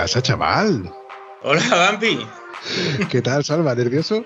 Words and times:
Pasa, 0.00 0.22
chaval? 0.22 0.90
Hola, 1.42 1.60
Gampi. 1.68 2.26
¿Qué 3.10 3.20
tal, 3.20 3.44
Salva? 3.44 3.74
¿Nervioso? 3.74 4.24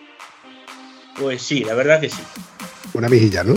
Pues 1.19 1.43
sí, 1.43 1.65
la 1.65 1.75
verdad 1.75 2.01
que 2.01 2.09
sí. 2.11 2.23
Una 2.93 3.09
mejilla, 3.09 3.43
¿no? 3.43 3.57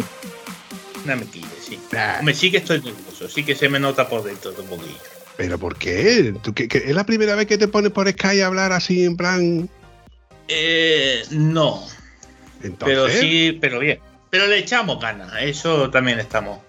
Una 1.06 1.16
mejilla, 1.16 1.48
sí. 1.62 1.80
Me 2.24 2.34
sí 2.34 2.50
que 2.50 2.58
estoy 2.58 2.82
nervioso, 2.82 3.30
sí 3.30 3.44
que 3.44 3.54
se 3.54 3.70
me 3.70 3.80
nota 3.80 4.10
por 4.10 4.24
dentro 4.24 4.52
un 4.60 4.66
poquillo. 4.68 4.98
¿Pero 5.38 5.60
por 5.60 5.76
qué? 5.78 6.34
¿Tú, 6.42 6.56
qué, 6.56 6.68
qué- 6.68 6.86
es 6.90 6.96
la 6.96 7.06
primera 7.06 7.36
vez 7.36 7.46
que 7.46 7.60
te 7.60 7.68
pones 7.68 7.92
por 7.92 8.10
Sky 8.10 8.42
a 8.42 8.48
hablar 8.48 8.72
así 8.72 9.06
en 9.06 9.16
plan...? 9.16 9.70
Eh, 10.48 11.24
no, 11.30 11.86
Entonces, 12.64 12.98
pero 12.98 13.10
sí, 13.10 13.58
pero 13.62 13.78
bien. 13.80 14.00
Pero 14.32 14.48
le 14.48 14.58
echamos 14.58 15.00
ganas, 15.00 15.32
eso 15.42 15.92
también 15.92 16.20
estamos. 16.20 16.60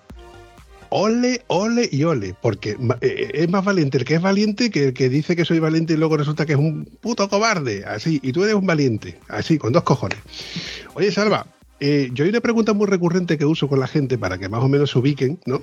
Ole, 0.90 1.42
ole 1.48 1.88
y 1.90 2.04
ole. 2.04 2.34
Porque 2.40 2.76
ma- 2.78 2.98
eh, 3.00 3.30
es 3.34 3.48
más 3.50 3.64
valiente 3.64 3.98
el 3.98 4.04
que 4.04 4.14
es 4.14 4.22
valiente 4.22 4.70
que 4.70 4.88
el 4.88 4.92
que 4.94 5.08
dice 5.08 5.36
que 5.36 5.44
soy 5.44 5.58
valiente 5.58 5.94
y 5.94 5.96
luego 5.96 6.16
resulta 6.16 6.46
que 6.46 6.52
es 6.52 6.58
un 6.58 6.84
puto 7.00 7.28
cobarde. 7.28 7.84
Así, 7.84 8.20
y 8.22 8.32
tú 8.32 8.42
eres 8.44 8.54
un 8.54 8.66
valiente. 8.66 9.18
Así, 9.28 9.58
con 9.58 9.72
dos 9.72 9.82
cojones. 9.82 10.18
Oye, 10.94 11.10
Salva, 11.12 11.46
eh, 11.80 12.10
yo 12.12 12.24
hay 12.24 12.30
una 12.30 12.40
pregunta 12.40 12.72
muy 12.72 12.86
recurrente 12.86 13.38
que 13.38 13.44
uso 13.44 13.68
con 13.68 13.80
la 13.80 13.86
gente 13.86 14.18
para 14.18 14.38
que 14.38 14.48
más 14.48 14.62
o 14.62 14.68
menos 14.68 14.90
se 14.90 14.98
ubiquen, 14.98 15.38
¿no? 15.46 15.62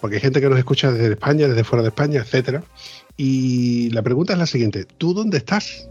Porque 0.00 0.16
hay 0.16 0.22
gente 0.22 0.40
que 0.40 0.48
nos 0.48 0.58
escucha 0.58 0.92
desde 0.92 1.14
España, 1.14 1.48
desde 1.48 1.64
fuera 1.64 1.82
de 1.82 1.88
España, 1.88 2.20
etcétera. 2.20 2.62
Y 3.16 3.90
la 3.90 4.02
pregunta 4.02 4.32
es 4.34 4.38
la 4.38 4.46
siguiente: 4.46 4.84
¿tú 4.84 5.12
dónde 5.14 5.38
estás? 5.38 5.88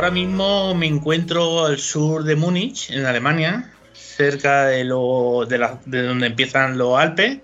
Ahora 0.00 0.10
mismo 0.12 0.74
me 0.74 0.86
encuentro 0.86 1.66
al 1.66 1.78
sur 1.78 2.24
de 2.24 2.34
Múnich, 2.34 2.88
en 2.90 3.04
Alemania, 3.04 3.70
cerca 3.92 4.64
de, 4.64 4.82
lo, 4.84 5.44
de, 5.46 5.58
la- 5.58 5.78
de 5.84 6.02
donde 6.04 6.26
empiezan 6.28 6.78
los 6.78 6.98
Alpes. 6.98 7.40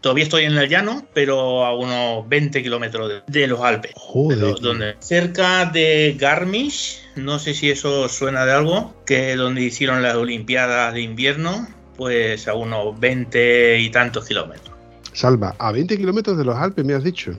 Todavía 0.00 0.24
estoy 0.24 0.42
en 0.44 0.58
el 0.58 0.68
llano, 0.68 1.06
pero 1.14 1.64
a 1.64 1.72
unos 1.76 2.28
20 2.28 2.64
kilómetros 2.64 3.08
de, 3.08 3.22
de 3.40 3.46
los 3.46 3.60
Alpes. 3.60 3.92
Joder. 3.94 4.38
De 4.38 4.44
lo- 4.44 4.54
donde, 4.58 4.96
cerca 4.98 5.66
de 5.66 6.16
Garmisch, 6.18 6.98
no 7.14 7.38
sé 7.38 7.54
si 7.54 7.70
eso 7.70 8.08
suena 8.08 8.44
de 8.44 8.52
algo, 8.54 8.92
que 9.06 9.30
es 9.32 9.38
donde 9.38 9.62
hicieron 9.62 10.02
las 10.02 10.16
Olimpiadas 10.16 10.92
de 10.92 11.02
invierno, 11.02 11.68
pues 11.96 12.48
a 12.48 12.54
unos 12.54 12.98
20 12.98 13.78
y 13.78 13.88
tantos 13.90 14.26
kilómetros. 14.26 14.74
Salva, 15.12 15.54
a 15.58 15.70
20 15.70 15.96
kilómetros 15.96 16.36
de 16.36 16.44
los 16.44 16.56
Alpes, 16.56 16.84
me 16.84 16.94
has 16.94 17.04
dicho. 17.04 17.38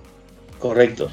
Correcto. 0.60 1.10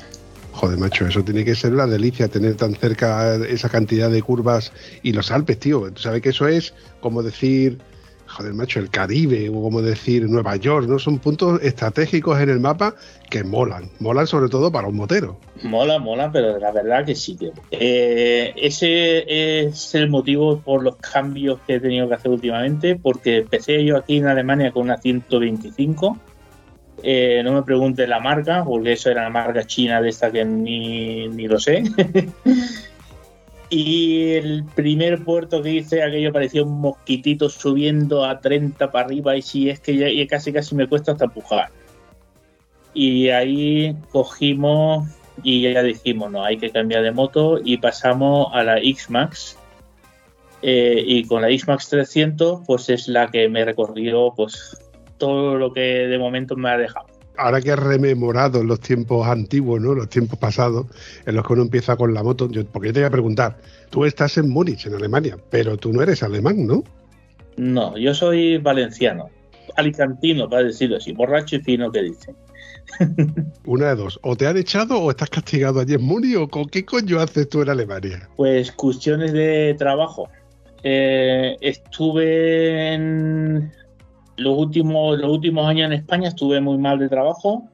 Joder, 0.59 0.77
macho, 0.77 1.07
eso 1.07 1.23
tiene 1.23 1.45
que 1.45 1.55
ser 1.55 1.73
una 1.73 1.87
delicia 1.87 2.27
tener 2.27 2.57
tan 2.57 2.75
cerca 2.75 3.37
esa 3.37 3.69
cantidad 3.69 4.11
de 4.11 4.21
curvas 4.23 4.73
y 5.05 5.13
los 5.13 5.31
Alpes, 5.31 5.61
tío. 5.61 5.89
Tú 5.93 6.03
sabes 6.03 6.21
que 6.21 6.31
eso 6.31 6.49
es 6.49 6.75
como 6.99 7.23
decir, 7.23 7.79
joder, 8.27 8.55
macho, 8.55 8.81
el 8.81 8.91
Caribe 8.91 9.49
o 9.51 9.63
como 9.63 9.83
decir 9.83 10.29
Nueva 10.29 10.57
York, 10.57 10.89
¿no? 10.89 10.99
Son 10.99 11.21
puntos 11.21 11.63
estratégicos 11.63 12.41
en 12.41 12.49
el 12.49 12.59
mapa 12.59 12.97
que 13.31 13.45
molan. 13.45 13.89
Molan 14.01 14.27
sobre 14.27 14.49
todo 14.49 14.73
para 14.73 14.89
un 14.89 14.97
motero. 14.97 15.39
Mola, 15.63 16.01
mola, 16.01 16.33
pero 16.33 16.59
la 16.59 16.73
verdad 16.73 17.07
que 17.07 17.15
sí, 17.15 17.37
tío. 17.37 17.53
Eh, 17.71 18.53
ese 18.57 19.63
es 19.63 19.95
el 19.95 20.11
motivo 20.11 20.59
por 20.59 20.83
los 20.83 20.97
cambios 20.97 21.61
que 21.69 21.77
he 21.77 21.81
tenido 21.81 22.09
que 22.09 22.15
hacer 22.15 22.33
últimamente, 22.33 22.97
porque 22.97 23.37
empecé 23.37 23.85
yo 23.85 23.97
aquí 23.97 24.17
en 24.17 24.27
Alemania 24.27 24.73
con 24.73 24.83
una 24.83 24.99
125. 24.99 26.19
Eh, 27.03 27.43
no 27.45 27.53
me 27.53 27.63
pregunte 27.63 28.07
la 28.07 28.21
marca, 28.21 28.65
porque 28.65 28.93
eso 28.93 29.11
era 29.11 29.25
la 29.25 29.31
marca 29.31 29.65
china 29.65 30.03
de 30.03 30.09
esta 30.09 30.31
que 30.31 30.45
ni, 30.45 31.29
ni 31.29 31.47
lo 31.47 31.59
sé. 31.61 31.85
y 33.71 34.33
el 34.33 34.65
primer 34.75 35.25
puerto 35.25 35.63
que 35.63 35.75
hice, 35.75 36.03
aquello 36.03 36.33
parecía 36.33 36.63
un 36.63 36.81
mosquitito 36.81 37.49
subiendo 37.49 38.25
a 38.25 38.41
30 38.41 38.91
para 38.91 39.07
arriba, 39.07 39.37
y 39.37 39.43
si 39.43 39.71
es 39.71 39.81
que 39.81 39.97
ya, 39.97 40.27
casi 40.27 40.53
casi 40.53 40.75
me 40.75 40.89
cuesta 40.89 41.13
hasta 41.13 41.27
empujar. 41.27 41.71
Y 42.95 43.29
ahí 43.29 43.95
cogimos 44.11 45.09
y 45.45 45.63
ya 45.73 45.83
dijimos, 45.83 46.33
no, 46.33 46.45
hay 46.45 46.57
que 46.57 46.71
cambiar 46.71 47.03
de 47.05 47.13
moto 47.13 47.61
y 47.63 47.77
pasamos 47.77 48.49
a 48.53 48.65
la 48.65 48.79
X-Max. 48.79 49.57
Eh, 50.63 51.05
y 51.07 51.25
con 51.25 51.43
la 51.43 51.51
X-Max 51.51 51.89
300, 51.91 52.63
pues 52.67 52.89
es 52.89 53.07
la 53.07 53.31
que 53.31 53.49
me 53.49 53.65
recorrió 53.65 54.33
pues 54.35 54.77
todo 55.19 55.57
lo 55.57 55.73
que 55.73 55.81
de 55.81 56.19
momento 56.19 56.57
me 56.57 56.71
ha 56.71 56.79
dejado. 56.79 57.07
Ahora 57.37 57.61
que 57.61 57.71
has 57.71 57.79
rememorado 57.79 58.65
los 58.65 58.81
tiempos 58.81 59.27
antiguos, 59.29 59.81
¿no? 59.81 59.95
Los 59.95 60.09
tiempos 60.09 60.39
pasados 60.41 60.87
en 61.25 61.37
los 61.37 61.47
que 61.47 61.53
uno 61.53 61.63
empieza 61.63 61.97
con 61.97 62.13
la 62.13 62.23
moto, 62.25 62.51
yo- 62.51 62.65
porque 62.67 62.89
yo 62.89 62.95
te 62.95 63.01
voy 63.01 63.07
a 63.07 63.11
preguntar, 63.11 63.59
tú 63.91 64.05
estás 64.05 64.39
en 64.39 64.49
Múnich, 64.49 64.87
en 64.87 64.95
Alemania, 64.95 65.37
pero 65.51 65.77
tú 65.77 65.93
no 65.93 66.03
eres 66.03 66.23
alemán, 66.25 66.67
¿no? 66.67 66.83
No, 67.57 67.97
yo 67.97 68.13
soy 68.15 68.59
valenciano, 68.59 69.31
alicantino, 69.77 70.49
para 70.49 70.65
decirlo 70.65 70.97
así, 70.97 71.13
borracho 71.13 71.57
y 71.57 71.61
fino 71.61 71.93
que 71.93 72.03
dicen. 72.03 72.35
Una 73.67 73.91
de 73.91 73.97
dos, 73.97 74.19
o 74.23 74.35
te 74.37 74.47
han 74.47 74.57
echado 74.57 74.99
o 74.99 75.11
estás 75.11 75.31
castigado 75.31 75.79
allí 75.81 75.95
en 75.95 76.03
Múnich 76.03 76.37
o 76.37 76.49
con 76.49 76.65
qué 76.67 76.85
coño 76.85 77.21
haces 77.21 77.49
tú 77.49 77.63
en 77.63 77.69
Alemania. 77.69 78.29
Pues 78.37 78.73
cuestiones 78.73 79.33
de 79.33 79.77
trabajo. 79.79 80.29
Eh, 80.83 81.57
estuve 81.61 82.95
en 82.95 83.73
los 84.39 84.57
últimos, 84.57 85.19
los 85.19 85.31
últimos 85.31 85.67
años 85.67 85.87
en 85.87 85.93
España, 85.93 86.29
estuve 86.29 86.61
muy 86.61 86.79
mal 86.79 86.99
de 86.99 87.09
trabajo. 87.09 87.69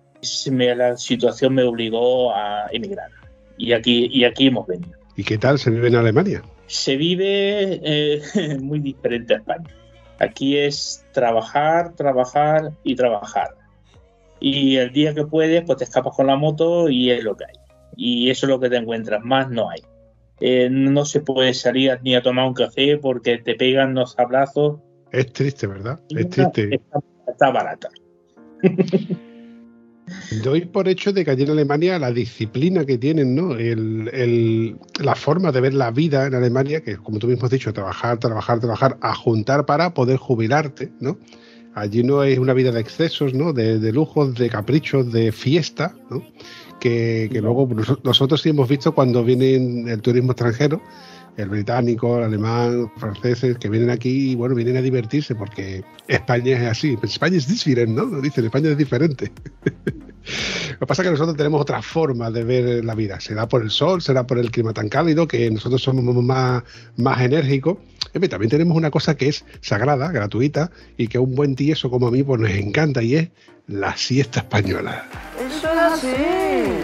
Me- 0.51 0.75
la 0.75 0.97
situación 0.97 1.55
me 1.55 1.63
obligó 1.63 2.35
a 2.35 2.67
emigrar. 2.73 3.09
Y 3.57 3.73
aquí, 3.73 4.09
y 4.11 4.25
aquí 4.25 4.49
hemos 4.49 4.67
venido. 4.67 4.93
¿Y 5.17 5.23
qué 5.23 5.39
tal 5.39 5.59
se 5.59 5.71
vive 5.71 5.89
en 5.89 5.97
Alemania? 5.97 6.43
Se 6.67 6.97
vive 6.97 7.81
eh, 7.85 8.59
muy 8.61 8.81
diferente 8.81 9.35
a 9.35 9.37
España. 9.39 9.71
Aquí 10.19 10.57
es 10.57 11.05
trabajar, 11.13 11.95
trabajar 11.95 12.73
y 12.83 12.95
trabajar. 12.97 13.49
Y 14.41 14.77
el 14.77 14.93
día 14.93 15.15
que 15.15 15.25
puedes, 15.25 15.63
pues 15.65 15.79
te 15.79 15.85
escapas 15.85 16.15
con 16.17 16.27
la 16.27 16.37
moto 16.37 16.89
y 16.89 17.11
es 17.11 17.23
lo 17.23 17.37
que 17.37 17.45
hay. 17.45 17.55
Y 17.97 18.31
eso 18.31 18.47
es 18.47 18.51
lo 18.51 18.61
que 18.61 18.71
te 18.71 18.77
encuentras, 18.77 19.23
más 19.25 19.51
no 19.51 19.71
hay. 19.71 19.81
Eh, 20.41 20.69
no 20.71 21.05
se 21.05 21.21
puede 21.21 21.55
salir 21.55 21.99
ni 22.03 22.15
a 22.17 22.23
tomar 22.23 22.47
un 22.47 22.55
café 22.55 22.97
porque 22.99 23.39
te 23.39 23.55
pegan 23.55 23.95
los 23.95 24.19
abrazos. 24.19 24.81
Es 25.15 25.33
triste, 25.33 25.67
¿verdad? 25.67 26.01
Es 26.11 26.29
triste. 26.31 26.75
Está, 26.75 26.99
está 27.29 27.51
barata. 27.51 27.89
Doy 30.43 30.67
por 30.67 30.87
hecho 30.87 31.13
de 31.15 31.25
que 31.25 31.31
allí 31.31 31.45
en 31.45 31.51
Alemania 31.51 31.99
la 31.99 32.13
disciplina 32.13 32.85
que 32.85 32.99
tienen, 32.99 33.35
¿no? 33.35 33.55
El, 33.55 34.11
el- 34.13 34.77
la 35.01 35.15
forma 35.15 35.51
de 35.51 35.61
ver 35.63 35.73
la 35.75 35.91
vida 35.91 36.27
en 36.27 36.35
Alemania, 36.35 36.83
que 36.83 36.97
como 36.99 37.19
tú 37.19 37.27
mismo 37.27 37.47
has 37.47 37.51
dicho, 37.51 37.73
trabajar, 37.73 38.19
trabajar, 38.19 38.61
trabajar, 38.61 38.99
a 39.01 39.15
juntar 39.15 39.65
para 39.65 39.95
poder 39.95 40.19
jubilarte, 40.19 40.93
¿no? 41.01 41.19
Allí 41.75 42.03
no 42.05 42.23
es 42.23 42.39
una 42.39 42.53
vida 42.53 42.71
de 42.71 42.81
excesos, 42.81 43.33
¿no? 43.35 43.53
De, 43.53 43.79
de 43.79 43.93
lujos, 43.93 44.35
de 44.35 44.51
caprichos, 44.51 45.11
de 45.11 45.33
fiesta, 45.33 45.97
¿no? 46.11 46.23
Que, 46.81 47.31
que 47.33 47.41
luego 47.41 47.67
nos- 47.75 48.05
nosotros 48.05 48.43
sí 48.43 48.51
hemos 48.51 48.69
visto 48.69 48.95
cuando 48.95 49.25
viene 49.25 49.91
el 49.91 50.03
turismo 50.03 50.33
extranjero, 50.33 50.83
el 51.37 51.49
británico, 51.49 52.19
el 52.19 52.25
alemán, 52.25 52.91
franceses, 52.97 53.59
que 53.59 53.69
vienen 53.69 53.91
aquí 53.91 54.31
y 54.31 54.35
bueno, 54.35 54.55
vienen 54.55 54.77
a 54.77 54.83
divertirse 54.83 55.35
porque 55.35 55.85
España 56.09 56.57
es 56.57 56.63
así. 56.71 56.99
España 57.03 57.37
es 57.37 57.49
diferente, 57.49 57.93
¿no? 57.93 58.05
Lo 58.05 58.21
dicen, 58.21 58.45
España 58.45 58.71
es 58.71 58.79
diferente. 58.79 59.33
Lo 60.73 60.79
que 60.79 60.87
pasa 60.87 61.03
es 61.03 61.07
que 61.07 61.13
nosotros 61.13 61.37
tenemos 61.37 61.61
otra 61.61 61.83
forma 61.83 62.31
de 62.31 62.45
ver 62.45 62.85
la 62.85 62.95
vida. 62.95 63.21
Será 63.21 63.47
por 63.47 63.63
el 63.63 63.71
sol, 63.71 64.01
será 64.01 64.27
por 64.27 64.39
el 64.39 64.51
clima 64.51 64.73
tan 64.73 64.89
cálido, 64.89 65.29
que 65.29 65.51
nosotros 65.51 65.83
somos 65.83 66.15
más, 66.25 66.63
más 66.97 67.21
enérgicos. 67.21 67.79
En 68.13 68.21
fin, 68.21 68.31
también 68.31 68.51
tenemos 68.51 68.77
una 68.77 68.91
cosa 68.91 69.17
que 69.17 69.29
es 69.29 69.45
sagrada, 69.61 70.11
gratuita, 70.13 70.71
y 70.97 71.09
que 71.09 71.19
un 71.19 71.35
buen 71.35 71.57
tieso 71.57 71.91
como 71.91 72.09
a 72.09 72.11
mí 72.11 72.23
pues 72.23 72.41
nos 72.41 72.51
encanta, 72.51 73.03
y 73.03 73.17
es 73.17 73.29
la 73.67 73.97
siesta 73.97 74.41
española. 74.41 75.05
Eso 75.39 75.69
es 75.69 75.79
así. 75.79 76.09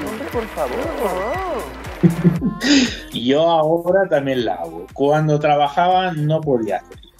Hombre, 0.07 0.27
por 0.33 0.47
favor. 0.49 1.50
Yo 3.13 3.43
ahora 3.43 4.09
también 4.09 4.45
la 4.45 4.55
hago. 4.55 4.87
Cuando 4.95 5.39
trabajaba 5.39 6.13
no 6.13 6.41
podía 6.41 6.77
hacerlo. 6.77 7.11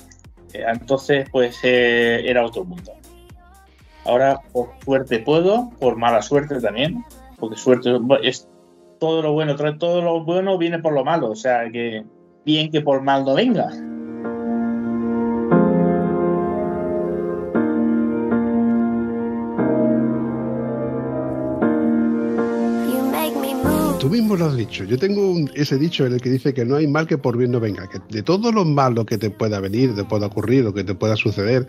Eh, 0.53 0.65
Entonces, 0.67 1.29
pues 1.31 1.59
eh, 1.63 2.23
era 2.29 2.45
otro 2.45 2.65
mundo. 2.65 2.93
Ahora, 4.05 4.41
por 4.53 4.71
suerte 4.85 5.19
puedo, 5.19 5.71
por 5.79 5.97
mala 5.97 6.23
suerte 6.23 6.61
también, 6.61 7.05
porque 7.39 7.57
suerte 7.57 7.91
es 8.23 8.49
todo 8.99 9.23
lo 9.23 9.33
bueno, 9.33 9.57
todo 9.79 10.03
lo 10.03 10.25
bueno 10.25 10.59
viene 10.59 10.79
por 10.79 10.93
lo 10.93 11.05
malo, 11.05 11.31
o 11.31 11.37
sea 11.37 11.71
que 11.71 12.05
bien 12.45 12.71
que 12.71 12.81
por 12.81 13.03
mal 13.03 13.25
no 13.25 13.35
venga. 13.35 13.71
Tú 24.01 24.09
mismo 24.09 24.35
lo 24.35 24.47
has 24.47 24.57
dicho. 24.57 24.85
Yo 24.85 24.99
tengo 24.99 25.35
ese 25.53 25.77
dicho 25.77 26.07
en 26.07 26.15
el 26.15 26.23
que 26.23 26.31
dice 26.31 26.55
que 26.55 26.65
no 26.65 26.77
hay 26.77 26.87
mal 26.87 27.07
que 27.07 27.19
por 27.19 27.37
bien 27.37 27.51
no 27.51 27.61
venga. 27.61 27.87
Que 27.87 27.99
de 28.09 28.23
todos 28.23 28.55
los 28.55 28.65
malos 28.67 29.05
que 29.05 29.19
te 29.19 29.29
pueda 29.29 29.61
venir, 29.61 29.95
te 29.95 30.05
pueda 30.05 30.29
ocurrir 30.29 30.67
o 30.67 30.73
que 30.73 30.85
te 30.85 30.95
pueda 30.95 31.17
suceder, 31.17 31.69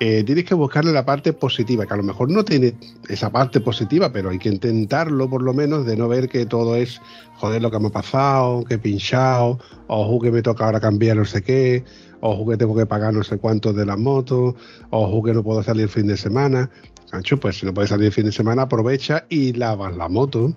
eh, 0.00 0.24
tienes 0.24 0.44
que 0.44 0.54
buscarle 0.54 0.90
la 0.90 1.06
parte 1.06 1.32
positiva, 1.32 1.86
que 1.86 1.94
a 1.94 1.96
lo 1.96 2.02
mejor 2.02 2.30
no 2.32 2.44
tiene 2.44 2.74
esa 3.08 3.30
parte 3.30 3.60
positiva, 3.60 4.12
pero 4.12 4.30
hay 4.30 4.40
que 4.40 4.48
intentarlo 4.48 5.30
por 5.30 5.40
lo 5.40 5.54
menos, 5.54 5.86
de 5.86 5.96
no 5.96 6.08
ver 6.08 6.28
que 6.28 6.46
todo 6.46 6.74
es, 6.74 7.00
joder, 7.36 7.62
lo 7.62 7.70
que 7.70 7.78
me 7.78 7.86
ha 7.86 7.92
pasado, 7.92 8.64
que 8.64 8.74
he 8.74 8.78
pinchado, 8.78 9.60
ojo 9.86 10.18
que 10.18 10.32
me 10.32 10.42
toca 10.42 10.64
ahora 10.64 10.80
cambiar 10.80 11.16
no 11.16 11.24
sé 11.24 11.42
qué, 11.42 11.84
ojo 12.20 12.50
que 12.50 12.56
tengo 12.56 12.74
que 12.74 12.86
pagar 12.86 13.14
no 13.14 13.22
sé 13.22 13.38
cuánto 13.38 13.72
de 13.72 13.86
la 13.86 13.96
moto, 13.96 14.56
ojo 14.90 15.22
que 15.22 15.32
no 15.32 15.44
puedo 15.44 15.62
salir 15.62 15.84
el 15.84 15.88
fin 15.88 16.08
de 16.08 16.16
semana. 16.16 16.70
Ancho, 17.12 17.38
pues 17.38 17.58
si 17.58 17.66
no 17.66 17.72
puedes 17.72 17.90
salir 17.90 18.06
el 18.06 18.12
fin 18.12 18.26
de 18.26 18.32
semana, 18.32 18.62
aprovecha 18.62 19.24
y 19.28 19.52
lavas 19.52 19.96
la 19.96 20.08
moto. 20.08 20.54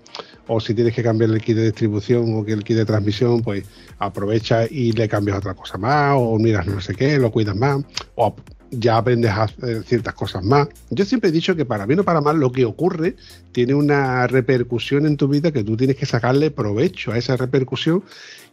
O 0.48 0.59
si 0.59 0.74
tienes 0.74 0.94
que 0.94 1.03
cambiar 1.03 1.30
el 1.30 1.42
kit 1.42 1.56
de 1.56 1.65
distribución 1.65 2.36
o 2.36 2.44
que 2.44 2.53
el 2.53 2.63
kit 2.63 2.77
de 2.77 2.86
transmisión, 2.86 3.42
pues 3.42 3.63
aprovecha 4.00 4.65
y 4.69 4.92
le 4.92 5.07
cambias 5.07 5.38
otra 5.38 5.53
cosa 5.53 5.77
más, 5.77 6.15
o 6.18 6.38
miras 6.39 6.68
no 6.68 6.81
sé 6.81 6.94
qué, 6.95 7.18
lo 7.18 7.31
cuidas 7.31 7.56
más, 7.56 7.83
o 8.15 8.36
ya 8.71 8.98
aprendes 8.98 9.31
a 9.31 9.44
hacer 9.44 9.83
ciertas 9.83 10.13
cosas 10.13 10.44
más. 10.44 10.68
Yo 10.89 11.06
siempre 11.06 11.30
he 11.30 11.33
dicho 11.33 11.56
que 11.56 11.65
para 11.65 11.86
bien 11.86 12.00
o 12.00 12.03
para 12.03 12.21
mal 12.21 12.39
lo 12.39 12.51
que 12.51 12.65
ocurre 12.65 13.15
tiene 13.51 13.74
una 13.74 14.25
repercusión 14.27 15.06
en 15.06 15.18
tu 15.18 15.27
vida 15.27 15.51
que 15.51 15.63
tú 15.63 15.75
tienes 15.77 15.98
que 15.98 16.06
sacarle 16.06 16.51
provecho 16.51 17.12
a 17.12 17.18
esa 17.18 17.36
repercusión 17.36 18.03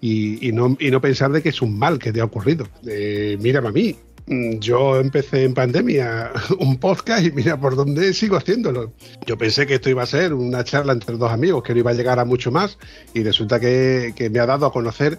y, 0.01 0.51
no, 0.53 0.77
y 0.79 0.91
no, 0.91 1.01
pensar 1.01 1.31
de 1.33 1.43
que 1.43 1.49
es 1.49 1.63
un 1.63 1.79
mal 1.79 1.99
que 1.99 2.13
te 2.13 2.21
ha 2.21 2.25
ocurrido. 2.25 2.67
Eh, 2.87 3.39
mírame 3.41 3.69
a 3.69 3.73
mí. 3.73 3.97
Mm, 4.29 4.59
yo 4.59 5.01
empecé 5.01 5.45
en 5.45 5.55
pandemia 5.55 6.31
un 6.59 6.77
podcast 6.77 7.25
y 7.25 7.33
mira 7.33 7.59
por 7.59 7.77
dónde 7.77 8.13
sigo 8.13 8.37
haciéndolo. 8.37 8.93
Yo 9.27 9.39
pensé 9.39 9.67
que 9.67 9.77
esto 9.77 9.89
iba 9.89 10.03
a 10.03 10.07
ser 10.07 10.35
una 10.35 10.65
charla 10.65 10.93
entre 10.93 11.17
dos 11.17 11.33
amigos, 11.33 11.63
que 11.63 11.73
no 11.73 11.81
iba 11.81 11.93
a 11.93 11.95
llegar 11.95 12.19
a 12.19 12.27
mucho 12.27 12.51
más 12.51 12.79
y 13.15 13.23
resulta 13.23 13.59
que, 13.59 14.13
que 14.15 14.29
me 14.29 14.39
ha 14.39 14.47
dado 14.47 14.67
a 14.67 14.73
conocer 14.73 15.19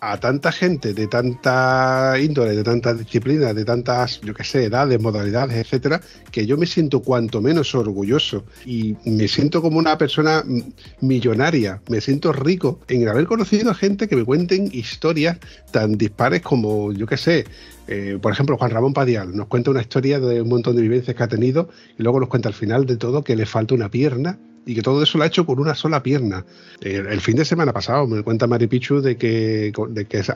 a 0.00 0.18
tanta 0.18 0.52
gente 0.52 0.94
de 0.94 1.06
tanta 1.06 2.14
índole, 2.20 2.54
de 2.54 2.62
tantas 2.62 2.98
disciplinas, 2.98 3.54
de 3.54 3.64
tantas, 3.64 4.20
yo 4.20 4.34
qué 4.34 4.44
sé, 4.44 4.64
edades, 4.64 5.00
modalidades, 5.00 5.56
etcétera, 5.56 6.00
que 6.30 6.46
yo 6.46 6.56
me 6.56 6.66
siento 6.66 7.00
cuanto 7.00 7.40
menos 7.40 7.74
orgulloso 7.74 8.44
y 8.64 8.96
me 9.04 9.26
siento 9.28 9.60
como 9.60 9.78
una 9.78 9.98
persona 9.98 10.44
millonaria, 11.00 11.82
me 11.88 12.00
siento 12.00 12.32
rico 12.32 12.80
en 12.88 13.08
haber 13.08 13.26
conocido 13.26 13.70
a 13.70 13.74
gente 13.74 14.08
que 14.08 14.16
me 14.16 14.24
cuenten 14.24 14.68
historias 14.72 15.38
tan 15.72 15.98
dispares 15.98 16.42
como, 16.42 16.92
yo 16.92 17.06
qué 17.06 17.16
sé, 17.16 17.44
eh, 17.88 18.18
por 18.20 18.32
ejemplo, 18.32 18.58
Juan 18.58 18.70
Ramón 18.70 18.92
Padial 18.92 19.34
nos 19.34 19.46
cuenta 19.46 19.70
una 19.70 19.80
historia 19.80 20.20
de 20.20 20.42
un 20.42 20.48
montón 20.48 20.76
de 20.76 20.82
vivencias 20.82 21.16
que 21.16 21.22
ha 21.22 21.28
tenido 21.28 21.70
y 21.98 22.02
luego 22.02 22.20
nos 22.20 22.28
cuenta 22.28 22.48
al 22.48 22.54
final 22.54 22.84
de 22.84 22.96
todo 22.96 23.24
que 23.24 23.34
le 23.34 23.46
falta 23.46 23.74
una 23.74 23.90
pierna 23.90 24.38
y 24.66 24.74
que 24.74 24.82
todo 24.82 25.02
eso 25.02 25.16
lo 25.16 25.24
ha 25.24 25.26
hecho 25.26 25.46
con 25.46 25.58
una 25.58 25.74
sola 25.74 26.02
pierna. 26.02 26.44
El, 26.82 27.22
fin 27.22 27.36
de 27.36 27.46
semana 27.46 27.72
pasado 27.72 28.06
me 28.06 28.22
cuenta 28.22 28.46
Mari 28.46 28.66
Pichu 28.66 29.00
de 29.00 29.16
que, 29.16 29.72
que 30.06 30.18
es, 30.18 30.30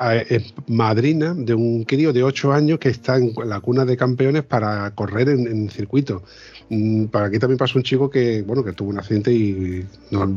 madrina 0.69 1.35
de 1.35 1.53
un 1.53 1.85
crío 1.85 2.15
de 2.15 2.23
8 2.23 2.53
años 2.55 2.79
que 2.79 2.89
está 2.89 3.19
en 3.19 3.35
la 3.45 3.61
cuna 3.61 3.85
de 3.85 3.99
campeones 3.99 4.45
para 4.45 4.91
correr 4.95 5.29
en, 5.29 5.69
circuito. 5.69 6.23
Mm, 6.71 7.07
para 7.07 7.27
aquí 7.27 7.39
también 7.39 7.59
pasó 7.59 7.79
un 7.79 7.83
chico 7.83 8.09
que, 8.09 8.41
bueno, 8.41 8.65
que 8.65 8.73
tuvo 8.73 8.89
un 8.89 8.99
accidente 8.99 9.31
y 9.31 9.85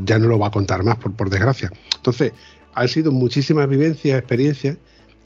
ya 0.04 0.20
no 0.20 0.28
lo 0.28 0.38
va 0.38 0.48
a 0.48 0.52
contar 0.52 0.84
más, 0.84 0.98
por, 0.98 1.14
por 1.14 1.30
desgracia. 1.30 1.72
Entonces, 1.96 2.34
han 2.74 2.90
sido 2.90 3.14
muchísimas 3.14 3.70
vivencias, 3.70 4.20
experiencias, 4.20 4.76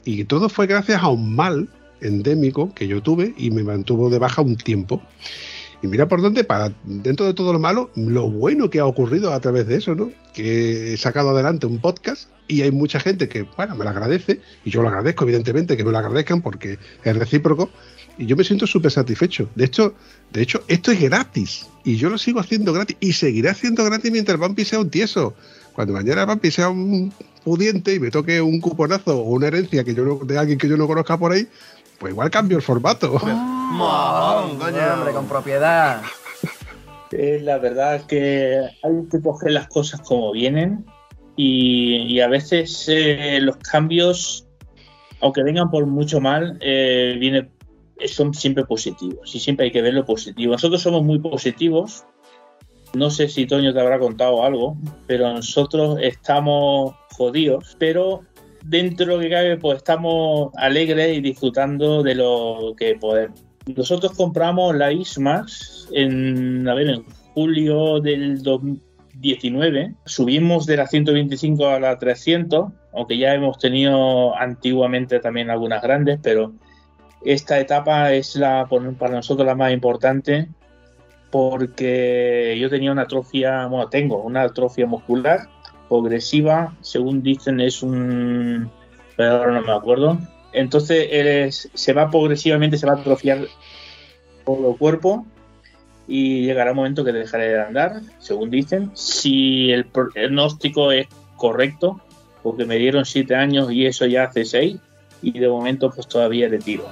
y 0.04 0.24
todo 0.24 0.48
fue 0.48 0.68
gracias 0.68 1.02
a 1.02 1.08
un 1.08 1.34
mal 1.34 1.68
endémico 2.00 2.74
que 2.74 2.86
yo 2.88 3.02
tuve 3.02 3.34
y 3.36 3.50
me 3.50 3.62
mantuvo 3.62 4.10
de 4.10 4.18
baja 4.18 4.42
un 4.42 4.56
tiempo. 4.56 5.02
Y 5.82 5.86
mira 5.86 6.08
por 6.08 6.20
dónde, 6.20 6.44
para 6.44 6.72
dentro 6.84 7.24
de 7.26 7.32
todo 7.32 7.52
lo 7.52 7.58
malo, 7.58 7.90
lo 7.96 8.28
bueno 8.30 8.68
que 8.68 8.80
ha 8.80 8.86
ocurrido 8.86 9.32
a 9.32 9.40
través 9.40 9.66
de 9.66 9.76
eso, 9.76 9.94
¿no? 9.94 10.10
Que 10.34 10.92
he 10.92 10.96
sacado 10.98 11.30
adelante 11.30 11.66
un 11.66 11.78
podcast 11.78 12.28
y 12.50 12.62
hay 12.62 12.70
mucha 12.70 13.00
gente 13.00 13.28
que, 13.28 13.42
bueno, 13.56 13.76
me 13.76 13.84
lo 13.84 13.90
agradece, 13.90 14.40
y 14.64 14.70
yo 14.70 14.82
lo 14.82 14.88
agradezco, 14.88 15.24
evidentemente, 15.24 15.76
que 15.76 15.84
me 15.84 15.92
lo 15.92 15.98
agradezcan 15.98 16.42
porque 16.42 16.78
es 17.04 17.16
recíproco, 17.16 17.70
y 18.18 18.26
yo 18.26 18.36
me 18.36 18.42
siento 18.42 18.66
súper 18.66 18.90
satisfecho. 18.90 19.48
De 19.54 19.66
hecho, 19.66 19.94
de 20.32 20.42
hecho, 20.42 20.62
esto 20.66 20.90
es 20.90 21.00
gratis, 21.00 21.68
y 21.84 21.96
yo 21.96 22.10
lo 22.10 22.18
sigo 22.18 22.40
haciendo 22.40 22.72
gratis, 22.72 22.96
y 22.98 23.12
seguiré 23.12 23.50
haciendo 23.50 23.84
gratis 23.84 24.10
mientras 24.10 24.38
Vampi 24.38 24.64
sea 24.64 24.80
un 24.80 24.90
tieso. 24.90 25.34
Cuando 25.72 25.94
mañana 25.94 26.24
Vampi 26.24 26.50
sea 26.50 26.68
un 26.70 27.12
pudiente 27.44 27.94
y 27.94 28.00
me 28.00 28.10
toque 28.10 28.40
un 28.40 28.60
cuponazo 28.60 29.18
o 29.18 29.30
una 29.30 29.46
herencia 29.46 29.84
que 29.84 29.94
yo 29.94 30.04
no, 30.04 30.16
de 30.24 30.36
alguien 30.36 30.58
que 30.58 30.68
yo 30.68 30.76
no 30.76 30.88
conozca 30.88 31.16
por 31.18 31.32
ahí, 31.32 31.46
pues 32.00 32.12
igual 32.12 32.30
cambio 32.30 32.56
el 32.56 32.62
formato. 32.62 33.12
hombre, 34.94 35.12
con 35.12 35.28
propiedad. 35.28 36.02
la 37.12 37.58
verdad 37.58 37.96
es 37.96 38.04
que 38.04 38.58
hay 38.82 38.92
que 39.10 39.20
coger 39.20 39.52
las 39.52 39.68
cosas 39.68 40.00
como 40.00 40.32
vienen 40.32 40.86
y, 41.36 42.20
a 42.20 42.28
veces 42.28 42.86
eh, 42.88 43.38
los 43.40 43.56
cambios, 43.58 44.46
aunque 45.20 45.42
vengan 45.42 45.70
por 45.70 45.86
mucho 45.86 46.20
mal, 46.20 46.58
eh, 46.60 47.16
viene, 47.18 47.50
son 48.06 48.34
siempre 48.34 48.64
positivos 48.64 49.34
y 49.34 49.38
siempre 49.38 49.66
hay 49.66 49.72
que 49.72 49.82
ver 49.82 49.94
lo 49.94 50.04
positivo. 50.04 50.52
Nosotros 50.52 50.82
somos 50.82 51.02
muy 51.02 51.18
positivos. 51.18 52.04
No 52.92 53.10
sé 53.10 53.28
si 53.28 53.46
Toño 53.46 53.72
te 53.72 53.80
habrá 53.80 53.98
contado 53.98 54.44
algo, 54.44 54.76
pero 55.06 55.32
nosotros 55.32 55.98
estamos 56.02 56.96
jodidos, 57.16 57.76
pero 57.78 58.22
dentro 58.64 59.06
de 59.06 59.12
lo 59.14 59.20
que 59.20 59.30
cabe, 59.30 59.56
pues 59.58 59.78
estamos 59.78 60.50
alegres 60.56 61.16
y 61.16 61.20
disfrutando 61.20 62.02
de 62.02 62.14
lo 62.14 62.74
que 62.76 62.96
podemos. 62.96 63.44
Nosotros 63.76 64.12
compramos 64.12 64.74
la 64.74 64.92
ISMAX 64.92 65.88
en, 65.92 66.68
a 66.68 66.74
ver, 66.74 66.88
en 66.88 67.04
julio 67.34 68.00
del 68.00 68.42
2019. 68.42 69.94
Subimos 70.06 70.66
de 70.66 70.76
la 70.76 70.86
125 70.86 71.68
a 71.68 71.80
la 71.80 71.98
300, 71.98 72.72
aunque 72.94 73.18
ya 73.18 73.34
hemos 73.34 73.58
tenido 73.58 74.36
antiguamente 74.36 75.20
también 75.20 75.50
algunas 75.50 75.82
grandes, 75.82 76.18
pero 76.22 76.52
esta 77.24 77.60
etapa 77.60 78.12
es 78.12 78.34
la 78.36 78.66
para 78.98 79.14
nosotros 79.14 79.46
la 79.46 79.54
más 79.54 79.72
importante 79.72 80.48
porque 81.30 82.56
yo 82.60 82.68
tenía 82.68 82.90
una 82.90 83.02
atrofia, 83.02 83.66
bueno, 83.66 83.88
tengo 83.88 84.22
una 84.22 84.42
atrofia 84.42 84.86
muscular 84.86 85.48
progresiva, 85.90 86.74
según 86.80 87.22
dicen, 87.22 87.60
es 87.60 87.82
un. 87.82 88.70
Pero 89.16 89.32
ahora 89.32 89.52
no 89.52 89.62
me 89.62 89.72
acuerdo. 89.72 90.18
Entonces 90.52 91.68
se 91.74 91.92
va 91.92 92.10
progresivamente, 92.10 92.78
se 92.78 92.86
va 92.86 92.92
a 92.92 92.96
atrofiar 92.96 93.46
todo 94.46 94.70
el 94.70 94.78
cuerpo 94.78 95.26
y 96.08 96.46
llegará 96.46 96.70
un 96.70 96.78
momento 96.78 97.04
que 97.04 97.12
dejaré 97.12 97.50
de 97.50 97.62
andar, 97.62 98.00
según 98.18 98.50
dicen. 98.50 98.90
Si 98.94 99.70
el 99.70 99.84
pronóstico 99.84 100.92
es 100.92 101.06
correcto, 101.36 102.00
porque 102.42 102.64
me 102.64 102.76
dieron 102.76 103.04
siete 103.04 103.34
años 103.34 103.70
y 103.70 103.86
eso 103.86 104.06
ya 104.06 104.24
hace 104.24 104.44
seis, 104.44 104.78
y 105.22 105.38
de 105.38 105.48
momento 105.48 105.90
pues 105.90 106.06
todavía 106.06 106.48
le 106.48 106.58
tiro. 106.58 106.84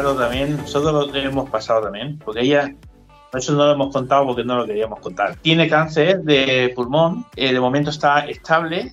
También, 0.00 0.56
nosotros 0.56 1.12
lo 1.12 1.18
hemos 1.18 1.50
pasado 1.50 1.82
también, 1.82 2.18
porque 2.18 2.40
ella, 2.40 2.74
eso 3.32 3.52
no 3.52 3.66
lo 3.66 3.72
hemos 3.72 3.92
contado 3.92 4.26
porque 4.26 4.44
no 4.44 4.56
lo 4.56 4.66
queríamos 4.66 5.00
contar. 5.00 5.36
Tiene 5.36 5.68
cáncer 5.68 6.22
de 6.22 6.72
pulmón, 6.74 7.26
eh, 7.36 7.52
de 7.52 7.60
momento 7.60 7.90
está 7.90 8.20
estable, 8.20 8.92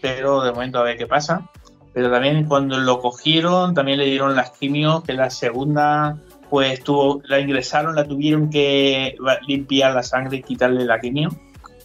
pero 0.00 0.42
de 0.42 0.52
momento 0.52 0.78
a 0.78 0.84
ver 0.84 0.96
qué 0.96 1.06
pasa. 1.06 1.48
Pero 1.92 2.10
también 2.10 2.44
cuando 2.44 2.78
lo 2.78 3.00
cogieron, 3.00 3.74
también 3.74 3.98
le 3.98 4.06
dieron 4.06 4.34
las 4.36 4.50
quimios, 4.52 5.02
que 5.02 5.12
la 5.12 5.30
segunda, 5.30 6.16
pues 6.48 6.82
tuvo, 6.82 7.20
la 7.24 7.40
ingresaron, 7.40 7.94
la 7.94 8.04
tuvieron 8.04 8.50
que 8.50 9.16
limpiar 9.46 9.94
la 9.94 10.02
sangre 10.02 10.38
y 10.38 10.42
quitarle 10.42 10.84
la 10.84 11.00
quimio, 11.00 11.30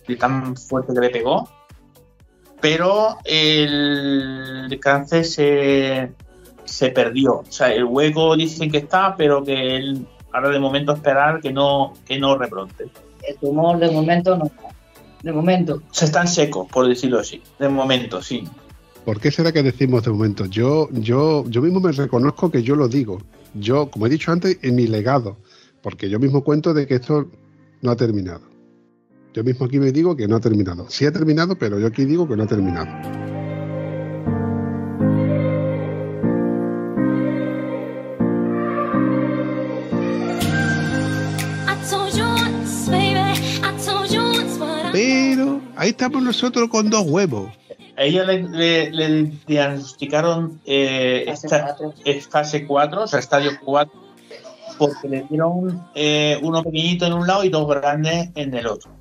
de 0.07 0.15
tan 0.15 0.55
fuerte 0.55 0.93
que 0.93 0.99
le 0.99 1.09
pegó. 1.09 1.49
Pero 2.61 3.17
el 3.23 4.79
cáncer 4.81 5.25
se, 5.25 6.11
se 6.69 6.89
perdió. 6.89 7.39
O 7.39 7.45
sea, 7.51 7.73
el 7.73 7.85
hueco 7.85 8.35
dicen 8.35 8.71
que 8.71 8.77
está, 8.77 9.15
pero 9.15 9.43
que 9.43 9.75
él, 9.75 10.05
ahora 10.31 10.49
de 10.49 10.59
momento 10.59 10.93
esperar 10.93 11.41
que 11.41 11.51
no, 11.51 11.93
que 12.05 12.19
no 12.19 12.37
rebrote. 12.37 12.89
El 13.27 13.35
tumor 13.37 13.79
de 13.79 13.91
momento 13.91 14.37
no 14.37 14.45
está. 14.45 14.69
De 15.23 15.33
momento. 15.33 15.81
Se 15.91 16.05
están 16.05 16.27
secos, 16.27 16.67
por 16.71 16.87
decirlo 16.87 17.19
así. 17.19 17.41
De 17.57 17.67
momento, 17.67 18.21
sí. 18.21 18.47
¿Por 19.03 19.19
qué 19.19 19.31
será 19.31 19.51
que 19.51 19.63
decimos 19.63 20.03
de 20.03 20.11
momento? 20.11 20.45
Yo, 20.45 20.87
yo, 20.91 21.43
yo 21.47 21.61
mismo 21.61 21.79
me 21.79 21.91
reconozco 21.91 22.49
que 22.49 22.63
yo 22.63 22.75
lo 22.75 22.87
digo. 22.87 23.19
Yo, 23.53 23.89
como 23.89 24.05
he 24.05 24.09
dicho 24.09 24.31
antes, 24.31 24.57
en 24.61 24.75
mi 24.75 24.87
legado. 24.87 25.37
Porque 25.81 26.09
yo 26.09 26.19
mismo 26.19 26.43
cuento 26.43 26.73
de 26.73 26.87
que 26.87 26.95
esto 26.95 27.27
no 27.81 27.91
ha 27.91 27.95
terminado. 27.95 28.41
Yo 29.33 29.43
mismo 29.43 29.65
aquí 29.65 29.79
me 29.79 29.91
digo 29.91 30.15
que 30.15 30.27
no 30.27 30.37
ha 30.37 30.39
terminado. 30.39 30.85
Sí 30.89 31.05
ha 31.05 31.11
terminado, 31.11 31.57
pero 31.57 31.79
yo 31.79 31.87
aquí 31.87 32.05
digo 32.05 32.27
que 32.27 32.35
no 32.35 32.43
ha 32.43 32.47
terminado. 32.47 33.28
Ahí 45.79 45.89
estamos 45.89 46.21
nosotros 46.21 46.69
con 46.69 46.89
dos 46.89 47.03
huevos. 47.07 47.49
A 47.97 48.03
ella 48.03 48.23
le, 48.23 48.43
le- 48.43 48.91
le 48.91 49.23
diagnosticaron 49.47 50.61
eh, 50.65 51.23
Fase 51.27 51.47
esta- 51.47 51.65
cuatro. 51.65 51.93
es 52.05 52.27
fase 52.27 52.65
4, 52.67 53.03
o 53.03 53.07
sea, 53.07 53.19
estadio 53.19 53.51
4, 53.63 53.91
porque 54.77 55.07
le 55.09 55.23
dieron 55.29 55.85
eh, 55.95 56.39
uno 56.41 56.63
pequeñito 56.63 57.05
en 57.05 57.13
un 57.13 57.27
lado 57.27 57.43
y 57.43 57.49
dos 57.49 57.67
grandes 57.67 58.29
en 58.35 58.53
el 58.53 58.67
otro. 58.67 58.91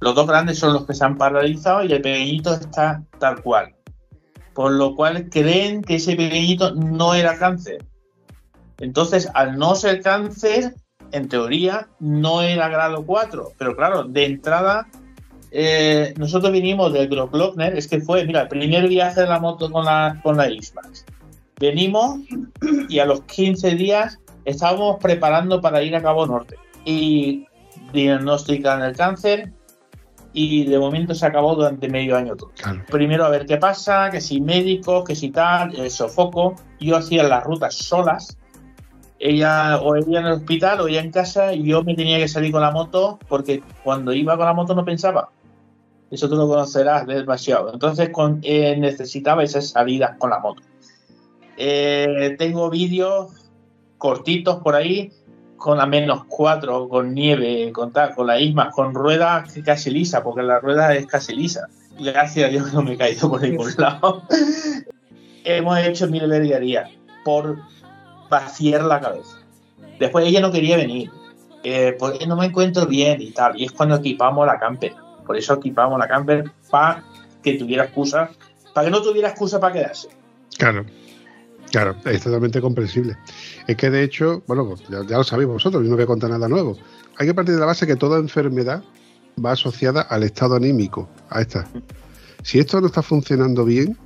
Los 0.00 0.14
dos 0.16 0.26
grandes 0.26 0.58
son 0.58 0.72
los 0.72 0.84
que 0.86 0.94
se 0.94 1.04
han 1.04 1.16
paralizado 1.16 1.84
y 1.84 1.92
el 1.92 2.02
pequeñito 2.02 2.52
está 2.54 3.02
tal 3.20 3.40
cual. 3.42 3.74
Por 4.52 4.72
lo 4.72 4.94
cual 4.96 5.28
creen 5.30 5.82
que 5.82 5.96
ese 5.96 6.16
pequeñito 6.16 6.74
no 6.74 7.14
era 7.14 7.38
cáncer. 7.38 7.84
Entonces, 8.78 9.28
al 9.34 9.56
no 9.58 9.74
ser 9.76 10.02
cáncer, 10.02 10.74
en 11.12 11.28
teoría, 11.28 11.88
no 12.00 12.42
era 12.42 12.68
grado 12.68 13.04
4. 13.06 13.52
Pero 13.56 13.76
claro, 13.76 14.02
de 14.04 14.24
entrada, 14.26 14.88
eh, 15.56 16.14
nosotros 16.16 16.50
vinimos 16.50 16.92
del 16.92 17.08
Glockner, 17.08 17.78
es 17.78 17.86
que 17.86 18.00
fue, 18.00 18.24
mira, 18.24 18.42
el 18.42 18.48
primer 18.48 18.88
viaje 18.88 19.20
de 19.20 19.28
la 19.28 19.38
moto 19.38 19.70
con 19.70 19.84
la, 19.84 20.18
con 20.20 20.36
la 20.36 20.48
X-Max. 20.48 21.04
Venimos 21.60 22.18
y 22.88 22.98
a 22.98 23.04
los 23.04 23.22
15 23.22 23.76
días 23.76 24.18
estábamos 24.44 24.96
preparando 25.00 25.60
para 25.60 25.80
ir 25.80 25.94
a 25.94 26.02
Cabo 26.02 26.26
Norte. 26.26 26.56
Y 26.84 27.46
diagnostican 27.92 28.82
el 28.82 28.96
cáncer 28.96 29.52
y 30.32 30.64
de 30.64 30.76
momento 30.76 31.14
se 31.14 31.24
acabó 31.24 31.54
durante 31.54 31.88
medio 31.88 32.16
año 32.16 32.34
todo. 32.34 32.50
Claro. 32.56 32.82
Primero 32.90 33.24
a 33.24 33.28
ver 33.28 33.46
qué 33.46 33.56
pasa, 33.56 34.10
que 34.10 34.20
si 34.20 34.40
médicos, 34.40 35.04
que 35.04 35.14
si 35.14 35.30
tal, 35.30 35.78
el 35.78 35.88
sofoco. 35.88 36.56
Yo 36.80 36.96
hacía 36.96 37.22
las 37.22 37.44
rutas 37.44 37.76
solas. 37.76 38.36
Ella 39.20 39.78
o 39.78 39.94
ella 39.94 40.18
en 40.18 40.26
el 40.26 40.32
hospital 40.32 40.80
o 40.80 40.88
ella 40.88 41.00
en 41.00 41.12
casa 41.12 41.54
y 41.54 41.62
yo 41.62 41.84
me 41.84 41.94
tenía 41.94 42.18
que 42.18 42.26
salir 42.26 42.50
con 42.50 42.60
la 42.60 42.72
moto 42.72 43.20
porque 43.28 43.62
cuando 43.84 44.12
iba 44.12 44.36
con 44.36 44.46
la 44.46 44.52
moto 44.52 44.74
no 44.74 44.84
pensaba. 44.84 45.30
Eso 46.14 46.28
tú 46.28 46.36
lo 46.36 46.46
conocerás 46.48 47.06
demasiado. 47.06 47.72
Entonces 47.72 48.10
con- 48.10 48.38
eh, 48.42 48.76
necesitaba 48.78 49.42
esas 49.42 49.68
salidas 49.70 50.16
con 50.18 50.30
la 50.30 50.38
moto. 50.38 50.62
Eh, 51.56 52.36
tengo 52.38 52.70
vídeos 52.70 53.32
cortitos 53.98 54.60
por 54.62 54.74
ahí 54.74 55.12
con 55.56 55.78
la 55.78 55.86
menos 55.86 56.24
4, 56.28 56.88
con 56.88 57.14
nieve, 57.14 57.72
con 57.72 57.92
tal, 57.92 58.14
con 58.14 58.26
la 58.26 58.38
isma, 58.38 58.70
con 58.70 58.94
rueda 58.94 59.44
casi 59.64 59.90
lisa, 59.90 60.22
porque 60.22 60.42
la 60.42 60.60
rueda 60.60 60.94
es 60.94 61.06
casi 61.06 61.34
lisa. 61.34 61.68
Gracias 61.98 62.46
a 62.46 62.50
Dios 62.50 62.72
no 62.72 62.82
me 62.82 62.92
he 62.92 62.96
caído 62.96 63.30
por 63.30 63.40
ningún 63.42 63.70
lado. 63.78 64.22
Hemos 65.44 65.78
hecho 65.78 66.06
mil 66.08 66.26
verguerías 66.28 66.90
por 67.24 67.58
vaciar 68.30 68.82
la 68.84 69.00
cabeza. 69.00 69.38
Después 69.98 70.26
ella 70.26 70.40
no 70.40 70.50
quería 70.52 70.76
venir, 70.76 71.10
eh, 71.62 71.96
porque 71.98 72.26
no 72.26 72.36
me 72.36 72.46
encuentro 72.46 72.86
bien 72.86 73.20
y 73.22 73.30
tal. 73.30 73.58
Y 73.58 73.64
es 73.64 73.72
cuando 73.72 73.96
equipamos 73.96 74.46
la 74.46 74.58
camper. 74.58 74.92
Por 75.26 75.36
eso 75.36 75.54
equipamos 75.54 75.98
la 75.98 76.08
camper 76.08 76.50
para 76.70 77.04
que 77.42 77.54
tuviera 77.54 77.84
excusa, 77.84 78.30
para 78.74 78.86
que 78.86 78.90
no 78.90 79.02
tuviera 79.02 79.28
excusa 79.28 79.60
para 79.60 79.72
quedarse. 79.72 80.08
Claro, 80.58 80.84
claro, 81.70 81.96
es 82.04 82.22
totalmente 82.22 82.60
comprensible. 82.60 83.16
Es 83.66 83.76
que 83.76 83.90
de 83.90 84.02
hecho, 84.02 84.42
bueno, 84.46 84.74
ya, 84.88 85.04
ya 85.06 85.18
lo 85.18 85.24
sabéis 85.24 85.48
vosotros, 85.48 85.82
yo 85.82 85.88
no 85.88 85.96
voy 85.96 86.04
a 86.04 86.06
contar 86.06 86.30
nada 86.30 86.48
nuevo. 86.48 86.76
Hay 87.16 87.26
que 87.26 87.34
partir 87.34 87.54
de 87.54 87.60
la 87.60 87.66
base 87.66 87.86
que 87.86 87.96
toda 87.96 88.18
enfermedad 88.18 88.82
va 89.44 89.52
asociada 89.52 90.02
al 90.02 90.22
estado 90.22 90.56
anímico. 90.56 91.08
Ahí 91.30 91.42
está. 91.42 91.66
Si 92.42 92.58
esto 92.58 92.80
no 92.80 92.88
está 92.88 93.02
funcionando 93.02 93.64
bien, 93.64 93.96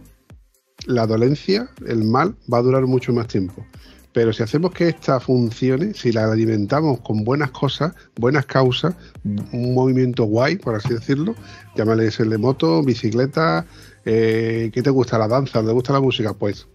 la 0.87 1.07
dolencia, 1.07 1.69
el 1.87 2.05
mal, 2.05 2.37
va 2.53 2.59
a 2.59 2.63
durar 2.63 2.87
mucho 2.87 3.13
más 3.13 3.27
tiempo. 3.27 3.67
Pero 4.12 4.33
si 4.33 4.43
hacemos 4.43 4.73
que 4.73 4.88
esta 4.88 5.21
funcione, 5.21 5.95
si 5.95 6.12
la 6.12 6.31
alimentamos 6.31 7.00
con 7.00 7.25
buenas 7.25 7.50
cosas, 7.50 7.93
buenas 8.17 8.47
causas, 8.47 8.95
un 9.25 9.75
movimiento 9.75 10.25
guay, 10.25 10.57
por 10.57 10.75
así 10.75 10.95
decirlo, 10.95 11.35
llámale 11.77 12.09
el 12.19 12.31
de 12.31 12.38
moto, 12.38 12.83
bicicleta, 12.83 13.67
eh, 14.05 14.71
¿qué 14.73 14.83
te 14.83 14.91
gusta? 14.91 15.19
¿La 15.19 15.29
danza? 15.29 15.62
¿Te 15.62 15.73
gusta 15.73 15.93
la 15.93 16.00
música? 16.00 16.33
Pues 16.33 16.67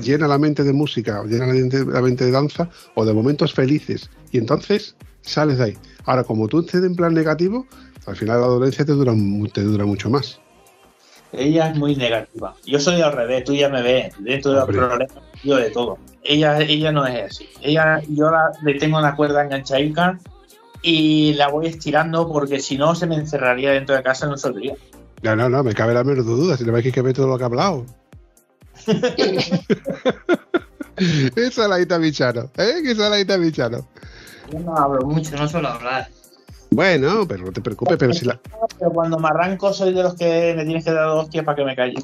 llena 0.00 0.26
la 0.26 0.38
mente 0.38 0.64
de 0.64 0.72
música, 0.72 1.22
llena 1.24 1.46
la 1.46 2.02
mente, 2.02 2.24
de 2.24 2.30
danza 2.30 2.68
o 2.94 3.04
de 3.04 3.14
momentos 3.14 3.54
felices. 3.54 4.10
Y 4.32 4.38
entonces 4.38 4.96
sales 5.22 5.58
de 5.58 5.64
ahí. 5.64 5.78
Ahora, 6.04 6.24
como 6.24 6.48
tú 6.48 6.60
estés 6.60 6.82
en 6.82 6.96
plan 6.96 7.14
negativo, 7.14 7.66
al 8.06 8.16
final 8.16 8.40
la 8.40 8.46
dolencia 8.46 8.84
te 8.84 8.92
dura, 8.92 9.14
te 9.52 9.62
dura 9.62 9.84
mucho 9.84 10.10
más. 10.10 10.40
Ella 11.36 11.68
es 11.70 11.76
muy 11.76 11.94
negativa. 11.96 12.54
Yo 12.64 12.78
soy 12.80 13.00
al 13.02 13.12
revés, 13.12 13.44
tú 13.44 13.54
ya 13.54 13.68
me 13.68 13.82
ves, 13.82 14.14
dentro 14.18 14.52
de 14.52 14.56
los 14.58 14.66
problemas, 14.66 15.08
yo 15.44 15.56
de 15.56 15.70
todo. 15.70 15.98
Ella, 16.22 16.58
ella 16.60 16.90
no 16.92 17.06
es 17.06 17.24
así. 17.32 17.48
Ella, 17.62 18.00
yo 18.08 18.30
la- 18.30 18.50
le 18.62 18.74
tengo 18.74 18.98
una 18.98 19.14
cuerda 19.14 19.44
enganchadica 19.44 20.18
y 20.82 21.34
la 21.34 21.48
voy 21.48 21.66
estirando 21.66 22.28
porque 22.32 22.58
si 22.60 22.76
no 22.78 22.94
se 22.94 23.06
me 23.06 23.16
encerraría 23.16 23.70
dentro 23.72 23.94
de 23.94 24.02
casa 24.02 24.26
y 24.26 24.30
no 24.30 24.36
saldría. 24.38 24.74
No, 25.22 25.34
no, 25.36 25.48
no, 25.48 25.62
me 25.62 25.74
cabe 25.74 25.94
la 25.94 26.04
menor 26.04 26.24
duda. 26.24 26.56
Si 26.56 26.64
le 26.64 26.72
vais 26.72 26.92
que 26.92 27.02
ver 27.02 27.14
todo 27.14 27.26
lo 27.28 27.36
que 27.38 27.44
ha 27.44 27.46
hablado. 27.46 27.86
Esa 31.36 31.62
es 31.64 31.68
la 31.68 31.80
Ita 31.80 31.98
Bichano, 31.98 32.50
¿eh? 32.56 32.80
Que 32.82 32.92
esa 32.92 33.04
es 33.04 33.10
la 33.10 33.20
Ita 33.20 33.36
Bichano. 33.36 33.86
Yo 34.50 34.58
no 34.60 34.76
hablo 34.76 35.02
mucho, 35.06 35.36
no 35.36 35.46
suelo 35.48 35.68
hablar. 35.68 36.08
Bueno, 36.70 37.26
pero 37.26 37.44
no 37.44 37.52
te 37.52 37.60
preocupes, 37.60 37.96
pero 37.98 38.12
si 38.12 38.24
la. 38.24 38.40
Pero 38.78 38.90
cuando 38.90 39.18
me 39.18 39.28
arranco 39.28 39.72
soy 39.72 39.92
de 39.92 40.02
los 40.02 40.14
que 40.14 40.54
me 40.56 40.64
tienes 40.64 40.84
que 40.84 40.92
dar 40.92 41.06
dos 41.06 41.24
hostias 41.24 41.44
para 41.44 41.56
que 41.56 41.64
me 41.64 41.76
calle. 41.76 42.02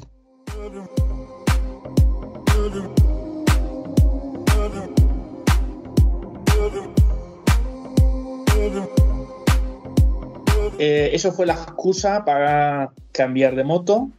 Eh, 10.79 11.11
eso 11.13 11.31
fue 11.31 11.45
la 11.45 11.53
excusa 11.53 12.25
para 12.25 12.91
cambiar 13.11 13.55
de 13.55 13.63
moto. 13.63 14.09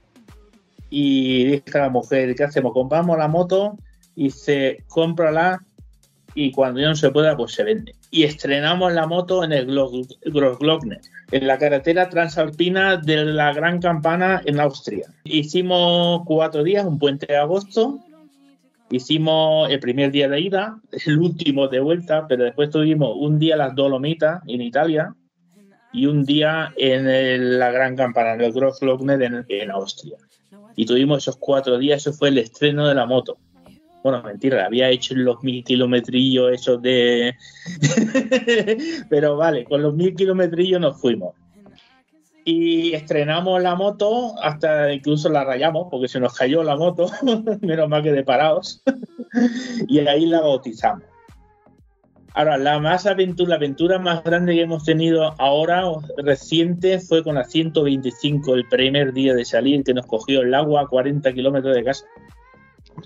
Y 0.91 1.45
dije 1.47 1.79
a 1.79 1.83
la 1.83 1.89
mujer, 1.89 2.35
¿qué 2.37 2.45
hacemos? 2.45 2.73
¿Compramos 2.73 3.19
la 3.19 3.29
moto? 3.29 3.77
Y 4.15 4.25
dice, 4.25 4.85
cómprala 4.89 5.65
y 6.35 6.51
cuando 6.51 6.81
ya 6.81 6.89
no 6.89 6.97
se 6.97 7.11
pueda, 7.11 7.37
pues 7.37 7.53
se 7.53 7.63
vende. 7.65 7.95
Y 8.11 8.25
estrenamos 8.25 8.93
la 8.93 9.07
moto 9.07 9.45
en 9.45 9.53
el 9.53 9.67
Glo- 9.69 10.07
Grossglockner, 10.25 11.01
en 11.31 11.47
la 11.47 11.59
carretera 11.59 12.09
transalpina 12.09 12.97
de 12.97 13.25
la 13.25 13.53
Gran 13.53 13.81
Campana 13.81 14.43
en 14.45 14.61
Austria. 14.61 15.07
Hicimos 15.25 16.23
cuatro 16.25 16.63
días, 16.65 16.85
un 16.85 16.99
puente 16.99 17.27
de 17.27 17.37
agosto. 17.37 18.01
Hicimos 18.91 19.71
el 19.71 19.81
primer 19.81 20.11
día 20.13 20.29
de 20.29 20.41
ida, 20.41 20.79
el 21.07 21.19
último 21.19 21.69
de 21.69 21.81
vuelta, 21.81 22.27
pero 22.29 22.45
después 22.45 22.71
tuvimos 22.71 23.15
un 23.19 23.39
día 23.39 23.57
las 23.57 23.75
Dolomitas 23.75 24.43
en 24.47 24.61
Italia 24.61 25.15
y 25.93 26.07
un 26.07 26.25
día 26.25 26.73
en 26.77 27.09
el- 27.09 27.59
la 27.59 27.71
Gran 27.71 27.97
Campana, 27.97 28.35
en 28.35 28.41
el 28.43 28.53
Grossglockner 28.53 29.23
en, 29.23 29.45
en 29.49 29.71
Austria. 29.71 30.17
Y 30.77 30.87
tuvimos 30.87 31.19
esos 31.19 31.37
cuatro 31.37 31.79
días, 31.79 32.01
eso 32.03 32.13
fue 32.13 32.29
el 32.31 32.39
estreno 32.39 32.87
de 32.89 32.95
la 32.97 33.07
moto. 33.07 33.39
Bueno, 34.05 34.23
mentira, 34.23 34.67
había 34.67 34.91
hecho 34.91 35.15
los 35.15 35.43
mil 35.43 35.65
kilometrillos 35.65 36.53
esos 36.53 36.83
de... 36.83 37.35
Pero 39.09 39.39
vale, 39.39 39.65
con 39.65 39.81
los 39.81 39.95
mil 39.95 40.15
kilometrillos 40.15 40.79
nos 40.79 41.01
fuimos. 41.01 41.35
Y 42.45 42.93
estrenamos 42.93 43.63
la 43.63 43.75
moto, 43.77 44.35
hasta 44.43 44.93
incluso 44.93 45.31
la 45.31 45.45
rayamos, 45.45 45.89
porque 45.91 46.09
se 46.09 46.21
nos 46.21 46.35
cayó 46.35 46.63
la 46.63 46.77
moto, 46.77 47.11
menos 47.63 47.89
mal 47.89 48.03
que 48.03 48.13
de 48.13 48.23
parados. 48.23 48.83
y 49.89 50.01
ahí 50.01 50.27
la 50.27 50.43
bautizamos. 50.43 51.05
Ahora, 52.35 52.59
la 52.59 52.79
más 52.81 53.07
aventura, 53.07 53.51
la 53.51 53.57
aventura 53.57 53.99
más 53.99 54.23
grande 54.23 54.53
que 54.53 54.61
hemos 54.61 54.85
tenido 54.85 55.35
ahora, 55.39 55.83
reciente, 56.19 56.99
fue 56.99 57.25
con 57.25 57.37
la 57.37 57.45
125, 57.45 58.55
el 58.55 58.69
primer 58.69 59.15
día 59.15 59.33
de 59.33 59.47
salir, 59.47 59.83
que 59.83 59.95
nos 59.95 60.05
cogió 60.05 60.43
el 60.43 60.53
agua 60.53 60.83
a 60.83 60.87
40 60.89 61.33
kilómetros 61.33 61.75
de 61.75 61.85
casa 61.85 62.05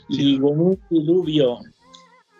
y 0.08 0.38
con 0.38 0.60
un 0.60 0.80
diluvio. 0.90 1.58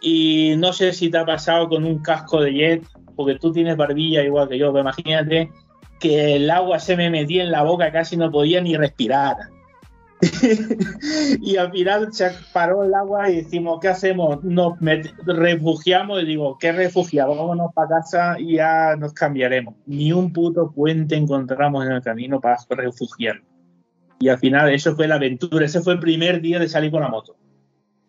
Y 0.01 0.55
no 0.59 0.73
sé 0.73 0.93
si 0.93 1.11
te 1.11 1.19
ha 1.19 1.27
pasado 1.27 1.69
con 1.69 1.85
un 1.85 1.99
casco 1.99 2.41
de 2.41 2.53
jet, 2.53 2.87
porque 3.17 3.37
tú 3.37 3.53
tienes 3.53 3.77
barbilla 3.77 4.23
igual 4.23 4.49
que 4.49 4.59
yo, 4.59 4.73
pero 4.73 4.83
imagínate 4.83 5.51
que 5.99 6.37
el 6.37 6.51
agua 6.51 6.79
se 6.79 6.97
me 6.97 7.11
metía 7.11 7.43
en 7.43 7.51
la 7.51 7.63
boca, 7.65 7.91
casi 7.91 8.17
no 8.17 8.31
podía 8.31 8.61
ni 8.61 8.77
respirar. 8.77 9.37
y 11.41 11.57
al 11.57 11.71
final 11.71 12.13
se 12.13 12.31
paró 12.53 12.83
el 12.83 12.93
agua 12.95 13.31
y 13.31 13.43
decimos, 13.43 13.79
¿qué 13.81 13.89
hacemos? 13.89 14.43
Nos 14.43 14.79
refugiamos 15.25 16.23
y 16.23 16.27
digo, 16.27 16.59
¿qué 16.59 16.73
refugiamos? 16.73 17.39
Vámonos 17.39 17.73
para 17.73 17.89
casa 17.89 18.37
y 18.39 18.57
ya 18.57 18.97
nos 18.97 19.13
cambiaremos. 19.13 19.75
Ni 19.87 20.13
un 20.13 20.33
puto 20.33 20.73
puente 20.73 21.15
encontramos 21.17 21.87
en 21.87 21.93
el 21.93 22.03
camino 22.03 22.41
para 22.41 22.57
refugiarnos. 22.71 23.48
Y 24.21 24.29
al 24.29 24.39
final 24.39 24.71
eso 24.73 24.95
fue 24.97 25.07
la 25.09 25.15
aventura, 25.17 25.65
ese 25.67 25.81
fue 25.81 25.93
el 25.95 26.01
primer 26.01 26.41
día 26.41 26.59
de 26.59 26.69
salir 26.69 26.91
con 26.91 27.01
la 27.03 27.09
moto. 27.09 27.37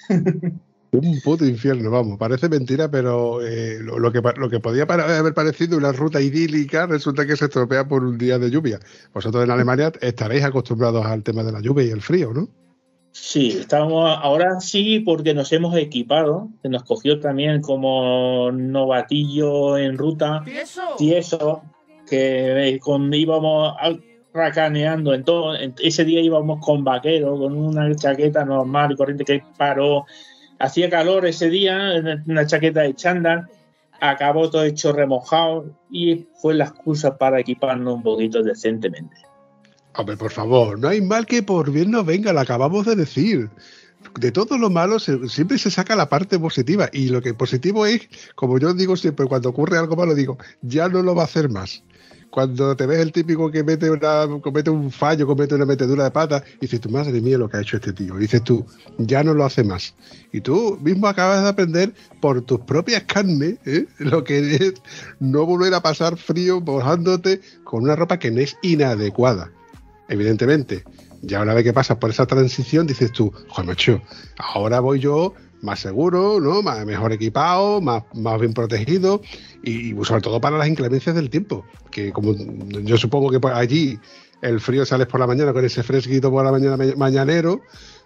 Un 0.92 1.22
puto 1.24 1.46
infierno, 1.46 1.92
vamos. 1.92 2.18
Parece 2.18 2.50
mentira, 2.50 2.90
pero 2.90 3.46
eh, 3.46 3.78
lo, 3.80 4.00
lo 4.00 4.12
que, 4.12 4.22
lo 4.38 4.50
que 4.50 4.60
podía 4.60 4.84
haber 4.84 5.36
parecido 5.36 5.78
una 5.78 5.92
ruta 5.92 6.20
idílica 6.20 6.88
resulta 6.88 7.28
que 7.28 7.36
se 7.36 7.46
estropea 7.46 7.88
por 7.88 8.04
un 8.04 8.18
día 8.18 8.40
de 8.40 8.50
lluvia. 8.50 8.80
Vosotros 9.14 9.44
en 9.44 9.52
Alemania 9.52 9.92
estaréis 10.02 10.44
acostumbrados 10.44 11.06
al 11.06 11.22
tema 11.22 11.44
de 11.44 11.52
la 11.52 11.62
lluvia 11.62 11.86
y 11.86 11.92
el 11.92 12.02
frío, 12.02 12.34
¿no? 12.34 12.50
Sí, 13.12 13.58
estamos 13.60 14.18
ahora 14.20 14.60
sí 14.62 15.02
porque 15.02 15.36
nos 15.36 15.52
hemos 15.54 15.76
equipado, 15.78 16.50
que 16.64 16.70
nos 16.70 16.84
cogió 16.84 17.20
también 17.20 17.62
como 17.62 18.52
novatillo 18.52 19.78
en 19.78 19.96
ruta, 19.96 20.44
y 21.00 21.14
eso, 21.14 21.62
que 22.08 22.80
con, 22.82 23.14
íbamos 23.14 23.76
al- 23.80 24.04
racaneando 24.34 25.14
en 25.14 25.24
todo. 25.24 25.56
en- 25.56 25.74
ese 25.82 26.06
día 26.06 26.22
íbamos 26.22 26.64
con 26.64 26.84
vaquero, 26.84 27.38
con 27.38 27.56
una 27.56 27.94
chaqueta 27.96 28.46
normal 28.46 28.92
y 28.92 28.96
corriente 28.96 29.26
que 29.26 29.44
paró. 29.58 30.06
Hacía 30.60 30.90
calor 30.90 31.26
ese 31.26 31.50
día, 31.50 31.94
una 32.28 32.46
chaqueta 32.46 32.82
de 32.82 32.94
chándal. 32.94 33.48
Acabó 34.02 34.50
todo 34.50 34.64
hecho 34.64 34.94
remojado 34.94 35.66
y 35.92 36.28
fue 36.42 36.54
la 36.54 36.66
excusa 36.66 37.18
para 37.18 37.40
equiparnos 37.40 37.96
un 37.96 38.04
poquito 38.04 38.42
decentemente. 38.42 39.16
Hombre, 39.96 40.16
por 40.16 40.32
favor, 40.32 40.80
no 40.80 40.88
hay 40.88 41.02
mal 41.02 41.26
que 41.26 41.44
por 41.44 41.72
bien 41.72 41.92
no 41.92 42.04
venga, 42.04 42.32
lo 42.32 42.40
acabamos 42.40 42.86
de 42.86 42.96
decir. 42.96 43.50
De 44.18 44.32
todo 44.32 44.58
lo 44.58 44.70
malo 44.70 44.98
siempre 45.00 45.58
se 45.58 45.70
saca 45.70 45.96
la 45.96 46.08
parte 46.08 46.40
positiva 46.40 46.90
y 46.94 47.10
lo 47.10 47.22
que 47.22 47.34
positivo 47.34 47.86
es, 47.86 48.08
como 48.36 48.58
yo 48.58 48.74
digo 48.74 48.96
siempre, 48.96 49.26
cuando 49.26 49.50
ocurre 49.50 49.78
algo 49.78 49.98
malo 49.98 50.16
digo, 50.16 50.38
ya 50.62 50.88
no 50.88 51.02
lo 51.02 51.16
va 51.16 51.24
a 51.24 51.26
hacer 51.26 51.50
más. 51.50 51.84
Cuando 52.30 52.76
te 52.76 52.86
ves 52.86 53.00
el 53.00 53.12
típico 53.12 53.50
que 53.50 53.64
mete 53.64 53.90
una, 53.90 54.28
comete 54.42 54.70
un 54.70 54.92
fallo, 54.92 55.26
comete 55.26 55.56
una 55.56 55.66
metedura 55.66 56.04
de 56.04 56.12
pata, 56.12 56.44
dices 56.62 56.80
tú, 56.80 56.90
madre 56.90 57.22
mía, 57.22 57.38
lo 57.38 57.50
que 57.50 57.58
ha 57.58 57.62
hecho 57.62 57.78
este 57.78 57.94
tío. 57.94 58.16
Dices 58.18 58.44
tú, 58.44 58.66
ya 58.98 59.24
no 59.24 59.34
lo 59.34 59.46
hace 59.46 59.64
más. 59.64 59.96
Y 60.32 60.42
tú 60.42 60.78
mismo 60.82 61.08
acabas 61.08 61.42
de 61.42 61.50
aprender 61.50 61.94
por 62.22 62.42
tus 62.42 62.60
propias 62.62 63.04
carnes 63.04 63.58
¿eh? 63.66 63.88
lo 63.98 64.24
que 64.24 64.56
es 64.56 64.74
no 65.20 65.46
volver 65.46 65.74
a 65.74 65.82
pasar 65.82 66.18
frío 66.18 66.62
mojándote 66.62 67.42
con 67.64 67.84
una 67.84 67.96
ropa 67.96 68.20
que 68.20 68.32
no 68.32 68.40
es 68.42 68.58
inadecuada 68.62 69.52
evidentemente. 70.10 70.84
Ya 71.22 71.42
una 71.42 71.54
vez 71.54 71.64
que 71.64 71.74
pasas 71.74 71.98
por 71.98 72.10
esa 72.10 72.26
transición, 72.26 72.88
dices 72.88 73.12
tú, 73.12 73.32
joder, 73.48 73.68
macho, 73.68 74.02
ahora 74.38 74.80
voy 74.80 75.00
yo 75.00 75.34
más 75.62 75.80
seguro, 75.80 76.40
¿no? 76.40 76.62
Más, 76.62 76.86
mejor 76.86 77.12
equipado, 77.14 77.82
más, 77.82 78.04
más 78.14 78.40
bien 78.40 78.54
protegido 78.54 79.22
y, 79.64 79.94
sobre 80.04 80.22
todo 80.22 80.40
para 80.40 80.58
las 80.58 80.68
inclemencias 80.68 81.16
del 81.16 81.30
tiempo. 81.30 81.66
Que 81.92 82.12
como 82.12 82.34
yo 82.84 82.98
supongo 82.98 83.30
que 83.30 83.40
allí 83.54 84.00
el 84.42 84.60
frío 84.60 84.86
sales 84.86 85.08
por 85.08 85.20
la 85.20 85.28
mañana 85.28 85.54
con 85.54 85.66
ese 85.66 85.84
fresquito 85.84 86.32
por 86.32 86.46
la 86.46 86.52
mañana 86.52 86.78
ma- 86.78 86.96
mañanero, 86.96 87.62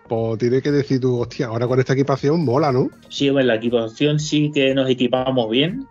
pues 0.08 0.40
tiene 0.40 0.62
que 0.62 0.72
decir 0.72 1.00
tú, 1.00 1.20
hostia, 1.22 1.48
ahora 1.48 1.68
con 1.68 1.80
esta 1.80 1.94
equipación 1.94 2.44
mola, 2.44 2.72
¿no? 2.72 2.90
Sí, 3.10 3.28
en 3.28 3.48
la 3.48 3.56
equipación 3.56 4.20
sí 4.20 4.52
que 4.54 4.74
nos 4.74 4.90
equipamos 4.90 5.50
bien. 5.50 5.88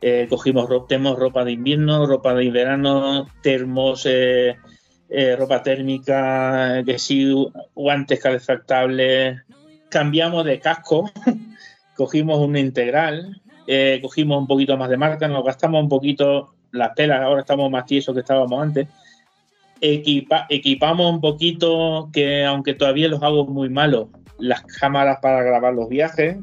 Eh, 0.00 0.26
cogimos 0.28 0.68
tenemos 0.88 1.16
ropa 1.18 1.44
de 1.44 1.52
invierno, 1.52 2.06
ropa 2.06 2.34
de 2.34 2.50
verano, 2.50 3.28
termos, 3.40 4.04
eh, 4.04 4.56
eh, 5.08 5.36
ropa 5.36 5.62
térmica, 5.62 6.82
que 6.84 6.98
sí, 6.98 7.32
guantes 7.74 8.18
calefactables. 8.18 9.42
Cambiamos 9.92 10.44
de 10.46 10.58
casco, 10.58 11.10
cogimos 11.96 12.38
un 12.38 12.56
integral, 12.56 13.42
eh, 13.66 13.98
cogimos 14.00 14.38
un 14.38 14.46
poquito 14.46 14.76
más 14.78 14.88
de 14.88 14.96
marca, 14.96 15.28
nos 15.28 15.44
gastamos 15.44 15.82
un 15.82 15.90
poquito 15.90 16.54
las 16.72 16.94
telas, 16.94 17.20
ahora 17.20 17.42
estamos 17.42 17.70
más 17.70 17.84
tiesos 17.84 18.14
que 18.14 18.20
estábamos 18.20 18.58
antes. 18.60 18.88
Equipa- 19.82 20.46
equipamos 20.48 21.12
un 21.12 21.20
poquito, 21.20 22.08
que 22.10 22.42
aunque 22.46 22.72
todavía 22.72 23.08
los 23.08 23.22
hago 23.22 23.44
muy 23.46 23.68
malos, 23.68 24.08
las 24.38 24.62
cámaras 24.62 25.18
para 25.20 25.42
grabar 25.42 25.74
los 25.74 25.90
viajes, 25.90 26.38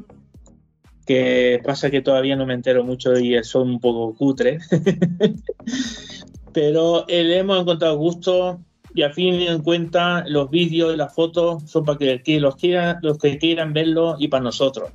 que 1.04 1.60
pasa 1.64 1.90
que 1.90 2.02
todavía 2.02 2.36
no 2.36 2.46
me 2.46 2.54
entero 2.54 2.84
mucho 2.84 3.18
y 3.18 3.42
son 3.42 3.68
un 3.68 3.80
poco 3.80 4.14
cutres. 4.14 4.68
Pero 6.52 7.04
eh, 7.08 7.38
hemos 7.38 7.60
encontrado 7.60 7.96
gusto 7.96 8.60
y 8.94 9.02
a 9.02 9.10
fin 9.10 9.38
de 9.38 9.62
cuenta 9.62 10.24
los 10.26 10.50
vídeos 10.50 10.94
y 10.94 10.96
las 10.96 11.14
fotos 11.14 11.62
son 11.66 11.84
para 11.84 11.98
que, 11.98 12.40
los, 12.40 12.56
quieran, 12.56 12.98
los 13.02 13.18
que 13.18 13.38
quieran 13.38 13.72
verlo 13.72 14.16
y 14.18 14.28
para 14.28 14.42
nosotros. 14.42 14.90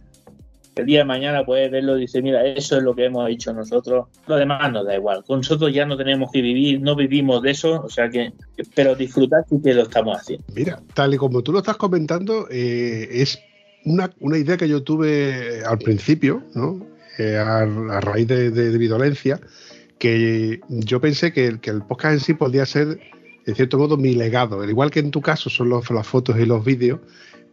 El 0.75 0.87
día 0.87 0.99
de 0.99 1.05
mañana 1.05 1.45
puedes 1.45 1.71
verlo 1.71 1.97
y 1.97 2.01
dice, 2.01 2.21
mira, 2.21 2.45
eso 2.45 2.75
es 2.77 2.83
lo 2.83 2.93
que 2.93 3.05
hemos 3.05 3.29
hecho 3.29 3.53
nosotros. 3.53 4.07
Lo 4.27 4.35
demás 4.35 4.71
nos 4.73 4.85
da 4.85 4.95
igual. 4.95 5.23
Con 5.23 5.39
nosotros 5.39 5.73
ya 5.73 5.85
no 5.85 5.95
tenemos 5.95 6.29
que 6.31 6.41
vivir, 6.41 6.81
no 6.81 6.97
vivimos 6.97 7.41
de 7.41 7.51
eso, 7.51 7.81
o 7.81 7.89
sea 7.89 8.09
que, 8.09 8.33
pero 8.73 8.93
disfrutar 8.93 9.45
sí 9.49 9.55
que 9.63 9.73
lo 9.73 9.83
estamos 9.83 10.17
haciendo. 10.17 10.45
Mira, 10.53 10.81
tal 10.93 11.13
y 11.13 11.17
como 11.17 11.41
tú 11.41 11.53
lo 11.53 11.59
estás 11.59 11.77
comentando, 11.77 12.47
eh, 12.51 13.07
es 13.09 13.39
una, 13.85 14.11
una 14.19 14.37
idea 14.37 14.57
que 14.57 14.67
yo 14.67 14.83
tuve 14.83 15.63
al 15.65 15.77
principio, 15.77 16.43
¿no? 16.53 16.85
Eh, 17.17 17.37
a, 17.37 17.65
raíz 18.01 18.27
de, 18.27 18.51
de, 18.51 18.77
mi 18.77 18.87
dolencia, 18.87 19.39
que 19.97 20.59
yo 20.67 20.99
pensé 20.99 21.31
que, 21.31 21.57
que 21.61 21.69
el 21.69 21.83
podcast 21.83 22.15
en 22.15 22.19
sí 22.19 22.33
podía 22.33 22.65
ser, 22.65 22.99
en 23.45 23.55
cierto 23.55 23.77
modo, 23.77 23.97
mi 23.97 24.13
legado. 24.15 24.61
Al 24.61 24.69
igual 24.69 24.91
que 24.91 24.99
en 24.99 25.11
tu 25.11 25.21
caso 25.21 25.49
son 25.49 25.69
las 25.69 26.07
fotos 26.07 26.37
y 26.39 26.45
los 26.45 26.63
vídeos, 26.63 26.99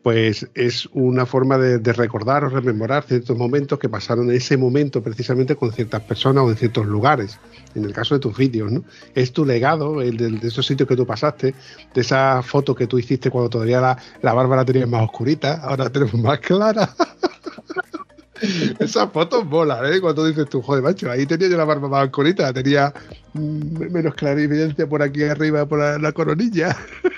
pues 0.02 0.48
es 0.54 0.88
una 0.92 1.26
forma 1.26 1.58
de, 1.58 1.78
de 1.78 1.92
recordar 1.92 2.44
o 2.44 2.48
rememorar 2.48 3.04
ciertos 3.04 3.36
momentos 3.36 3.78
que 3.78 3.88
pasaron 3.88 4.30
en 4.30 4.36
ese 4.36 4.56
momento 4.56 5.00
precisamente 5.00 5.54
con 5.54 5.72
ciertas 5.72 6.02
personas 6.02 6.44
o 6.44 6.50
en 6.50 6.56
ciertos 6.56 6.86
lugares. 6.86 7.38
En 7.74 7.84
el 7.84 7.92
caso 7.92 8.14
de 8.14 8.20
tus 8.20 8.36
vídeos, 8.36 8.72
¿no? 8.72 8.84
Es 9.14 9.32
tu 9.32 9.44
legado, 9.44 10.02
el 10.02 10.16
de, 10.16 10.30
de 10.30 10.48
esos 10.48 10.66
sitios 10.66 10.88
que 10.88 10.96
tú 10.96 11.06
pasaste, 11.06 11.54
de 11.94 12.00
esa 12.00 12.42
foto 12.42 12.74
que 12.74 12.88
tú 12.88 12.98
hiciste 12.98 13.30
cuando 13.30 13.50
todavía 13.50 13.80
la, 13.80 13.96
la 14.22 14.34
barba 14.34 14.56
la 14.56 14.64
tenías 14.64 14.88
más 14.88 15.04
oscurita, 15.04 15.60
ahora 15.62 15.90
tenemos 15.90 16.14
más 16.14 16.40
clara. 16.40 16.94
Esas 18.78 19.10
fotos 19.12 19.44
molan, 19.44 19.92
¿eh? 19.92 20.00
Cuando 20.00 20.26
dices 20.26 20.48
tú, 20.48 20.62
joder, 20.62 20.82
macho, 20.82 21.10
ahí 21.10 21.26
tenía 21.26 21.48
yo 21.48 21.56
la 21.56 21.64
barba 21.64 21.88
más 21.88 22.04
oscurita, 22.04 22.52
tenía 22.52 22.92
mm, 23.34 23.90
menos 23.92 24.14
clarividencia 24.14 24.86
por 24.86 25.02
aquí 25.02 25.22
arriba, 25.24 25.66
por 25.66 25.78
la, 25.78 25.98
la 25.98 26.12
coronilla. 26.12 26.76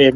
Eh, 0.00 0.12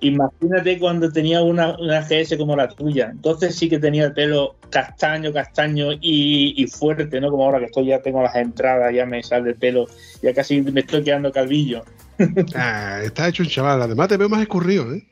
imagínate 0.00 0.78
cuando 0.78 1.12
tenía 1.12 1.42
una, 1.42 1.76
una 1.78 2.00
GS 2.00 2.38
como 2.38 2.56
la 2.56 2.68
tuya. 2.68 3.10
Entonces 3.10 3.54
sí 3.54 3.68
que 3.68 3.78
tenía 3.78 4.06
el 4.06 4.14
pelo 4.14 4.56
castaño, 4.70 5.30
castaño 5.30 5.92
y, 5.92 6.54
y 6.56 6.66
fuerte, 6.66 7.20
¿no? 7.20 7.30
Como 7.30 7.44
ahora 7.44 7.58
que 7.58 7.66
estoy 7.66 7.86
ya 7.86 8.00
tengo 8.00 8.22
las 8.22 8.34
entradas, 8.34 8.94
ya 8.94 9.04
me 9.04 9.22
sale 9.22 9.50
el 9.50 9.56
pelo, 9.56 9.88
ya 10.22 10.32
casi 10.32 10.62
me 10.62 10.80
estoy 10.80 11.04
quedando 11.04 11.30
calvillo. 11.32 11.84
Ah, 12.54 13.00
está 13.04 13.28
hecho 13.28 13.42
un 13.42 13.50
chaval, 13.50 13.82
además 13.82 14.08
te 14.08 14.16
veo 14.16 14.30
más 14.30 14.40
escurrido, 14.40 14.90
¿eh? 14.94 15.06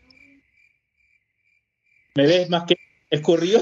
¿Me 2.14 2.26
ves 2.26 2.48
más 2.48 2.64
que 2.64 2.76
escurrido? 3.11 3.61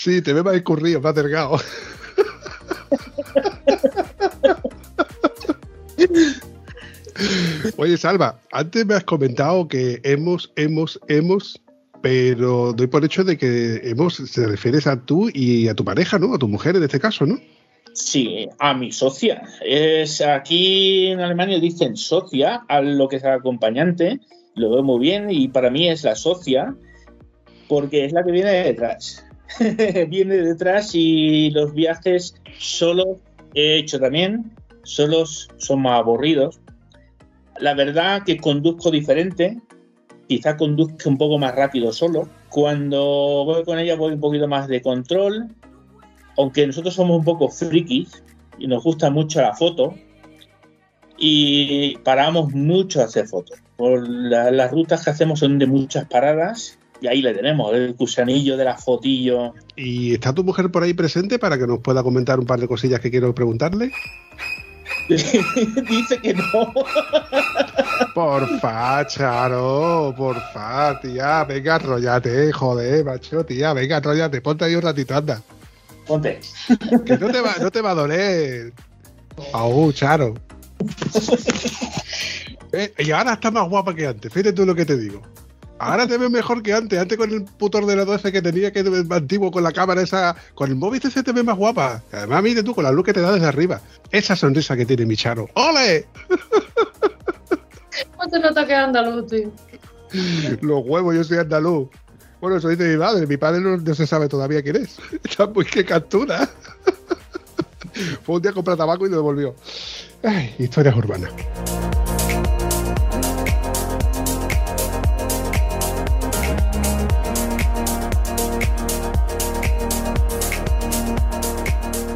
Sí, 0.00 0.22
te 0.22 0.32
veo 0.32 0.42
más 0.42 0.54
escurrido, 0.54 0.98
más 1.02 1.14
delgado. 1.14 1.58
Oye, 7.76 7.98
Salva, 7.98 8.40
antes 8.50 8.86
me 8.86 8.94
has 8.94 9.04
comentado 9.04 9.68
que 9.68 10.00
hemos, 10.02 10.50
hemos, 10.56 10.98
hemos, 11.08 11.60
pero 12.00 12.72
doy 12.72 12.86
por 12.86 13.04
hecho 13.04 13.24
de 13.24 13.36
que 13.36 13.82
hemos, 13.90 14.14
se 14.14 14.46
refieres 14.46 14.86
a 14.86 15.04
tú 15.04 15.28
y 15.34 15.68
a 15.68 15.74
tu 15.74 15.84
pareja, 15.84 16.18
¿no? 16.18 16.32
A 16.32 16.38
tu 16.38 16.48
mujer 16.48 16.76
en 16.76 16.84
este 16.84 16.98
caso, 16.98 17.26
¿no? 17.26 17.38
Sí, 17.92 18.48
a 18.58 18.72
mi 18.72 18.92
socia. 18.92 19.42
Es 19.62 20.22
aquí 20.22 21.08
en 21.08 21.20
Alemania 21.20 21.60
dicen 21.60 21.98
socia 21.98 22.62
a 22.68 22.80
lo 22.80 23.06
que 23.06 23.16
es 23.16 23.24
acompañante. 23.26 24.18
Lo 24.54 24.70
veo 24.70 24.82
muy 24.82 24.98
bien 24.98 25.30
y 25.30 25.48
para 25.48 25.68
mí 25.68 25.90
es 25.90 26.04
la 26.04 26.16
socia 26.16 26.74
porque 27.68 28.06
es 28.06 28.14
la 28.14 28.24
que 28.24 28.32
viene 28.32 28.64
detrás. 28.64 29.26
viene 30.08 30.36
detrás 30.36 30.94
y 30.94 31.50
los 31.50 31.74
viajes 31.74 32.34
solos 32.58 33.18
he 33.54 33.76
hecho 33.78 33.98
también. 33.98 34.52
Solos 34.82 35.48
son 35.58 35.82
más 35.82 35.98
aburridos. 36.00 36.60
La 37.58 37.74
verdad 37.74 38.22
que 38.24 38.38
conduzco 38.38 38.90
diferente. 38.90 39.58
Quizá 40.28 40.56
conduzca 40.56 41.08
un 41.08 41.18
poco 41.18 41.38
más 41.38 41.54
rápido 41.54 41.92
solo. 41.92 42.28
Cuando 42.48 43.44
voy 43.44 43.64
con 43.64 43.78
ella 43.78 43.96
voy 43.96 44.14
un 44.14 44.20
poquito 44.20 44.48
más 44.48 44.68
de 44.68 44.80
control 44.80 45.48
aunque 46.40 46.66
nosotros 46.66 46.94
somos 46.94 47.18
un 47.18 47.24
poco 47.24 47.48
frikis 47.50 48.22
y 48.58 48.66
nos 48.66 48.82
gusta 48.82 49.10
mucho 49.10 49.42
la 49.42 49.54
foto, 49.54 49.94
y 51.18 51.98
paramos 51.98 52.52
mucho 52.52 53.00
a 53.00 53.04
hacer 53.04 53.26
fotos. 53.26 53.58
Por 53.76 54.08
la- 54.08 54.50
las 54.50 54.70
rutas 54.70 55.04
que 55.04 55.10
hacemos 55.10 55.40
son 55.40 55.58
de 55.58 55.66
muchas 55.66 56.06
paradas, 56.06 56.78
y 57.00 57.06
ahí 57.06 57.22
le 57.22 57.34
tenemos, 57.34 57.72
el 57.74 57.94
gusanillo 57.94 58.56
de 58.56 58.64
la 58.64 58.76
fotillo. 58.76 59.54
¿Y 59.76 60.14
está 60.14 60.32
tu 60.32 60.44
mujer 60.44 60.70
por 60.70 60.82
ahí 60.82 60.94
presente 60.94 61.38
para 61.38 61.58
que 61.58 61.66
nos 61.66 61.80
pueda 61.80 62.02
comentar 62.02 62.38
un 62.38 62.46
par 62.46 62.60
de 62.60 62.68
cosillas 62.68 63.00
que 63.00 63.10
quiero 63.10 63.34
preguntarle? 63.34 63.90
Dice 65.08 66.18
que 66.22 66.34
no. 66.34 66.72
Porfa, 68.14 69.06
Charo, 69.06 70.14
porfa, 70.16 71.00
tía, 71.00 71.44
venga, 71.44 71.76
arrollate, 71.76 72.50
joder, 72.52 73.04
macho, 73.04 73.44
tía, 73.44 73.72
venga, 73.72 73.98
arrollate, 73.98 74.40
ponte 74.40 74.64
ahí 74.64 74.74
un 74.74 74.82
ratito, 74.82 75.14
anda. 75.14 75.42
Ponte. 76.06 76.40
Que 77.04 77.18
no 77.18 77.30
te 77.30 77.40
va, 77.40 77.54
no 77.60 77.70
te 77.70 77.80
va 77.80 77.90
a 77.90 77.94
doler. 77.94 78.72
Aú, 79.52 79.92
Charo. 79.92 80.34
Eh, 82.72 82.94
y 82.98 83.10
ahora 83.10 83.32
está 83.32 83.50
más 83.50 83.68
guapa 83.68 83.92
que 83.92 84.06
antes, 84.06 84.32
fíjate 84.32 84.52
tú 84.52 84.64
lo 84.64 84.76
que 84.76 84.86
te 84.86 84.96
digo. 84.96 85.20
Ahora 85.80 86.06
te 86.06 86.18
ves 86.18 86.30
mejor 86.30 86.62
que 86.62 86.74
antes, 86.74 86.98
antes 86.98 87.16
con 87.16 87.30
el 87.30 87.42
puto 87.44 87.78
ordenador 87.78 88.18
ese 88.18 88.30
que 88.30 88.42
tenía 88.42 88.70
que 88.70 88.80
antiguo 89.10 89.50
con 89.50 89.62
la 89.62 89.72
cámara 89.72 90.02
esa, 90.02 90.36
con 90.54 90.68
el 90.68 90.76
móvil 90.76 91.00
ese 91.02 91.22
te 91.22 91.32
ves 91.32 91.42
más 91.42 91.56
guapa. 91.56 92.02
Además, 92.12 92.42
mire 92.42 92.62
tú 92.62 92.74
con 92.74 92.84
la 92.84 92.92
luz 92.92 93.06
que 93.06 93.14
te 93.14 93.22
da 93.22 93.32
desde 93.32 93.46
arriba. 93.46 93.80
Esa 94.10 94.36
sonrisa 94.36 94.76
que 94.76 94.84
tiene 94.84 95.06
mi 95.06 95.16
Charo. 95.16 95.48
¡Ole! 95.54 96.06
¿Cómo 98.14 98.30
se 98.30 98.38
nota 98.40 98.66
que 98.66 98.74
es 98.74 98.78
andaluz, 98.78 99.26
tío? 99.30 99.50
Los 100.60 100.84
huevos, 100.84 101.14
yo 101.14 101.24
soy 101.24 101.38
andaluz. 101.38 101.88
Bueno, 102.42 102.58
eso 102.58 102.68
dice 102.68 102.86
mi 102.86 102.98
madre. 102.98 103.26
Mi 103.26 103.38
padre 103.38 103.62
no, 103.62 103.78
no 103.78 103.94
se 103.94 104.06
sabe 104.06 104.28
todavía 104.28 104.62
quién 104.62 104.76
es. 104.76 104.98
Está 105.24 105.46
muy 105.46 105.64
que 105.64 105.82
captura. 105.82 106.46
Fue 108.22 108.36
un 108.36 108.42
día 108.42 108.50
a 108.50 108.54
comprar 108.54 108.76
tabaco 108.76 109.06
y 109.06 109.10
lo 109.10 109.16
devolvió. 109.16 109.54
Ay, 110.22 110.54
historias 110.58 110.94
urbanas. 110.94 111.32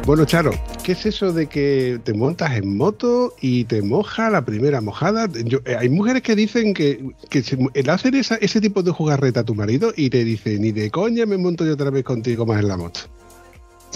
Bueno, 0.05 0.23
Charo, 0.25 0.51
¿qué 0.83 0.91
es 0.91 1.03
eso 1.07 1.33
de 1.33 1.47
que 1.47 1.99
te 2.03 2.13
montas 2.13 2.51
en 2.55 2.77
moto 2.77 3.33
y 3.41 3.63
te 3.65 3.81
moja 3.81 4.29
la 4.29 4.45
primera 4.45 4.79
mojada? 4.79 5.27
Eh, 5.33 5.75
hay 5.79 5.89
mujeres 5.89 6.21
que 6.21 6.35
dicen 6.35 6.75
que, 6.75 7.03
que 7.29 7.41
se- 7.41 7.57
el 7.73 7.89
hacer 7.89 8.13
ese 8.15 8.61
tipo 8.61 8.83
de 8.83 8.91
jugarreta 8.91 9.39
a 9.39 9.43
tu 9.43 9.55
marido 9.55 9.91
y 9.97 10.11
te 10.11 10.23
dice, 10.23 10.59
ni 10.59 10.71
de 10.71 10.91
coña 10.91 11.25
me 11.25 11.37
monto 11.37 11.65
yo 11.65 11.73
otra 11.73 11.89
vez 11.89 12.03
contigo 12.03 12.45
más 12.45 12.59
en 12.59 12.67
la 12.67 12.77
moto. 12.77 12.99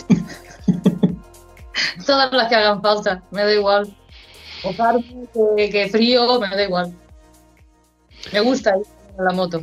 Todas 2.08 2.32
las 2.34 2.50
que 2.50 2.56
hagan 2.56 2.82
falta, 2.82 3.24
me 3.30 3.44
da 3.44 3.54
igual. 3.54 3.96
Mojarme, 4.64 5.04
que, 5.58 5.70
que 5.70 5.90
frío, 5.90 6.40
me 6.40 6.50
da 6.50 6.64
igual. 6.64 6.92
Me 8.34 8.40
gusta 8.40 8.76
ir 8.78 8.84
en 9.18 9.26
la 9.26 9.32
moto. 9.32 9.62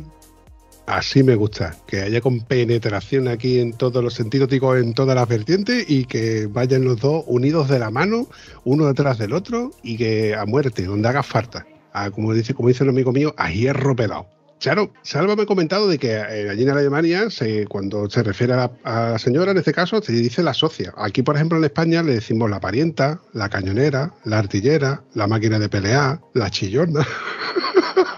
Así 0.87 1.21
me 1.21 1.35
gusta, 1.35 1.75
que 1.85 1.99
haya 1.99 2.21
compenetración 2.21 3.27
aquí 3.27 3.59
en 3.59 3.73
todos 3.73 4.01
los 4.01 4.13
sentidos, 4.13 4.47
digo, 4.47 4.73
en 4.73 4.93
todas 4.93 5.17
las 5.17 5.27
vertientes 5.27 5.83
y 5.85 6.05
que 6.05 6.47
vayan 6.47 6.85
los 6.85 7.01
dos 7.01 7.25
unidos 7.27 7.67
de 7.67 7.77
la 7.77 7.91
mano, 7.91 8.29
uno 8.63 8.87
detrás 8.87 9.17
del 9.17 9.33
otro 9.33 9.71
y 9.83 9.97
que 9.97 10.33
a 10.33 10.45
muerte, 10.45 10.85
donde 10.85 11.09
haga 11.09 11.23
falta. 11.23 11.67
A, 11.91 12.09
como 12.09 12.33
dice, 12.33 12.53
como 12.53 12.69
dice 12.69 12.85
el 12.85 12.89
amigo 12.91 13.11
mío, 13.11 13.35
a 13.35 13.51
hierro 13.51 13.97
pelado. 13.97 14.27
Claro, 14.61 14.93
Salva 15.01 15.35
me 15.35 15.41
ha 15.41 15.45
comentado 15.45 15.89
de 15.89 15.99
que 15.99 16.13
eh, 16.13 16.49
allí 16.49 16.63
en 16.63 16.69
Alemania, 16.69 17.29
se, 17.31 17.67
cuando 17.67 18.09
se 18.09 18.23
refiere 18.23 18.53
a 18.53 18.55
la, 18.55 18.71
a 18.85 19.09
la 19.11 19.19
señora, 19.19 19.51
en 19.51 19.57
este 19.57 19.73
caso, 19.73 20.01
se 20.01 20.13
dice 20.13 20.41
la 20.41 20.53
socia. 20.53 20.93
Aquí, 20.95 21.21
por 21.21 21.35
ejemplo, 21.35 21.57
en 21.57 21.65
España 21.65 22.01
le 22.01 22.13
decimos 22.13 22.49
la 22.49 22.61
parienta, 22.61 23.19
la 23.33 23.49
cañonera, 23.49 24.13
la 24.23 24.39
artillera, 24.39 25.03
la 25.15 25.27
máquina 25.27 25.59
de 25.59 25.67
pelear, 25.67 26.21
la 26.33 26.49
chillona. 26.49 27.05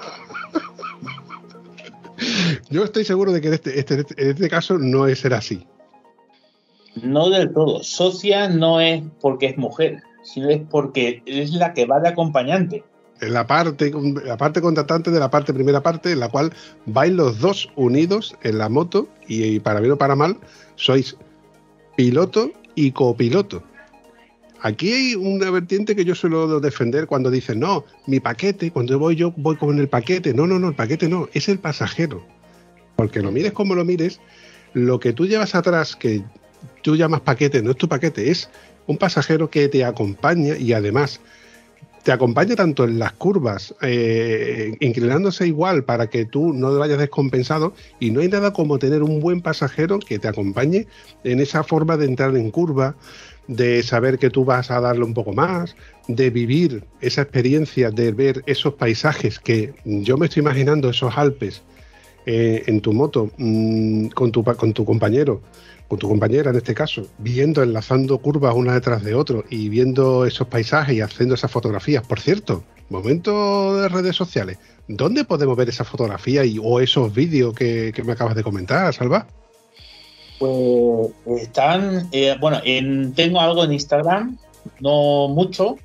Yo 2.69 2.83
estoy 2.83 3.03
seguro 3.05 3.31
de 3.31 3.41
que 3.41 3.47
en 3.47 3.53
este, 3.55 3.79
este- 3.79 4.05
en 4.17 4.29
este 4.29 4.49
caso 4.49 4.77
no 4.77 5.07
es 5.07 5.19
ser 5.19 5.33
así. 5.33 5.65
No 7.01 7.29
del 7.29 7.53
todo. 7.53 7.83
Socia 7.83 8.49
no 8.49 8.79
es 8.81 9.03
porque 9.21 9.47
es 9.47 9.57
mujer, 9.57 10.01
sino 10.23 10.49
es 10.49 10.61
porque 10.69 11.21
es 11.25 11.51
la 11.53 11.73
que 11.73 11.85
va 11.85 11.99
de 11.99 12.09
acompañante. 12.09 12.83
En 13.21 13.33
la 13.33 13.45
parte, 13.45 13.91
la 14.23 14.37
parte 14.37 14.61
contratante 14.61 15.11
de 15.11 15.19
la 15.19 15.29
parte 15.29 15.53
primera 15.53 15.81
parte, 15.81 16.11
en 16.11 16.19
la 16.19 16.29
cual 16.29 16.53
vais 16.85 17.11
los 17.11 17.39
dos 17.39 17.69
unidos 17.75 18.35
en 18.43 18.57
la 18.57 18.69
moto 18.69 19.07
y, 19.27 19.43
y 19.43 19.59
para 19.59 19.81
bien 19.81 19.91
o 19.91 19.97
para 19.97 20.15
mal, 20.15 20.37
sois 20.75 21.17
piloto 21.97 22.51
y 22.75 22.91
copiloto. 22.91 23.61
Aquí 24.61 24.91
hay 24.91 25.15
una 25.15 25.49
vertiente 25.51 25.95
que 25.95 26.03
yo 26.03 26.15
suelo 26.15 26.59
defender 26.59 27.07
cuando 27.07 27.31
dicen, 27.31 27.59
no, 27.59 27.85
mi 28.07 28.19
paquete, 28.19 28.71
cuando 28.71 28.99
voy 28.99 29.15
yo 29.15 29.33
voy 29.37 29.55
con 29.55 29.79
el 29.79 29.87
paquete. 29.87 30.33
No, 30.33 30.47
no, 30.47 30.59
no, 30.59 30.69
el 30.69 30.75
paquete 30.75 31.07
no, 31.07 31.29
es 31.33 31.47
el 31.47 31.59
pasajero. 31.59 32.23
Porque 32.95 33.21
lo 33.21 33.31
mires 33.31 33.53
como 33.53 33.75
lo 33.75 33.85
mires, 33.85 34.19
lo 34.73 34.99
que 34.99 35.13
tú 35.13 35.25
llevas 35.25 35.55
atrás, 35.55 35.95
que 35.95 36.23
tú 36.81 36.97
llamas 36.97 37.21
paquete, 37.21 37.61
no 37.61 37.71
es 37.71 37.77
tu 37.77 37.87
paquete, 37.87 38.29
es 38.29 38.49
un 38.87 38.97
pasajero 38.97 39.49
que 39.49 39.69
te 39.69 39.85
acompaña 39.85 40.57
y 40.57 40.73
además 40.73 41.21
te 42.03 42.11
acompaña 42.11 42.55
tanto 42.55 42.85
en 42.85 42.97
las 42.97 43.13
curvas, 43.13 43.75
eh, 43.81 44.75
inclinándose 44.79 45.47
igual 45.47 45.83
para 45.83 46.07
que 46.07 46.25
tú 46.25 46.53
no 46.53 46.77
vayas 46.77 46.97
descompensado 46.97 47.73
y 47.99 48.11
no 48.11 48.21
hay 48.21 48.29
nada 48.29 48.53
como 48.53 48.79
tener 48.79 49.03
un 49.03 49.19
buen 49.19 49.41
pasajero 49.41 49.99
que 49.99 50.17
te 50.17 50.27
acompañe 50.27 50.87
en 51.23 51.39
esa 51.39 51.63
forma 51.63 51.97
de 51.97 52.05
entrar 52.05 52.35
en 52.35 52.51
curva, 52.51 52.95
de 53.49 53.81
saber 53.81 54.19
que 54.19 54.29
tú 54.29 54.45
vas 54.45 54.69
a 54.69 54.79
darle 54.79 55.03
un 55.03 55.15
poco 55.15 55.33
más, 55.33 55.75
de 56.07 56.29
vivir 56.29 56.83
esa 57.01 57.23
experiencia, 57.23 57.89
de 57.89 58.11
ver 58.11 58.43
esos 58.45 58.75
paisajes 58.75 59.39
que 59.39 59.73
yo 59.83 60.17
me 60.17 60.27
estoy 60.27 60.41
imaginando, 60.41 60.91
esos 60.91 61.17
Alpes 61.17 61.63
eh, 62.27 62.63
en 62.67 62.79
tu 62.79 62.93
moto, 62.93 63.31
mm, 63.37 64.09
con, 64.09 64.31
tu, 64.31 64.43
con 64.43 64.71
tu 64.73 64.85
compañero, 64.85 65.41
con 65.87 65.97
tu 65.97 66.07
compañera 66.07 66.51
en 66.51 66.57
este 66.57 66.75
caso, 66.75 67.07
viendo, 67.17 67.63
enlazando 67.63 68.19
curvas 68.19 68.53
una 68.53 68.75
detrás 68.75 69.03
de 69.03 69.15
otro 69.15 69.43
y 69.49 69.67
viendo 69.69 70.27
esos 70.27 70.47
paisajes 70.47 70.95
y 70.95 71.01
haciendo 71.01 71.33
esas 71.33 71.49
fotografías. 71.49 72.05
Por 72.05 72.19
cierto, 72.19 72.63
momento 72.89 73.77
de 73.81 73.89
redes 73.89 74.15
sociales, 74.15 74.59
¿dónde 74.87 75.25
podemos 75.25 75.57
ver 75.57 75.69
esa 75.69 75.85
fotografía 75.85 76.45
y, 76.45 76.59
o 76.61 76.79
esos 76.79 77.11
vídeos 77.15 77.55
que, 77.55 77.91
que 77.95 78.03
me 78.03 78.11
acabas 78.11 78.35
de 78.35 78.43
comentar, 78.43 78.93
Salva? 78.93 79.25
Pues 80.39 81.11
están, 81.41 82.07
eh, 82.11 82.35
bueno, 82.39 82.59
en- 82.63 83.13
tengo 83.13 83.39
algo 83.41 83.63
en 83.63 83.73
Instagram, 83.73 84.37
no 84.79 85.27
mucho, 85.27 85.75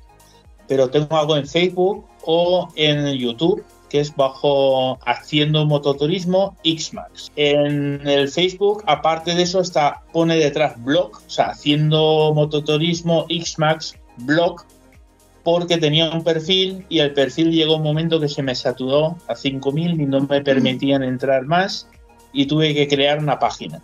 pero 0.67 0.89
tengo 0.89 1.15
algo 1.17 1.35
en 1.37 1.45
Facebook 1.47 2.05
o 2.23 2.69
en 2.75 3.13
YouTube, 3.13 3.63
que 3.89 3.99
es 3.99 4.15
bajo 4.15 4.97
Haciendo 5.05 5.65
Mototurismo 5.65 6.55
Xmax. 6.63 7.31
En 7.35 8.07
el 8.07 8.29
Facebook, 8.29 8.83
aparte 8.87 9.35
de 9.35 9.43
eso, 9.43 9.59
está 9.59 10.01
pone 10.11 10.37
detrás 10.37 10.81
blog, 10.83 11.11
o 11.17 11.29
sea, 11.29 11.49
Haciendo 11.49 12.31
Mototurismo 12.33 13.25
Xmax 13.29 13.95
blog, 14.17 14.63
porque 15.43 15.77
tenía 15.77 16.09
un 16.09 16.23
perfil 16.23 16.85
y 16.89 16.99
el 16.99 17.13
perfil 17.13 17.51
llegó 17.51 17.75
un 17.75 17.83
momento 17.83 18.19
que 18.19 18.29
se 18.29 18.41
me 18.41 18.55
saturó 18.55 19.17
a 19.27 19.35
5.000 19.35 20.01
y 20.01 20.05
no 20.07 20.21
me 20.21 20.41
permitían 20.41 21.03
entrar 21.03 21.45
más 21.45 21.87
y 22.33 22.47
tuve 22.47 22.73
que 22.73 22.87
crear 22.87 23.19
una 23.19 23.37
página. 23.37 23.81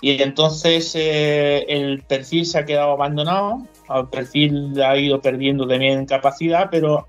Y 0.00 0.22
entonces 0.22 0.94
eh, 0.94 1.64
el 1.68 2.02
perfil 2.02 2.46
se 2.46 2.58
ha 2.58 2.64
quedado 2.64 2.92
abandonado, 2.92 3.66
el 3.94 4.08
perfil 4.08 4.80
ha 4.82 4.96
ido 4.96 5.20
perdiendo 5.20 5.66
también 5.66 6.06
capacidad, 6.06 6.68
pero 6.70 7.06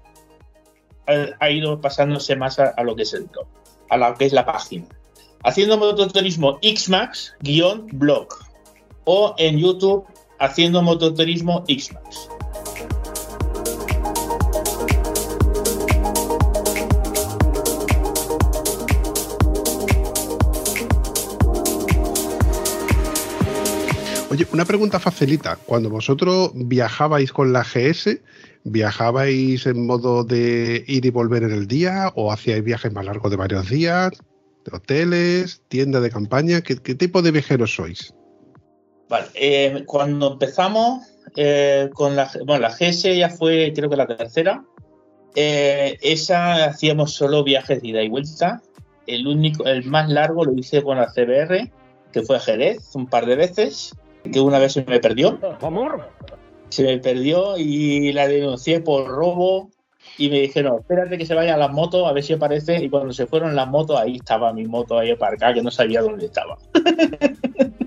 ha, 1.07 1.25
ha 1.39 1.49
ido 1.49 1.79
pasándose 1.79 2.35
más 2.35 2.59
a, 2.59 2.83
lo 2.83 2.95
que 2.95 3.03
es 3.03 3.13
el 3.13 3.23
blog, 3.25 3.47
a 3.89 3.97
lo 3.97 4.13
que 4.15 4.25
es 4.25 4.33
la 4.33 4.45
página. 4.45 4.85
Haciendo 5.43 5.77
mototurismo 5.77 6.59
Xmax 6.61 7.35
guion 7.39 7.87
blog 7.93 8.27
o 9.05 9.33
en 9.37 9.57
YouTube 9.57 10.05
haciendo 10.39 10.81
mototurismo 10.81 11.63
Xmax. 11.67 12.29
Una 24.51 24.65
pregunta 24.65 24.99
facilita. 24.99 25.57
Cuando 25.65 25.89
vosotros 25.89 26.51
viajabais 26.55 27.31
con 27.31 27.53
la 27.53 27.63
GS, 27.63 28.19
¿viajabais 28.63 29.65
en 29.65 29.85
modo 29.85 30.23
de 30.23 30.83
ir 30.87 31.05
y 31.05 31.09
volver 31.09 31.43
en 31.43 31.51
el 31.51 31.67
día 31.67 32.11
o 32.15 32.31
hacíais 32.31 32.63
viajes 32.63 32.91
más 32.91 33.05
largos 33.05 33.29
de 33.29 33.37
varios 33.37 33.69
días? 33.69 34.11
¿De 34.65 34.75
hoteles? 34.75 35.61
¿Tiendas 35.67 36.01
de 36.01 36.09
campaña? 36.09 36.61
¿Qué, 36.61 36.77
qué 36.77 36.95
tipo 36.95 37.21
de 37.21 37.31
viajeros 37.31 37.75
sois? 37.75 38.13
Vale, 39.09 39.27
eh, 39.35 39.83
cuando 39.85 40.33
empezamos 40.33 41.05
eh, 41.35 41.89
con 41.93 42.15
la, 42.15 42.31
bueno, 42.45 42.61
la 42.61 42.69
GS 42.69 43.15
ya 43.15 43.29
fue 43.29 43.73
creo 43.75 43.89
que 43.89 43.95
la 43.95 44.07
tercera. 44.07 44.63
Eh, 45.35 45.97
esa 46.01 46.65
hacíamos 46.65 47.13
solo 47.13 47.43
viajes 47.43 47.81
de 47.81 47.89
ida 47.89 48.01
y 48.01 48.09
vuelta. 48.09 48.61
El 49.07 49.27
único, 49.27 49.65
el 49.65 49.85
más 49.85 50.09
largo 50.09 50.45
lo 50.45 50.53
hice 50.53 50.81
con 50.83 50.97
la 50.97 51.07
CBR, 51.07 51.71
que 52.11 52.21
fue 52.23 52.37
a 52.37 52.39
Jerez 52.39 52.95
un 52.95 53.07
par 53.07 53.25
de 53.25 53.35
veces, 53.35 53.95
que 54.23 54.39
una 54.39 54.59
vez 54.59 54.73
se 54.73 54.83
me 54.83 54.99
perdió. 54.99 55.39
Se 56.69 56.83
me 56.83 56.97
perdió 56.99 57.57
y 57.57 58.13
la 58.13 58.27
denuncié 58.27 58.79
por 58.79 59.07
robo 59.07 59.69
y 60.17 60.29
me 60.29 60.41
dijeron, 60.41 60.79
espérate 60.79 61.17
que 61.17 61.25
se 61.25 61.33
vayan 61.33 61.59
las 61.59 61.71
motos, 61.71 62.07
a 62.07 62.13
ver 62.13 62.23
si 62.23 62.33
aparece. 62.33 62.83
Y 62.83 62.89
cuando 62.89 63.13
se 63.13 63.27
fueron 63.27 63.55
las 63.55 63.67
motos, 63.67 63.99
ahí 63.99 64.17
estaba 64.17 64.53
mi 64.53 64.65
moto 64.65 64.97
ahí 64.97 65.11
aparcada, 65.11 65.53
que 65.53 65.61
no 65.61 65.71
sabía 65.71 66.01
dónde 66.01 66.25
estaba. 66.25 66.57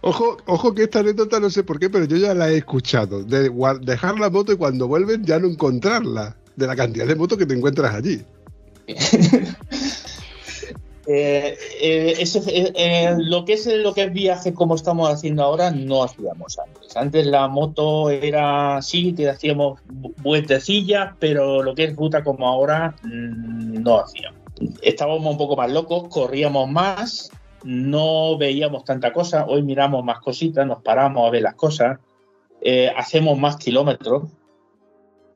Ojo, 0.00 0.36
ojo 0.46 0.74
que 0.74 0.84
esta 0.84 0.98
anécdota 1.00 1.38
no 1.38 1.48
sé 1.48 1.62
por 1.62 1.78
qué, 1.78 1.88
pero 1.88 2.06
yo 2.06 2.16
ya 2.16 2.34
la 2.34 2.50
he 2.50 2.56
escuchado. 2.56 3.22
De 3.22 3.50
dejar 3.82 4.18
la 4.18 4.30
moto 4.30 4.52
y 4.52 4.56
cuando 4.56 4.88
vuelven 4.88 5.24
ya 5.24 5.38
no 5.38 5.46
encontrarla. 5.46 6.36
De 6.56 6.66
la 6.66 6.74
cantidad 6.74 7.06
de 7.06 7.14
motos 7.14 7.38
que 7.38 7.46
te 7.46 7.54
encuentras 7.54 7.94
allí. 7.94 8.22
Eh, 11.08 11.56
eh, 11.80 12.24
eh, 12.74 13.14
lo 13.18 13.44
que 13.44 13.52
es 13.52 13.66
lo 13.66 13.94
que 13.94 14.02
es 14.04 14.12
viaje 14.12 14.52
como 14.52 14.74
estamos 14.74 15.08
haciendo 15.08 15.44
ahora 15.44 15.70
no 15.70 16.02
hacíamos 16.02 16.58
antes. 16.58 16.96
Antes 16.96 17.26
la 17.26 17.46
moto 17.46 18.10
era 18.10 18.82
sí 18.82 19.14
que 19.14 19.28
hacíamos 19.28 19.80
vu- 19.86 20.14
vueltecillas, 20.18 21.14
pero 21.20 21.62
lo 21.62 21.76
que 21.76 21.84
es 21.84 21.96
ruta 21.96 22.24
como 22.24 22.48
ahora 22.48 22.96
mm, 23.04 23.82
no 23.82 24.00
hacíamos. 24.00 24.40
Estábamos 24.82 25.30
un 25.30 25.38
poco 25.38 25.54
más 25.54 25.70
locos, 25.70 26.08
corríamos 26.08 26.68
más, 26.68 27.30
no 27.62 28.36
veíamos 28.36 28.84
tanta 28.84 29.12
cosa. 29.12 29.46
Hoy 29.46 29.62
miramos 29.62 30.04
más 30.04 30.18
cositas, 30.18 30.66
nos 30.66 30.82
paramos 30.82 31.28
a 31.28 31.30
ver 31.30 31.42
las 31.42 31.54
cosas, 31.54 31.98
hacemos 32.96 33.38
más 33.38 33.56
kilómetros. 33.58 34.24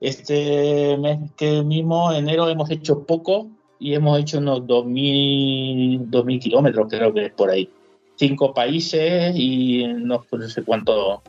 Este 0.00 0.96
mes 0.96 1.30
que 1.36 1.62
mismo, 1.62 2.10
enero, 2.12 2.48
hemos 2.48 2.70
hecho 2.70 3.04
poco 3.04 3.48
y 3.80 3.94
hemos 3.94 4.20
hecho 4.20 4.38
unos 4.38 4.60
2.000, 4.60 6.10
2.000 6.10 6.40
kilómetros, 6.40 6.86
creo 6.88 7.12
que 7.12 7.26
es 7.26 7.32
por 7.32 7.50
ahí. 7.50 7.68
Cinco 8.16 8.52
países 8.52 9.34
y 9.34 9.84
no, 9.86 10.20
pues 10.20 10.42
no 10.42 10.48
sé 10.48 10.62
cuánto, 10.62 11.22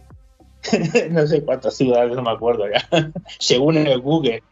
no 1.10 1.28
sé 1.28 1.44
cuántas 1.44 1.78
ciudades, 1.78 2.14
no 2.14 2.22
me 2.22 2.32
acuerdo 2.32 2.66
ya, 2.70 2.88
según 3.40 3.78
el 3.78 4.00
Google. 4.02 4.44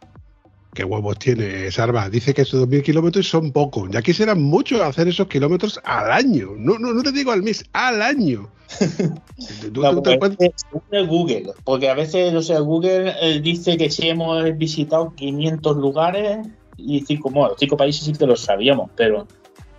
¿Qué 0.73 0.85
huevos 0.85 1.19
tiene 1.19 1.69
Sarva? 1.71 2.09
Dice 2.09 2.33
que 2.33 2.43
esos 2.43 2.65
2.000 2.67 2.83
kilómetros 2.83 3.27
son 3.27 3.51
pocos. 3.51 3.89
Ya 3.91 4.01
quisieran 4.01 4.41
mucho 4.41 4.81
hacer 4.83 5.07
esos 5.07 5.27
kilómetros 5.27 5.79
al 5.83 6.11
año. 6.11 6.51
No, 6.55 6.77
no, 6.77 6.93
no 6.93 7.01
te 7.01 7.11
digo 7.11 7.31
al 7.31 7.41
mes, 7.41 7.65
al 7.73 8.01
año. 8.01 8.49
Tú, 9.73 9.81
no, 9.81 9.95
tú, 9.95 10.03
te 10.03 11.01
Google, 11.01 11.53
porque 11.63 11.89
a 11.89 11.95
veces, 11.95 12.31
no 12.31 12.43
sé, 12.43 12.59
Google 12.59 13.15
eh, 13.19 13.41
dice 13.41 13.77
que 13.77 13.89
si 13.89 14.09
hemos 14.09 14.55
visitado 14.57 15.15
500 15.15 15.77
lugares 15.77 16.47
y 16.85 17.01
cinco, 17.01 17.29
bueno, 17.29 17.55
cinco 17.57 17.77
países 17.77 18.05
sí 18.05 18.13
que 18.13 18.25
lo 18.25 18.35
sabíamos, 18.35 18.89
pero 18.95 19.27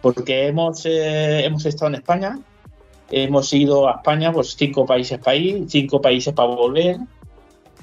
porque 0.00 0.46
hemos, 0.46 0.84
eh, 0.86 1.44
hemos 1.44 1.66
estado 1.66 1.88
en 1.88 1.96
España, 1.96 2.38
hemos 3.10 3.52
ido 3.52 3.88
a 3.88 3.96
España, 3.96 4.32
pues 4.32 4.54
cinco 4.56 4.86
países 4.86 5.18
para 5.18 5.36
ir, 5.36 5.64
cinco 5.68 6.00
países 6.00 6.32
para 6.32 6.48
volver. 6.48 6.98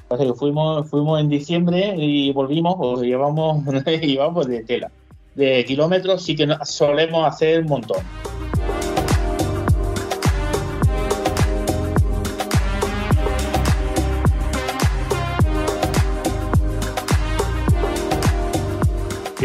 que 0.10 0.34
fuimos, 0.34 0.90
fuimos 0.90 1.20
en 1.20 1.30
diciembre 1.30 1.96
y 1.98 2.32
volvimos, 2.32 2.76
pues 2.78 3.02
llevamos, 3.02 3.64
llevamos 3.86 4.48
de 4.48 4.64
tela. 4.64 4.92
De 5.36 5.64
kilómetros 5.66 6.24
sí 6.24 6.36
que 6.36 6.48
solemos 6.64 7.28
hacer 7.28 7.62
un 7.62 7.68
montón. 7.68 8.00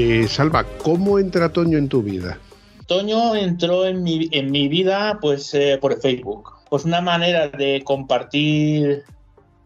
Eh, 0.04 0.26
Salva, 0.26 0.64
¿cómo 0.82 1.20
entra 1.20 1.52
Toño 1.52 1.78
en 1.78 1.88
tu 1.88 2.02
vida? 2.02 2.36
Toño 2.88 3.36
entró 3.36 3.86
en 3.86 4.02
mi, 4.02 4.28
en 4.32 4.50
mi 4.50 4.66
vida 4.66 5.18
pues 5.20 5.54
eh, 5.54 5.78
por 5.80 6.00
Facebook. 6.00 6.54
Pues 6.68 6.84
una 6.84 7.00
manera 7.00 7.46
de 7.46 7.82
compartir 7.84 9.04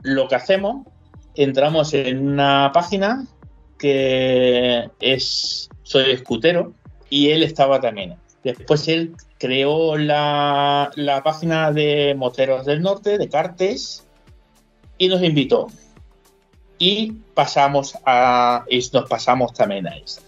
lo 0.02 0.28
que 0.28 0.34
hacemos. 0.34 0.86
Entramos 1.36 1.94
en 1.94 2.28
una 2.28 2.70
página 2.74 3.26
que 3.78 4.90
es 5.00 5.70
Soy 5.84 6.10
Escutero 6.10 6.74
y 7.08 7.30
él 7.30 7.42
estaba 7.42 7.80
también. 7.80 8.16
Después 8.44 8.88
él 8.88 9.14
creó 9.38 9.96
la, 9.96 10.90
la 10.96 11.22
página 11.22 11.72
de 11.72 12.14
Moteros 12.14 12.66
del 12.66 12.82
Norte, 12.82 13.16
de 13.16 13.30
Cartes, 13.30 14.04
y 14.98 15.08
nos 15.08 15.22
invitó 15.22 15.68
y 16.78 17.12
pasamos 17.32 17.96
a 18.04 18.66
nos 18.92 19.08
pasamos 19.08 19.54
también 19.54 19.86
a 19.86 19.96
esta. 19.96 20.25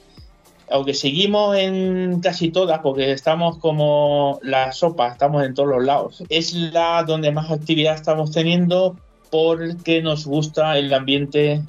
Aunque 0.70 0.94
seguimos 0.94 1.56
en 1.56 2.20
casi 2.20 2.50
todas, 2.50 2.80
porque 2.80 3.12
estamos 3.12 3.58
como 3.58 4.38
la 4.42 4.72
sopa, 4.72 5.08
estamos 5.08 5.44
en 5.44 5.54
todos 5.54 5.70
los 5.70 5.84
lados. 5.84 6.22
Es 6.28 6.52
la 6.52 7.04
donde 7.04 7.32
más 7.32 7.50
actividad 7.50 7.94
estamos 7.94 8.30
teniendo 8.30 8.96
porque 9.30 10.02
nos 10.02 10.26
gusta 10.26 10.78
el 10.78 10.92
ambiente 10.92 11.62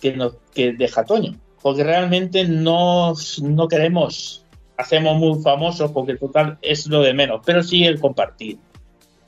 que, 0.00 0.12
nos, 0.14 0.34
que 0.54 0.72
deja 0.72 1.04
Toño. 1.04 1.34
Porque 1.62 1.84
realmente 1.84 2.46
no, 2.46 3.14
no 3.42 3.68
queremos, 3.68 4.44
hacemos 4.76 5.16
muy 5.16 5.42
famosos 5.42 5.90
porque 5.90 6.16
total 6.16 6.58
es 6.62 6.86
lo 6.86 7.02
de 7.02 7.14
menos, 7.14 7.40
pero 7.44 7.62
sí 7.62 7.84
el 7.84 8.00
compartir. 8.00 8.58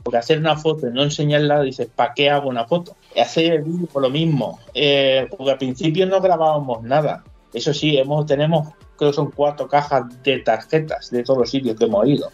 Porque 0.03 0.16
hacer 0.16 0.38
una 0.38 0.57
foto 0.57 0.88
y 0.88 0.92
no 0.92 1.03
enseñarla, 1.03 1.61
dices, 1.61 1.88
¿para 1.94 2.14
qué 2.14 2.31
hago 2.31 2.48
una 2.48 2.66
foto? 2.66 2.96
Hacer 3.20 3.53
el 3.53 3.62
vídeo 3.64 3.87
por 3.87 4.00
lo 4.00 4.09
mismo. 4.09 4.59
Eh, 4.72 5.26
porque 5.31 5.50
al 5.50 5.59
principio 5.59 6.07
no 6.07 6.22
grabábamos 6.22 6.83
nada. 6.83 7.22
Eso 7.53 7.75
sí, 7.75 7.99
hemos, 7.99 8.27
tenemos, 8.27 8.69
creo 8.97 9.11
que 9.11 9.17
son 9.17 9.31
cuatro 9.31 9.69
cajas 9.69 10.05
de 10.23 10.39
tarjetas 10.39 11.11
de 11.11 11.23
todos 11.23 11.41
los 11.41 11.51
sitios 11.51 11.77
que 11.77 11.85
hemos 11.85 12.07
ido. 12.07 12.31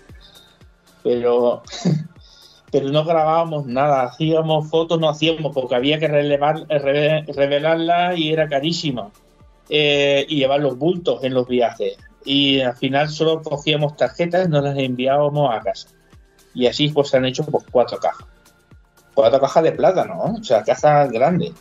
Pero, 1.02 1.62
pero 2.72 2.88
no 2.90 3.04
grabábamos 3.04 3.66
nada. 3.66 4.02
Hacíamos 4.02 4.68
fotos, 4.68 5.00
no 5.00 5.08
hacíamos, 5.08 5.54
porque 5.54 5.74
había 5.74 5.98
que 5.98 6.08
relevar, 6.08 6.66
revelarla 6.68 8.14
y 8.14 8.32
era 8.32 8.48
carísima. 8.48 9.10
Eh, 9.68 10.24
y 10.28 10.36
llevar 10.36 10.60
los 10.60 10.78
bultos 10.78 11.24
en 11.24 11.34
los 11.34 11.48
viajes. 11.48 11.96
Y 12.24 12.60
al 12.60 12.76
final 12.76 13.08
solo 13.08 13.42
cogíamos 13.42 13.96
tarjetas 13.96 14.46
y 14.46 14.50
nos 14.50 14.62
las 14.62 14.78
enviábamos 14.78 15.54
a 15.54 15.60
casa 15.60 15.88
y 16.56 16.66
así 16.66 16.88
pues 16.88 17.10
se 17.10 17.18
han 17.18 17.26
hecho 17.26 17.44
pues, 17.44 17.64
cuatro 17.70 17.98
cajas. 17.98 18.26
Cuatro 19.14 19.40
cajas 19.40 19.62
de 19.62 19.72
plata, 19.72 20.04
¿no? 20.06 20.36
O 20.40 20.42
sea, 20.42 20.64
cajas 20.64 21.10
grandes. 21.10 21.52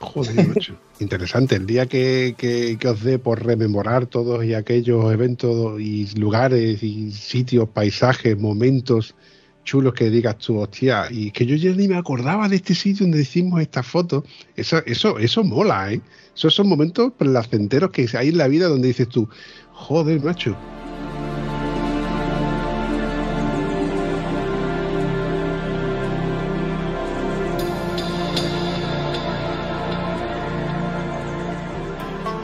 Joder, 0.00 0.48
mucho. 0.48 0.76
Interesante. 0.98 1.56
El 1.56 1.66
día 1.66 1.86
que, 1.86 2.34
que, 2.36 2.88
os 2.88 3.02
dé 3.02 3.18
por 3.18 3.44
rememorar 3.44 4.06
todos 4.06 4.44
y 4.44 4.54
aquellos 4.54 5.12
eventos 5.12 5.80
y 5.80 6.06
lugares 6.18 6.82
y 6.82 7.12
sitios, 7.12 7.68
paisajes, 7.68 8.38
momentos 8.38 9.14
chulos 9.62 9.92
que 9.92 10.08
digas 10.08 10.38
tú, 10.38 10.58
hostia, 10.58 11.06
y 11.10 11.30
que 11.30 11.44
yo 11.44 11.54
ya 11.54 11.70
ni 11.72 11.86
me 11.86 11.96
acordaba 11.96 12.48
de 12.48 12.56
este 12.56 12.74
sitio 12.74 13.04
donde 13.04 13.20
hicimos 13.20 13.60
esta 13.60 13.82
foto. 13.82 14.24
Eso, 14.56 14.78
eso, 14.86 15.18
eso 15.18 15.44
mola, 15.44 15.92
¿eh? 15.92 16.00
Esos 16.34 16.54
son 16.54 16.68
momentos 16.68 17.12
placenteros 17.18 17.90
que 17.90 18.08
hay 18.14 18.28
en 18.28 18.38
la 18.38 18.48
vida 18.48 18.68
donde 18.68 18.88
dices 18.88 19.08
tú, 19.08 19.28
joder, 19.72 20.22
macho, 20.22 20.56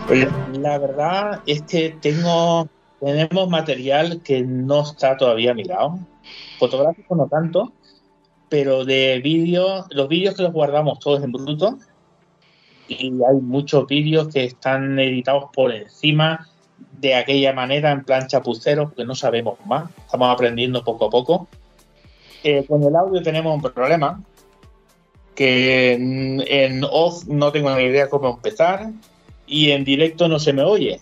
La 0.08 0.78
verdad 0.78 1.40
es 1.46 1.62
que 1.62 1.96
tengo, 2.00 2.68
tenemos 3.00 3.48
material 3.48 4.22
que 4.22 4.42
no 4.42 4.82
está 4.82 5.16
todavía 5.16 5.52
mirado. 5.52 5.98
Fotográfico 6.60 7.16
no 7.16 7.26
tanto, 7.26 7.72
pero 8.48 8.84
de 8.84 9.20
vídeos, 9.22 9.86
los 9.90 10.08
vídeos 10.08 10.36
que 10.36 10.44
los 10.44 10.52
guardamos 10.52 11.00
todos 11.00 11.24
en 11.24 11.32
bruto 11.32 11.78
y 12.86 13.06
hay 13.06 13.40
muchos 13.42 13.88
vídeos 13.88 14.28
que 14.28 14.44
están 14.44 14.96
editados 15.00 15.46
por 15.52 15.74
encima 15.74 16.48
de 17.00 17.16
aquella 17.16 17.52
manera 17.52 17.90
en 17.90 18.04
plan 18.04 18.28
chapucero 18.28 18.84
porque 18.84 19.04
no 19.04 19.16
sabemos 19.16 19.58
más, 19.66 19.90
estamos 19.98 20.32
aprendiendo 20.32 20.84
poco 20.84 21.06
a 21.06 21.10
poco. 21.10 21.48
Eh, 22.44 22.64
con 22.64 22.80
el 22.84 22.94
audio 22.94 23.20
tenemos 23.22 23.56
un 23.56 23.72
problema 23.72 24.22
que 25.34 25.94
en, 25.94 26.44
en 26.46 26.84
off 26.84 27.26
no 27.26 27.50
tengo 27.50 27.74
ni 27.74 27.82
idea 27.82 28.08
cómo 28.08 28.30
empezar 28.30 28.92
y 29.46 29.70
en 29.70 29.84
directo 29.84 30.28
no 30.28 30.38
se 30.38 30.52
me 30.52 30.62
oye. 30.62 31.00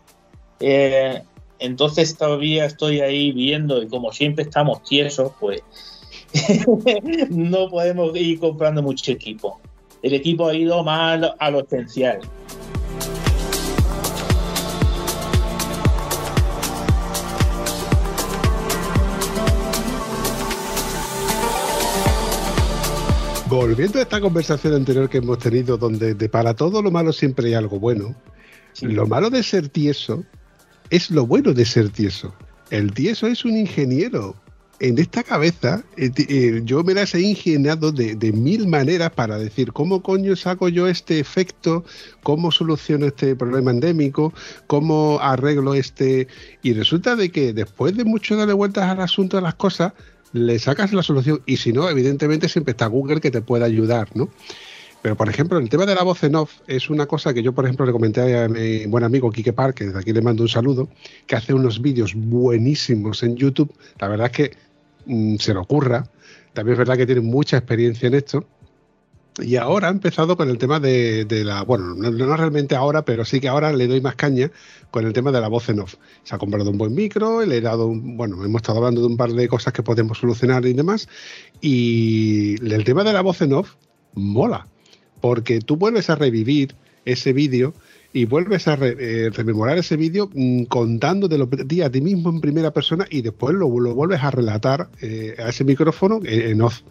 Eh, 0.60 1.22
entonces 1.58 2.16
todavía 2.16 2.66
estoy 2.66 3.00
ahí 3.00 3.32
viendo 3.32 3.82
y 3.82 3.88
como 3.88 4.12
siempre 4.12 4.44
estamos 4.44 4.82
tiesos, 4.82 5.32
pues 5.40 5.62
no 7.30 7.68
podemos 7.68 8.16
ir 8.16 8.38
comprando 8.38 8.82
mucho 8.82 9.12
equipo. 9.12 9.60
El 10.02 10.14
equipo 10.14 10.48
ha 10.48 10.54
ido 10.54 10.82
más 10.84 11.20
a 11.38 11.50
lo 11.50 11.60
esencial. 11.60 12.20
Volviendo 23.48 24.00
a 24.00 24.02
esta 24.02 24.20
conversación 24.20 24.74
anterior 24.74 25.08
que 25.08 25.18
hemos 25.18 25.38
tenido, 25.38 25.76
donde 25.76 26.14
de 26.14 26.28
para 26.28 26.54
todo 26.54 26.82
lo 26.82 26.90
malo 26.90 27.12
siempre 27.12 27.46
hay 27.48 27.54
algo 27.54 27.78
bueno, 27.78 28.14
lo 28.82 29.06
malo 29.06 29.30
de 29.30 29.42
ser 29.42 29.68
tieso 29.68 30.24
es 30.90 31.10
lo 31.10 31.26
bueno 31.26 31.52
de 31.52 31.64
ser 31.64 31.90
tieso. 31.90 32.34
El 32.70 32.92
tieso 32.92 33.26
es 33.26 33.44
un 33.44 33.56
ingeniero. 33.56 34.36
En 34.80 34.98
esta 34.98 35.22
cabeza, 35.22 35.84
eh, 35.96 36.10
eh, 36.16 36.60
yo 36.64 36.82
me 36.82 36.94
las 36.94 37.14
he 37.14 37.20
ingeniado 37.20 37.92
de, 37.92 38.32
mil 38.32 38.66
maneras 38.66 39.12
para 39.12 39.38
decir 39.38 39.72
cómo 39.72 40.02
coño 40.02 40.34
saco 40.34 40.68
yo 40.68 40.88
este 40.88 41.20
efecto, 41.20 41.84
cómo 42.22 42.50
soluciono 42.50 43.06
este 43.06 43.36
problema 43.36 43.70
endémico, 43.70 44.34
cómo 44.66 45.18
arreglo 45.20 45.74
este. 45.74 46.26
Y 46.62 46.72
resulta 46.72 47.14
de 47.14 47.30
que 47.30 47.52
después 47.52 47.96
de 47.96 48.04
mucho 48.04 48.36
darle 48.36 48.52
vueltas 48.52 48.90
al 48.90 49.00
asunto 49.00 49.36
de 49.36 49.44
las 49.44 49.54
cosas, 49.54 49.92
le 50.32 50.58
sacas 50.58 50.92
la 50.92 51.04
solución. 51.04 51.40
Y 51.46 51.58
si 51.58 51.72
no, 51.72 51.88
evidentemente 51.88 52.48
siempre 52.48 52.72
está 52.72 52.86
Google 52.86 53.20
que 53.20 53.30
te 53.30 53.42
puede 53.42 53.64
ayudar, 53.64 54.08
¿no? 54.14 54.28
Pero, 55.04 55.18
por 55.18 55.28
ejemplo, 55.28 55.58
el 55.58 55.68
tema 55.68 55.84
de 55.84 55.94
la 55.94 56.02
voz 56.02 56.22
en 56.24 56.34
off 56.34 56.60
es 56.66 56.88
una 56.88 57.04
cosa 57.04 57.34
que 57.34 57.42
yo, 57.42 57.52
por 57.52 57.66
ejemplo, 57.66 57.84
le 57.84 57.92
comenté 57.92 58.38
a 58.42 58.48
mi 58.48 58.86
buen 58.86 59.04
amigo 59.04 59.30
Quique 59.30 59.52
Park, 59.52 59.76
que 59.76 59.84
desde 59.84 59.98
aquí 59.98 60.14
le 60.14 60.22
mando 60.22 60.44
un 60.44 60.48
saludo, 60.48 60.88
que 61.26 61.36
hace 61.36 61.52
unos 61.52 61.82
vídeos 61.82 62.14
buenísimos 62.14 63.22
en 63.22 63.36
YouTube. 63.36 63.70
La 63.98 64.08
verdad 64.08 64.28
es 64.28 64.32
que 64.32 64.56
mm, 65.04 65.36
se 65.36 65.52
le 65.52 65.60
ocurra. 65.60 66.08
También 66.54 66.72
es 66.72 66.78
verdad 66.78 66.96
que 66.96 67.04
tiene 67.04 67.20
mucha 67.20 67.58
experiencia 67.58 68.06
en 68.06 68.14
esto. 68.14 68.46
Y 69.42 69.56
ahora 69.56 69.88
ha 69.88 69.90
empezado 69.90 70.38
con 70.38 70.48
el 70.48 70.56
tema 70.56 70.80
de, 70.80 71.26
la. 71.44 71.64
Bueno, 71.64 71.94
no, 71.96 72.36
realmente 72.38 72.74
ahora, 72.74 73.04
pero 73.04 73.26
sí 73.26 73.40
que 73.40 73.48
ahora 73.48 73.74
le 73.74 73.86
doy 73.86 74.00
más 74.00 74.14
caña 74.14 74.50
con 74.90 75.04
el 75.04 75.12
tema 75.12 75.30
de 75.32 75.42
la 75.42 75.48
voz 75.48 75.68
en 75.68 75.80
off. 75.80 75.96
Se 76.22 76.34
ha 76.34 76.38
comprado 76.38 76.70
un 76.70 76.78
buen 76.78 76.94
micro, 76.94 77.44
le 77.44 77.58
he 77.58 77.60
dado. 77.60 77.92
bueno, 77.94 78.42
hemos 78.42 78.60
estado 78.60 78.78
hablando 78.78 79.02
de 79.02 79.08
un 79.08 79.18
par 79.18 79.32
de 79.32 79.48
cosas 79.48 79.74
que 79.74 79.82
podemos 79.82 80.16
solucionar 80.16 80.64
y 80.64 80.72
demás. 80.72 81.10
Y 81.60 82.54
el 82.64 82.84
tema 82.84 83.04
de 83.04 83.12
la 83.12 83.20
voz 83.20 83.42
en 83.42 83.52
off 83.52 83.74
mola 84.14 84.66
porque 85.24 85.60
tú 85.60 85.76
vuelves 85.76 86.10
a 86.10 86.16
revivir 86.16 86.74
ese 87.06 87.32
vídeo 87.32 87.72
y 88.12 88.26
vuelves 88.26 88.68
a 88.68 88.74
eh, 88.74 89.30
rememorar 89.32 89.78
ese 89.78 89.96
vídeo 89.96 90.28
mm, 90.34 90.64
contando 90.64 91.28
de 91.28 91.38
lo 91.38 91.48
a 91.48 91.90
ti 91.90 92.00
mismo 92.02 92.28
en 92.28 92.42
primera 92.42 92.72
persona 92.74 93.06
y 93.08 93.22
después 93.22 93.54
lo, 93.54 93.68
vuelves 93.68 94.22
a 94.22 94.30
relatar 94.30 94.90
eh, 95.00 95.34
a 95.38 95.48
ese 95.48 95.64
micrófono 95.64 96.20
en, 96.24 96.60
off. 96.60 96.82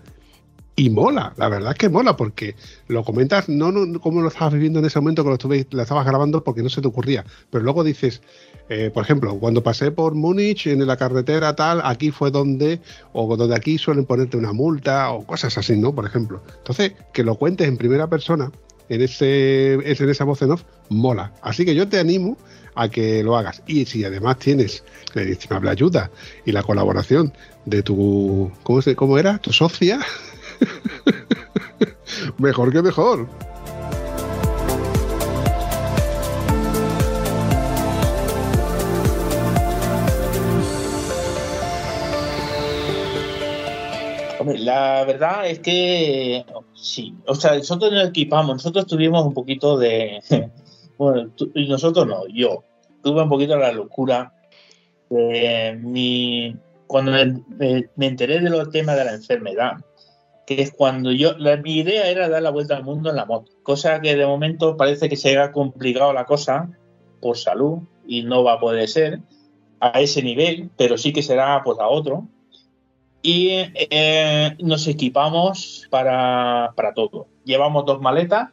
Y 0.76 0.90
mola, 0.90 1.36
la 1.38 1.48
verdad 1.48 1.74
es 1.74 1.78
que 1.78 1.90
mola, 1.90 2.18
porque 2.18 2.56
lo 2.88 3.04
comentas 3.04 3.50
no, 3.50 3.72
no 3.72 4.00
como 4.00 4.24
lo 4.24 4.30
estabas 4.30 4.56
viviendo 4.56 4.80
en 4.80 4.86
ese 4.86 5.00
momento 5.00 5.24
que 5.24 5.30
lo, 5.30 5.66
lo 5.70 5.82
estabas 5.84 6.04
grabando 6.04 6.44
porque 6.44 6.64
no 6.64 6.70
se 6.70 6.82
te 6.82 6.88
ocurría, 6.88 7.24
pero 7.52 7.64
luego 7.64 7.84
dices, 7.84 8.24
eh, 8.70 8.92
por 8.94 9.04
ejemplo, 9.04 9.38
cuando 9.40 9.62
pasé 9.62 9.92
por 9.92 10.16
Múnich 10.16 10.68
en 10.68 10.86
la 10.88 10.98
carretera 10.98 11.56
tal, 11.56 11.82
aquí 11.84 12.12
fue 12.12 12.32
donde, 12.32 12.80
o 13.12 13.36
donde 13.36 13.56
aquí 13.56 13.78
suelen 13.78 14.06
ponerte 14.06 14.38
una 14.38 14.54
multa 14.54 15.12
o 15.12 15.26
cosas 15.26 15.58
así, 15.58 15.78
¿no? 15.78 15.94
Por 15.94 16.06
ejemplo. 16.06 16.42
Entonces, 16.58 16.94
que 17.12 17.24
lo 17.24 17.36
cuentes 17.36 17.68
en 17.68 17.78
primera 17.78 18.08
persona, 18.08 18.52
en, 18.90 19.02
ese, 19.02 19.74
en 19.74 20.10
esa 20.10 20.24
voz 20.24 20.42
en 20.42 20.52
off, 20.52 20.64
mola. 20.90 21.34
Así 21.42 21.66
que 21.66 21.76
yo 21.76 21.88
te 21.88 22.00
animo 22.00 22.38
a 22.76 22.90
que 22.90 23.22
lo 23.24 23.38
hagas. 23.38 23.62
Y 23.68 23.86
si 23.86 24.06
además 24.06 24.40
tienes 24.40 24.84
la 25.14 25.24
inestimable 25.24 25.70
ayuda 25.70 26.10
y 26.46 26.52
la 26.52 26.64
colaboración 26.64 27.34
de 27.66 27.84
tu, 27.84 28.52
¿cómo, 28.64 28.82
se, 28.82 28.96
cómo 28.96 29.18
era? 29.18 29.38
Tu 29.40 29.52
socia. 29.52 30.00
mejor 32.38 32.72
que 32.72 32.82
mejor. 32.82 33.28
Hombre, 44.44 44.60
la 44.60 45.06
verdad 45.06 45.48
es 45.48 45.60
que 45.60 46.46
sí, 46.74 47.16
o 47.28 47.34
sea, 47.34 47.56
nosotros 47.56 47.94
nos 47.94 48.10
equipamos, 48.10 48.56
nosotros 48.56 48.86
tuvimos 48.88 49.26
un 49.26 49.34
poquito 49.34 49.78
de, 49.78 50.20
bueno, 50.98 51.30
tú- 51.36 51.50
nosotros 51.56 52.06
no, 52.06 52.28
yo 52.28 52.62
tuve 53.02 53.22
un 53.24 53.30
poquito 53.30 53.56
la 53.56 53.72
locura 53.72 54.34
mi, 55.80 56.56
cuando 56.88 57.12
me- 57.14 57.86
me 57.96 58.06
enteré 58.08 58.40
de 58.40 58.50
los 58.50 58.70
temas 58.70 58.98
de 58.98 59.06
la 59.06 59.14
enfermedad, 59.14 59.74
que 60.46 60.62
es 60.62 60.72
cuando 60.72 61.12
yo, 61.12 61.38
la- 61.38 61.58
mi 61.58 61.78
idea 61.78 62.10
era 62.10 62.28
dar 62.28 62.42
la 62.42 62.50
vuelta 62.50 62.76
al 62.76 62.84
mundo 62.84 63.10
en 63.12 63.16
la 63.16 63.26
moto, 63.26 63.50
cosa 63.64 64.02
que 64.02 64.16
de 64.16 64.26
momento 64.26 64.76
parece 64.76 65.08
que 65.08 65.16
se 65.16 65.38
ha 65.38 65.52
complicado 65.52 66.12
la 66.14 66.26
cosa 66.26 66.70
por 67.22 67.38
salud 67.38 67.80
y 68.06 68.24
no 68.24 68.44
va 68.44 68.54
a 68.54 68.60
poder 68.60 68.90
ser 68.90 69.20
a 69.80 70.02
ese 70.02 70.22
nivel, 70.22 70.70
pero 70.78 70.98
sí 70.98 71.14
que 71.14 71.22
será 71.24 71.62
pues 71.64 71.80
a 71.80 71.88
otro. 71.88 72.28
Y 73.26 73.52
eh, 73.74 74.58
nos 74.60 74.86
equipamos 74.86 75.88
para, 75.90 76.74
para 76.76 76.94
todo. 76.94 77.28
Llevamos 77.46 77.86
dos 77.86 78.02
maletas, 78.02 78.50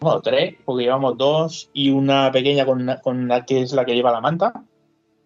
bueno, 0.00 0.22
tres, 0.22 0.54
porque 0.64 0.84
llevamos 0.84 1.18
dos 1.18 1.68
y 1.74 1.90
una 1.90 2.32
pequeña 2.32 2.64
con, 2.64 2.90
con 3.02 3.28
la 3.28 3.44
que 3.44 3.60
es 3.60 3.74
la 3.74 3.84
que 3.84 3.94
lleva 3.94 4.12
la 4.12 4.22
manta, 4.22 4.64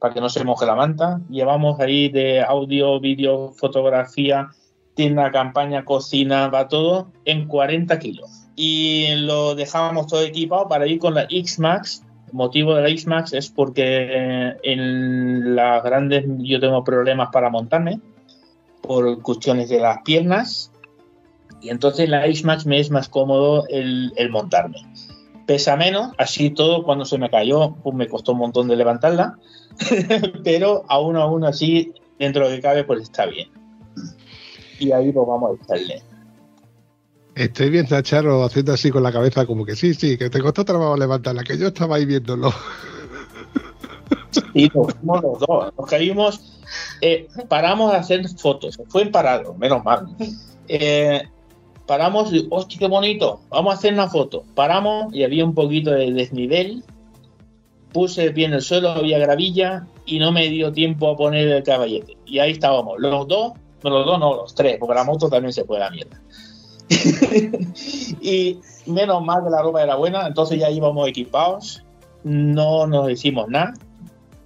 para 0.01 0.13
que 0.13 0.21
no 0.21 0.29
se 0.29 0.43
moje 0.43 0.67
la 0.67 0.75
manta. 0.75 1.21
Llevamos 1.31 1.79
ahí 1.79 2.09
de 2.09 2.41
audio, 2.41 2.99
vídeo, 2.99 3.53
fotografía, 3.53 4.49
tienda, 4.95 5.31
campaña, 5.31 5.85
cocina, 5.85 6.49
va 6.49 6.67
todo 6.67 7.13
en 7.25 7.47
40 7.47 8.01
kilos. 8.01 8.49
Y 8.57 9.15
lo 9.15 9.55
dejábamos 9.55 10.09
todo 10.09 10.23
equipado 10.23 10.67
para 10.67 10.89
ir 10.89 10.99
con 10.99 11.15
la 11.15 11.27
X-Max. 11.31 12.05
Motivo 12.33 12.75
de 12.75 12.83
la 12.83 12.89
X-Max 12.89 13.33
es 13.33 13.49
porque 13.49 14.57
en 14.65 15.55
las 15.55 15.85
grandes 15.85 16.25
yo 16.39 16.59
tengo 16.59 16.83
problemas 16.83 17.29
para 17.31 17.49
montarme 17.49 18.01
por 18.83 19.23
cuestiones 19.23 19.69
de 19.69 19.81
las 19.81 20.03
piernas 20.03 20.71
y 21.61 21.69
entonces 21.69 22.09
la 22.09 22.27
X-Max 22.27 22.67
me 22.67 22.81
es 22.81 22.91
más 22.91 23.09
cómodo 23.09 23.67
el, 23.69 24.13
el 24.17 24.31
montarme. 24.31 24.79
Pesa 25.47 25.77
menos, 25.77 26.13
así 26.19 26.51
todo 26.51 26.85
cuando 26.85 27.05
se 27.05 27.19
me 27.19 27.29
cayó, 27.29 27.75
pues 27.83 27.95
me 27.95 28.09
costó 28.09 28.33
un 28.33 28.39
montón 28.39 28.69
de 28.69 28.77
levantarla, 28.77 29.39
pero 30.45 30.85
aún 30.89 31.17
aún 31.17 31.45
así, 31.45 31.93
dentro 32.19 32.45
de 32.45 32.51
lo 32.51 32.57
que 32.57 32.63
cabe, 32.63 32.85
pues 32.85 33.03
está 33.03 33.27
bien. 33.27 33.49
Y 34.79 34.93
ahí 34.93 35.13
lo 35.13 35.27
vamos 35.27 35.51
a 35.51 35.63
echarle. 35.65 36.03
Estoy 37.35 37.71
viendo 37.71 37.97
a 37.97 38.03
Charo 38.03 38.45
haciendo 38.45 38.73
así 38.73 38.91
con 38.91 39.03
la 39.03 39.13
cabeza, 39.13 39.47
como 39.47 39.65
que 39.65 39.77
sí, 39.77 39.95
sí, 39.95 40.17
que 40.17 40.31
te 40.31 40.41
costó 40.41 40.65
trabajo 40.65 40.97
levantarla, 40.97 41.43
que 41.43 41.59
yo 41.59 41.69
estaba 41.69 41.97
ahí 41.97 42.07
viéndolo. 42.07 42.53
Y 44.55 44.69
nos 44.69 44.95
fuimos 44.95 45.23
los 45.23 45.39
dos, 45.41 45.73
nos 45.77 45.87
caímos, 45.89 46.60
eh, 47.01 47.29
paramos 47.49 47.93
a 47.93 47.99
hacer 47.99 48.27
fotos, 48.29 48.79
fue 48.89 49.07
parado, 49.07 49.55
menos 49.55 49.85
mal. 49.85 50.09
Eh, 50.69 51.23
paramos 51.87 52.33
y, 52.33 52.47
hostia, 52.51 52.79
qué 52.79 52.89
bonito, 52.89 53.41
vamos 53.49 53.75
a 53.75 53.77
hacer 53.77 53.93
una 53.93 54.09
foto. 54.09 54.45
Paramos 54.55 55.13
y 55.15 55.25
había 55.25 55.45
un 55.45 55.55
poquito 55.55 55.91
de 55.91 56.13
desnivel, 56.13 56.85
puse 57.93 58.25
el 58.25 58.35
pie 58.35 58.47
en 58.47 58.55
el 58.55 58.63
suelo, 58.63 58.91
había 58.91 59.19
gravilla 59.19 59.87
y 60.07 60.19
no 60.19 60.33
me 60.33 60.49
dio 60.49 60.73
tiempo 60.73 61.11
a 61.11 61.17
poner 61.17 61.49
el 61.49 61.63
caballete. 61.63 62.17
Y 62.27 62.39
ahí 62.39 62.53
estábamos, 62.53 62.99
los 62.99 63.27
dos, 63.27 63.55
no 63.83 63.91
los 63.91 64.07
dos, 64.07 64.19
no, 64.19 64.35
los 64.37 64.55
tres, 64.55 64.77
porque 64.79 64.95
la 64.95 65.05
moto 65.05 65.29
también 65.29 65.53
se 65.53 65.65
puede 65.65 65.83
a 65.83 65.87
la 65.87 65.91
mierda. 65.91 66.21
y 68.21 68.59
menos 68.87 69.25
mal 69.25 69.45
que 69.45 69.51
la 69.51 69.63
ropa 69.63 69.83
era 69.83 69.97
buena, 69.97 70.27
entonces 70.27 70.59
ya 70.59 70.71
íbamos 70.71 71.09
equipados, 71.09 71.83
no 72.23 72.87
nos 72.87 73.11
hicimos 73.11 73.49
nada 73.49 73.75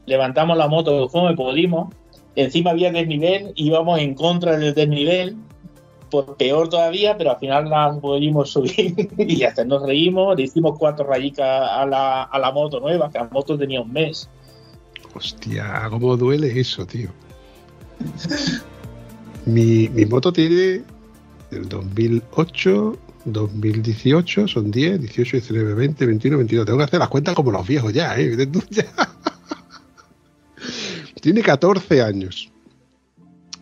levantamos 0.07 0.57
la 0.57 0.69
moto 0.69 1.09
como 1.09 1.35
pudimos. 1.35 1.95
Encima 2.37 2.71
había 2.71 2.91
desnivel, 2.91 3.53
íbamos 3.55 4.01
en 4.01 4.15
contra 4.15 4.57
del 4.57 4.75
desnivel, 4.75 5.37
pues 6.11 6.27
peor 6.39 6.69
todavía, 6.69 7.17
pero 7.17 7.33
al 7.33 7.39
final 7.39 7.69
la 7.69 7.99
pudimos 8.01 8.51
subir 8.51 9.09
y 9.19 9.43
hasta 9.45 9.65
nos 9.65 9.83
reímos. 9.83 10.37
Le 10.37 10.45
hicimos 10.45 10.79
cuatro 10.79 11.07
rayicas 11.07 11.47
a 11.47 11.87
la, 11.87 12.23
a 12.25 12.39
la 12.39 12.53
moto 12.53 12.81
nueva, 12.81 13.11
que 13.11 13.19
la 13.19 13.29
moto 13.31 13.59
tenía 13.59 13.81
un 13.81 13.93
mes. 13.93 14.29
Hostia, 15.15 15.87
cómo 15.91 16.17
duele 16.17 16.59
eso, 16.59 16.85
tío. 16.87 17.11
Mi, 19.47 19.89
mi 19.89 20.07
moto 20.07 20.33
tiene 20.33 20.83
del 21.51 21.69
2008, 21.69 22.99
2018, 23.27 24.49
son 24.49 24.71
10, 24.71 25.01
18, 25.01 25.37
19, 25.37 25.75
20, 25.75 26.07
21, 26.07 26.39
22. 26.39 26.67
Tengo 26.67 26.79
que 26.79 26.85
hacer 26.85 26.99
las 26.99 27.09
cuentas 27.09 27.35
como 27.35 27.51
los 27.53 27.67
viejos 27.67 27.93
ya, 27.93 28.19
¿eh? 28.19 28.37
Tiene 31.25 31.41
14 31.41 32.03
años. 32.03 32.53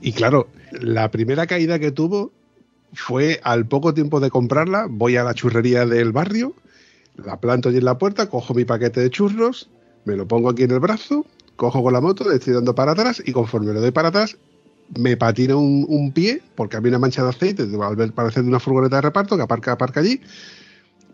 Y 0.01 0.11
claro, 0.15 0.49
la 0.73 1.13
primera 1.13 1.47
caída 1.47 1.79
que 1.79 1.93
tuvo 1.93 2.33
fue 2.93 3.39
al 3.45 3.69
poco 3.69 3.95
tiempo 3.95 4.19
de 4.19 4.31
comprarla. 4.31 4.89
Voy 4.91 5.15
a 5.15 5.23
la 5.23 5.33
churrería 5.33 5.87
del 5.87 6.11
barrio, 6.11 6.57
la 7.15 7.39
planto 7.39 7.69
allí 7.69 7.79
en 7.79 7.85
la 7.85 7.99
puerta, 7.99 8.29
cojo 8.29 8.53
mi 8.53 8.65
paquete 8.65 9.01
de 9.01 9.11
churros, 9.11 9.71
me 10.05 10.17
lo 10.17 10.27
pongo 10.27 10.51
aquí 10.51 10.65
en 10.65 10.73
el 10.73 10.81
brazo, 10.81 11.25
cojo 11.55 11.85
con 11.85 11.93
la 11.93 12.01
moto, 12.01 12.29
le 12.29 12.35
estoy 12.35 12.53
dando 12.53 12.75
para 12.75 12.91
atrás 12.91 13.23
y 13.25 13.31
conforme 13.31 13.73
le 13.73 13.79
doy 13.79 13.93
para 13.93 14.09
atrás, 14.09 14.37
me 14.99 15.17
patina 15.17 15.55
un, 15.55 15.87
un 15.89 16.11
pie, 16.11 16.43
porque 16.57 16.77
había 16.77 16.89
una 16.89 16.99
mancha 16.99 17.23
de 17.23 17.29
aceite, 17.29 17.63
al 17.81 17.95
ver 17.95 18.11
parecer 18.11 18.43
de 18.43 18.49
una 18.49 18.59
furgoneta 18.59 18.97
de 18.97 19.03
reparto 19.03 19.37
que 19.37 19.43
aparca, 19.43 19.71
aparca 19.71 20.01
allí, 20.01 20.21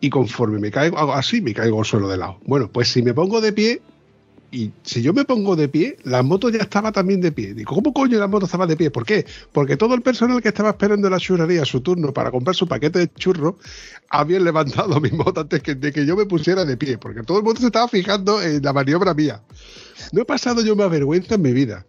y 0.01 0.09
conforme 0.09 0.61
me 0.61 0.71
caigo, 0.71 0.97
hago 0.97 1.13
así, 1.13 1.43
me 1.43 1.53
caigo 1.53 1.79
al 1.79 1.85
suelo 1.85 2.09
de 2.09 2.17
lado. 2.17 2.39
Bueno, 2.47 2.71
pues 2.73 2.89
si 2.89 3.03
me 3.03 3.13
pongo 3.13 3.43
de 3.43 3.53
pie, 3.53 3.83
y 4.51 4.73
si 4.83 5.03
yo 5.03 5.13
me 5.13 5.27
pongo 5.27 5.57
de 5.57 5.69
pie, 5.69 5.99
la 6.05 6.23
moto 6.23 6.49
ya 6.49 6.61
estaba 6.61 6.91
también 6.91 7.21
de 7.21 7.33
pie. 7.33 7.53
Digo, 7.53 7.75
¿cómo 7.75 7.93
coño 7.93 8.19
la 8.19 8.29
moto 8.29 8.47
estaba 8.47 8.67
de 8.67 8.77
pie? 8.77 8.91
¿Por 8.91 9.05
qué? 9.05 9.27
Porque 9.53 9.77
todo 9.77 9.95
el 9.95 10.01
personal 10.01 10.41
que 10.41 10.49
estaba 10.49 10.71
esperando 10.71 11.11
la 11.11 11.19
churrería 11.19 11.67
su 11.67 11.83
turno 11.83 12.15
para 12.15 12.31
comprar 12.31 12.57
su 12.57 12.67
paquete 12.67 13.01
de 13.01 13.13
churros 13.13 13.57
habían 14.09 14.45
levantado 14.45 15.01
mi 15.01 15.11
moto 15.11 15.43
antes 15.43 15.63
de 15.79 15.93
que 15.93 16.07
yo 16.07 16.17
me 16.17 16.25
pusiera 16.25 16.65
de 16.65 16.79
pie, 16.79 16.97
porque 16.97 17.23
todo 17.23 17.39
el 17.39 17.45
mundo 17.45 17.61
se 17.61 17.67
estaba 17.67 17.89
fijando 17.89 18.41
en 18.41 18.63
la 18.63 18.73
maniobra 18.73 19.13
mía. 19.13 19.43
No 20.13 20.23
he 20.23 20.25
pasado 20.25 20.63
yo 20.63 20.75
más 20.77 20.91
vergüenza 20.91 21.35
en 21.35 21.43
mi 21.43 21.53
vida. 21.53 21.85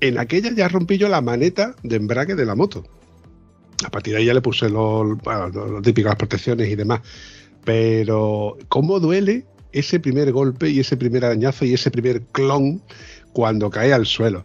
En 0.00 0.18
aquella 0.18 0.52
ya 0.52 0.68
rompí 0.68 0.98
yo 0.98 1.08
la 1.08 1.22
maneta 1.22 1.74
de 1.82 1.96
embrague 1.96 2.34
de 2.34 2.44
la 2.44 2.54
moto. 2.54 2.84
A 3.86 3.90
partir 3.90 4.12
de 4.12 4.20
ahí 4.20 4.26
ya 4.26 4.34
le 4.34 4.42
puse 4.42 4.68
lo, 4.68 5.16
bueno, 5.16 5.48
lo, 5.48 5.66
lo 5.68 5.82
típico, 5.82 6.08
las 6.08 6.18
protecciones 6.18 6.68
y 6.68 6.76
demás. 6.76 7.00
Pero, 7.64 8.58
¿cómo 8.68 9.00
duele 9.00 9.46
ese 9.72 10.00
primer 10.00 10.32
golpe 10.32 10.68
y 10.70 10.80
ese 10.80 10.96
primer 10.96 11.24
arañazo 11.24 11.64
y 11.64 11.74
ese 11.74 11.90
primer 11.90 12.22
clon 12.32 12.80
cuando 13.32 13.70
cae 13.70 13.92
al 13.92 14.06
suelo? 14.06 14.44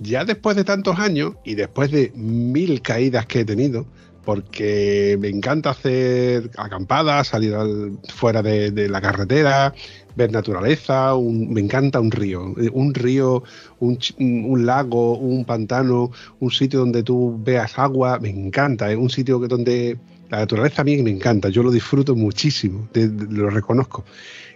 Ya 0.00 0.24
después 0.24 0.56
de 0.56 0.64
tantos 0.64 0.98
años 0.98 1.34
y 1.44 1.54
después 1.54 1.90
de 1.90 2.12
mil 2.14 2.82
caídas 2.82 3.26
que 3.26 3.40
he 3.40 3.44
tenido, 3.44 3.86
porque 4.28 5.16
me 5.18 5.28
encanta 5.28 5.70
hacer 5.70 6.50
acampadas, 6.58 7.28
salir 7.28 7.54
al- 7.54 7.98
fuera 8.14 8.42
de, 8.42 8.88
la 8.88 9.00
carretera, 9.00 9.72
ver 10.16 10.30
naturaleza, 10.30 11.14
me 11.18 11.62
encanta 11.62 11.98
un 11.98 12.10
río, 12.10 12.54
eh, 12.60 12.68
un 12.70 12.92
río, 12.92 13.42
un, 13.80 14.66
lago, 14.66 15.16
un 15.16 15.46
pantano, 15.46 16.10
un 16.40 16.50
sitio 16.50 16.80
donde 16.80 17.02
tú 17.02 17.40
veas 17.42 17.78
agua, 17.78 18.18
me 18.18 18.28
encanta, 18.28 18.90
es 18.92 18.98
un 18.98 19.08
sitio 19.08 19.38
donde 19.38 19.96
la 20.28 20.40
naturaleza 20.40 20.82
a 20.82 20.84
mí 20.84 21.02
me 21.02 21.10
encanta, 21.10 21.48
yo 21.48 21.62
lo 21.62 21.70
disfruto 21.70 22.14
muchísimo, 22.14 22.86
lo 22.92 23.48
reconozco. 23.48 24.04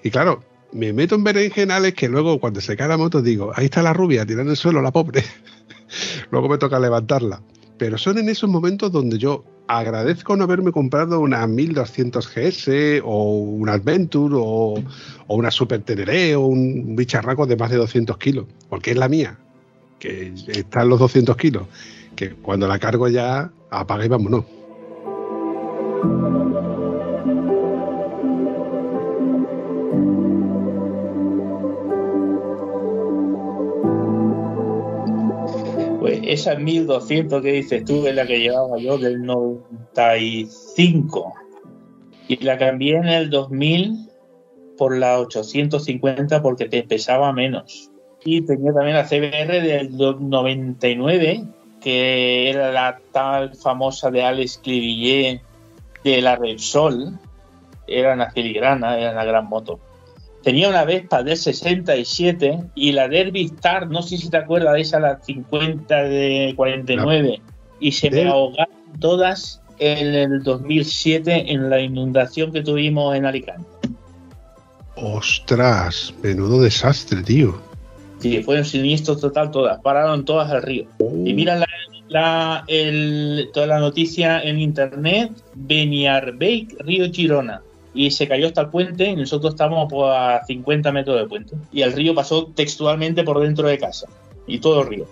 Y 0.02 0.10
claro, 0.10 0.42
me 0.72 0.92
meto 0.92 1.14
en 1.14 1.24
berenjenales 1.24 1.94
que 1.94 2.08
luego 2.08 2.40
cuando 2.40 2.60
se 2.60 2.76
cae 2.76 2.88
la 2.88 2.96
moto 2.96 3.22
digo, 3.22 3.52
ahí 3.54 3.66
está 3.66 3.82
la 3.82 3.92
rubia 3.92 4.26
tirando 4.26 4.50
el 4.50 4.56
suelo, 4.56 4.82
la 4.82 4.90
pobre. 4.90 5.22
luego 6.30 6.48
me 6.48 6.58
toca 6.58 6.78
levantarla. 6.78 7.42
Pero 7.78 7.98
son 7.98 8.18
en 8.18 8.28
esos 8.28 8.48
momentos 8.48 8.92
donde 8.92 9.18
yo 9.18 9.44
agradezco 9.66 10.36
no 10.36 10.44
haberme 10.44 10.72
comprado 10.72 11.20
una 11.20 11.46
1200 11.46 12.28
GS 12.28 13.00
o 13.04 13.34
un 13.34 13.68
Adventure 13.68 14.34
o, 14.36 14.82
una 15.28 15.50
Super 15.50 15.82
Teneré 15.82 16.36
o 16.36 16.46
un 16.46 16.94
bicharraco 16.94 17.46
de 17.46 17.56
más 17.56 17.70
de 17.70 17.76
200 17.76 18.18
kilos, 18.18 18.46
porque 18.68 18.90
es 18.92 18.96
la 18.96 19.08
mía, 19.08 19.38
que 19.98 20.32
está 20.48 20.82
en 20.82 20.90
los 20.90 20.98
200 20.98 21.36
kilos. 21.36 21.66
que 22.14 22.30
cuando 22.30 22.68
la 22.68 22.78
cargo 22.78 23.08
ya 23.08 23.50
apaga 23.70 24.04
y 24.04 24.08
vámonos. 24.08 24.44
Pues 36.02 36.20
esa 36.24 36.56
1200 36.56 37.42
que 37.42 37.52
dices 37.52 37.84
tú 37.84 38.08
es 38.08 38.16
la 38.16 38.26
que 38.26 38.40
llevaba 38.40 38.76
yo 38.76 38.98
del 38.98 39.22
95. 39.22 41.32
Y 42.26 42.42
la 42.42 42.58
cambié 42.58 42.96
en 42.96 43.06
el 43.06 43.30
2000 43.30 44.08
por 44.76 44.98
la 44.98 45.20
850 45.20 46.42
porque 46.42 46.68
te 46.68 46.82
pesaba 46.82 47.32
menos. 47.32 47.88
Y 48.24 48.40
tenía 48.40 48.72
también 48.72 48.96
la 48.96 49.04
CBR 49.04 49.62
del 49.62 49.96
99, 49.96 51.44
que 51.80 52.50
era 52.50 52.72
la 52.72 52.98
tal 53.12 53.54
famosa 53.54 54.10
de 54.10 54.24
Alex 54.24 54.58
Clivillet 54.58 55.40
de 56.02 56.20
la 56.20 56.34
Repsol. 56.34 57.16
Era 57.86 58.14
una 58.14 58.28
filigrana, 58.32 58.98
era 58.98 59.12
una 59.12 59.24
gran 59.24 59.48
moto. 59.48 59.78
Tenía 60.42 60.68
una 60.68 60.84
Vespa 60.84 61.22
del 61.22 61.36
67 61.36 62.58
y 62.74 62.92
la 62.92 63.08
Derby 63.08 63.44
Star, 63.44 63.88
no 63.88 64.02
sé 64.02 64.18
si 64.18 64.28
te 64.28 64.36
acuerdas 64.38 64.74
de 64.74 64.80
esa, 64.80 64.98
la 65.00 65.18
50 65.22 66.02
de 66.04 66.52
49. 66.56 67.40
Y 67.80 67.92
se 67.92 68.10
me 68.10 68.16
ahogaron 68.28 68.74
todas 69.00 69.60
en 69.78 70.14
el 70.14 70.42
2007 70.42 71.52
en 71.52 71.70
la 71.70 71.80
inundación 71.80 72.52
que 72.52 72.62
tuvimos 72.62 73.14
en 73.16 73.26
Alicante. 73.26 73.64
Ostras, 74.96 76.12
menudo 76.22 76.60
desastre, 76.62 77.22
tío. 77.22 77.60
Sí, 78.18 78.42
fue 78.42 78.58
un 78.58 78.64
siniestro 78.64 79.16
total 79.16 79.50
todas, 79.50 79.80
pararon 79.80 80.24
todas 80.24 80.50
al 80.50 80.62
río. 80.62 80.84
Y 81.24 81.32
mira 81.34 81.56
la, 81.56 81.66
la- 82.08 82.64
el- 82.68 83.48
toda 83.52 83.66
la 83.66 83.78
noticia 83.80 84.40
en 84.42 84.60
internet, 84.60 85.32
Beniarbeik, 85.54 86.76
Río 86.80 87.10
Girona. 87.10 87.62
Y 87.94 88.10
se 88.10 88.26
cayó 88.26 88.46
hasta 88.46 88.62
el 88.62 88.68
puente 88.68 89.04
y 89.04 89.16
nosotros 89.16 89.54
estábamos 89.54 89.92
a 89.92 90.40
50 90.46 90.92
metros 90.92 91.16
del 91.16 91.28
puente. 91.28 91.56
Y 91.72 91.82
el 91.82 91.92
río 91.92 92.14
pasó 92.14 92.46
textualmente 92.54 93.22
por 93.22 93.40
dentro 93.40 93.68
de 93.68 93.78
casa. 93.78 94.06
Y 94.46 94.58
todo 94.58 94.82
el 94.82 94.88
río. 94.88 95.06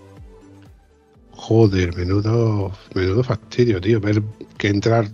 Joder, 1.32 1.94
menudo, 1.96 2.72
menudo 2.94 3.22
fastidio, 3.22 3.80
tío. 3.80 4.00
Ver 4.00 4.22
que 4.58 4.68
entrar, 4.68 5.08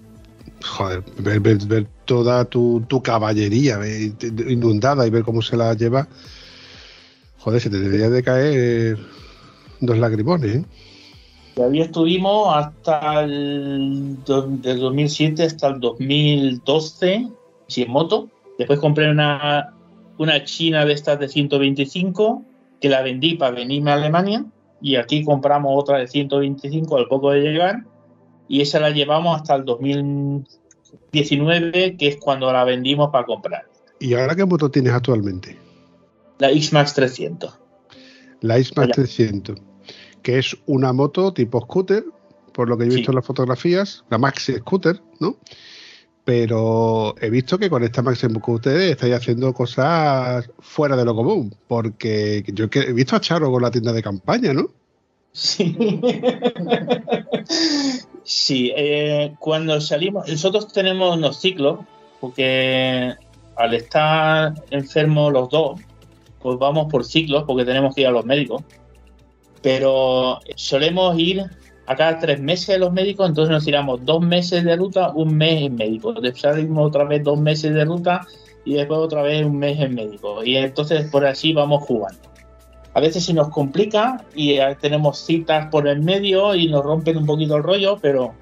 joder, 0.64 1.02
ver, 1.18 1.40
ver, 1.40 1.58
ver 1.66 1.86
toda 2.04 2.44
tu, 2.44 2.84
tu 2.88 3.02
caballería 3.02 3.78
eh, 3.84 4.12
inundada 4.48 5.06
y 5.06 5.10
ver 5.10 5.22
cómo 5.22 5.42
se 5.42 5.56
la 5.56 5.74
lleva. 5.74 6.08
Joder, 7.38 7.60
se 7.60 7.70
te 7.70 7.78
debería 7.78 8.10
de 8.10 8.22
caer 8.22 8.98
dos 9.80 9.98
lagrimones, 9.98 10.56
¿eh? 10.56 10.64
Y 11.56 11.62
ahí 11.62 11.80
estuvimos 11.80 12.54
hasta 12.54 13.24
el 13.24 14.18
del 14.26 14.78
2007 14.78 15.42
hasta 15.42 15.68
el 15.68 15.80
2012, 15.80 17.28
sí, 17.66 17.82
en 17.82 17.90
moto. 17.90 18.28
Después 18.58 18.78
compré 18.80 19.10
una, 19.10 19.74
una 20.18 20.44
china 20.44 20.84
de 20.84 20.92
estas 20.92 21.18
de 21.20 21.28
125 21.28 22.42
que 22.80 22.88
la 22.88 23.02
vendí 23.02 23.34
para 23.34 23.54
venirme 23.54 23.90
a 23.90 23.94
Alemania. 23.94 24.44
Y 24.80 24.96
aquí 24.96 25.24
compramos 25.24 25.72
otra 25.74 25.98
de 25.98 26.06
125 26.06 26.96
al 26.96 27.08
poco 27.08 27.30
de 27.30 27.40
llegar. 27.40 27.84
Y 28.48 28.60
esa 28.60 28.78
la 28.80 28.90
llevamos 28.90 29.36
hasta 29.36 29.54
el 29.54 29.64
2019, 29.64 31.96
que 31.96 32.08
es 32.08 32.16
cuando 32.16 32.52
la 32.52 32.64
vendimos 32.64 33.10
para 33.10 33.24
comprar. 33.26 33.66
¿Y 33.98 34.14
ahora 34.14 34.36
qué 34.36 34.44
moto 34.44 34.70
tienes 34.70 34.92
actualmente? 34.92 35.58
La 36.38 36.50
X-Max 36.50 36.94
300. 36.94 37.58
La 38.42 38.56
Vaya. 38.76 38.92
300, 38.92 39.56
que 40.22 40.38
es 40.38 40.56
una 40.66 40.92
moto 40.92 41.32
tipo 41.32 41.60
scooter, 41.62 42.04
por 42.52 42.68
lo 42.68 42.76
que 42.76 42.84
he 42.84 42.90
Sí. 42.90 42.96
visto 42.96 43.12
en 43.12 43.16
las 43.16 43.24
fotografías, 43.26 44.04
la 44.10 44.18
Maxi 44.18 44.52
Scooter, 44.54 45.00
¿no? 45.20 45.36
Pero 46.26 47.14
he 47.20 47.30
visto 47.30 47.56
que 47.56 47.70
con 47.70 47.84
esta 47.84 48.02
Maxi 48.02 48.26
Scooter 48.28 48.76
estáis 48.80 49.14
haciendo 49.14 49.54
cosas 49.54 50.50
fuera 50.58 50.96
de 50.96 51.04
lo 51.04 51.14
común, 51.14 51.54
porque 51.68 52.42
yo 52.48 52.68
que- 52.68 52.80
he 52.80 52.92
visto 52.92 53.14
a 53.14 53.20
Charo 53.20 53.48
con 53.52 53.62
la 53.62 53.70
tienda 53.70 53.92
de 53.92 54.02
campaña, 54.02 54.52
¿no? 54.52 54.68
Sí. 55.30 55.76
Sí, 58.24 58.72
eh, 58.76 59.34
cuando 59.38 59.80
salimos, 59.80 60.28
nosotros 60.28 60.72
tenemos 60.72 61.16
unos 61.16 61.40
ciclos, 61.40 61.78
porque 62.20 63.14
al 63.54 63.74
estar 63.74 64.52
enfermos 64.70 65.32
los 65.32 65.48
dos, 65.48 65.80
pues 66.42 66.58
vamos 66.58 66.90
por 66.90 67.04
ciclos, 67.04 67.44
porque 67.46 67.64
tenemos 67.64 67.94
que 67.94 68.00
ir 68.00 68.08
a 68.08 68.10
los 68.10 68.24
médicos. 68.24 68.64
Pero 69.62 70.40
solemos 70.56 71.16
ir 71.18 71.44
a 71.86 71.94
cada 71.94 72.18
tres 72.18 72.40
meses 72.40 72.76
a 72.76 72.78
los 72.78 72.92
médicos, 72.92 73.28
entonces 73.28 73.50
nos 73.50 73.64
tiramos 73.64 74.04
dos 74.04 74.20
meses 74.20 74.64
de 74.64 74.76
ruta, 74.76 75.12
un 75.12 75.36
mes 75.36 75.62
en 75.62 75.76
médico. 75.76 76.12
Después 76.12 76.40
salimos 76.40 76.88
otra 76.88 77.04
vez 77.04 77.22
dos 77.22 77.38
meses 77.38 77.72
de 77.72 77.84
ruta 77.84 78.26
y 78.64 78.74
después 78.74 78.98
otra 78.98 79.22
vez 79.22 79.44
un 79.44 79.56
mes 79.58 79.78
en 79.80 79.94
médico. 79.94 80.42
Y 80.44 80.56
entonces 80.56 81.08
por 81.10 81.24
así 81.24 81.52
vamos 81.52 81.84
jugando. 81.84 82.20
A 82.94 83.00
veces 83.00 83.24
se 83.24 83.34
nos 83.34 83.50
complica 83.50 84.24
y 84.34 84.52
eh, 84.52 84.76
tenemos 84.80 85.18
citas 85.18 85.68
por 85.70 85.86
el 85.86 86.02
medio 86.02 86.54
y 86.54 86.68
nos 86.68 86.82
rompen 86.82 87.18
un 87.18 87.26
poquito 87.26 87.56
el 87.56 87.62
rollo, 87.62 87.98
pero 88.00 88.34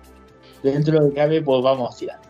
dentro 0.62 0.95
de 0.95 1.01
lo 1.01 1.09
que 1.09 1.14
cabe, 1.14 1.42
pues 1.42 1.62
vamos 1.62 1.97
tirando. 1.97 2.28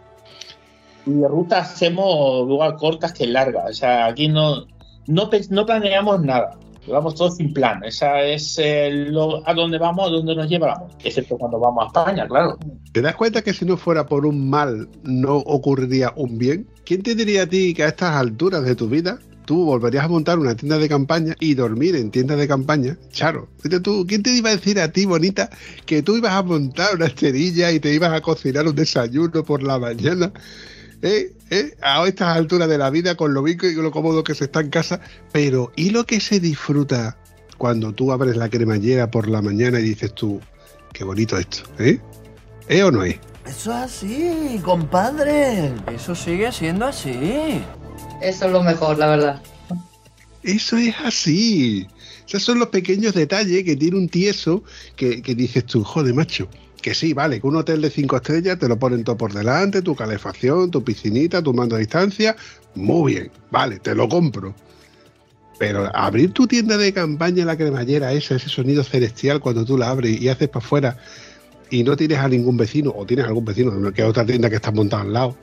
Y 1.06 1.12
de 1.12 1.28
ruta 1.28 1.58
hacemos 1.58 2.48
igual 2.50 2.76
cortas 2.76 3.12
que 3.12 3.26
largas. 3.26 3.70
O 3.70 3.74
sea, 3.74 4.06
aquí 4.06 4.28
no, 4.28 4.64
no 5.06 5.30
planeamos 5.66 6.22
nada. 6.22 6.56
Vamos 6.86 7.14
todos 7.14 7.36
sin 7.36 7.52
plan. 7.52 7.82
Esa 7.84 8.22
es 8.22 8.58
eh, 8.58 9.10
a 9.46 9.54
dónde 9.54 9.78
vamos, 9.78 10.08
a 10.08 10.10
dónde 10.10 10.34
nos 10.34 10.48
llevamos. 10.48 10.92
Excepto 11.02 11.38
cuando 11.38 11.58
vamos 11.58 11.84
a 11.84 11.86
España, 11.86 12.26
claro. 12.26 12.58
¿Te 12.92 13.00
das 13.00 13.14
cuenta 13.14 13.42
que 13.42 13.52
si 13.52 13.64
no 13.64 13.76
fuera 13.76 14.06
por 14.06 14.26
un 14.26 14.48
mal 14.50 14.88
no 15.02 15.36
ocurriría 15.36 16.12
un 16.16 16.38
bien? 16.38 16.68
¿Quién 16.84 17.02
te 17.02 17.14
diría 17.14 17.44
a 17.44 17.46
ti 17.46 17.74
que 17.74 17.84
a 17.84 17.88
estas 17.88 18.16
alturas 18.16 18.64
de 18.64 18.74
tu 18.74 18.88
vida 18.88 19.18
tú 19.46 19.64
volverías 19.64 20.04
a 20.04 20.08
montar 20.08 20.38
una 20.38 20.54
tienda 20.54 20.78
de 20.78 20.88
campaña 20.88 21.34
y 21.40 21.54
dormir 21.54 21.96
en 21.96 22.10
tiendas 22.10 22.38
de 22.38 22.48
campaña? 22.48 22.98
Charo, 23.10 23.48
tú, 23.82 24.04
¿quién 24.06 24.22
te 24.22 24.30
iba 24.30 24.50
a 24.50 24.56
decir 24.56 24.80
a 24.80 24.88
ti, 24.88 25.06
bonita, 25.06 25.50
que 25.86 26.02
tú 26.02 26.16
ibas 26.16 26.32
a 26.32 26.42
montar 26.42 26.94
una 26.94 27.06
esterilla 27.06 27.70
y 27.72 27.80
te 27.80 27.92
ibas 27.94 28.12
a 28.12 28.20
cocinar 28.20 28.66
un 28.66 28.74
desayuno 28.74 29.44
por 29.44 29.62
la 29.62 29.78
mañana? 29.78 30.32
¿Eh? 31.02 31.32
¿Eh? 31.50 31.76
A 31.82 32.06
estas 32.06 32.36
alturas 32.36 32.68
de 32.68 32.78
la 32.78 32.90
vida, 32.90 33.16
con 33.16 33.34
lo 33.34 33.44
rico 33.44 33.66
y 33.66 33.74
con 33.74 33.84
lo 33.84 33.90
cómodo 33.90 34.24
que 34.24 34.34
se 34.34 34.44
está 34.44 34.60
en 34.60 34.70
casa, 34.70 35.00
pero 35.32 35.72
¿y 35.76 35.90
lo 35.90 36.04
que 36.04 36.20
se 36.20 36.40
disfruta 36.40 37.16
cuando 37.58 37.92
tú 37.92 38.12
abres 38.12 38.36
la 38.36 38.48
cremallera 38.48 39.10
por 39.10 39.28
la 39.28 39.42
mañana 39.42 39.80
y 39.80 39.84
dices 39.84 40.14
tú, 40.14 40.40
qué 40.92 41.04
bonito 41.04 41.38
esto, 41.38 41.62
¿eh? 41.78 42.00
¿Eh 42.68 42.82
o 42.82 42.90
no 42.90 43.04
es? 43.04 43.16
Eso 43.46 43.72
es 43.72 43.82
así, 43.84 44.60
compadre. 44.64 45.72
Eso 45.94 46.14
sigue 46.14 46.50
siendo 46.50 46.86
así. 46.86 47.60
Eso 48.22 48.46
es 48.46 48.52
lo 48.52 48.62
mejor, 48.62 48.98
la 48.98 49.08
verdad. 49.08 49.42
Eso 50.42 50.76
es 50.76 50.94
así. 51.04 51.86
Esos 52.26 52.42
son 52.42 52.58
los 52.58 52.68
pequeños 52.68 53.14
detalles 53.14 53.64
que 53.64 53.76
tiene 53.76 53.98
un 53.98 54.08
tieso 54.08 54.64
que, 54.96 55.20
que 55.20 55.34
dices 55.34 55.66
tú, 55.66 55.84
joder, 55.84 56.14
macho. 56.14 56.48
Que 56.84 56.92
sí, 56.92 57.14
vale, 57.14 57.40
que 57.40 57.46
un 57.46 57.56
hotel 57.56 57.80
de 57.80 57.88
cinco 57.88 58.16
estrellas 58.16 58.58
te 58.58 58.68
lo 58.68 58.78
ponen 58.78 59.04
todo 59.04 59.16
por 59.16 59.32
delante, 59.32 59.80
tu 59.80 59.96
calefacción, 59.96 60.70
tu 60.70 60.84
piscinita, 60.84 61.42
tu 61.42 61.54
mando 61.54 61.76
a 61.76 61.78
distancia. 61.78 62.36
Muy 62.74 63.14
bien, 63.14 63.30
vale, 63.50 63.78
te 63.78 63.94
lo 63.94 64.06
compro. 64.06 64.54
Pero 65.58 65.90
abrir 65.96 66.32
tu 66.32 66.46
tienda 66.46 66.76
de 66.76 66.92
campaña, 66.92 67.46
la 67.46 67.56
cremallera 67.56 68.12
esa, 68.12 68.34
ese 68.34 68.50
sonido 68.50 68.84
celestial 68.84 69.40
cuando 69.40 69.64
tú 69.64 69.78
la 69.78 69.88
abres 69.88 70.20
y 70.20 70.28
haces 70.28 70.50
para 70.50 70.62
afuera 70.62 70.98
y 71.70 71.84
no 71.84 71.96
tienes 71.96 72.18
a 72.18 72.28
ningún 72.28 72.58
vecino, 72.58 72.92
o 72.94 73.06
tienes 73.06 73.24
algún 73.24 73.46
vecino, 73.46 73.90
que 73.90 74.02
es 74.02 74.06
otra 74.06 74.26
tienda 74.26 74.50
que 74.50 74.56
está 74.56 74.70
montada 74.70 75.04
al 75.04 75.12
lado, 75.14 75.38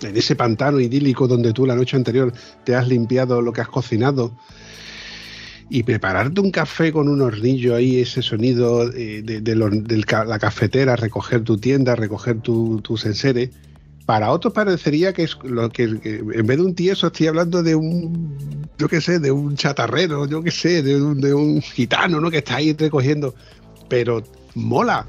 en 0.00 0.16
ese 0.16 0.34
pantano 0.34 0.80
idílico 0.80 1.28
donde 1.28 1.52
tú 1.52 1.66
la 1.66 1.76
noche 1.76 1.96
anterior 1.96 2.32
te 2.64 2.74
has 2.74 2.88
limpiado 2.88 3.40
lo 3.42 3.52
que 3.52 3.60
has 3.60 3.68
cocinado 3.68 4.36
y 5.72 5.84
prepararte 5.84 6.38
un 6.42 6.50
café 6.50 6.92
con 6.92 7.08
un 7.08 7.22
hornillo 7.22 7.74
ahí, 7.74 7.98
ese 7.98 8.20
sonido 8.20 8.92
eh, 8.92 9.22
de, 9.22 9.56
la 9.56 10.38
cafetera, 10.38 10.96
recoger 10.96 11.44
tu 11.44 11.56
tienda, 11.56 11.96
recoger 11.96 12.40
tu, 12.40 12.82
tus 12.82 13.06
enseres. 13.06 13.48
Para 14.04 14.32
otros 14.32 14.52
parecería 14.52 15.14
que 15.14 15.22
es 15.22 15.38
lo 15.42 15.70
que, 15.70 15.98
que 15.98 16.16
en 16.16 16.46
vez 16.46 16.58
de 16.58 16.62
un 16.62 16.74
tieso 16.74 17.06
estoy 17.06 17.28
hablando 17.28 17.62
de 17.62 17.74
un, 17.74 18.36
yo 18.76 18.86
qué 18.86 19.00
sé, 19.00 19.18
de 19.18 19.32
un 19.32 19.56
chatarrero, 19.56 20.26
yo 20.26 20.42
qué 20.42 20.50
sé, 20.50 20.82
de 20.82 21.02
un, 21.02 21.22
de 21.22 21.32
un 21.32 21.62
gitano, 21.62 22.20
¿no? 22.20 22.30
Que 22.30 22.38
está 22.38 22.56
ahí 22.56 22.74
recogiendo. 22.74 23.34
Pero 23.88 24.22
mola. 24.54 25.06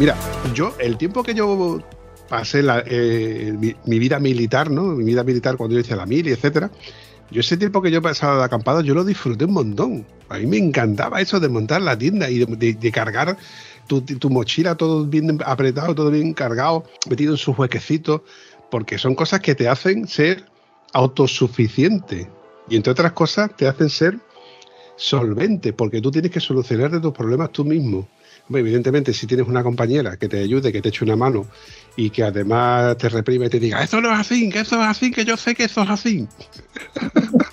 Mira, 0.00 0.16
yo, 0.54 0.72
el 0.78 0.96
tiempo 0.96 1.22
que 1.22 1.34
yo 1.34 1.78
pasé 2.30 2.62
la, 2.62 2.82
eh, 2.86 3.54
mi, 3.84 3.98
vida 3.98 4.18
militar, 4.18 4.70
¿no? 4.70 4.84
Mi 4.84 5.04
vida 5.04 5.22
militar 5.24 5.58
cuando 5.58 5.74
yo 5.74 5.80
hice 5.82 5.94
la 5.94 6.06
mili, 6.06 6.30
etcétera. 6.30 6.70
Yo 7.30 7.40
ese 7.40 7.58
tiempo 7.58 7.82
que 7.82 7.90
yo 7.90 8.00
pasaba 8.00 8.38
de 8.38 8.44
acampado, 8.44 8.80
yo 8.80 8.94
lo 8.94 9.04
disfruté 9.04 9.44
un 9.44 9.52
montón. 9.52 10.06
A 10.30 10.38
mí 10.38 10.46
me 10.46 10.56
encantaba 10.56 11.20
eso 11.20 11.38
de 11.38 11.50
montar 11.50 11.82
la 11.82 11.98
tienda 11.98 12.30
y 12.30 12.46
de, 12.46 12.92
cargar 12.92 13.36
tu, 13.88 14.00
tu 14.00 14.30
mochila 14.30 14.74
todo 14.74 15.04
bien 15.04 15.38
apretado, 15.44 15.94
todo 15.94 16.10
bien 16.10 16.32
cargado, 16.32 16.84
metido 17.10 17.32
en 17.34 17.36
sus 17.36 17.58
huequecitos, 17.58 18.22
porque 18.70 18.96
son 18.96 19.14
cosas 19.14 19.40
que 19.40 19.54
te 19.54 19.68
hacen 19.68 20.08
ser 20.08 20.46
autosuficiente 20.94 22.26
y 22.70 22.76
entre 22.76 22.92
otras 22.92 23.12
cosas 23.12 23.54
te 23.54 23.68
hacen 23.68 23.90
ser 23.90 24.18
solvente, 24.96 25.74
porque 25.74 26.00
tú 26.00 26.10
tienes 26.10 26.30
que 26.30 26.40
solucionarte 26.40 27.00
tus 27.00 27.12
problemas 27.12 27.52
tú 27.52 27.66
mismo. 27.66 28.08
Evidentemente, 28.52 29.12
si 29.12 29.26
tienes 29.26 29.46
una 29.46 29.62
compañera 29.62 30.16
que 30.16 30.28
te 30.28 30.40
ayude, 30.40 30.72
que 30.72 30.82
te 30.82 30.88
eche 30.88 31.04
una 31.04 31.16
mano 31.16 31.46
y 31.96 32.10
que 32.10 32.24
además 32.24 32.96
te 32.96 33.08
reprime 33.08 33.46
y 33.46 33.50
te 33.50 33.60
diga, 33.60 33.82
eso 33.82 34.00
no 34.00 34.12
es 34.12 34.18
así, 34.18 34.50
que 34.50 34.60
eso 34.60 34.80
es 34.80 34.86
así, 34.86 35.10
que 35.10 35.24
yo 35.24 35.36
sé 35.36 35.54
que 35.54 35.64
eso 35.64 35.82
es 35.82 35.90
así. 35.90 36.26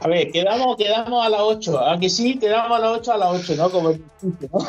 A 0.00 0.06
ver, 0.06 0.30
quedamos, 0.30 0.76
quedamos 0.76 1.26
a 1.26 1.28
las 1.28 1.40
8. 1.40 1.76
Aunque 1.78 2.08
sí, 2.08 2.38
quedamos 2.38 2.78
a 2.78 2.80
las 2.80 2.98
8 2.98 3.12
a 3.12 3.18
las 3.18 3.50
8, 3.50 3.56
¿no? 3.56 3.70
Como 3.70 3.90
el 3.90 4.04
¿no? 4.22 4.58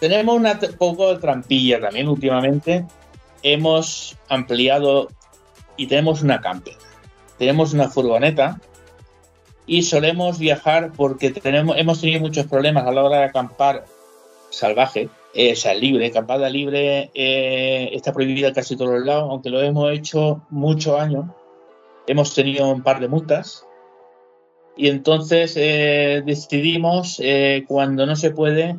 Tenemos 0.00 0.36
una 0.36 0.58
poco 0.76 1.14
de 1.14 1.20
trampilla 1.20 1.80
también 1.80 2.08
últimamente. 2.08 2.84
Hemos 3.42 4.16
ampliado 4.28 5.08
y 5.76 5.86
tenemos 5.86 6.22
una 6.22 6.40
camper. 6.40 6.74
Tenemos 7.38 7.72
una 7.72 7.88
furgoneta 7.88 8.60
y 9.66 9.82
solemos 9.82 10.38
viajar 10.38 10.92
porque 10.96 11.30
tenemos, 11.30 11.76
hemos 11.78 12.00
tenido 12.00 12.20
muchos 12.20 12.46
problemas 12.46 12.86
a 12.86 12.92
la 12.92 13.02
hora 13.02 13.18
de 13.18 13.24
acampar 13.24 13.84
salvaje, 14.50 15.08
eh, 15.34 15.52
o 15.52 15.56
sea, 15.56 15.74
libre, 15.74 16.06
acampada 16.06 16.48
libre 16.48 17.10
eh, 17.14 17.90
está 17.92 18.12
prohibida 18.12 18.52
casi 18.52 18.76
todos 18.76 18.92
los 18.92 19.04
lados, 19.04 19.28
aunque 19.30 19.50
lo 19.50 19.60
hemos 19.60 19.92
hecho 19.92 20.42
muchos 20.50 21.00
años. 21.00 21.26
Hemos 22.06 22.34
tenido 22.34 22.68
un 22.68 22.82
par 22.82 23.00
de 23.00 23.08
multas 23.08 23.66
y 24.76 24.88
entonces 24.88 25.54
eh, 25.56 26.22
decidimos, 26.24 27.20
eh, 27.22 27.64
cuando 27.66 28.06
no 28.06 28.16
se 28.16 28.30
puede, 28.30 28.76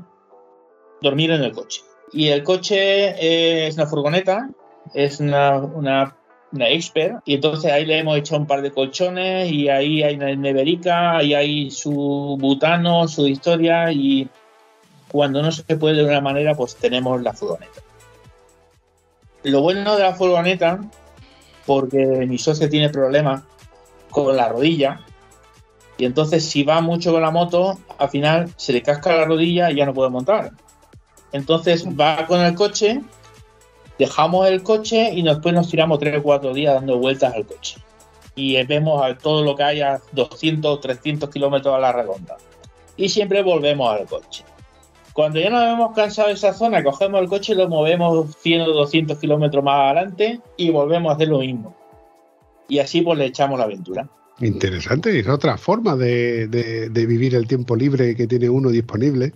dormir 1.01 1.31
en 1.31 1.43
el 1.43 1.53
coche. 1.53 1.81
Y 2.11 2.27
el 2.27 2.43
coche 2.43 2.75
eh, 2.75 3.67
es 3.67 3.75
una 3.75 3.87
furgoneta, 3.87 4.49
es 4.93 5.19
una, 5.19 5.57
una, 5.57 6.17
una 6.51 6.69
expert, 6.69 7.21
y 7.25 7.33
entonces 7.35 7.71
ahí 7.71 7.85
le 7.85 7.99
hemos 7.99 8.17
echado 8.17 8.41
un 8.41 8.47
par 8.47 8.61
de 8.61 8.71
colchones 8.71 9.51
y 9.51 9.67
ahí 9.67 10.03
hay 10.03 10.15
una 10.15 10.33
neverica, 10.35 11.21
y 11.21 11.33
hay 11.33 11.71
su 11.71 12.37
butano, 12.39 13.07
su 13.07 13.27
historia, 13.27 13.91
y 13.91 14.29
cuando 15.11 15.41
no 15.41 15.51
se 15.51 15.63
puede 15.77 15.97
de 15.97 16.05
una 16.05 16.21
manera, 16.21 16.55
pues 16.55 16.75
tenemos 16.75 17.21
la 17.21 17.33
furgoneta. 17.33 17.81
Lo 19.43 19.61
bueno 19.61 19.95
de 19.95 20.03
la 20.03 20.13
furgoneta, 20.13 20.79
porque 21.65 21.97
mi 22.27 22.37
socio 22.37 22.69
tiene 22.69 22.89
problemas 22.89 23.43
con 24.09 24.35
la 24.35 24.47
rodilla, 24.49 25.01
y 25.97 26.05
entonces 26.05 26.45
si 26.45 26.63
va 26.63 26.81
mucho 26.81 27.11
con 27.11 27.21
la 27.21 27.31
moto, 27.31 27.79
al 27.97 28.09
final 28.09 28.49
se 28.57 28.73
le 28.73 28.81
casca 28.81 29.15
la 29.15 29.25
rodilla 29.25 29.71
y 29.71 29.75
ya 29.75 29.85
no 29.85 29.93
puede 29.93 30.09
montar. 30.09 30.51
Entonces 31.31 31.85
va 31.87 32.25
con 32.27 32.41
el 32.41 32.53
coche, 32.55 33.01
dejamos 33.97 34.47
el 34.47 34.63
coche 34.63 35.11
y 35.13 35.21
después 35.21 35.53
nos 35.53 35.69
tiramos 35.69 35.99
3 35.99 36.19
o 36.19 36.23
4 36.23 36.53
días 36.53 36.73
dando 36.75 36.97
vueltas 36.97 37.33
al 37.33 37.45
coche. 37.45 37.77
Y 38.35 38.61
vemos 38.65 39.01
a 39.01 39.17
todo 39.17 39.43
lo 39.43 39.55
que 39.55 39.63
hay 39.63 39.81
a 39.81 40.01
200 40.11 40.81
300 40.81 41.29
kilómetros 41.29 41.73
a 41.73 41.79
la 41.79 41.91
redonda. 41.91 42.37
Y 42.97 43.09
siempre 43.09 43.43
volvemos 43.43 43.89
al 43.89 44.05
coche. 44.05 44.43
Cuando 45.13 45.39
ya 45.39 45.49
nos 45.49 45.63
hemos 45.63 45.95
cansado 45.95 46.27
de 46.27 46.33
esa 46.33 46.53
zona, 46.53 46.83
cogemos 46.83 47.21
el 47.21 47.29
coche, 47.29 47.55
lo 47.55 47.69
movemos 47.69 48.35
100 48.41 48.61
o 48.61 48.67
200 48.73 49.17
kilómetros 49.17 49.63
más 49.63 49.95
adelante 49.95 50.41
y 50.57 50.69
volvemos 50.71 51.09
a 51.09 51.15
hacer 51.15 51.29
lo 51.29 51.39
mismo. 51.39 51.73
Y 52.67 52.79
así 52.79 53.01
pues 53.01 53.17
le 53.17 53.25
echamos 53.27 53.57
la 53.57 53.63
aventura. 53.63 54.09
Interesante, 54.41 55.17
es 55.17 55.27
otra 55.29 55.57
forma 55.57 55.95
de, 55.95 56.89
vivir 56.91 57.35
el 57.35 57.47
tiempo 57.47 57.77
libre 57.77 58.15
que 58.15 58.27
tiene 58.27 58.49
uno 58.49 58.69
disponible. 58.69 59.33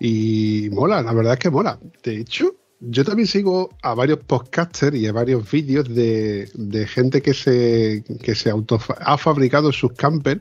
Y 0.00 0.70
mola, 0.72 1.02
la 1.02 1.12
verdad 1.12 1.34
es 1.34 1.38
que 1.38 1.50
mola. 1.50 1.78
De 2.02 2.20
hecho, 2.20 2.54
yo 2.88 3.04
también 3.04 3.26
sigo 3.26 3.70
a 3.82 3.94
varios 3.94 4.20
podcasters 4.20 4.96
y 4.96 5.06
a 5.06 5.12
varios 5.12 5.50
vídeos 5.50 5.88
de, 5.94 6.48
de 6.54 6.86
gente 6.86 7.22
que 7.22 7.34
se, 7.34 8.04
que 8.22 8.34
se 8.34 8.52
ha 9.00 9.18
fabricado 9.18 9.72
sus 9.72 9.92
campers. 9.92 10.40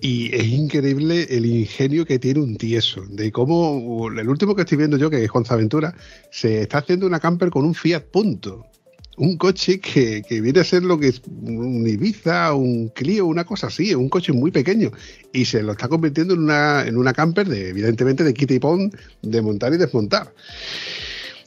Y 0.00 0.34
es 0.34 0.46
increíble 0.46 1.28
el 1.30 1.46
ingenio 1.46 2.04
que 2.04 2.18
tiene 2.18 2.40
un 2.40 2.56
tieso. 2.56 3.04
De 3.08 3.30
cómo 3.30 4.08
el 4.08 4.28
último 4.28 4.56
que 4.56 4.62
estoy 4.62 4.78
viendo 4.78 4.96
yo, 4.96 5.08
que 5.08 5.22
es 5.22 5.30
Juan 5.30 5.44
Aventura, 5.48 5.94
se 6.30 6.62
está 6.62 6.78
haciendo 6.78 7.06
una 7.06 7.20
camper 7.20 7.50
con 7.50 7.64
un 7.64 7.74
Fiat 7.74 8.02
Punto 8.10 8.66
un 9.16 9.36
coche 9.36 9.78
que, 9.78 10.22
que 10.22 10.40
viene 10.40 10.60
a 10.60 10.64
ser 10.64 10.82
lo 10.82 10.98
que 10.98 11.08
es 11.08 11.22
un 11.26 11.86
Ibiza, 11.86 12.54
un 12.54 12.88
Clio, 12.88 13.26
una 13.26 13.44
cosa 13.44 13.66
así, 13.66 13.94
un 13.94 14.08
coche 14.08 14.32
muy 14.32 14.50
pequeño. 14.50 14.90
Y 15.32 15.44
se 15.44 15.62
lo 15.62 15.72
está 15.72 15.88
convirtiendo 15.88 16.34
en 16.34 16.40
una, 16.40 16.84
en 16.86 16.96
una 16.96 17.12
camper, 17.12 17.48
de, 17.48 17.68
evidentemente, 17.68 18.24
de 18.24 18.34
kit 18.34 18.50
y 18.52 18.58
pon, 18.58 18.90
de 19.22 19.42
montar 19.42 19.74
y 19.74 19.76
desmontar. 19.76 20.32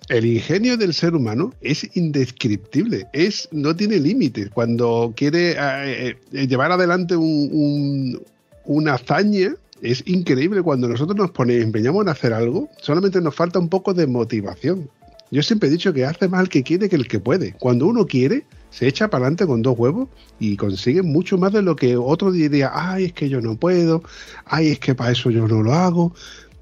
El 0.07 0.25
ingenio 0.25 0.77
del 0.77 0.93
ser 0.93 1.15
humano 1.15 1.51
es 1.61 1.95
indescriptible, 1.97 3.07
es, 3.11 3.49
no 3.51 3.75
tiene 3.75 3.97
límites. 3.99 4.49
Cuando 4.51 5.13
quiere 5.15 5.55
eh, 5.59 6.15
eh, 6.31 6.47
llevar 6.47 6.71
adelante 6.71 7.15
un- 7.15 8.21
una 8.65 8.93
hazaña, 8.93 9.55
es 9.81 10.03
increíble. 10.05 10.61
Cuando 10.61 10.87
nosotros 10.87 11.17
nos 11.17 11.31
ponemos, 11.31 11.63
empeñamos 11.63 12.03
en 12.03 12.09
hacer 12.09 12.33
algo, 12.33 12.69
solamente 12.81 13.19
nos 13.19 13.33
falta 13.33 13.57
un 13.57 13.67
poco 13.67 13.93
de 13.95 14.05
motivación. 14.05 14.89
Yo 15.31 15.41
siempre 15.41 15.69
he 15.69 15.71
dicho 15.71 15.91
que 15.91 16.05
hace 16.05 16.27
más 16.27 16.41
el 16.43 16.49
que 16.49 16.61
quiere 16.61 16.87
que 16.87 16.95
el 16.95 17.07
que 17.07 17.19
puede. 17.19 17.53
Cuando 17.53 17.87
uno 17.87 18.05
quiere, 18.05 18.45
se 18.69 18.87
echa 18.87 19.09
para 19.09 19.23
adelante 19.25 19.47
con 19.47 19.63
dos 19.63 19.75
huevos 19.77 20.07
y 20.39 20.55
consigue 20.55 21.01
mucho 21.01 21.37
más 21.39 21.51
de 21.51 21.63
lo 21.63 21.75
que 21.75 21.97
otro 21.97 22.31
diría, 22.31 22.69
ay, 22.73 23.05
es 23.05 23.13
que 23.13 23.27
yo 23.27 23.41
no 23.41 23.55
puedo, 23.57 24.03
ay, 24.45 24.67
es 24.67 24.79
que 24.79 24.93
para 24.93 25.11
eso 25.11 25.31
yo 25.31 25.47
no 25.47 25.63
lo 25.63 25.73
hago, 25.73 26.13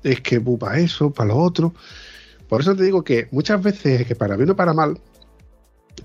es 0.04 0.22
que 0.22 0.40
para 0.40 0.80
eso, 0.80 1.12
para 1.12 1.30
lo 1.30 1.38
otro. 1.38 1.74
Por 2.54 2.62
eso 2.62 2.76
te 2.76 2.84
digo 2.84 3.04
que 3.04 3.28
muchas 3.32 3.64
veces, 3.64 4.06
que 4.06 4.16
para 4.16 4.36
bien 4.36 4.52
o 4.52 4.56
para 4.56 4.74
mal, 4.74 5.00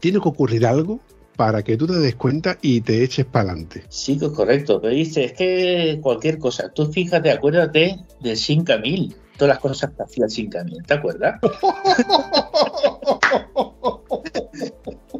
tiene 0.01 0.19
que 0.19 0.29
ocurrir 0.31 0.65
algo 0.65 0.99
para 1.37 1.63
que 1.63 1.77
tú 1.77 1.87
te 1.87 1.99
des 1.99 2.15
cuenta 2.15 2.57
y 2.63 2.81
te 2.81 3.05
eches 3.05 3.27
para 3.27 3.51
adelante. 3.51 3.85
Sí, 3.91 4.19
que 4.19 4.25
es 4.25 4.33
correcto. 4.33 4.81
Pero 4.81 4.95
dice, 4.95 5.25
es 5.25 5.35
que 5.35 5.99
cualquier 6.01 6.39
cosa. 6.39 6.71
Tú 6.71 6.91
fíjate, 6.91 7.31
acuérdate 7.31 7.99
del 8.21 8.39
5000. 8.39 9.15
Todas 9.37 9.57
las 9.57 9.59
cosas 9.59 9.91
que 9.95 10.03
hacía 10.03 10.25
el 10.25 10.31
5000. 10.31 10.87
¿Te 10.87 10.95
acuerdas? 10.95 11.39
o 13.53 14.03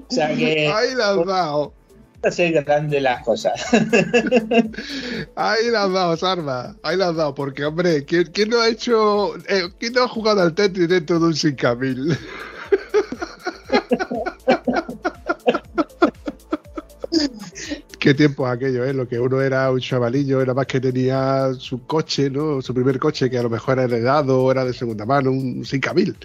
sea 0.09 0.35
que 0.35 0.69
Ahí 0.69 0.95
la 0.95 1.11
has 1.11 1.27
dado, 1.27 1.75
ser 2.31 2.65
grande 2.65 3.01
las 3.01 3.25
cosas. 3.25 3.55
ahí 5.37 5.71
la 5.71 5.85
has 5.85 5.93
dado, 5.93 6.17
Sarma, 6.17 6.77
ahí 6.83 6.97
la 6.97 7.09
has 7.09 7.33
porque 7.33 7.65
hombre, 7.65 8.05
¿quién, 8.05 8.49
no 8.49 8.61
ha 8.61 8.69
hecho, 8.69 9.37
eh, 9.49 9.69
quién 9.79 9.93
no 9.93 10.03
ha 10.03 10.09
jugado 10.09 10.43
al 10.43 10.55
Tetris 10.55 10.89
dentro 10.89 11.19
de 11.19 11.27
un 11.27 11.35
5000? 11.35 12.19
Qué 17.99 18.15
tiempo 18.15 18.47
aquello, 18.47 18.85
¿eh? 18.85 18.95
Lo 18.95 19.09
que 19.09 19.19
uno 19.19 19.41
era 19.41 19.71
un 19.73 19.81
chavalillo, 19.81 20.41
era 20.41 20.55
más 20.55 20.67
que 20.67 20.81
tenía 20.81 21.53
su 21.59 21.85
coche, 21.85 22.31
¿no? 22.31 22.63
Su 22.63 22.73
primer 22.73 22.99
coche, 22.99 23.29
que 23.29 23.39
a 23.39 23.43
lo 23.43 23.51
mejor 23.51 23.79
era 23.79 23.85
heredado, 23.85 24.51
era 24.53 24.65
de 24.65 24.73
segunda 24.73 25.05
mano, 25.05 25.33
un 25.33 25.65
5000. 25.65 26.17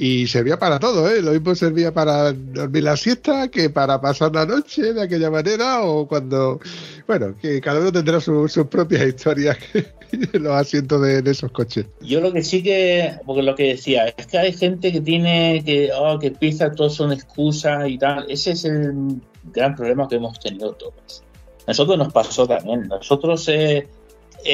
Y 0.00 0.28
servía 0.28 0.56
para 0.56 0.78
todo, 0.78 1.10
¿eh? 1.10 1.20
Lo 1.20 1.32
mismo 1.32 1.56
servía 1.56 1.92
para 1.92 2.32
dormir 2.32 2.84
la 2.84 2.96
siesta 2.96 3.48
que 3.48 3.68
para 3.68 4.00
pasar 4.00 4.32
la 4.32 4.46
noche 4.46 4.92
de 4.92 5.02
aquella 5.02 5.28
manera 5.28 5.82
o 5.82 6.06
cuando... 6.06 6.60
Bueno, 7.08 7.34
que 7.42 7.60
cada 7.60 7.80
uno 7.80 7.90
tendrá 7.90 8.20
su- 8.20 8.46
sus 8.46 8.68
propias 8.68 9.04
historias 9.08 9.58
en 10.12 10.42
los 10.44 10.52
asientos 10.52 11.02
de, 11.02 11.28
esos 11.28 11.50
coches. 11.50 11.86
Yo 12.00 12.20
lo 12.20 12.32
que 12.32 12.44
sí 12.44 12.62
que, 12.62 13.16
porque 13.26 13.42
lo 13.42 13.56
que 13.56 13.70
decía, 13.70 14.06
es 14.16 14.26
que 14.28 14.38
hay 14.38 14.52
gente 14.52 14.92
que 14.92 15.00
tiene 15.00 15.64
que, 15.66 15.90
oh, 15.92 16.16
que 16.20 16.30
piensa 16.30 16.70
todo 16.70 16.90
son 16.90 17.10
excusas 17.12 17.88
y 17.88 17.98
tal. 17.98 18.24
Ese 18.30 18.52
es 18.52 18.64
el 18.66 19.20
gran 19.52 19.74
problema 19.74 20.06
que 20.08 20.14
hemos 20.14 20.38
tenido 20.38 20.74
todos. 20.74 21.24
Nosotros 21.66 21.98
nos 21.98 22.12
pasó 22.12 22.46
también. 22.46 22.86
Nosotros, 22.86 23.48
eh, 23.48 23.88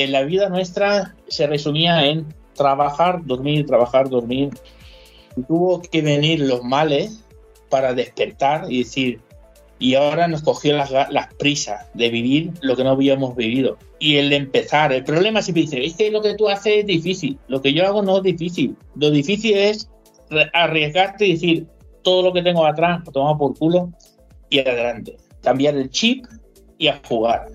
la 0.09 0.22
vida 0.22 0.49
nuestra 0.49 1.14
se 1.28 1.47
resumía 1.47 2.07
en 2.07 2.24
trabajar, 2.55 3.20
dormir, 3.26 3.66
trabajar, 3.66 4.09
dormir. 4.09 4.49
Tuvo 5.49 5.82
que 5.82 6.03
venir 6.03 6.41
los 6.41 6.62
males 6.62 7.24
para 7.68 7.95
despertar 7.95 8.70
y 8.70 8.78
decir, 8.78 9.20
y 9.78 9.95
ahora 9.95 10.28
nos 10.28 10.43
cogió 10.43 10.76
las, 10.76 11.35
prisas 11.39 11.87
de 11.95 12.09
vivir 12.09 12.53
lo 12.62 12.76
que 12.76 12.85
no 12.85 12.91
habíamos 12.91 13.35
vivido. 13.35 13.76
Y 13.99 14.16
el 14.16 14.32
empezar, 14.32 14.93
el 14.93 15.05
problema 15.05 15.43
siempre 15.43 15.62
dice, 15.62 15.85
es 15.85 15.95
que 15.95 16.11
lo 16.11 16.22
que 16.22 16.35
tú 16.35 16.49
haces 16.49 16.78
es 16.78 16.87
difícil, 16.87 17.39
lo 17.49 17.61
que 17.61 17.72
yo 17.72 17.85
hago 17.85 18.03
no 18.03 18.18
es 18.18 18.22
difícil, 18.22 18.76
lo 18.95 19.11
difícil 19.11 19.57
es 19.57 19.91
arriesgarte 20.53 21.26
y 21.26 21.32
decir, 21.32 21.66
todo 22.03 22.22
lo 22.22 22.32
que 22.32 22.43
tengo 22.43 22.64
atrás, 22.64 23.03
lo 23.05 23.12
tomamos 23.12 23.39
por 23.39 23.59
culo 23.59 23.91
y 24.51 24.61
adelante. 24.61 25.16
Cambiar 25.43 25.76
el 25.76 25.91
chip 25.91 26.24
y 26.78 26.89
a 26.89 27.01
jugar. 27.09 27.49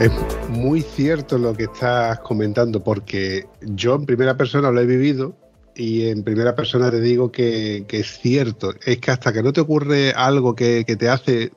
Es 0.00 0.12
muy 0.48 0.82
cierto 0.82 1.38
lo 1.38 1.54
que 1.54 1.64
estás 1.64 2.20
comentando, 2.20 2.84
porque 2.84 3.46
yo 3.62 3.96
en 3.96 4.06
primera 4.06 4.36
persona 4.36 4.70
lo 4.70 4.80
he 4.80 4.86
vivido 4.86 5.36
y 5.74 6.06
en 6.06 6.22
primera 6.22 6.54
persona 6.54 6.88
te 6.88 7.00
digo 7.00 7.32
que, 7.32 7.84
es 7.88 8.18
cierto. 8.20 8.74
Es 8.86 8.98
que 8.98 9.10
hasta 9.10 9.32
que 9.32 9.42
no 9.42 9.52
te 9.52 9.60
ocurre 9.60 10.12
algo 10.12 10.54
que, 10.54 10.84
que 10.86 10.94
te 10.94 11.08
hace 11.08 11.50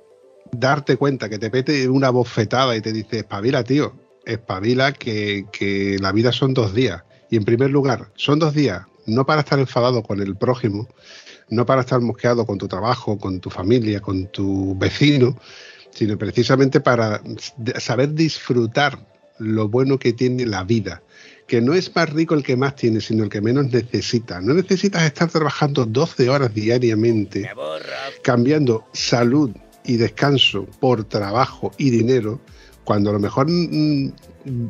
darte 0.52 0.98
cuenta, 0.98 1.30
que 1.30 1.38
te 1.38 1.52
pete 1.52 1.88
una 1.88 2.10
bofetada 2.10 2.76
y 2.76 2.82
te 2.82 2.92
dice, 2.92 3.20
espabila, 3.20 3.64
tío, 3.64 3.94
espabila 4.26 4.92
que, 4.92 5.46
que 5.52 5.98
la 6.00 6.12
vida 6.12 6.32
son 6.32 6.56
dos 6.56 6.74
días. 6.74 7.04
Y 7.30 7.38
en 7.38 7.46
primer 7.46 7.70
lugar, 7.70 8.10
son 8.16 8.39
dos 8.39 8.56
días, 8.56 8.82
no 9.06 9.24
para 9.24 9.42
estar 9.42 9.60
enfadado 9.60 10.02
con 10.02 10.20
el 10.20 10.36
prójimo, 10.36 10.88
no 11.50 11.68
para 11.68 11.82
estar 11.82 12.02
mosqueado 12.02 12.48
con 12.48 12.58
tu 12.58 12.68
trabajo, 12.68 13.20
con 13.20 13.39
tu 13.39 13.52
familia, 13.52 14.00
con 14.00 14.26
tu 14.28 14.76
vecino, 14.80 15.38
sino 15.92 16.18
precisamente 16.18 16.80
para 16.80 17.22
saber 17.80 18.14
disfrutar 18.14 19.00
lo 19.39 19.68
bueno 19.68 19.98
que 19.98 20.14
tiene 20.14 20.46
la 20.46 20.64
vida. 20.64 21.02
Que 21.48 21.62
no 21.62 21.74
es 21.74 21.94
más 21.96 22.10
rico 22.10 22.34
el 22.34 22.44
que 22.44 22.56
más 22.56 22.76
tiene, 22.76 23.02
sino 23.02 23.24
el 23.24 23.30
que 23.30 23.42
menos 23.42 23.72
necesita. 23.72 24.39
No 24.39 24.54
necesitas 24.54 25.04
estar 25.04 25.30
trabajando 25.30 25.86
12 25.86 26.30
horas 26.30 26.54
diariamente, 26.54 27.50
cambiando 28.24 28.86
salud 28.94 29.52
y 29.84 29.98
descanso 29.98 30.66
por 30.80 31.04
trabajo 31.04 31.72
y 31.78 31.89
dinero, 31.89 32.39
cuando 32.84 33.10
a 33.10 33.14
lo 33.14 33.20
mejor 33.20 33.50
mm, 33.50 34.14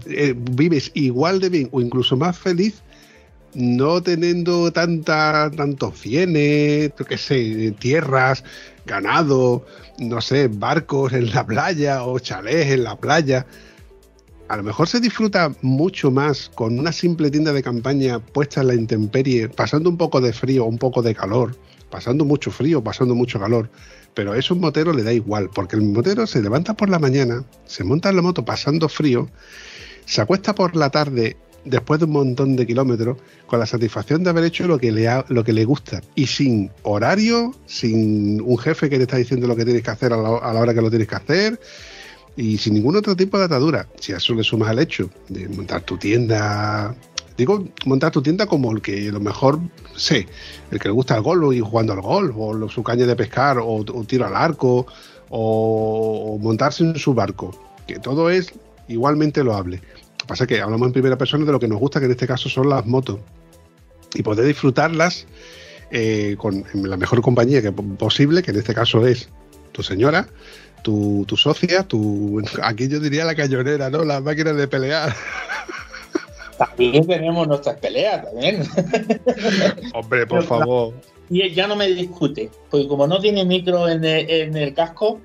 eh, 0.07 0.33
vives 0.35 0.91
igual 0.95 1.39
de 1.39 1.49
bien 1.49 1.69
o 1.71 1.81
incluso 1.81 2.17
más 2.17 2.37
feliz 2.37 2.81
no 3.53 4.01
teniendo 4.01 4.71
tanta, 4.71 5.51
tantos 5.55 6.01
bienes, 6.01 6.91
yo 6.97 7.05
qué 7.05 7.17
sé, 7.17 7.73
tierras, 7.79 8.43
ganado, 8.85 9.65
no 10.01 10.19
sé, 10.19 10.47
barcos 10.47 11.13
en 11.13 11.29
la 11.31 11.45
playa 11.45 12.03
o 12.03 12.19
chalés 12.19 12.71
en 12.71 12.83
la 12.83 12.95
playa. 12.95 13.45
A 14.47 14.57
lo 14.57 14.63
mejor 14.63 14.87
se 14.87 14.99
disfruta 14.99 15.53
mucho 15.61 16.11
más 16.11 16.49
con 16.49 16.77
una 16.77 16.91
simple 16.91 17.29
tienda 17.29 17.53
de 17.53 17.63
campaña 17.63 18.19
puesta 18.19 18.61
en 18.61 18.67
la 18.67 18.75
intemperie, 18.75 19.47
pasando 19.47 19.89
un 19.89 19.97
poco 19.97 20.19
de 20.19 20.33
frío, 20.33 20.65
un 20.65 20.77
poco 20.77 21.01
de 21.01 21.15
calor, 21.15 21.55
pasando 21.89 22.25
mucho 22.25 22.51
frío, 22.51 22.83
pasando 22.83 23.15
mucho 23.15 23.39
calor. 23.39 23.69
Pero 24.13 24.33
eso 24.33 24.55
un 24.55 24.59
motero 24.59 24.91
le 24.91 25.03
da 25.03 25.13
igual, 25.13 25.49
porque 25.53 25.77
el 25.77 25.83
motero 25.83 26.27
se 26.27 26.41
levanta 26.41 26.73
por 26.73 26.89
la 26.89 26.99
mañana, 26.99 27.45
se 27.65 27.83
monta 27.83 28.09
en 28.09 28.17
la 28.17 28.21
moto 28.21 28.43
pasando 28.43 28.89
frío, 28.89 29.29
se 30.05 30.19
acuesta 30.19 30.53
por 30.53 30.75
la 30.75 30.89
tarde 30.89 31.37
después 31.65 31.99
de 31.99 32.05
un 32.05 32.11
montón 32.11 32.55
de 32.55 32.65
kilómetros, 32.65 33.17
con 33.47 33.59
la 33.59 33.65
satisfacción 33.65 34.23
de 34.23 34.29
haber 34.29 34.45
hecho 34.45 34.67
lo 34.67 34.79
que 34.79 34.91
le, 34.91 35.07
ha, 35.07 35.25
lo 35.29 35.43
que 35.43 35.53
le 35.53 35.65
gusta 35.65 36.01
y 36.15 36.27
sin 36.27 36.71
horario, 36.83 37.53
sin 37.65 38.41
un 38.41 38.57
jefe 38.57 38.89
que 38.89 38.97
te 38.97 39.03
está 39.03 39.17
diciendo 39.17 39.47
lo 39.47 39.55
que 39.55 39.65
tienes 39.65 39.83
que 39.83 39.91
hacer 39.91 40.13
a 40.13 40.17
la, 40.17 40.37
a 40.37 40.53
la 40.53 40.59
hora 40.59 40.73
que 40.73 40.81
lo 40.81 40.89
tienes 40.89 41.07
que 41.07 41.15
hacer 41.15 41.59
y 42.35 42.57
sin 42.57 42.73
ningún 42.73 42.95
otro 42.95 43.15
tipo 43.15 43.37
de 43.37 43.45
atadura. 43.45 43.87
Si 43.99 44.13
a 44.13 44.17
eso 44.17 44.33
le 44.33 44.43
sumas 44.43 44.71
el 44.71 44.79
hecho 44.79 45.09
de 45.29 45.47
montar 45.49 45.81
tu 45.81 45.97
tienda, 45.97 46.95
digo, 47.37 47.67
montar 47.85 48.11
tu 48.11 48.21
tienda 48.21 48.45
como 48.45 48.71
el 48.71 48.81
que 48.81 49.11
lo 49.11 49.19
mejor, 49.19 49.59
sé, 49.95 50.27
el 50.71 50.79
que 50.79 50.87
le 50.87 50.93
gusta 50.93 51.15
el 51.15 51.21
golf 51.21 51.53
y 51.53 51.59
jugando 51.59 51.93
al 51.93 52.01
golf, 52.01 52.35
o 52.37 52.69
su 52.69 52.83
caña 52.83 53.05
de 53.05 53.15
pescar, 53.15 53.57
o, 53.59 53.77
o 53.77 54.03
tiro 54.05 54.25
al 54.25 54.35
arco, 54.35 54.87
o, 55.29 56.33
o 56.33 56.37
montarse 56.39 56.83
en 56.83 56.95
su 56.97 57.13
barco, 57.13 57.51
que 57.87 57.99
todo 57.99 58.29
es 58.29 58.53
igualmente 58.87 59.43
loable. 59.43 59.81
Pasa 60.31 60.45
es 60.45 60.47
que 60.47 60.61
hablamos 60.61 60.87
en 60.87 60.93
primera 60.93 61.17
persona 61.17 61.43
de 61.43 61.51
lo 61.51 61.59
que 61.59 61.67
nos 61.67 61.77
gusta, 61.77 61.99
que 61.99 62.05
en 62.05 62.13
este 62.13 62.25
caso 62.25 62.47
son 62.47 62.69
las 62.69 62.85
motos. 62.85 63.19
Y 64.13 64.23
poder 64.23 64.45
disfrutarlas 64.45 65.27
eh, 65.91 66.37
con 66.37 66.63
la 66.73 66.95
mejor 66.95 67.21
compañía 67.21 67.61
que 67.61 67.73
posible, 67.73 68.41
que 68.41 68.51
en 68.51 68.57
este 68.59 68.73
caso 68.73 69.05
es 69.05 69.27
tu 69.73 69.83
señora, 69.83 70.29
tu, 70.83 71.25
tu 71.27 71.35
socia, 71.35 71.83
tu. 71.83 72.41
Aquí 72.63 72.87
yo 72.87 73.01
diría 73.01 73.25
la 73.25 73.35
cañonera, 73.35 73.89
¿no? 73.89 74.05
Las 74.05 74.23
máquinas 74.23 74.55
de 74.55 74.69
pelear. 74.69 75.13
También 76.57 77.05
tenemos 77.05 77.45
nuestras 77.45 77.77
peleas, 77.79 78.23
también. 78.23 78.63
Hombre, 79.93 80.25
por 80.27 80.43
favor. 80.43 80.93
Y 81.29 81.49
ya 81.53 81.67
no 81.67 81.75
me 81.75 81.87
discute, 81.87 82.49
porque 82.69 82.87
como 82.87 83.05
no 83.05 83.19
tiene 83.19 83.43
micro 83.43 83.89
en 83.89 84.05
el, 84.05 84.29
en 84.29 84.55
el 84.55 84.73
casco, 84.73 85.19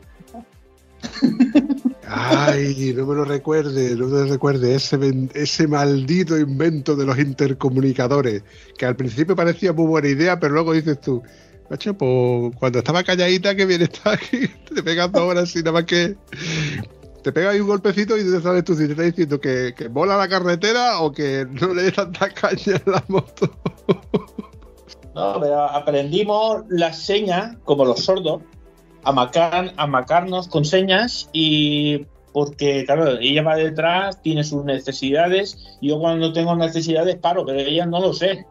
Ay, 2.09 2.94
no 2.96 3.04
me 3.04 3.16
lo 3.16 3.24
recuerde, 3.24 3.96
no 3.96 4.07
me 4.07 4.20
lo 4.20 4.26
recuerde. 4.26 4.74
Ese, 4.74 4.98
ese 5.34 5.66
maldito 5.66 6.38
invento 6.38 6.94
de 6.94 7.04
los 7.04 7.18
intercomunicadores, 7.18 8.44
que 8.78 8.86
al 8.86 8.96
principio 8.96 9.34
parecía 9.34 9.72
muy 9.72 9.86
buena 9.86 10.09
idea, 10.09 10.38
pero 10.38 10.54
luego 10.54 10.72
dices 10.72 11.00
tú, 11.00 11.22
macho, 11.68 11.94
pues 11.94 12.54
cuando 12.59 12.78
estaba 12.78 13.02
calladita, 13.02 13.57
que 13.57 13.66
bien 13.66 13.82
está 13.82 14.12
aquí, 14.12 14.48
te 14.74 14.82
pegas 14.82 15.11
dos 15.11 15.22
horas 15.22 15.50
sin 15.50 15.62
nada 15.62 15.72
más 15.72 15.84
que. 15.84 16.16
Te 17.22 17.32
pega 17.32 17.50
ahí 17.50 17.59
un 17.59 17.66
golpecito 17.66 18.16
y 18.16 18.22
te 18.22 18.40
sabes 18.40 18.62
tú 18.62 18.76
si 18.76 18.84
te 18.86 18.92
está 18.92 19.02
diciendo 19.02 19.40
que, 19.40 19.74
que 19.76 19.88
la 19.88 20.28
carretera 20.28 21.00
o 21.00 21.11
que 21.11 21.44
no 21.61 21.74
le 21.74 21.82
des 21.82 21.94
tanta 21.94 22.30
caña 22.30 22.80
a 22.86 22.90
la 22.90 23.04
moto. 23.09 23.50
No, 25.16 25.40
pero 25.40 25.62
aprendimos 25.62 26.64
las 26.68 26.98
señas, 26.98 27.57
como 27.64 27.86
los 27.86 28.04
sordos, 28.04 28.42
a, 29.07 29.12
macar, 29.12 29.72
a 29.76 29.86
macarnos 29.86 30.48
con 30.48 30.64
señas 30.64 31.30
y 31.32 32.07
porque, 32.32 32.84
claro, 32.84 33.18
ella 33.18 33.42
va 33.42 33.57
detrás, 33.57 34.20
tiene 34.20 34.44
sus 34.44 34.64
necesidades, 34.64 35.78
yo 35.80 35.98
cuando 35.98 36.32
tengo 36.32 36.54
necesidades 36.57 37.16
paro, 37.16 37.46
pero 37.46 37.61
ella 37.61 37.86
no 37.86 38.00
lo 38.00 38.12
sé. 38.12 38.44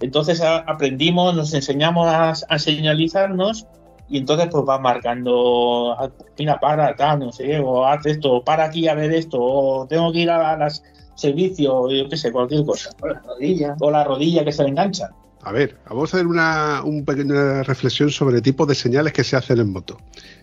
Entonces 0.00 0.40
a- 0.42 0.58
aprendimos, 0.58 1.34
nos 1.34 1.54
enseñamos 1.54 2.06
a, 2.08 2.30
a 2.30 2.58
señalizarnos 2.58 3.66
y 4.08 4.18
entonces 4.18 4.48
pues 4.50 4.64
va 4.68 4.78
marcando, 4.78 5.94
ah, 5.98 6.10
mira, 6.36 6.58
para, 6.58 6.94
tal, 6.96 7.20
no 7.20 7.32
sé, 7.32 7.60
o 7.60 7.86
haz 7.86 8.04
esto, 8.04 8.32
o 8.32 8.44
para 8.44 8.64
aquí 8.64 8.88
a 8.88 8.94
ver 8.94 9.12
esto, 9.12 9.38
o 9.40 9.86
tengo 9.86 10.12
que 10.12 10.18
ir 10.18 10.30
a 10.30 10.56
las 10.56 10.82
servicio, 11.14 11.88
yo 11.90 12.08
qué 12.08 12.16
sé, 12.16 12.32
cualquier 12.32 12.64
cosa. 12.64 12.90
Con 12.98 13.12
la 13.12 13.20
rodilla. 13.20 13.76
O 13.80 13.90
la 13.90 14.02
rodilla 14.04 14.44
que 14.44 14.52
se 14.52 14.64
le 14.64 14.70
engancha. 14.70 15.10
A 15.44 15.50
ver, 15.50 15.76
vamos 15.88 16.14
a 16.14 16.16
hacer 16.16 16.26
una, 16.28 16.82
un 16.84 17.04
pequeña 17.04 17.64
reflexión 17.64 18.10
sobre 18.10 18.36
el 18.36 18.42
tipo 18.42 18.64
de 18.64 18.76
señales 18.76 19.12
que 19.12 19.24
se 19.24 19.36
hacen 19.36 19.58
en 19.58 19.72
moto. 19.72 19.98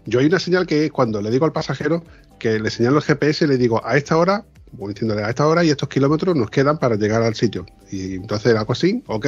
Yo 0.06 0.20
hay 0.20 0.26
una 0.26 0.40
señal 0.40 0.68
que 0.68 0.86
es 0.86 0.92
cuando 0.92 1.22
le 1.22 1.32
digo 1.32 1.46
al 1.46 1.54
pasajero 1.54 2.04
que 2.38 2.60
le 2.60 2.70
señalo 2.70 2.98
el 2.98 3.04
GPS 3.04 3.46
y 3.46 3.48
le 3.48 3.58
digo 3.58 3.82
a 3.86 3.96
esta 3.96 4.18
hora, 4.18 4.46
voy 4.72 4.94
diciéndole 4.94 5.24
a 5.24 5.30
esta 5.30 5.48
hora 5.48 5.64
y 5.64 5.70
estos 5.70 5.90
kilómetros 5.90 6.36
nos 6.36 6.50
quedan 6.50 6.78
para 6.78 6.96
llegar 6.96 7.22
al 7.22 7.36
sitio. 7.36 7.66
Y 7.92 8.16
entonces 8.16 8.56
hago 8.56 8.74
así, 8.74 9.04
ok, 9.08 9.28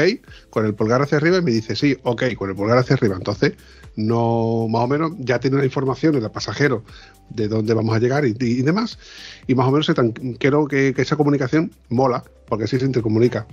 con 0.50 0.66
el 0.66 0.74
pulgar 0.74 1.02
hacia 1.02 1.18
arriba 1.18 1.38
y 1.38 1.42
me 1.42 1.52
dice 1.52 1.76
sí, 1.76 1.98
ok, 2.04 2.24
con 2.36 2.50
el 2.50 2.56
pulgar 2.56 2.78
hacia 2.78 2.96
arriba. 2.96 3.16
Entonces, 3.16 3.54
no, 3.96 4.68
más 4.70 4.84
o 4.84 4.88
menos 4.88 5.12
ya 5.20 5.40
tiene 5.40 5.58
la 5.58 5.66
información 5.66 6.16
el 6.16 6.30
pasajero 6.32 6.84
de 7.30 7.48
dónde 7.48 7.74
vamos 7.74 7.96
a 7.96 8.00
llegar 8.00 8.26
y, 8.26 8.34
demás. 8.34 9.00
Y 9.48 9.56
más 9.56 9.68
o 9.68 9.72
menos 9.72 9.86
se 9.86 9.94
que, 9.94 10.94
que 10.94 11.02
esa 11.02 11.16
comunicación 11.16 11.72
mola, 11.90 12.24
porque 12.48 12.66
así 12.66 12.80
se 12.80 12.86
intercomunica. 12.86 13.48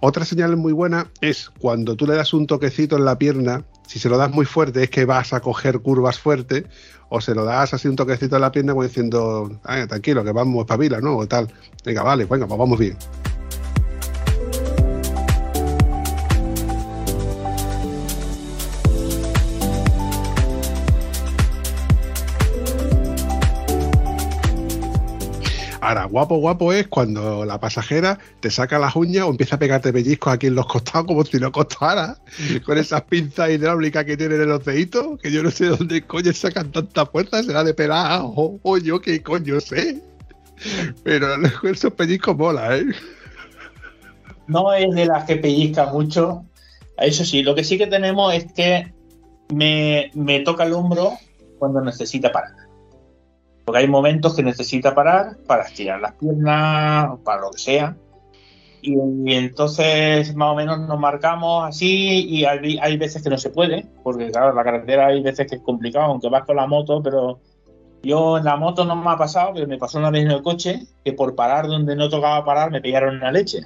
Otra 0.00 0.24
señal 0.24 0.56
muy 0.56 0.72
buena 0.72 1.10
es 1.20 1.50
cuando 1.58 1.96
tú 1.96 2.06
le 2.06 2.14
das 2.14 2.32
un 2.32 2.46
toquecito 2.46 2.96
en 2.96 3.04
la 3.04 3.18
pierna, 3.18 3.64
si 3.86 3.98
se 3.98 4.08
lo 4.08 4.16
das 4.18 4.30
muy 4.30 4.46
fuerte 4.46 4.82
es 4.84 4.90
que 4.90 5.04
vas 5.04 5.32
a 5.32 5.40
coger 5.40 5.80
curvas 5.80 6.18
fuertes, 6.18 6.64
o 7.08 7.20
se 7.20 7.34
lo 7.34 7.44
das 7.44 7.74
así 7.74 7.88
un 7.88 7.96
toquecito 7.96 8.36
en 8.36 8.42
la 8.42 8.50
pierna 8.52 8.72
como 8.72 8.82
diciendo, 8.82 9.50
"Ah, 9.64 9.86
tranquilo, 9.86 10.24
que 10.24 10.32
vamos 10.32 10.62
espabila, 10.62 11.00
¿no? 11.00 11.16
O 11.16 11.26
tal. 11.28 11.52
Venga, 11.84 12.02
vale, 12.02 12.24
venga, 12.24 12.46
pues 12.46 12.58
vamos 12.58 12.78
bien. 12.78 12.96
Ahora, 25.84 26.06
guapo, 26.06 26.36
guapo 26.38 26.72
es 26.72 26.88
cuando 26.88 27.44
la 27.44 27.60
pasajera 27.60 28.18
te 28.40 28.50
saca 28.50 28.78
las 28.78 28.96
uñas 28.96 29.24
o 29.24 29.30
empieza 29.30 29.56
a 29.56 29.58
pegarte 29.58 29.92
pellizcos 29.92 30.32
aquí 30.32 30.46
en 30.46 30.54
los 30.54 30.64
costados 30.64 31.06
como 31.06 31.22
si 31.26 31.38
no 31.38 31.52
costara, 31.52 32.16
con 32.64 32.78
esas 32.78 33.02
pinzas 33.02 33.50
hidráulicas 33.50 34.06
que 34.06 34.16
tienen 34.16 34.40
en 34.40 34.48
los 34.48 34.64
deditos, 34.64 35.20
que 35.20 35.30
yo 35.30 35.42
no 35.42 35.50
sé 35.50 35.66
dónde 35.66 36.00
coño 36.00 36.32
sacan 36.32 36.72
tanta 36.72 37.04
fuerza, 37.04 37.42
será 37.42 37.62
de 37.64 37.74
pelar, 37.74 38.22
o, 38.24 38.58
o 38.62 38.78
yo 38.78 38.98
qué 38.98 39.22
coño 39.22 39.60
sé. 39.60 40.00
Pero 41.02 41.26
esos 41.64 41.92
pellizcos 41.92 42.34
mola, 42.34 42.78
¿eh? 42.78 42.86
No 44.46 44.72
es 44.72 44.90
de 44.94 45.04
las 45.04 45.24
que 45.24 45.36
pellizca 45.36 45.92
mucho. 45.92 46.46
Eso 46.96 47.26
sí, 47.26 47.42
lo 47.42 47.54
que 47.54 47.62
sí 47.62 47.76
que 47.76 47.88
tenemos 47.88 48.32
es 48.32 48.50
que 48.54 48.90
me, 49.52 50.10
me 50.14 50.40
toca 50.40 50.64
el 50.64 50.72
hombro 50.72 51.12
cuando 51.58 51.82
necesita 51.82 52.32
parar. 52.32 52.63
Porque 53.64 53.80
hay 53.80 53.88
momentos 53.88 54.34
que 54.34 54.42
necesita 54.42 54.94
parar 54.94 55.36
para 55.46 55.64
estirar 55.64 56.00
las 56.00 56.12
piernas 56.12 57.10
o 57.12 57.16
para 57.18 57.42
lo 57.42 57.50
que 57.50 57.58
sea. 57.58 57.96
Y, 58.82 58.92
y 58.92 59.34
entonces 59.34 60.34
más 60.34 60.52
o 60.52 60.54
menos 60.54 60.78
nos 60.80 61.00
marcamos 61.00 61.66
así 61.66 62.26
y 62.28 62.44
hay, 62.44 62.78
hay 62.80 62.96
veces 62.98 63.22
que 63.22 63.30
no 63.30 63.38
se 63.38 63.48
puede, 63.48 63.86
porque 64.02 64.30
claro, 64.30 64.54
la 64.54 64.62
carretera 64.62 65.06
hay 65.06 65.22
veces 65.22 65.48
que 65.48 65.56
es 65.56 65.62
complicado, 65.62 66.06
aunque 66.06 66.28
vas 66.28 66.44
con 66.44 66.56
la 66.56 66.66
moto, 66.66 67.02
pero 67.02 67.40
yo 68.04 68.36
en 68.36 68.44
la 68.44 68.56
moto 68.56 68.84
no 68.84 68.94
me 68.94 69.10
ha 69.10 69.16
pasado, 69.16 69.52
pero 69.54 69.66
me 69.66 69.78
pasó 69.78 69.98
una 69.98 70.10
vez 70.10 70.24
en 70.24 70.30
el 70.30 70.42
coche 70.42 70.82
que 71.04 71.14
por 71.14 71.34
parar 71.34 71.66
donde 71.66 71.96
no 71.96 72.10
tocaba 72.10 72.44
parar 72.44 72.70
me 72.70 72.82
pillaron 72.82 73.16
una 73.16 73.32
leche. 73.32 73.60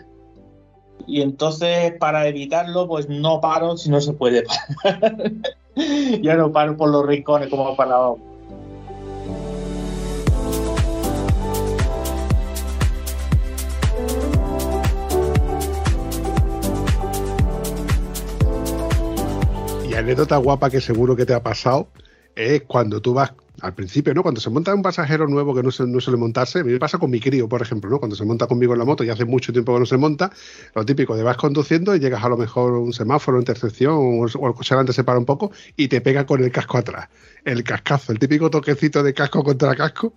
Y 1.06 1.22
entonces, 1.22 1.94
para 1.98 2.26
evitarlo, 2.26 2.86
pues 2.86 3.08
no 3.08 3.40
paro 3.40 3.76
si 3.76 3.90
no 3.90 4.00
se 4.00 4.12
puede 4.12 4.44
parar. 4.44 5.32
ya 6.22 6.36
no 6.36 6.52
paro 6.52 6.76
por 6.76 6.90
los 6.90 7.06
rincones 7.06 7.48
como 7.48 7.74
paraba. 7.76 8.14
Anécdota 19.98 20.36
guapa 20.36 20.70
que 20.70 20.80
seguro 20.80 21.16
que 21.16 21.26
te 21.26 21.34
ha 21.34 21.42
pasado 21.42 21.88
es 22.34 22.62
cuando 22.62 23.02
tú 23.02 23.14
vas 23.14 23.32
al 23.60 23.74
principio, 23.74 24.14
¿no? 24.14 24.22
Cuando 24.22 24.40
se 24.40 24.48
monta 24.48 24.72
un 24.72 24.82
pasajero 24.82 25.26
nuevo 25.26 25.52
que 25.52 25.64
no, 25.64 25.72
se, 25.72 25.84
suele 26.00 26.16
montarse, 26.16 26.60
a 26.60 26.64
mí 26.64 26.70
me 26.70 26.78
pasa 26.78 26.98
con 26.98 27.10
mi 27.10 27.18
crío, 27.18 27.48
por 27.48 27.60
ejemplo, 27.60 27.90
¿no? 27.90 27.98
Cuando 27.98 28.14
se 28.14 28.24
monta 28.24 28.46
conmigo 28.46 28.72
en 28.74 28.78
la 28.78 28.84
moto 28.84 29.02
y 29.02 29.10
hace 29.10 29.24
mucho 29.24 29.52
tiempo 29.52 29.74
que 29.74 29.80
no 29.80 29.86
se 29.86 29.96
monta, 29.96 30.30
lo 30.76 30.86
típico 30.86 31.16
de 31.16 31.24
vas 31.24 31.36
conduciendo 31.36 31.96
y 31.96 31.98
llegas 31.98 32.22
a 32.22 32.28
lo 32.28 32.36
mejor 32.36 32.74
un 32.74 32.92
semáforo, 32.92 33.38
intersección 33.38 33.94
o, 33.94 34.26
o 34.26 34.48
el 34.48 34.54
coche 34.54 34.74
delante 34.74 34.92
se 34.92 35.02
para 35.02 35.18
un 35.18 35.24
poco 35.24 35.50
y 35.76 35.88
te 35.88 36.00
pega 36.00 36.24
con 36.24 36.44
el 36.44 36.52
casco 36.52 36.78
atrás. 36.78 37.08
El 37.44 37.64
cascazo, 37.64 38.12
el 38.12 38.20
típico 38.20 38.50
toquecito 38.50 39.02
de 39.02 39.12
casco 39.12 39.42
contra 39.42 39.74
casco. 39.74 40.12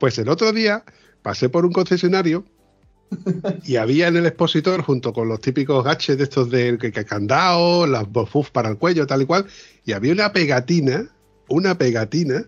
Pues 0.00 0.18
el 0.18 0.28
otro 0.28 0.52
día 0.52 0.82
pasé 1.22 1.48
por 1.48 1.64
un 1.64 1.72
concesionario 1.72 2.44
y 3.64 3.76
había 3.76 4.08
en 4.08 4.16
el 4.16 4.26
expositor, 4.26 4.82
junto 4.82 5.12
con 5.12 5.28
los 5.28 5.40
típicos 5.40 5.84
gaches 5.84 6.18
de 6.18 6.24
estos 6.24 6.50
de 6.50 6.78
que, 6.78 6.92
que 6.92 7.04
candado, 7.04 7.86
las 7.86 8.08
buff 8.08 8.50
para 8.50 8.68
el 8.68 8.78
cuello, 8.78 9.06
tal 9.06 9.22
y 9.22 9.26
cual, 9.26 9.46
y 9.84 9.92
había 9.92 10.12
una 10.12 10.32
pegatina, 10.32 11.08
una 11.48 11.76
pegatina 11.76 12.44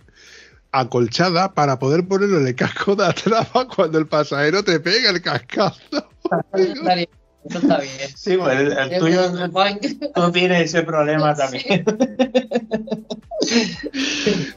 acolchada 0.72 1.52
para 1.52 1.78
poder 1.78 2.06
ponerlo 2.06 2.38
en 2.38 2.46
el 2.46 2.54
casco 2.54 2.94
de 2.94 3.06
atrás 3.06 3.48
cuando 3.76 3.98
el 3.98 4.06
pasajero 4.06 4.62
te 4.62 4.80
pega 4.80 5.10
el 5.10 5.20
cascazo. 5.20 5.80
Eso 6.54 7.58
está 7.58 7.78
bien. 7.80 8.10
Sí, 8.16 8.36
pues 8.36 8.60
el, 8.60 8.72
el 8.72 8.98
tuyo, 8.98 9.32
tú 10.14 10.32
tienes 10.32 10.66
ese 10.66 10.82
problema 10.82 11.34
también. 11.36 11.84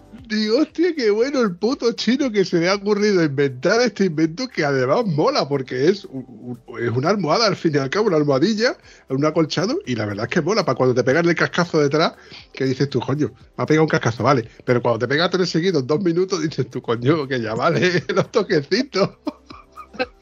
Digo, 0.34 0.60
hostia, 0.60 0.94
qué 0.96 1.10
bueno 1.12 1.42
el 1.42 1.56
puto 1.56 1.92
chino 1.94 2.32
que 2.32 2.44
se 2.46 2.60
le 2.60 2.70
ha 2.70 2.76
ocurrido 2.76 3.24
inventar 3.24 3.80
este 3.82 4.06
invento 4.06 4.48
que 4.48 4.66
además 4.66 5.06
mola, 5.06 5.48
porque 5.48 5.90
es, 5.90 6.06
un- 6.06 6.26
un- 6.68 6.80
es 6.84 6.90
una 6.90 7.10
almohada, 7.10 7.46
al 7.48 7.56
fin 7.56 7.74
y 7.76 7.78
al 7.78 7.90
cabo, 7.90 8.08
una 8.08 8.18
almohadilla, 8.18 8.78
un 9.10 9.26
acolchado, 9.26 9.80
y 9.86 9.96
la 9.96 10.06
verdad 10.06 10.26
es 10.26 10.30
que 10.32 10.42
mola, 10.42 10.66
para 10.66 10.76
cuando 10.76 10.96
te 10.96 11.04
pegan 11.04 11.28
el 11.28 11.36
cascazo 11.36 11.80
detrás, 11.80 12.14
que 12.54 12.66
dices 12.66 12.90
tú, 12.90 13.00
coño, 13.00 13.32
me 13.58 13.64
ha 13.64 13.66
pegado 13.66 13.84
un 13.84 13.90
cascazo, 13.90 14.24
vale, 14.24 14.48
pero 14.66 14.82
cuando 14.82 15.00
te 15.00 15.08
pega 15.08 15.30
tres 15.30 15.50
seguidos, 15.50 15.86
dos 15.86 16.02
minutos, 16.02 16.42
dices 16.42 16.70
tú, 16.70 16.82
coño, 16.82 17.28
que 17.28 17.40
ya 17.42 17.54
vale 17.56 18.04
los 18.16 18.32
toquecitos. 18.32 19.10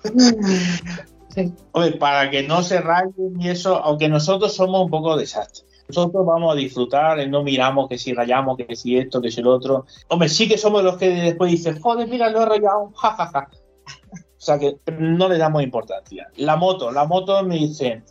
Hombre, 1.72 1.93
para 1.97 2.30
que 2.30 2.43
no 2.43 2.62
se 2.62 2.82
rayen 2.82 3.39
y 3.39 3.49
eso, 3.49 3.78
aunque 3.78 4.09
nosotros 4.09 4.53
somos 4.53 4.84
un 4.84 4.89
poco 4.91 5.16
desastres. 5.16 5.66
Nosotros 5.91 6.25
vamos 6.25 6.53
a 6.53 6.55
disfrutar, 6.55 7.19
eh, 7.19 7.27
no 7.27 7.43
miramos 7.43 7.89
que 7.89 7.97
si 7.97 8.13
rayamos, 8.13 8.55
que 8.55 8.75
si 8.75 8.97
esto, 8.97 9.21
que 9.21 9.29
si 9.29 9.41
lo 9.41 9.51
otro. 9.51 9.85
Hombre, 10.07 10.29
sí 10.29 10.47
que 10.47 10.57
somos 10.57 10.83
los 10.83 10.97
que 10.97 11.09
después 11.09 11.51
dicen, 11.51 11.81
joder, 11.81 12.07
mira, 12.07 12.29
lo 12.29 12.41
he 12.41 12.45
rayado, 12.45 12.91
jajaja. 12.95 13.49
O 14.41 14.43
sea 14.43 14.57
que 14.57 14.77
no 14.97 15.27
le 15.27 15.37
damos 15.37 15.61
importancia. 15.61 16.29
La 16.37 16.55
moto, 16.55 16.91
la 16.91 17.05
moto 17.05 17.43
me 17.43 17.55
dice, 17.55 18.03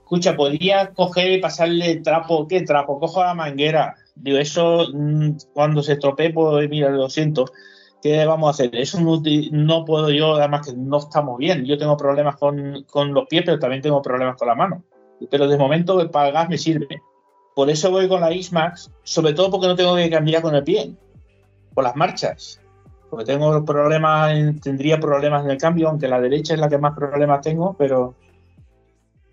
escucha, 0.00 0.34
podría 0.34 0.94
coger 0.94 1.30
y 1.32 1.40
pasarle 1.40 1.96
trapo, 1.96 2.48
¿qué 2.48 2.62
trapo? 2.62 2.98
Cojo 2.98 3.22
la 3.22 3.34
manguera. 3.34 3.94
Digo, 4.14 4.38
eso 4.38 4.86
mm, 4.94 5.32
cuando 5.52 5.82
se 5.82 5.92
estropee, 5.92 6.32
pues 6.32 6.70
mira, 6.70 6.88
lo 6.88 7.10
siento. 7.10 7.44
¿Qué 8.02 8.24
vamos 8.24 8.48
a 8.48 8.50
hacer? 8.50 8.74
Eso 8.74 8.98
no, 9.00 9.22
no 9.52 9.84
puedo 9.84 10.10
yo, 10.10 10.36
además 10.36 10.66
que 10.66 10.74
no 10.74 10.96
estamos 10.96 11.36
bien. 11.36 11.66
Yo 11.66 11.76
tengo 11.76 11.96
problemas 11.96 12.36
con, 12.36 12.84
con 12.84 13.12
los 13.12 13.26
pies, 13.26 13.42
pero 13.44 13.58
también 13.58 13.82
tengo 13.82 14.00
problemas 14.00 14.36
con 14.36 14.48
la 14.48 14.54
mano. 14.54 14.82
Pero 15.30 15.46
de 15.46 15.58
momento 15.58 16.10
para 16.10 16.28
el 16.28 16.34
gas 16.34 16.48
me 16.48 16.58
sirve. 16.58 17.02
Por 17.56 17.70
eso 17.70 17.90
voy 17.90 18.06
con 18.06 18.20
la 18.20 18.30
X-Max, 18.32 18.90
sobre 19.02 19.32
todo 19.32 19.50
porque 19.50 19.66
no 19.66 19.74
tengo 19.76 19.96
que 19.96 20.10
cambiar 20.10 20.42
con 20.42 20.54
el 20.54 20.62
pie, 20.62 20.92
por 21.72 21.84
las 21.84 21.96
marchas. 21.96 22.60
Porque 23.08 23.24
tengo 23.24 23.64
problemas, 23.64 24.32
en- 24.34 24.60
tendría 24.60 25.00
problemas 25.00 25.42
en 25.42 25.52
el 25.52 25.56
cambio, 25.56 25.88
aunque 25.88 26.06
la 26.06 26.20
derecha 26.20 26.52
es 26.52 26.60
la 26.60 26.68
que 26.68 26.76
más 26.76 26.94
problemas 26.94 27.40
tengo, 27.40 27.74
pero... 27.78 28.14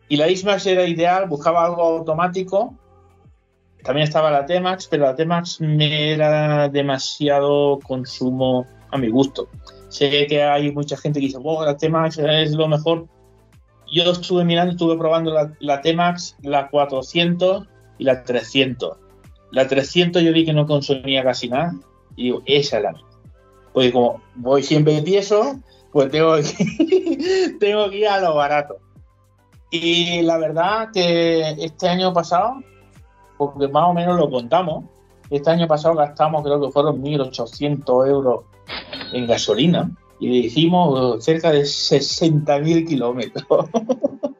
Y 0.08 0.16
la 0.16 0.30
X-Max 0.30 0.66
era 0.68 0.88
ideal, 0.88 1.28
buscaba 1.28 1.66
algo 1.66 1.82
automático. 1.82 2.74
También 3.84 4.08
estaba 4.08 4.32
la 4.32 4.46
T-Max, 4.46 4.88
pero 4.90 5.04
la 5.04 5.16
T-Max 5.16 5.60
me 5.60 6.14
era 6.14 6.70
demasiado 6.70 7.78
consumo 7.86 8.66
a 8.90 8.98
mi 8.98 9.10
gusto. 9.10 9.50
Sé 9.90 10.28
que 10.28 10.42
hay 10.44 10.72
mucha 10.72 10.96
gente 10.96 11.20
que 11.20 11.26
dice, 11.26 11.40
wow, 11.40 11.66
la 11.66 11.76
T-Max 11.76 12.20
es 12.20 12.54
lo 12.54 12.70
mejor. 12.70 13.06
Yo 13.92 14.10
estuve 14.10 14.46
mirando, 14.46 14.72
estuve 14.72 14.98
probando 14.98 15.34
la, 15.34 15.52
la 15.60 15.82
T-Max, 15.82 16.38
la 16.42 16.70
400 16.70 17.68
y 17.98 18.04
la 18.04 18.24
300. 18.24 18.98
La 19.52 19.68
300 19.68 20.22
yo 20.22 20.34
vi 20.34 20.46
que 20.46 20.54
no 20.54 20.66
consumía 20.66 21.24
casi 21.24 21.50
nada. 21.50 21.74
Y 22.16 22.24
digo, 22.24 22.42
esa 22.46 22.78
es 22.78 22.84
la 22.84 22.92
mía. 22.92 23.06
Porque 23.72 23.92
como 23.92 24.22
voy 24.36 24.64
siempre 24.64 25.02
tieso, 25.02 25.60
pues 25.92 26.12
tengo 26.12 26.36
que, 26.36 27.56
tengo 27.60 27.90
que 27.90 27.98
ir 27.98 28.08
a 28.08 28.20
lo 28.20 28.36
barato. 28.36 28.78
Y 29.70 30.22
la 30.22 30.38
verdad 30.38 30.90
que 30.94 31.56
este 31.60 31.88
año 31.88 32.14
pasado, 32.14 32.62
porque 33.38 33.68
más 33.68 33.90
o 33.90 33.94
menos 33.94 34.18
lo 34.18 34.30
contamos, 34.30 34.86
este 35.30 35.50
año 35.50 35.68
pasado 35.68 35.96
gastamos 35.96 36.44
creo 36.44 36.62
que 36.62 36.72
fueron 36.72 37.02
1.800 37.02 38.08
euros 38.08 38.44
en 39.14 39.26
gasolina 39.26 39.90
y 40.20 40.46
hicimos 40.46 41.24
cerca 41.24 41.52
de 41.52 41.62
60.000 41.62 42.88
kilómetros. 42.88 43.46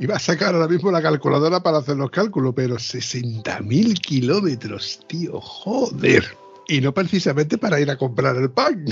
Iba 0.00 0.16
a 0.16 0.18
sacar 0.18 0.54
ahora 0.54 0.68
mismo 0.68 0.90
la 0.90 1.02
calculadora 1.02 1.60
para 1.60 1.78
hacer 1.78 1.96
los 1.96 2.10
cálculos, 2.10 2.54
pero 2.54 2.76
60.000 2.76 4.00
kilómetros, 4.00 5.00
tío, 5.08 5.40
joder. 5.40 6.24
Y 6.68 6.80
no 6.80 6.94
precisamente 6.94 7.58
para 7.58 7.80
ir 7.80 7.90
a 7.90 7.96
comprar 7.96 8.36
el 8.36 8.50
pan. 8.50 8.84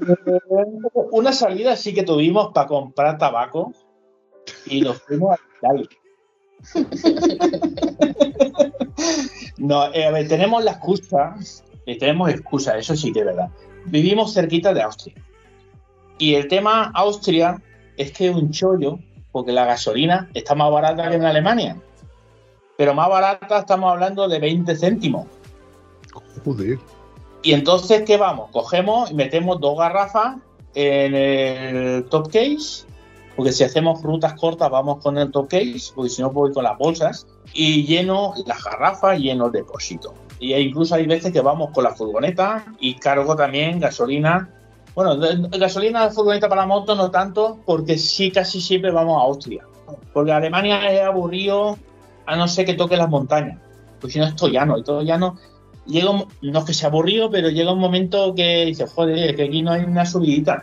Una 1.12 1.32
salida 1.32 1.76
sí 1.76 1.92
que 1.92 2.02
tuvimos 2.02 2.52
para 2.54 2.66
comprar 2.66 3.18
tabaco 3.18 3.72
y 4.66 4.80
nos 4.80 5.02
fuimos 5.02 5.38
a 5.38 5.40
Italia. 5.58 5.88
No, 9.58 9.92
eh, 9.94 10.04
a 10.04 10.10
ver, 10.10 10.26
tenemos 10.26 10.64
la 10.64 10.72
excusa, 10.72 11.36
eh, 11.86 11.96
tenemos 11.96 12.30
excusa, 12.30 12.76
eso 12.76 12.96
sí 12.96 13.12
que 13.12 13.20
es 13.20 13.26
verdad. 13.26 13.48
Vivimos 13.86 14.34
cerquita 14.34 14.74
de 14.74 14.82
Austria. 14.82 15.14
Y 16.18 16.34
el 16.34 16.48
tema 16.48 16.90
Austria 16.94 17.62
es 17.96 18.10
que 18.10 18.28
es 18.28 18.34
un 18.34 18.50
chollo, 18.50 18.98
porque 19.32 19.52
la 19.52 19.64
gasolina 19.64 20.28
está 20.34 20.54
más 20.54 20.70
barata 20.70 21.08
que 21.08 21.16
en 21.16 21.24
Alemania. 21.24 21.76
Pero 22.76 22.94
más 22.94 23.08
barata 23.08 23.58
estamos 23.58 23.90
hablando 23.90 24.28
de 24.28 24.38
20 24.38 24.76
céntimos. 24.76 25.26
Joder. 26.44 26.78
Y 27.42 27.52
entonces, 27.52 28.02
¿qué 28.02 28.16
vamos? 28.16 28.50
Cogemos 28.50 29.10
y 29.10 29.14
metemos 29.14 29.60
dos 29.60 29.76
garrafas 29.76 30.36
en 30.74 31.14
el 31.14 32.04
top 32.04 32.30
case, 32.30 32.86
porque 33.36 33.52
si 33.52 33.64
hacemos 33.64 34.02
rutas 34.02 34.34
cortas 34.34 34.70
vamos 34.70 35.02
con 35.02 35.18
el 35.18 35.30
top 35.30 35.48
case, 35.48 35.92
porque 35.94 36.10
si 36.10 36.22
no 36.22 36.30
voy 36.30 36.52
con 36.52 36.64
las 36.64 36.78
bolsas, 36.78 37.26
y 37.52 37.84
lleno 37.84 38.34
las 38.46 38.62
garrafas, 38.62 39.18
lleno 39.18 39.46
el 39.46 39.52
depósito. 39.52 40.14
Y 40.38 40.54
incluso 40.54 40.94
hay 40.94 41.06
veces 41.06 41.32
que 41.32 41.40
vamos 41.40 41.70
con 41.70 41.84
la 41.84 41.94
furgoneta 41.94 42.64
y 42.80 42.94
cargo 42.94 43.36
también 43.36 43.80
gasolina. 43.80 44.50
Bueno, 44.94 45.16
gasolina 45.58 46.04
de 46.06 46.10
furgoneta 46.14 46.48
para 46.48 46.66
moto 46.66 46.94
no 46.94 47.10
tanto, 47.10 47.58
porque 47.64 47.96
sí 47.98 48.30
casi 48.30 48.60
siempre 48.60 48.90
vamos 48.90 49.18
a 49.18 49.24
Austria. 49.24 49.64
Porque 50.12 50.32
Alemania 50.32 50.90
es 50.92 51.00
aburrido 51.02 51.78
a 52.26 52.36
no 52.36 52.46
ser 52.48 52.66
que 52.66 52.74
toque 52.74 52.96
las 52.96 53.08
montañas. 53.08 53.58
Pues 54.00 54.12
si 54.12 54.18
no 54.18 54.26
es 54.26 54.36
todo 54.36 54.50
llano, 54.50 54.78
y 54.78 54.82
todo 54.82 55.02
llano 55.02 55.38
llega 55.86 56.10
no 56.42 56.58
es 56.58 56.64
que 56.64 56.74
sea 56.74 56.88
aburrido, 56.88 57.30
pero 57.30 57.48
llega 57.48 57.72
un 57.72 57.78
momento 57.80 58.34
que 58.34 58.66
dices, 58.66 58.90
joder, 58.90 59.34
que 59.34 59.44
aquí 59.44 59.62
no 59.62 59.72
hay 59.72 59.84
una 59.84 60.04
subidita. 60.06 60.62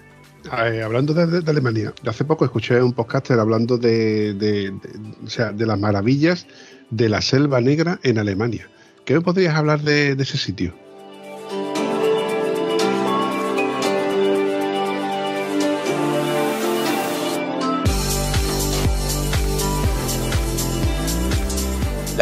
Hablando 0.51 1.13
de, 1.13 1.27
de- 1.41 1.51
Alemania, 1.51 1.93
hace 2.07 2.23
poco 2.23 2.45
escuché 2.45 2.81
un 2.81 2.93
podcaster 2.93 3.37
hablando 3.39 3.77
de, 3.77 4.33
de- 4.35 4.71
de- 4.71 5.15
o 5.25 5.29
sea, 5.29 5.51
de 5.51 5.65
las 5.65 5.77
maravillas 5.79 6.47
de 6.89 7.09
la 7.09 7.21
selva 7.21 7.59
negra 7.61 7.99
en 8.03 8.17
Alemania. 8.19 8.69
¿Qué 9.05 9.15
me 9.15 9.21
podrías 9.21 9.55
hablar 9.55 9.81
de 9.81 10.11
ese 10.13 10.37
sitio? 10.37 10.73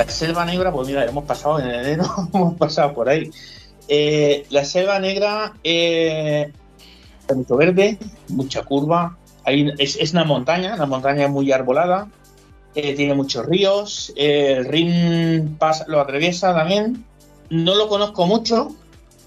Selva 0.08 0.46
negra, 0.46 0.72
pues 0.72 0.88
mira, 0.88 1.06
hemos 1.06 1.26
pasado 1.26 1.60
en 1.60 1.68
enero, 1.70 2.06
hemos 2.34 2.56
pasado 2.56 2.94
por 2.94 3.10
ahí. 3.10 3.30
Eh, 3.88 4.46
la 4.50 4.66
selva 4.66 5.00
negra 5.00 5.54
eh, 5.64 6.52
mucho 7.34 7.58
verde, 7.58 7.98
mucha 8.30 8.64
curva. 8.64 9.18
Hay- 9.44 9.72
es, 9.78 10.12
una 10.12 10.24
montaña, 10.26 10.76
una 10.76 10.86
montaña 10.86 11.28
muy 11.28 11.52
arbolada. 11.52 12.08
eh, 12.76 12.94
tiene 12.96 13.16
muchos 13.16 13.46
ríos. 13.46 14.14
eh, 14.16 14.56
el 14.58 14.66
Rin 14.66 15.56
pasa, 15.58 15.86
lo 15.88 16.00
atraviesa 16.00 16.54
también. 16.54 17.06
No 17.50 17.76
lo 17.76 17.88
conozco 17.88 18.26
mucho 18.28 18.76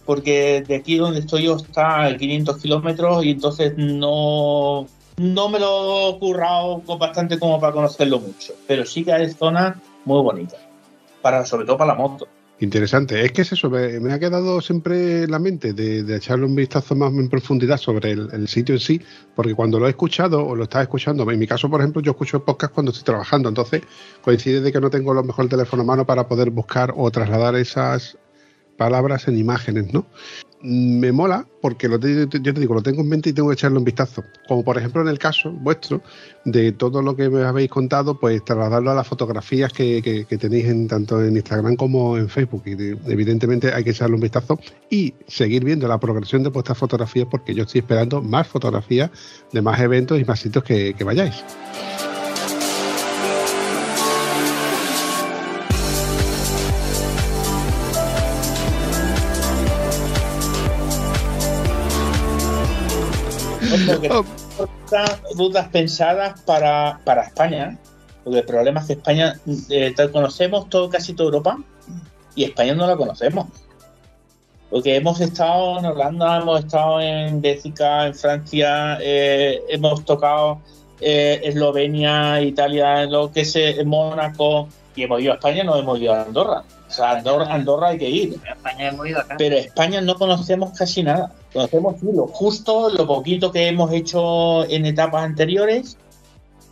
porque 0.06 0.62
de 0.66 0.76
aquí 0.76 0.96
donde 0.98 1.20
estoy 1.20 1.44
yo 1.44 1.56
está 1.56 2.04
a 2.04 2.16
500 2.16 2.58
kilómetros 2.58 3.24
y 3.24 3.30
entonces 3.30 3.72
no, 3.76 4.86
no 5.16 5.48
me 5.48 5.58
lo 5.58 6.10
he 6.10 6.18
currado 6.18 6.82
bastante 6.98 7.38
como 7.38 7.58
para 7.60 7.72
conocerlo 7.72 8.20
mucho. 8.20 8.52
Pero 8.68 8.84
sí 8.84 9.04
que 9.04 9.12
hay 9.12 9.30
zonas 9.30 9.76
muy 10.04 10.22
bonitas, 10.22 10.60
para, 11.22 11.44
sobre 11.46 11.66
todo 11.66 11.76
para 11.78 11.92
la 11.92 11.98
moto. 11.98 12.28
Interesante. 12.60 13.24
Es 13.24 13.32
que 13.32 13.40
es 13.40 13.52
eso, 13.52 13.70
me, 13.70 14.12
ha 14.12 14.18
quedado 14.18 14.60
siempre 14.60 15.22
en 15.22 15.30
la 15.30 15.38
mente 15.38 15.72
de, 15.72 16.00
echarle 16.14 16.44
un 16.44 16.54
vistazo 16.54 16.94
más 16.94 17.10
en 17.14 17.30
profundidad 17.30 17.78
sobre 17.78 18.10
el, 18.10 18.28
el 18.32 18.48
sitio 18.48 18.74
en 18.74 18.80
sí, 18.80 19.00
porque 19.34 19.54
cuando 19.54 19.80
lo 19.80 19.86
he 19.86 19.90
escuchado 19.90 20.46
o 20.46 20.54
lo 20.54 20.64
estás 20.64 20.82
escuchando, 20.82 21.28
en 21.30 21.38
mi 21.38 21.46
caso, 21.46 21.70
por 21.70 21.80
ejemplo, 21.80 22.02
yo 22.02 22.10
escucho 22.10 22.44
podcast 22.44 22.74
cuando 22.74 22.92
estoy 22.92 23.04
trabajando, 23.04 23.48
entonces 23.48 23.80
coincide 24.20 24.60
de 24.60 24.72
que 24.72 24.80
no 24.80 24.90
tengo 24.90 25.14
lo 25.14 25.24
mejor 25.24 25.44
el 25.44 25.50
teléfono 25.50 25.82
a 25.84 25.86
mano 25.86 26.06
para 26.06 26.28
poder 26.28 26.50
buscar 26.50 26.92
o 26.94 27.10
trasladar 27.10 27.56
esas 27.56 28.18
palabras 28.76 29.26
en 29.26 29.38
imágenes, 29.38 29.92
¿no? 29.94 30.04
Me 30.62 31.10
mola 31.10 31.46
porque 31.62 31.88
lo 31.88 31.98
te- 31.98 32.14
yo 32.28 32.28
te 32.28 32.60
digo, 32.60 32.74
lo 32.74 32.82
tengo 32.82 33.00
en 33.00 33.08
mente 33.08 33.30
y 33.30 33.32
tengo 33.32 33.48
que 33.48 33.54
echarle 33.54 33.78
un 33.78 33.84
vistazo. 33.84 34.22
Como 34.46 34.62
por 34.62 34.76
ejemplo 34.76 35.00
en 35.00 35.08
el 35.08 35.18
caso 35.18 35.50
vuestro, 35.52 36.02
de 36.44 36.72
todo 36.72 37.00
lo 37.00 37.16
que 37.16 37.30
me 37.30 37.42
habéis 37.44 37.70
contado, 37.70 38.18
pues 38.20 38.44
trasladarlo 38.44 38.90
a 38.90 38.94
las 38.94 39.06
fotografías 39.06 39.72
que, 39.72 40.02
que- 40.02 40.38
tenéis 40.38 40.66
en, 40.66 40.86
tanto 40.86 41.22
en 41.24 41.36
Instagram 41.36 41.76
como 41.76 42.16
en 42.18 42.28
Facebook. 42.28 42.62
Y 42.66 42.74
de- 42.74 42.98
evidentemente 43.06 43.72
hay 43.72 43.84
que 43.84 43.90
echarle 43.90 44.16
un 44.16 44.20
vistazo 44.22 44.58
y 44.90 45.14
seguir 45.26 45.64
viendo 45.64 45.88
la 45.88 45.98
progresión 45.98 46.42
de 46.42 46.50
vuestras 46.50 46.76
fotografías 46.76 47.26
porque 47.30 47.54
yo 47.54 47.62
estoy 47.64 47.80
esperando 47.80 48.20
más 48.22 48.46
fotografías 48.46 49.10
de 49.52 49.62
más 49.62 49.80
eventos 49.80 50.20
y 50.20 50.24
más 50.24 50.40
sitios 50.40 50.64
que 50.64 50.94
vayáis. 51.04 51.42
Rutas, 63.70 65.22
rutas 65.36 65.68
pensadas 65.68 66.40
para, 66.42 67.00
para 67.04 67.22
España, 67.22 67.78
porque 68.24 68.40
el 68.40 68.44
problema 68.44 68.80
es 68.80 68.86
que 68.86 68.92
España, 68.94 69.38
eh, 69.68 69.94
conocemos 70.12 70.68
todo, 70.68 70.88
casi 70.90 71.14
toda 71.14 71.28
Europa, 71.28 71.58
y 72.34 72.44
España 72.44 72.74
no 72.74 72.86
la 72.86 72.96
conocemos. 72.96 73.46
Porque 74.70 74.96
hemos 74.96 75.20
estado 75.20 75.78
en 75.78 75.86
Holanda, 75.86 76.38
hemos 76.38 76.60
estado 76.60 77.00
en 77.00 77.40
Bélgica, 77.40 78.06
en 78.06 78.14
Francia, 78.14 78.98
eh, 79.00 79.60
hemos 79.68 80.04
tocado 80.04 80.60
eh, 81.00 81.40
Eslovenia, 81.42 82.40
Italia, 82.40 83.06
lo 83.06 83.32
que 83.32 83.40
es 83.40 83.84
Mónaco, 83.84 84.68
y 84.94 85.04
hemos 85.04 85.20
ido 85.20 85.32
a 85.32 85.34
España, 85.36 85.64
no 85.64 85.76
hemos 85.76 85.98
ido 85.98 86.14
a 86.14 86.22
Andorra. 86.22 86.62
O 86.90 86.92
sea, 86.92 87.12
Andorra, 87.12 87.54
Andorra 87.54 87.88
hay 87.88 87.98
que 87.98 88.10
ir. 88.10 88.40
España 88.44 88.88
hemos 88.88 89.08
ido 89.08 89.20
acá. 89.20 89.36
Pero 89.38 89.56
España 89.56 90.00
no 90.00 90.16
conocemos 90.16 90.76
casi 90.76 91.04
nada. 91.04 91.32
Conocemos 91.52 92.00
sí, 92.00 92.08
lo 92.12 92.26
justo, 92.26 92.90
lo 92.90 93.06
poquito 93.06 93.52
que 93.52 93.68
hemos 93.68 93.92
hecho 93.92 94.68
en 94.68 94.86
etapas 94.86 95.24
anteriores, 95.24 95.96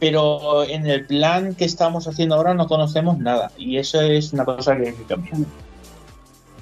pero 0.00 0.64
en 0.64 0.86
el 0.86 1.06
plan 1.06 1.54
que 1.54 1.64
estamos 1.64 2.08
haciendo 2.08 2.34
ahora 2.34 2.52
no 2.52 2.66
conocemos 2.66 3.18
nada. 3.18 3.52
Y 3.56 3.78
eso 3.78 4.00
es 4.00 4.32
una 4.32 4.44
cosa 4.44 4.76
que 4.76 4.88
hay 4.88 4.94
que 4.94 5.04
cambiar. 5.04 5.38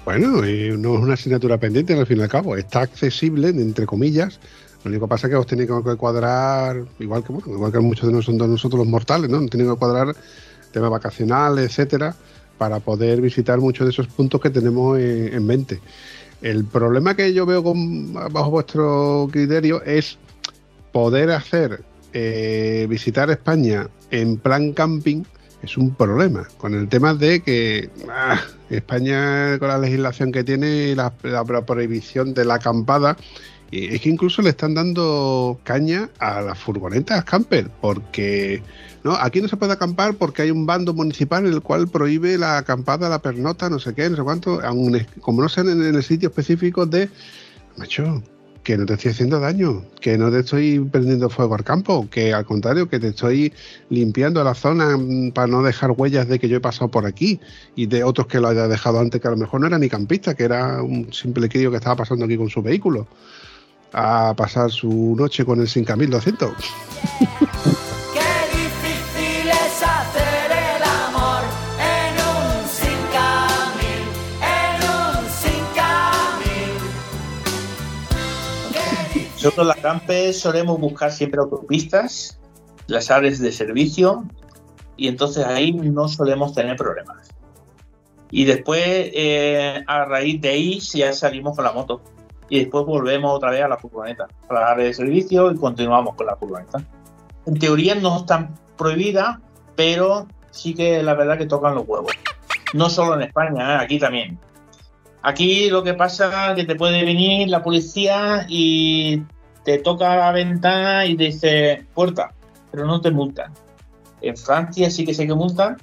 Bueno, 0.05 0.45
eh, 0.45 0.75
no 0.79 0.95
es 0.95 1.01
una 1.01 1.15
asignatura 1.15 1.59
pendiente 1.59 1.99
al 1.99 2.07
fin 2.07 2.19
y 2.19 2.23
al 2.23 2.29
cabo, 2.29 2.57
está 2.57 2.83
accesible, 2.83 3.49
entre 3.49 3.87
comillas. 3.87 4.39
Lo 4.85 4.91
único 4.91 5.07
que 5.07 5.11
pasa 5.11 5.27
es 5.27 5.31
que 5.31 5.37
os 5.37 5.47
tenéis 5.47 5.69
que 5.69 5.97
cuadrar, 5.97 6.85
igual 7.01 7.25
que 7.25 7.33
bueno, 7.33 7.53
igual 7.55 7.73
que 7.73 7.81
muchos 7.81 8.07
de 8.07 8.13
nosotros, 8.13 8.49
nosotros 8.49 8.79
los 8.81 8.87
mortales, 8.87 9.31
¿no? 9.31 9.45
Tenéis 9.47 9.71
que 9.71 9.77
cuadrar 9.77 10.15
temas 10.73 10.91
vacacionales, 10.91 11.71
etcétera, 11.71 12.15
para 12.59 12.81
poder 12.81 13.21
visitar 13.21 13.59
muchos 13.59 13.87
de 13.87 13.91
esos 13.93 14.07
puntos 14.09 14.41
que 14.41 14.51
tenemos 14.51 14.99
en, 14.99 15.35
en 15.35 15.47
mente. 15.47 15.81
El 16.43 16.65
problema 16.65 17.15
que 17.17 17.33
yo 17.33 17.47
veo 17.47 17.63
con, 17.63 18.13
bajo 18.13 18.51
vuestro 18.51 19.29
criterio 19.33 19.83
es 19.83 20.19
poder 20.93 21.31
hacer 21.31 21.83
eh, 22.13 22.87
visitar 22.89 23.31
España 23.31 23.89
en 24.11 24.37
plan 24.39 24.73
camping 24.73 25.23
es 25.63 25.77
un 25.77 25.95
problema 25.95 26.47
con 26.59 26.75
el 26.75 26.89
tema 26.89 27.13
de 27.15 27.41
que 27.41 27.91
ah, 28.09 28.41
España 28.71 29.59
con 29.59 29.69
la 29.69 29.79
legislación 29.79 30.31
que 30.33 30.45
tiene 30.45 30.95
la- 30.95 31.13
la 31.25 31.45
prohibición 31.67 32.33
de 32.35 32.45
la 32.45 32.55
acampada 32.55 33.17
y 33.71 33.95
es 33.95 34.01
que 34.01 34.09
incluso 34.11 34.43
le 34.43 34.51
están 34.51 34.75
dando 34.75 35.59
caña 35.65 36.09
a 36.21 36.41
las 36.41 36.59
furgonetas 36.59 37.25
camper 37.25 37.69
porque 37.81 38.63
no 39.07 39.15
aquí 39.15 39.41
no 39.41 39.49
se 39.49 39.57
puede 39.57 39.73
acampar 39.73 40.15
porque 40.15 40.43
hay 40.43 40.51
un 40.51 40.67
bando 40.67 40.93
municipal 40.93 41.47
en 41.47 41.53
el 41.53 41.63
cual 41.63 41.89
prohíbe 41.89 42.37
la 42.37 42.59
acampada 42.59 43.09
la 43.09 43.21
pernota 43.21 43.71
no 43.71 43.79
sé 43.79 43.95
qué 43.95 44.11
no 44.11 44.17
sé 44.17 44.23
cuánto 44.23 44.61
como 45.21 45.43
no 45.43 45.49
sean 45.49 45.69
en, 45.69 45.83
en 45.83 45.95
el 45.95 46.03
sitio 46.03 46.29
específico 46.29 46.87
de 46.87 47.09
macho 47.77 48.23
que 48.67 48.77
no 48.77 48.85
te 48.85 48.95
estoy 48.95 49.13
haciendo 49.13 49.39
daño, 49.39 49.85
que 50.01 50.19
no 50.19 50.29
te 50.29 50.41
estoy 50.41 50.81
prendiendo 50.81 51.31
fuego 51.31 51.55
al 51.55 51.63
campo, 51.63 52.09
que 52.11 52.35
al 52.35 52.45
contrario, 52.45 52.89
que 52.89 52.99
te 52.99 53.07
estoy 53.09 53.53
limpiando 53.91 54.43
la 54.43 54.57
zona 54.57 54.97
mm, 54.97 55.31
para 55.31 55.47
no 55.47 55.63
dejar 55.63 55.93
huellas 55.93 56.27
de 56.27 56.41
que 56.41 56.49
yo 56.49 56.57
he 56.57 56.61
pasado 56.61 56.91
por 56.91 57.07
aquí 57.07 57.39
y 57.77 57.87
de 57.87 58.03
otros 58.03 58.27
que 58.27 58.41
lo 58.41 58.49
haya 58.49 58.67
dejado 58.67 58.99
antes, 58.99 59.21
que 59.21 59.29
a 59.29 59.31
lo 59.31 59.37
mejor 59.37 59.61
no 59.61 59.69
era 59.69 59.79
ni 59.79 59.89
campista, 59.89 60.35
que 60.35 60.43
era 60.43 60.83
un 60.83 61.13
simple 61.13 61.49
crío 61.49 61.71
que 61.71 61.77
estaba 61.77 61.95
pasando 61.95 62.25
aquí 62.25 62.37
con 62.37 62.51
su 62.51 62.61
vehículo 62.61 63.07
a 63.93 64.35
pasar 64.37 64.73
su 64.73 65.15
noche 65.17 65.45
con 65.45 65.61
el 65.61 65.69
5200. 65.69 66.51
Nosotros 79.47 79.69
las 79.69 79.77
campes 79.77 80.41
solemos 80.41 80.81
buscar 80.81 81.13
siempre 81.13 81.39
autopistas, 81.39 82.41
las 82.89 83.13
áreas 83.13 83.39
de 83.39 83.53
servicio, 83.53 84.25
y 84.97 85.07
entonces 85.07 85.45
ahí 85.45 85.73
no 85.73 86.09
solemos 86.09 86.53
tener 86.53 86.77
problemas. 86.77 87.29
Y 88.33 88.45
después, 88.45 88.83
eh, 88.85 89.85
a 89.87 90.05
raíz 90.05 90.41
de 90.41 90.49
ahí, 90.49 90.81
ya 90.81 91.13
salimos 91.13 91.55
con 91.55 91.65
la 91.65 91.71
moto. 91.71 92.03
Y 92.49 92.59
después 92.59 92.87
volvemos 92.87 93.37
otra 93.37 93.53
vez 93.53 93.63
a 93.63 93.69
la 93.69 93.77
furgoneta, 93.77 94.27
a 94.49 94.53
la 94.53 94.73
área 94.73 94.85
de 94.85 94.93
servicio 94.93 95.53
y 95.53 95.57
continuamos 95.57 96.17
con 96.17 96.27
la 96.27 96.35
furgoneta. 96.35 96.85
En 97.47 97.57
teoría 97.57 97.95
no 97.95 98.17
están 98.17 98.53
prohibidas, 98.77 99.39
pero 99.77 100.27
sí 100.51 100.75
que 100.75 101.05
la 101.05 101.15
verdad 101.15 101.39
que 101.39 101.47
tocan 101.47 101.77
los 101.77 101.87
huevos. 101.87 102.11
No 102.75 102.91
solo 102.91 103.15
en 103.15 103.23
España, 103.23 103.75
¿eh? 103.75 103.85
aquí 103.85 104.01
también. 104.01 104.41
Aquí 105.23 105.71
lo 105.71 105.85
que 105.85 105.95
pasa 105.95 106.51
es 106.51 106.57
que 106.57 106.65
te 106.65 106.75
puede 106.75 107.05
venir 107.05 107.49
la 107.49 107.63
policía 107.63 108.45
y 108.49 109.23
te 109.67 109.79
toca 109.79 110.15
la 110.15 110.31
ventana 110.31 111.07
y 111.07 111.17
te 111.17 111.25
dice 111.25 111.85
puerta, 111.93 112.33
pero 112.71 112.87
no 112.87 113.01
te 113.01 113.11
multan. 113.11 113.53
En 114.23 114.37
Francia 114.37 114.89
sí 114.91 115.05
que 115.05 115.13
sé 115.13 115.27
que 115.27 115.35
multan, 115.35 115.77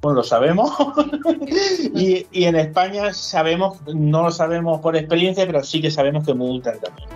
pues 0.00 0.14
lo 0.14 0.22
sabemos. 0.22 0.70
y, 1.96 2.28
y 2.30 2.44
en 2.44 2.54
España 2.54 3.12
sabemos, 3.12 3.78
no 3.92 4.22
lo 4.22 4.30
sabemos 4.30 4.80
por 4.80 4.96
experiencia, 4.96 5.44
pero 5.46 5.64
sí 5.64 5.82
que 5.82 5.90
sabemos 5.90 6.24
que 6.24 6.32
multan 6.32 6.78
también. 6.78 7.08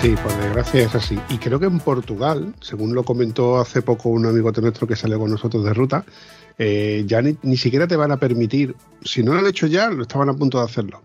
Sí, 0.00 0.14
por 0.22 0.34
desgracia 0.34 0.84
es 0.84 0.94
así. 0.94 1.18
Y 1.28 1.36
creo 1.36 1.60
que 1.60 1.66
en 1.66 1.78
Portugal, 1.78 2.54
según 2.62 2.94
lo 2.94 3.04
comentó 3.04 3.60
hace 3.60 3.82
poco 3.82 4.08
un 4.08 4.24
amigo 4.24 4.50
de 4.50 4.62
nuestro 4.62 4.86
que 4.86 4.96
salió 4.96 5.18
con 5.18 5.30
nosotros 5.30 5.62
de 5.62 5.74
ruta, 5.74 6.06
eh, 6.56 7.04
ya 7.06 7.20
ni, 7.20 7.36
ni 7.42 7.58
siquiera 7.58 7.86
te 7.86 7.96
van 7.96 8.10
a 8.10 8.16
permitir, 8.16 8.74
si 9.04 9.22
no 9.22 9.34
lo 9.34 9.40
han 9.40 9.46
hecho 9.46 9.66
ya, 9.66 9.90
lo 9.90 10.00
estaban 10.00 10.30
a 10.30 10.34
punto 10.34 10.56
de 10.56 10.64
hacerlo. 10.64 11.02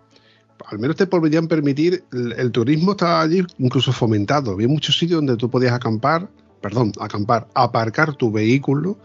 Al 0.68 0.80
menos 0.80 0.96
te 0.96 1.08
podrían 1.08 1.50
permitir, 1.50 2.06
el, 2.14 2.52
turismo 2.54 2.91
estaba 2.91 3.20
allí 3.20 3.43
incluso 3.58 3.91
fomentado. 3.91 4.52
Había 4.52 4.70
muchos 4.70 4.98
sitios 4.98 5.18
donde 5.18 5.36
tú 5.36 5.50
podías 5.50 5.74
acampar, 5.74 6.30
perdón, 6.62 6.93
acampar, 7.02 7.50
aparcar 7.54 8.16
tu 8.16 8.32
vehículo 8.32 8.98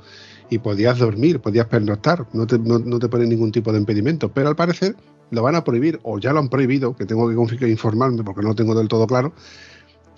y 0.51 0.59
podías 0.59 0.99
dormir, 0.99 1.41
podías 1.41 1.67
pernoctar, 1.67 2.29
no 2.33 2.47
te, 2.47 2.61
no, 2.61 2.79
no 2.79 3.01
te 3.01 3.09
ponen 3.09 3.29
ningún 3.29 3.51
tipo 3.51 3.73
de 3.73 3.81
impedimento. 3.81 4.31
Pero 4.31 4.51
al 4.51 4.55
parecer 4.55 4.95
lo 5.33 5.43
van 5.43 5.57
a 5.57 5.65
prohibir, 5.65 5.99
o 6.05 6.21
ya 6.21 6.33
lo 6.33 6.39
han 6.39 6.49
prohibido, 6.49 6.95
que 6.95 7.07
tengo 7.07 7.29
que 7.47 7.69
informarme 7.69 8.23
porque 8.23 8.43
no 8.43 8.51
lo 8.51 8.55
tengo 8.55 8.77
del 8.77 8.87
todo 8.87 9.09
claro, 9.09 9.33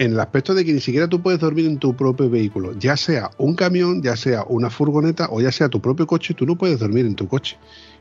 en 0.03 0.13
el 0.13 0.21
aspecto 0.21 0.55
de 0.55 0.65
que 0.65 0.73
ni 0.73 0.81
siquiera 0.81 1.09
tú 1.09 1.23
puedes 1.23 1.41
dormir 1.41 1.67
en 1.67 1.79
tu 1.79 1.95
propio 1.95 2.29
vehículo, 2.29 2.77
ya 2.79 2.97
sea 2.97 3.31
un 3.39 3.55
camión, 3.55 4.03
ya 4.03 4.17
sea 4.17 4.45
una 4.49 4.69
furgoneta 4.69 5.29
o 5.31 5.41
ya 5.41 5.53
sea 5.53 5.69
tu 5.69 5.81
propio 5.81 6.07
coche, 6.07 6.35
tú 6.35 6.45
no 6.47 6.57
puedes 6.57 6.81
dormir 6.81 7.07
en 7.07 7.15
tu 7.15 7.29
coche. 7.29 7.57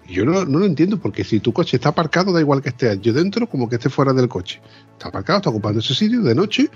Y 0.07 0.13
yo 0.13 0.25
no, 0.25 0.43
lo 0.43 0.65
entiendo, 0.65 0.99
porque 0.99 1.23
si 1.23 1.39
tu 1.39 1.53
coche 1.53 1.77
está 1.77 1.89
aparcado, 1.89 2.33
da 2.33 2.39
igual 2.39 2.61
que 2.61 2.69
esté 2.69 2.99
yo 2.99 3.13
dentro 3.13 3.47
como 3.47 3.69
que 3.69 3.75
esté 3.75 3.89
fuera 3.89 4.13
del 4.13 4.27
coche. 4.27 4.59
Está 4.93 5.09
aparcado, 5.09 5.37
está 5.37 5.49
ocupando 5.51 5.79
ese 5.79 5.93
sitio 5.93 6.21
de 6.21 6.33
noche, 6.33 6.69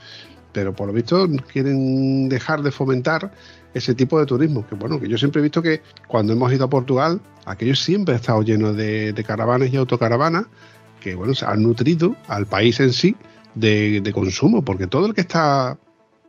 pero 0.53 0.75
por 0.75 0.87
lo 0.87 0.93
visto 0.93 1.27
quieren 1.51 2.29
dejar 2.29 2.61
de 2.61 2.71
fomentar 2.71 3.31
ese 3.73 3.95
tipo 3.95 4.19
de 4.19 4.27
turismo. 4.27 4.65
Que 4.67 4.75
bueno, 4.75 4.99
que 4.99 5.07
yo 5.07 5.17
siempre 5.17 5.39
he 5.39 5.43
visto 5.43 5.61
que 5.61 5.81
cuando 6.07 6.33
hemos 6.33 6.53
ido 6.53 6.65
a 6.65 6.69
Portugal, 6.69 7.19
aquello 7.45 7.75
siempre 7.75 8.13
ha 8.13 8.17
estado 8.17 8.43
lleno 8.43 8.73
de, 8.73 9.11
de 9.11 9.23
caravanas 9.23 9.73
y 9.73 9.77
autocaravanas 9.77 10.45
que 11.05 11.13
bueno, 11.13 11.35
se 11.35 11.45
han 11.45 11.61
nutrido 11.61 12.15
al 12.27 12.47
país 12.47 12.79
en 12.79 12.91
sí 12.91 13.15
de, 13.55 14.11
consumo, 14.13 14.63
porque 14.63 14.87
todo 14.87 15.07
el 15.07 15.13
que 15.13 15.21
está 15.21 15.77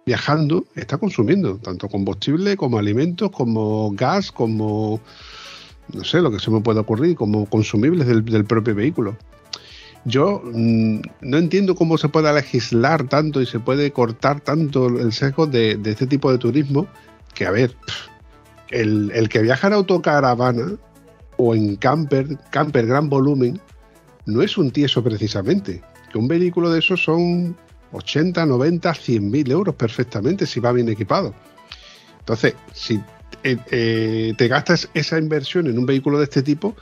viajando 0.06 0.64
está 0.76 0.98
consumiendo, 0.98 1.58
tanto 1.58 1.88
combustible 1.88 2.56
como 2.56 2.78
alimentos, 2.78 3.30
como 3.30 3.90
gas, 3.92 4.30
como 4.30 5.00
no 5.92 6.04
sé, 6.04 6.20
lo 6.20 6.30
que 6.30 6.38
se 6.38 6.50
me 6.50 6.60
puede 6.60 6.80
ocurrir, 6.80 7.16
como 7.16 7.46
consumibles 7.46 8.06
del, 8.06 8.44
propio 8.44 8.74
vehículo. 8.74 9.16
Yo 10.04 10.42
mm, 10.44 11.00
no 11.20 11.38
entiendo 11.38 11.74
cómo 11.74 11.98
se 11.98 12.08
puede 12.08 12.32
legislar 12.32 13.08
tanto 13.08 13.40
y 13.40 13.46
se 13.46 13.60
puede 13.60 13.92
cortar 13.92 14.40
tanto 14.40 14.86
el 14.86 15.12
sesgo 15.12 15.46
de, 15.46 15.80
este 15.84 16.06
tipo 16.06 16.30
de 16.30 16.38
turismo, 16.38 16.86
que 17.34 17.46
a 17.46 17.50
ver, 17.50 17.76
el, 18.70 19.10
el 19.14 19.28
que 19.28 19.42
viaja 19.42 19.66
en 19.66 19.74
autocaravana 19.74 20.76
o 21.36 21.54
en 21.54 21.76
camper, 21.76 22.38
camper 22.50 22.86
gran 22.86 23.08
volumen, 23.08 23.60
no 24.26 24.42
es 24.42 24.56
un 24.58 24.70
tieso 24.70 25.02
precisamente. 25.02 25.82
Un 26.16 26.28
vehículo 26.28 26.70
de 26.70 26.78
esos 26.80 27.02
son 27.02 27.56
80, 27.92 28.44
90, 28.46 28.94
100 28.94 29.30
mil 29.30 29.50
euros 29.50 29.74
perfectamente 29.74 30.46
si 30.46 30.60
va 30.60 30.72
bien 30.72 30.88
equipado. 30.88 31.34
Entonces, 32.20 32.54
si 32.74 33.00
eh, 33.44 33.56
eh, 33.70 34.34
te 34.36 34.48
gastas 34.48 34.88
esa 34.94 35.18
inversión 35.18 35.66
en 35.66 35.78
un 35.78 35.86
vehículo 35.86 36.18
de 36.18 36.24
este 36.24 36.42
tipo, 36.42 36.74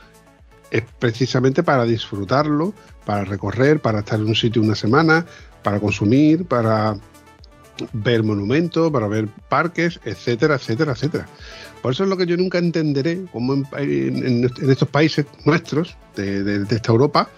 es 0.71 0.83
precisamente 0.99 1.61
para 1.63 1.85
disfrutarlo, 1.85 2.73
para 3.05 3.23
recorrer, 3.23 3.79
para 3.81 3.99
estar 3.99 4.19
en 4.19 4.25
un 4.27 4.35
sitio 4.35 4.61
una 4.61 4.75
semana, 4.75 5.25
para 5.63 5.79
consumir, 5.79 6.45
para 6.45 6.97
ver 7.93 8.23
monumentos, 8.23 8.91
para 8.91 9.07
ver 9.07 9.27
parques, 9.49 9.99
etcétera, 10.05 10.55
etcétera, 10.55 10.93
etcétera. 10.93 11.27
Por 11.81 11.91
eso 11.91 12.03
es 12.03 12.09
lo 12.09 12.17
que 12.17 12.25
yo 12.25 12.35
nunca 12.37 12.57
entenderé, 12.57 13.25
como 13.31 13.53
en, 13.53 13.67
en- 13.77 14.51
estos 14.69 14.87
países 14.89 15.25
nuestros, 15.45 15.95
de 16.15 16.65
esta 16.69 16.91
Europa, 16.91 17.29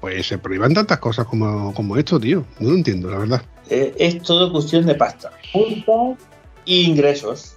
pues 0.00 0.26
se 0.26 0.38
prohíban 0.38 0.74
tantas 0.74 0.98
cosas 0.98 1.26
como, 1.26 1.74
como 1.74 1.96
esto, 1.96 2.18
tío. 2.18 2.44
No 2.58 2.70
lo 2.70 2.76
entiendo, 2.76 3.10
la 3.10 3.18
verdad. 3.18 3.42
Eh, 3.68 3.94
es 3.98 4.22
todo 4.22 4.50
cuestión 4.50 4.86
de 4.86 4.94
pasta. 4.94 5.30
Puntos 5.52 6.18
e 6.66 6.74
ingresos. 6.74 7.56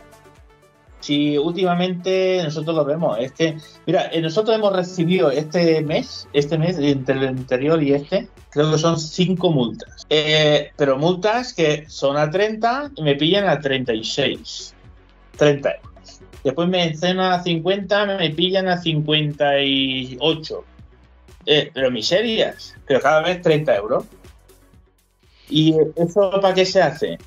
Si 0.99 1.37
últimamente 1.37 2.41
nosotros 2.43 2.75
lo 2.75 2.85
vemos, 2.85 3.17
este, 3.19 3.57
mira, 3.85 4.09
eh, 4.11 4.21
nosotros 4.21 4.55
hemos 4.55 4.73
recibido 4.73 5.31
este 5.31 5.81
mes, 5.81 6.29
este 6.31 6.57
mes, 6.57 6.77
entre 6.77 7.15
el 7.15 7.27
anterior 7.27 7.83
y 7.83 7.93
este, 7.93 8.29
creo 8.49 8.71
que 8.71 8.77
son 8.77 8.97
cinco 8.97 9.51
multas. 9.51 10.05
Eh, 10.09 10.71
pero 10.77 10.97
multas 10.97 11.53
que 11.53 11.83
son 11.89 12.15
a 12.15 12.31
30 12.31 12.91
y 12.95 13.03
me 13.03 13.15
pillan 13.15 13.49
a 13.49 13.59
36. 13.59 14.73
30 15.37 15.69
euros. 15.71 16.21
Después 16.43 16.69
me 16.69 16.83
encena 16.85 17.35
a 17.35 17.43
50, 17.43 18.05
me 18.17 18.29
pillan 18.29 18.67
a 18.67 18.77
58. 18.77 20.63
Eh, 21.45 21.71
pero 21.73 21.91
miserias, 21.91 22.75
pero 22.87 23.01
cada 23.01 23.21
vez 23.21 23.41
30 23.41 23.75
euros. 23.75 24.05
¿Y 25.49 25.75
eso 25.95 26.31
para 26.41 26.53
qué 26.53 26.65
se 26.65 26.81
hace? 26.81 27.17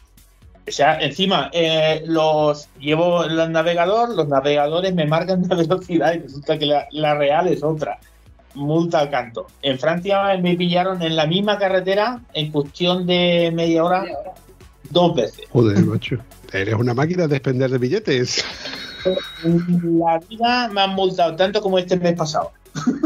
O 0.67 0.73
sea, 0.73 0.99
encima, 1.01 1.51
eh, 1.53 2.03
los 2.07 2.69
llevo 2.81 3.25
el 3.25 3.53
navegador, 3.53 4.15
los 4.15 4.27
navegadores 4.27 4.95
me 4.95 5.07
marcan 5.07 5.43
la 5.49 5.57
velocidad 5.57 6.15
y 6.15 6.19
resulta 6.21 6.59
que 6.59 6.67
la, 6.67 6.89
la 6.91 7.15
real 7.15 7.49
es 7.49 7.63
otra. 7.63 7.99
Multa 8.55 9.01
al 9.01 9.11
canto. 9.11 9.47
En 9.61 9.79
Francia 9.79 10.35
me 10.39 10.57
pillaron 10.57 11.03
en 11.03 11.15
la 11.15 11.27
misma 11.27 11.59
carretera 11.59 12.23
en 12.33 12.51
cuestión 12.51 13.07
de 13.07 13.53
media 13.55 13.85
hora 13.85 14.07
dos 14.91 15.15
veces. 15.15 15.45
Joder, 15.51 15.85
macho. 15.85 16.17
Eres 16.53 16.75
una 16.75 16.95
máquina 16.95 17.25
de 17.25 17.35
despender 17.35 17.71
de 17.71 17.79
billetes. 17.79 18.43
La 19.05 20.19
vida 20.29 20.69
me 20.69 20.81
han 20.81 20.95
multado 20.95 21.37
tanto 21.37 21.61
como 21.61 21.79
este 21.79 21.97
mes 21.99 22.15
pasado. 22.15 22.53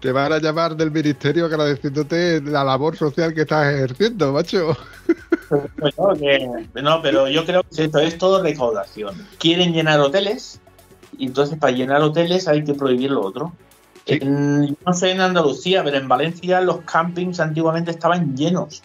Te 0.00 0.12
van 0.12 0.32
a 0.32 0.38
llamar 0.38 0.76
del 0.76 0.90
ministerio 0.90 1.46
agradeciéndote 1.46 2.40
la 2.42 2.64
labor 2.64 2.96
social 2.96 3.34
que 3.34 3.42
estás 3.42 3.72
ejerciendo, 3.74 4.32
macho. 4.32 4.76
Bueno, 5.50 6.14
que- 6.18 6.82
no, 6.82 7.02
pero 7.02 7.28
yo 7.28 7.44
creo 7.44 7.62
que 7.62 7.84
esto 7.84 7.98
es 7.98 8.18
todo 8.18 8.42
recaudación. 8.42 9.14
Quieren 9.38 9.72
llenar 9.72 10.00
hoteles 10.00 10.60
y 11.18 11.26
entonces 11.26 11.58
para 11.58 11.72
llenar 11.72 12.00
hoteles 12.02 12.48
hay 12.48 12.64
que 12.64 12.74
prohibir 12.74 13.10
lo 13.10 13.22
otro. 13.22 13.52
Sí. 14.06 14.18
En- 14.20 14.76
no 14.84 14.92
sé 14.92 15.10
en 15.10 15.20
Andalucía, 15.20 15.84
pero 15.84 15.96
en 15.98 16.08
Valencia 16.08 16.60
los 16.60 16.80
campings 16.80 17.38
antiguamente 17.40 17.90
estaban 17.90 18.36
llenos. 18.36 18.82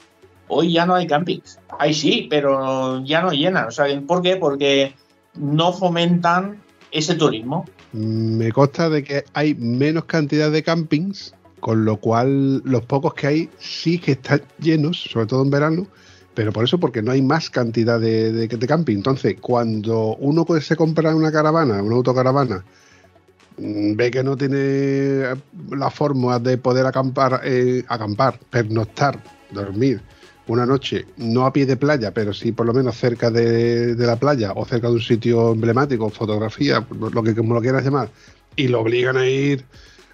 Hoy 0.47 0.73
ya 0.73 0.85
no 0.85 0.95
hay 0.95 1.07
campings. 1.07 1.59
Ahí 1.79 1.93
sí, 1.93 2.27
pero 2.29 3.03
ya 3.03 3.21
no 3.21 3.31
llenan. 3.31 3.67
O 3.67 3.71
sea, 3.71 3.85
¿por 4.01 4.21
qué? 4.21 4.37
Porque 4.37 4.95
no 5.35 5.73
fomentan 5.73 6.61
ese 6.91 7.15
turismo. 7.15 7.65
Me 7.93 8.51
consta 8.51 8.89
de 8.89 9.03
que 9.03 9.23
hay 9.33 9.55
menos 9.55 10.05
cantidad 10.05 10.51
de 10.51 10.63
campings, 10.63 11.33
con 11.59 11.85
lo 11.85 11.97
cual 11.97 12.61
los 12.63 12.85
pocos 12.85 13.13
que 13.13 13.27
hay 13.27 13.49
sí 13.59 13.97
que 13.97 14.13
están 14.13 14.41
llenos, 14.59 15.01
sobre 15.01 15.25
todo 15.25 15.43
en 15.43 15.49
verano, 15.49 15.87
pero 16.33 16.51
por 16.51 16.63
eso 16.63 16.79
porque 16.79 17.01
no 17.01 17.11
hay 17.11 17.21
más 17.21 17.49
cantidad 17.49 17.99
de, 17.99 18.31
de- 18.31 18.67
camping. 18.67 18.97
Entonces, 18.97 19.37
cuando 19.41 20.15
uno 20.19 20.45
se 20.61 20.75
compra 20.75 21.15
una 21.15 21.31
caravana, 21.31 21.81
una 21.81 21.95
autocaravana, 21.95 22.63
mm, 23.57 23.95
ve 23.95 24.11
que 24.11 24.23
no 24.23 24.37
tiene 24.37 25.23
la 25.71 25.89
forma 25.89 26.39
de 26.39 26.57
poder 26.57 26.85
acampar, 26.85 27.41
eh, 27.43 27.83
acampar, 27.87 28.39
pernoctar, 28.51 29.17
dormir 29.51 30.01
una 30.47 30.65
noche, 30.65 31.05
no 31.17 31.45
a 31.45 31.53
pie 31.53 31.65
de 31.65 31.77
playa, 31.77 32.13
pero 32.13 32.33
sí 32.33 32.51
por 32.51 32.65
lo 32.65 32.73
menos 32.73 32.97
cerca 32.97 33.29
de, 33.29 33.95
la 33.97 34.15
playa 34.15 34.53
o 34.53 34.65
cerca 34.65 34.87
de 34.87 34.93
un 34.93 35.01
sitio 35.01 35.53
emblemático, 35.53 36.09
fotografía, 36.09 36.85
lo 36.89 37.23
que 37.23 37.35
como 37.35 37.53
lo 37.53 37.61
quieras 37.61 37.83
llamar, 37.83 38.09
y 38.55 38.67
lo 38.67 38.81
obligan 38.81 39.17
a 39.17 39.27
ir 39.27 39.65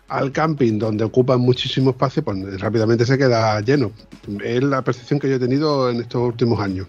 al 0.09 0.31
camping 0.31 0.77
donde 0.77 1.03
ocupan 1.03 1.39
muchísimo 1.39 1.91
espacio, 1.91 2.23
pues 2.23 2.59
rápidamente 2.59 3.05
se 3.05 3.17
queda 3.17 3.59
lleno. 3.61 3.91
Es 4.43 4.63
la 4.63 4.83
percepción 4.83 5.19
que 5.19 5.29
yo 5.29 5.35
he 5.35 5.39
tenido 5.39 5.89
en 5.89 6.01
estos 6.01 6.21
últimos 6.21 6.59
años. 6.59 6.87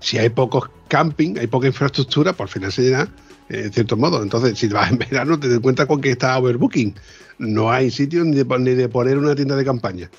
Si 0.00 0.18
hay 0.18 0.28
pocos 0.28 0.70
camping, 0.88 1.38
hay 1.38 1.46
poca 1.46 1.66
infraestructura, 1.66 2.32
por 2.32 2.48
final 2.48 2.72
se 2.72 2.82
llena 2.82 3.08
eh, 3.48 3.62
en 3.64 3.72
cierto 3.72 3.96
modo. 3.96 4.22
Entonces, 4.22 4.58
si 4.58 4.68
vas 4.68 4.90
en 4.92 4.98
verano, 4.98 5.38
te 5.38 5.48
das 5.48 5.60
cuenta 5.60 5.86
con 5.86 6.00
que 6.00 6.10
está 6.10 6.38
overbooking. 6.38 6.94
No 7.38 7.70
hay 7.70 7.90
sitio 7.90 8.24
ni 8.24 8.36
de, 8.36 8.44
ni 8.58 8.74
de 8.74 8.88
poner 8.88 9.18
una 9.18 9.34
tienda 9.34 9.56
de 9.56 9.64
campaña. 9.64 10.10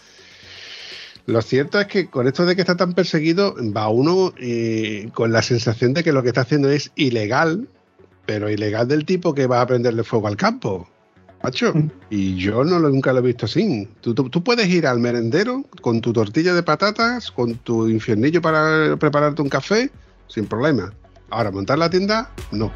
Lo 1.30 1.44
cierto 1.44 1.80
es 1.80 1.86
que 1.86 2.08
con 2.10 2.28
esto 2.28 2.44
de 2.46 2.56
que 2.56 2.62
está 2.62 2.76
tan 2.76 2.94
perseguido, 2.94 3.54
va 3.76 3.88
uno 3.90 4.34
eh, 4.40 5.10
con 5.14 5.32
la 5.32 5.44
sensación 5.44 5.94
de 5.94 6.04
que 6.04 6.12
lo 6.12 6.24
que 6.24 6.30
está 6.30 6.42
haciendo 6.42 6.70
es 6.72 6.92
ilegal, 6.96 7.68
pero 8.26 8.50
ilegal 8.50 8.88
del 8.88 9.06
tipo 9.06 9.36
que 9.36 9.46
va 9.46 9.62
a 9.62 9.68
prenderle 9.68 10.04
fuego 10.04 10.28
al 10.28 10.36
campo. 10.38 10.90
Macho, 11.44 11.72
y 12.10 12.36
yo 12.36 12.64
no 12.64 12.80
lo, 12.80 12.90
nunca 12.90 13.14
lo 13.14 13.20
he 13.20 13.22
visto 13.22 13.46
así. 13.46 13.88
Tú, 14.02 14.16
tú- 14.16 14.30
tú 14.30 14.44
puedes 14.44 14.68
ir 14.70 14.88
al 14.88 15.00
merendero 15.00 15.64
con 15.82 16.02
tu 16.02 16.12
tortilla 16.14 16.54
de 16.56 16.64
patatas, 16.64 17.30
con 17.32 17.54
tu 17.60 17.88
infiernillo 17.88 18.42
para 18.42 18.98
prepararte 18.98 19.42
un 19.44 19.50
café, 19.50 19.92
sin 20.28 20.48
problema. 20.48 20.92
Ahora, 21.30 21.52
montar 21.52 21.78
la 21.78 21.92
tienda, 21.92 22.32
no. 22.52 22.72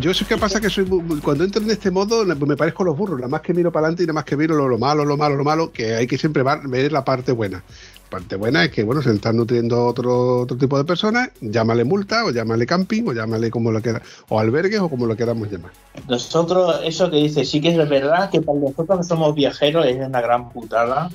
Yo, 0.00 0.14
sé 0.14 0.24
qué 0.24 0.36
pasa 0.36 0.60
que 0.60 0.70
soy 0.70 0.86
cuando 1.22 1.44
entro 1.44 1.62
en 1.62 1.70
este 1.70 1.90
modo 1.90 2.24
me 2.24 2.56
parezco 2.56 2.82
a 2.82 2.86
los 2.86 2.96
burros, 2.96 3.18
nada 3.18 3.28
más 3.28 3.40
que 3.40 3.52
miro 3.52 3.72
para 3.72 3.86
adelante 3.86 4.04
y 4.04 4.06
nada 4.06 4.14
más 4.14 4.24
que 4.24 4.36
miro 4.36 4.54
lo, 4.54 4.68
lo 4.68 4.78
malo, 4.78 5.04
lo 5.04 5.16
malo, 5.16 5.34
lo 5.36 5.44
malo, 5.44 5.72
que 5.72 5.94
hay 5.94 6.06
que 6.06 6.16
siempre 6.16 6.42
ver 6.42 6.92
la 6.92 7.04
parte 7.04 7.32
buena. 7.32 7.64
La 8.04 8.10
parte 8.10 8.36
buena 8.36 8.64
es 8.64 8.70
que 8.70 8.84
bueno, 8.84 9.02
se 9.02 9.12
están 9.12 9.36
nutriendo 9.36 9.84
otro, 9.84 10.40
otro 10.40 10.56
tipo 10.56 10.78
de 10.78 10.84
personas, 10.84 11.30
llámale 11.40 11.84
multa, 11.84 12.24
o 12.24 12.30
llámale 12.30 12.64
camping, 12.66 13.08
o 13.08 13.12
llámale 13.12 13.50
como 13.50 13.72
lo 13.72 13.82
quieras, 13.82 14.02
o 14.28 14.38
albergues, 14.38 14.80
o 14.80 14.88
como 14.88 15.06
lo 15.06 15.16
queramos 15.16 15.50
llamar. 15.50 15.72
Nosotros, 16.08 16.80
eso 16.84 17.10
que 17.10 17.16
dice, 17.16 17.44
sí 17.44 17.60
que 17.60 17.70
es 17.70 17.88
verdad 17.88 18.30
que 18.30 18.40
para 18.40 18.58
nosotros 18.58 18.98
que 18.98 19.04
somos 19.04 19.34
viajeros 19.34 19.84
es 19.86 19.96
una 19.96 20.20
gran 20.20 20.50
putada 20.50 21.10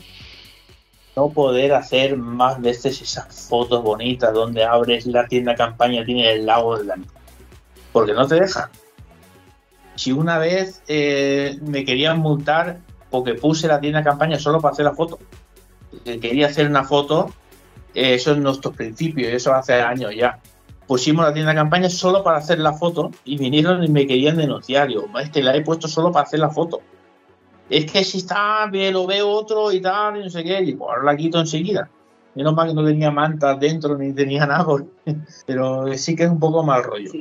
no 1.15 1.29
poder 1.29 1.73
hacer 1.73 2.17
más 2.17 2.59
veces 2.59 3.01
esas 3.01 3.47
fotos 3.47 3.83
bonitas 3.83 4.33
donde 4.33 4.63
abres 4.63 5.05
la 5.05 5.27
tienda 5.27 5.55
campaña, 5.55 6.03
tiene 6.03 6.31
el 6.33 6.45
lago 6.45 6.77
delante. 6.77 7.22
Porque 7.93 8.13
no 8.13 8.27
te 8.27 8.35
dejan. 8.35 8.69
Si 9.95 10.11
una 10.11 10.37
vez 10.39 10.83
eh, 10.87 11.57
me 11.61 11.85
querían 11.85 12.19
multar 12.19 12.79
porque 13.09 13.35
puse 13.35 13.67
la 13.67 13.79
tienda 13.79 14.03
campaña 14.03 14.39
solo 14.39 14.59
para 14.59 14.73
hacer 14.73 14.85
la 14.85 14.93
foto, 14.93 15.19
que 16.03 16.19
quería 16.19 16.47
hacer 16.47 16.67
una 16.67 16.83
foto, 16.83 17.31
eh, 17.93 18.15
eso 18.15 18.31
es 18.31 18.39
nuestro 18.39 18.71
principio, 18.71 19.29
y 19.29 19.33
eso 19.33 19.53
hace 19.53 19.73
años 19.73 20.11
ya 20.15 20.39
pusimos 20.87 21.25
la 21.25 21.33
tienda 21.33 21.55
campaña 21.55 21.89
solo 21.89 22.23
para 22.23 22.37
hacer 22.37 22.59
la 22.59 22.73
foto 22.73 23.11
y 23.23 23.37
vinieron 23.37 23.83
y 23.83 23.87
me 23.87 24.07
querían 24.07 24.37
denunciar. 24.37 24.89
Yo, 24.89 25.05
es 25.21 25.29
que 25.29 25.43
la 25.43 25.55
he 25.55 25.61
puesto 25.61 25.87
solo 25.87 26.11
para 26.11 26.25
hacer 26.25 26.39
la 26.39 26.49
foto. 26.49 26.81
Es 27.69 27.89
que 27.91 28.03
si 28.03 28.19
está, 28.19 28.65
lo 28.67 29.07
veo 29.07 29.29
otro 29.29 29.71
y 29.71 29.81
tal, 29.81 30.17
y 30.17 30.23
no 30.23 30.29
sé 30.29 30.43
qué, 30.43 30.61
y 30.61 30.73
pues 30.73 30.89
ahora 30.89 31.03
la 31.03 31.15
quito 31.15 31.39
enseguida. 31.39 31.89
Menos 32.35 32.55
mal 32.55 32.67
que 32.67 32.73
no 32.73 32.83
tenía 32.83 33.11
mantas 33.11 33.59
dentro 33.59 33.97
ni 33.97 34.11
tenía 34.11 34.45
nada, 34.45 34.65
pero 35.45 35.91
sí 35.97 36.15
que 36.15 36.23
es 36.23 36.29
un 36.29 36.39
poco 36.39 36.63
mal 36.63 36.83
rollo. 36.83 37.11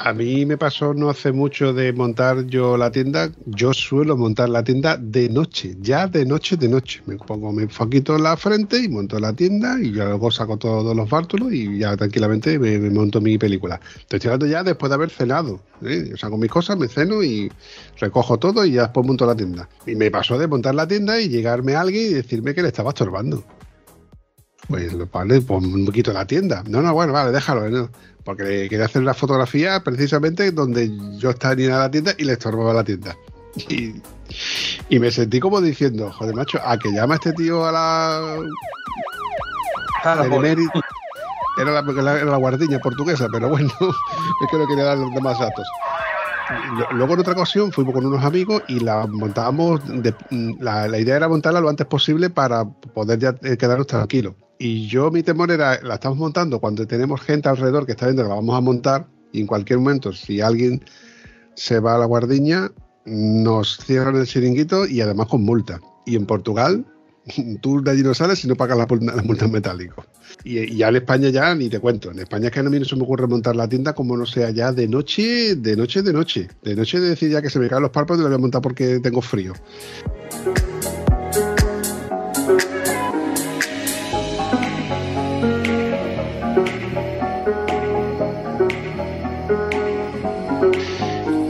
A 0.00 0.12
mí 0.12 0.46
me 0.46 0.56
pasó 0.56 0.94
no 0.94 1.10
hace 1.10 1.32
mucho 1.32 1.72
de 1.72 1.92
montar 1.92 2.46
yo 2.46 2.76
la 2.76 2.92
tienda. 2.92 3.32
Yo 3.46 3.74
suelo 3.74 4.16
montar 4.16 4.48
la 4.48 4.62
tienda 4.62 4.96
de 4.96 5.28
noche, 5.28 5.76
ya 5.80 6.06
de 6.06 6.24
noche, 6.24 6.56
de 6.56 6.68
noche. 6.68 7.02
Me 7.06 7.16
pongo 7.16 7.52
mi 7.52 7.66
foquito 7.66 8.14
en 8.14 8.22
la 8.22 8.36
frente 8.36 8.78
y 8.78 8.88
monto 8.88 9.18
la 9.18 9.32
tienda 9.32 9.76
y 9.80 9.86
luego 9.86 10.30
saco 10.30 10.56
todos 10.56 10.94
los 10.94 11.10
bártulos 11.10 11.52
y 11.52 11.78
ya 11.78 11.96
tranquilamente 11.96 12.60
me, 12.60 12.78
monto 12.90 13.20
mi 13.20 13.38
película. 13.38 13.80
Estoy 13.98 14.20
hablando 14.26 14.46
ya 14.46 14.62
después 14.62 14.88
de 14.88 14.94
haber 14.94 15.10
cenado. 15.10 15.60
¿eh? 15.82 16.12
Saco 16.16 16.38
mis 16.38 16.50
cosas, 16.50 16.78
me 16.78 16.86
ceno 16.86 17.24
y 17.24 17.50
recojo 17.98 18.38
todo 18.38 18.64
y 18.64 18.72
ya 18.74 18.82
después 18.82 19.04
monto 19.04 19.26
la 19.26 19.34
tienda. 19.34 19.68
Y 19.84 19.96
me 19.96 20.12
pasó 20.12 20.38
de 20.38 20.46
montar 20.46 20.76
la 20.76 20.86
tienda 20.86 21.20
y 21.20 21.28
llegarme 21.28 21.74
a 21.74 21.80
alguien 21.80 22.12
y 22.12 22.14
decirme 22.14 22.54
que 22.54 22.62
le 22.62 22.68
estaba 22.68 22.90
estorbando. 22.90 23.42
Pues 24.68 24.92
vale, 25.10 25.40
pues 25.40 25.64
un 25.64 25.86
poquito 25.86 26.12
la 26.12 26.26
tienda. 26.26 26.62
No, 26.68 26.82
no, 26.82 26.92
bueno, 26.92 27.12
vale, 27.12 27.32
déjalo. 27.32 27.68
¿no? 27.70 27.88
Porque 28.24 28.66
quería 28.68 28.84
hacer 28.84 29.02
la 29.02 29.14
fotografía 29.14 29.80
precisamente 29.82 30.50
donde 30.52 30.90
yo 31.18 31.30
estaba 31.30 31.54
en 31.54 31.68
la 31.70 31.90
tienda 31.90 32.12
y 32.18 32.24
le 32.24 32.34
estorbaba 32.34 32.74
la 32.74 32.84
tienda. 32.84 33.16
Y, 33.68 33.94
y 34.90 34.98
me 34.98 35.10
sentí 35.10 35.40
como 35.40 35.60
diciendo, 35.62 36.12
joder, 36.12 36.34
macho, 36.34 36.60
a 36.62 36.78
que 36.78 36.90
llama 36.92 37.14
este 37.14 37.32
tío 37.32 37.64
a 37.66 37.72
la. 37.72 38.36
Era 41.60 41.82
porque 41.84 42.02
la- 42.02 42.16
era 42.20 42.30
la 42.30 42.36
guardiña 42.36 42.78
portuguesa, 42.78 43.26
pero 43.32 43.48
bueno, 43.48 43.72
es 43.80 44.50
que 44.50 44.58
no 44.58 44.66
quería 44.68 44.84
dar 44.84 44.98
los 44.98 45.12
demás 45.14 45.38
datos. 45.40 45.66
Luego 46.92 47.14
en 47.14 47.20
otra 47.20 47.32
ocasión 47.34 47.72
fuimos 47.72 47.94
con 47.94 48.06
unos 48.06 48.24
amigos 48.24 48.62
y 48.68 48.80
la 48.80 49.06
montábamos, 49.06 49.80
de- 50.02 50.14
la, 50.60 50.88
la 50.88 50.98
idea 50.98 51.16
era 51.16 51.28
montarla 51.28 51.60
lo 51.60 51.68
antes 51.68 51.86
posible 51.86 52.30
para 52.30 52.64
poder 52.64 53.18
ya 53.18 53.34
eh, 53.42 53.56
quedarnos 53.56 53.86
tranquilos. 53.86 54.34
Y 54.58 54.86
yo 54.88 55.10
mi 55.10 55.22
temor 55.22 55.50
era, 55.50 55.80
la 55.82 55.94
estamos 55.94 56.18
montando 56.18 56.58
cuando 56.58 56.86
tenemos 56.86 57.20
gente 57.20 57.48
alrededor 57.48 57.86
que 57.86 57.92
está 57.92 58.06
viendo 58.06 58.22
que 58.22 58.28
la 58.28 58.34
vamos 58.36 58.56
a 58.56 58.60
montar 58.60 59.06
y 59.32 59.40
en 59.40 59.46
cualquier 59.46 59.78
momento 59.78 60.12
si 60.12 60.40
alguien 60.40 60.82
se 61.54 61.80
va 61.80 61.94
a 61.94 61.98
la 61.98 62.06
guardiña 62.06 62.70
nos 63.04 63.78
cierran 63.78 64.16
el 64.16 64.26
chiringuito 64.26 64.86
y 64.86 65.00
además 65.00 65.28
con 65.28 65.42
multa. 65.44 65.80
Y 66.06 66.16
en 66.16 66.26
Portugal 66.26 66.84
tú 67.60 67.82
de 67.82 67.90
allí 67.90 68.02
no 68.02 68.14
sales 68.14 68.38
si 68.38 68.48
no 68.48 68.56
pagas 68.56 68.78
las 68.78 69.24
multas. 69.24 69.50
Y, 70.44 70.58
y 70.58 70.76
ya 70.76 70.88
en 70.88 70.96
España 70.96 71.28
ya 71.30 71.54
ni 71.54 71.68
te 71.68 71.80
cuento. 71.80 72.10
En 72.10 72.18
España 72.18 72.46
es 72.46 72.52
que 72.52 72.60
a 72.60 72.62
mí 72.62 72.78
no 72.78 72.84
se 72.84 72.96
me 72.96 73.02
ocurre 73.02 73.26
montar 73.26 73.56
la 73.56 73.68
tienda 73.68 73.94
como 73.94 74.16
no 74.16 74.26
sea 74.26 74.50
ya 74.50 74.72
de 74.72 74.88
noche, 74.88 75.56
de 75.56 75.76
noche, 75.76 76.02
de 76.02 76.12
noche. 76.12 76.48
De 76.62 76.74
noche 76.74 77.00
de 77.00 77.10
decir 77.10 77.30
ya 77.30 77.42
que 77.42 77.50
se 77.50 77.58
me 77.58 77.68
caen 77.68 77.82
los 77.82 77.90
párpados 77.90 78.20
y 78.20 78.22
la 78.22 78.28
voy 78.28 78.36
a 78.36 78.40
montar 78.40 78.62
porque 78.62 79.00
tengo 79.00 79.20
frío. 79.20 79.52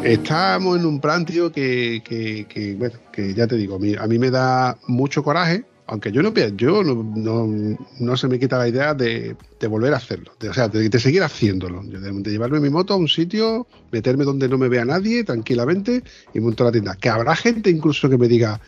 Estamos 0.08 0.78
en 0.78 0.86
un 0.86 1.00
plan, 1.00 1.26
tío, 1.26 1.52
que, 1.52 2.02
que- 2.02 2.46
que, 2.48 2.74
bueno, 2.74 2.98
que 3.12 3.34
ya 3.34 3.46
te 3.46 3.56
digo, 3.56 3.76
a 3.76 4.06
mí, 4.06 4.18
me 4.18 4.30
da 4.30 4.78
mucho 4.86 5.22
coraje, 5.22 5.64
aunque 5.86 6.10
yo 6.12 6.22
no 6.22 6.32
yo 6.56 6.82
no, 6.82 7.76
no, 7.98 8.16
se 8.16 8.26
me 8.26 8.38
quita 8.38 8.56
la 8.56 8.68
idea 8.68 8.94
de, 8.94 9.36
volver 9.68 9.92
a 9.92 9.98
hacerlo, 9.98 10.32
de, 10.40 10.48
o 10.48 10.54
sea, 10.54 10.68
de, 10.68 10.98
seguir 10.98 11.22
haciéndolo, 11.22 11.82
de, 11.82 12.30
llevarme 12.30 12.58
mi 12.60 12.70
moto 12.70 12.94
a 12.94 12.96
un 12.96 13.08
sitio, 13.08 13.66
meterme 13.92 14.24
donde 14.24 14.48
no 14.48 14.56
me 14.56 14.68
vea 14.68 14.86
nadie, 14.86 15.24
tranquilamente, 15.24 16.02
y 16.32 16.40
monto 16.40 16.64
la 16.64 16.72
tienda. 16.72 16.96
Que 16.96 17.10
habrá 17.10 17.36
gente 17.36 17.68
incluso 17.68 18.08
que 18.08 18.16
me 18.16 18.28
diga, 18.28 18.60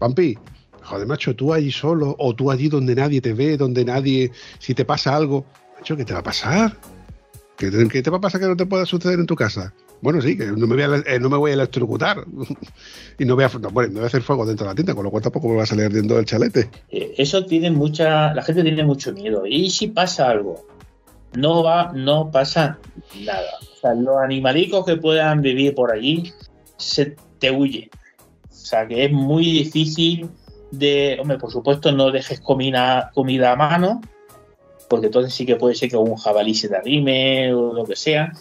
Pampi, 0.00 0.36
joder, 0.82 1.06
macho, 1.06 1.36
tú 1.36 1.54
allí 1.54 1.70
solo, 1.70 2.16
o 2.18 2.34
tú 2.34 2.50
allí 2.50 2.68
donde 2.68 2.96
nadie 2.96 3.20
te 3.20 3.34
ve, 3.34 3.56
donde 3.56 3.84
nadie, 3.84 4.32
si 4.58 4.74
te 4.74 4.84
pasa 4.84 5.14
algo, 5.14 5.46
macho, 5.76 5.96
¿qué 5.96 6.04
te 6.04 6.12
va 6.12 6.20
a 6.20 6.24
pasar? 6.24 6.76
¿Qué 7.56 7.70
te, 7.70 7.86
qué 7.88 8.02
te 8.02 8.10
va 8.10 8.18
a 8.18 8.20
pasar 8.20 8.40
que 8.40 8.48
no 8.48 8.56
te 8.56 8.66
pueda 8.66 8.84
suceder 8.84 9.20
en 9.20 9.26
tu 9.26 9.36
casa? 9.36 9.72
Bueno, 10.00 10.22
sí, 10.22 10.36
que 10.36 10.46
no 10.46 10.66
me 10.66 10.74
voy 10.74 10.82
a, 10.82 11.14
eh, 11.14 11.18
no 11.18 11.28
me 11.28 11.36
voy 11.36 11.50
a 11.50 11.54
electrocutar 11.54 12.24
y 13.18 13.24
no 13.24 13.34
voy, 13.34 13.44
a, 13.44 13.48
no, 13.48 13.58
no 13.58 13.70
voy 13.70 14.02
a 14.02 14.06
hacer 14.06 14.22
fuego 14.22 14.46
dentro 14.46 14.66
de 14.66 14.72
la 14.72 14.74
tienda, 14.74 14.94
con 14.94 15.04
lo 15.04 15.10
cual 15.10 15.22
tampoco 15.22 15.48
me 15.48 15.56
va 15.56 15.64
a 15.64 15.66
salir 15.66 15.86
ardiendo 15.86 16.18
el 16.18 16.24
chalete. 16.24 16.70
Eh, 16.90 17.14
Eso 17.18 17.44
tiene 17.44 17.70
mucha. 17.70 18.32
La 18.34 18.42
gente 18.42 18.62
tiene 18.62 18.84
mucho 18.84 19.12
miedo. 19.12 19.44
¿Y 19.46 19.70
si 19.70 19.88
pasa 19.88 20.30
algo? 20.30 20.66
No 21.34 21.62
va, 21.62 21.92
no 21.92 22.30
pasa 22.30 22.78
nada. 23.24 23.50
O 23.60 23.80
sea, 23.80 23.94
los 23.94 24.16
animalicos 24.18 24.86
que 24.86 24.96
puedan 24.96 25.42
vivir 25.42 25.74
por 25.74 25.92
allí 25.92 26.32
se 26.76 27.16
te 27.38 27.50
huye. 27.50 27.90
O 28.48 28.54
sea, 28.54 28.86
que 28.86 29.04
es 29.04 29.12
muy 29.12 29.44
difícil 29.44 30.28
de. 30.70 31.18
Hombre, 31.20 31.38
por 31.38 31.50
supuesto, 31.50 31.92
no 31.92 32.10
dejes 32.10 32.40
comida, 32.40 33.10
comida 33.14 33.52
a 33.52 33.56
mano, 33.56 34.00
porque 34.88 35.06
entonces 35.06 35.34
sí 35.34 35.44
que 35.44 35.56
puede 35.56 35.74
ser 35.74 35.90
que 35.90 35.96
un 35.96 36.16
jabalí 36.16 36.54
se 36.54 36.68
te 36.68 36.76
arrime 36.76 37.52
o 37.52 37.72
lo 37.72 37.84
que 37.84 37.96
sea. 37.96 38.32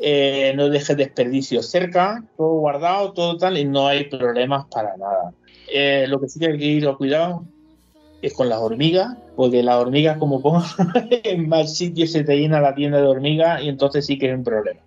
Eh, 0.00 0.52
no 0.54 0.68
dejes 0.68 0.96
desperdicios 0.96 1.66
cerca, 1.66 2.22
todo 2.36 2.60
guardado, 2.60 3.12
todo 3.12 3.36
tal, 3.36 3.58
y 3.58 3.64
no 3.64 3.88
hay 3.88 4.04
problemas 4.04 4.66
para 4.70 4.96
nada. 4.96 5.32
Eh, 5.72 6.06
lo 6.08 6.20
que 6.20 6.28
sí 6.28 6.38
que 6.38 6.46
hay 6.46 6.58
que 6.58 6.64
ir 6.64 6.88
a 6.88 6.94
cuidado 6.94 7.44
es 8.22 8.32
con 8.32 8.48
las 8.48 8.58
hormigas, 8.58 9.16
porque 9.36 9.62
las 9.62 9.76
hormigas, 9.76 10.18
como 10.18 10.40
pongo 10.40 10.62
en 11.10 11.48
más 11.48 11.76
sitios, 11.76 12.12
se 12.12 12.24
te 12.24 12.36
llena 12.36 12.60
la 12.60 12.74
tienda 12.74 13.00
de 13.00 13.06
hormigas 13.06 13.62
y 13.62 13.68
entonces 13.68 14.06
sí 14.06 14.18
que 14.18 14.30
es 14.30 14.36
un 14.36 14.44
problema. 14.44 14.80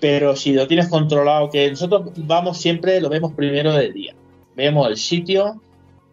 Pero 0.00 0.36
si 0.36 0.52
lo 0.52 0.66
tienes 0.66 0.88
controlado, 0.88 1.50
que 1.50 1.70
nosotros 1.70 2.12
vamos 2.16 2.58
siempre, 2.58 3.00
lo 3.00 3.08
vemos 3.08 3.32
primero 3.32 3.72
de 3.72 3.92
día. 3.92 4.14
Vemos 4.54 4.88
el 4.88 4.96
sitio 4.96 5.60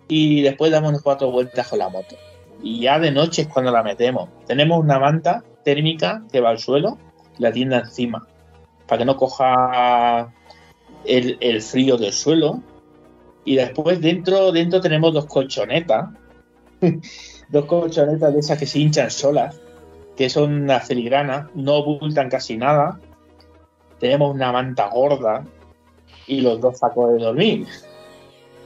y 0.08 0.42
después 0.42 0.72
damos 0.72 0.90
unas 0.90 1.02
cuatro 1.02 1.32
vueltas 1.32 1.68
con 1.68 1.80
la 1.80 1.90
moto. 1.90 2.16
Y 2.64 2.82
ya 2.82 3.00
de 3.00 3.12
noche 3.12 3.44
es 3.44 3.48
cuando 3.48 3.72
la 3.72 3.84
metemos. 3.84 4.30
Tenemos 4.48 4.80
una 4.80 5.00
manta 5.00 5.44
térmica 5.64 6.24
que 6.32 6.42
va 6.42 6.50
al 6.50 6.60
suelo, 6.60 6.98
la 7.38 7.52
tienda 7.52 7.80
encima, 7.80 8.28
para 8.88 9.00
que 9.00 9.06
no 9.06 9.18
coja 9.18 10.34
el, 11.06 11.38
el 11.40 11.62
frío 11.62 11.98
del 11.98 12.14
suelo. 12.14 12.62
Y 13.44 13.56
después 13.56 14.02
dentro, 14.02 14.52
dentro 14.52 14.82
tenemos 14.82 15.14
dos 15.14 15.26
colchonetas, 15.26 16.10
dos 17.50 17.66
colchonetas 17.66 18.34
de 18.34 18.40
esas 18.40 18.58
que 18.58 18.66
se 18.66 18.80
hinchan 18.80 19.12
solas, 19.12 19.60
que 20.16 20.30
son 20.30 20.64
una 20.64 20.80
filigrana, 20.80 21.50
no 21.54 21.76
ocultan 21.76 22.30
casi 22.30 22.58
nada. 22.58 23.00
Tenemos 24.00 24.34
una 24.34 24.52
manta 24.52 24.90
gorda 24.90 25.46
y 26.28 26.42
los 26.42 26.60
dos 26.60 26.80
sacos 26.80 27.14
de 27.14 27.20
dormir. 27.20 27.68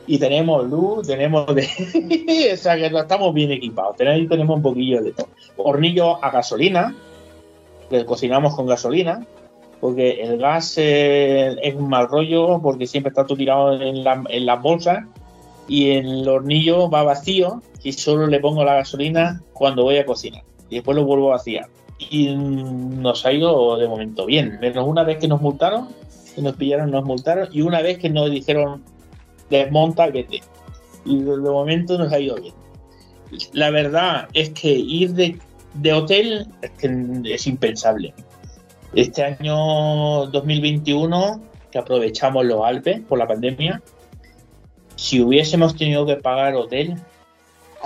Y 0.07 0.17
tenemos 0.17 0.67
luz, 0.67 1.07
tenemos 1.07 1.53
de. 1.53 1.67
o 2.53 2.57
sea 2.57 2.75
que 2.77 2.87
estamos 2.87 3.33
bien 3.33 3.51
equipados. 3.51 3.95
Tenemos, 3.95 4.29
tenemos 4.29 4.55
un 4.55 4.61
poquillo 4.63 5.03
de 5.03 5.11
todo. 5.11 5.29
Hornillo 5.57 6.23
a 6.23 6.31
gasolina, 6.31 6.95
que 7.89 8.05
cocinamos 8.05 8.55
con 8.55 8.67
gasolina, 8.67 9.25
porque 9.79 10.21
el 10.21 10.37
gas 10.37 10.75
eh, 10.77 11.55
es 11.61 11.75
un 11.75 11.89
mal 11.89 12.07
rollo, 12.07 12.59
porque 12.61 12.87
siempre 12.87 13.09
está 13.09 13.25
todo 13.25 13.37
tirado 13.37 13.73
en, 13.81 14.05
en 14.05 14.45
las 14.45 14.61
bolsas 14.61 15.05
y 15.67 15.91
el 15.91 16.27
hornillo 16.27 16.89
va 16.89 17.03
vacío 17.03 17.61
y 17.83 17.93
solo 17.93 18.27
le 18.27 18.39
pongo 18.39 18.63
la 18.63 18.75
gasolina 18.75 19.41
cuando 19.53 19.83
voy 19.83 19.97
a 19.97 20.05
cocinar. 20.05 20.43
Y 20.69 20.75
después 20.75 20.97
lo 20.97 21.05
vuelvo 21.05 21.29
a 21.29 21.37
vaciar. 21.37 21.67
Y 21.99 22.35
nos 22.35 23.25
ha 23.25 23.31
ido 23.31 23.77
de 23.77 23.87
momento 23.87 24.25
bien. 24.25 24.57
Menos 24.59 24.87
una 24.87 25.03
vez 25.03 25.17
que 25.17 25.27
nos 25.27 25.41
multaron, 25.41 25.89
que 26.35 26.41
nos 26.41 26.55
pillaron, 26.55 26.91
nos 26.91 27.05
multaron, 27.05 27.49
y 27.51 27.61
una 27.61 27.81
vez 27.81 27.99
que 27.99 28.09
nos 28.09 28.31
dijeron 28.31 28.83
desmonta, 29.49 30.07
vete. 30.07 30.41
Y 31.05 31.21
de 31.21 31.37
momento 31.37 31.97
nos 31.97 32.11
ha 32.11 32.19
ido 32.19 32.35
bien. 32.35 32.53
La 33.53 33.69
verdad 33.69 34.27
es 34.33 34.49
que 34.49 34.71
ir 34.71 35.13
de, 35.13 35.37
de 35.73 35.93
hotel 35.93 36.47
es, 36.61 36.71
que 36.71 37.21
es 37.25 37.47
impensable. 37.47 38.13
Este 38.93 39.23
año 39.23 40.25
2021, 40.27 41.41
que 41.71 41.77
aprovechamos 41.77 42.45
los 42.45 42.63
Alpes 42.65 43.01
por 43.01 43.19
la 43.19 43.27
pandemia, 43.27 43.81
si 44.95 45.21
hubiésemos 45.21 45.75
tenido 45.75 46.05
que 46.05 46.15
pagar 46.15 46.55
hotel, 46.55 46.95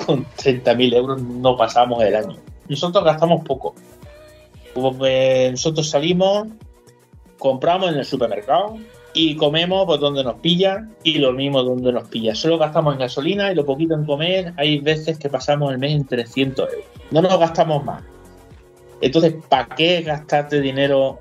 con 0.05 0.26
30.000 0.26 0.95
euros 0.95 1.22
no 1.22 1.55
pasamos 1.55 2.03
el 2.03 2.15
año. 2.15 2.38
Nosotros 2.68 3.03
gastamos 3.03 3.43
poco. 3.43 3.76
Que 4.73 5.49
nosotros 5.51 5.88
salimos, 5.88 6.47
compramos 7.38 7.91
en 7.91 7.99
el 7.99 8.05
supermercado 8.05 8.77
y 9.14 9.35
comemos 9.35 9.85
por 9.85 9.99
donde 9.99 10.23
nos 10.23 10.35
pilla 10.35 10.88
y 11.03 11.19
dormimos 11.19 11.65
donde 11.65 11.91
nos 11.91 12.07
pilla. 12.07 12.34
Solo 12.34 12.57
gastamos 12.57 12.94
en 12.94 12.99
gasolina 12.99 13.52
y 13.52 13.56
lo 13.56 13.65
poquito 13.65 13.94
en 13.94 14.06
comer. 14.06 14.53
Hay 14.57 14.80
veces 14.80 15.19
que 15.19 15.30
pasamos 15.30 15.72
el 15.72 15.77
mes 15.77 15.94
en 15.94 16.06
300 16.06 16.69
euros. 16.69 16.85
No 17.11 17.22
nos 17.22 17.40
gastamos 17.40 17.85
más. 17.85 18.03
Entonces, 19.02 19.35
¿para 19.48 19.68
qué 19.76 20.02
gastarte 20.02 20.61
dinero? 20.61 21.19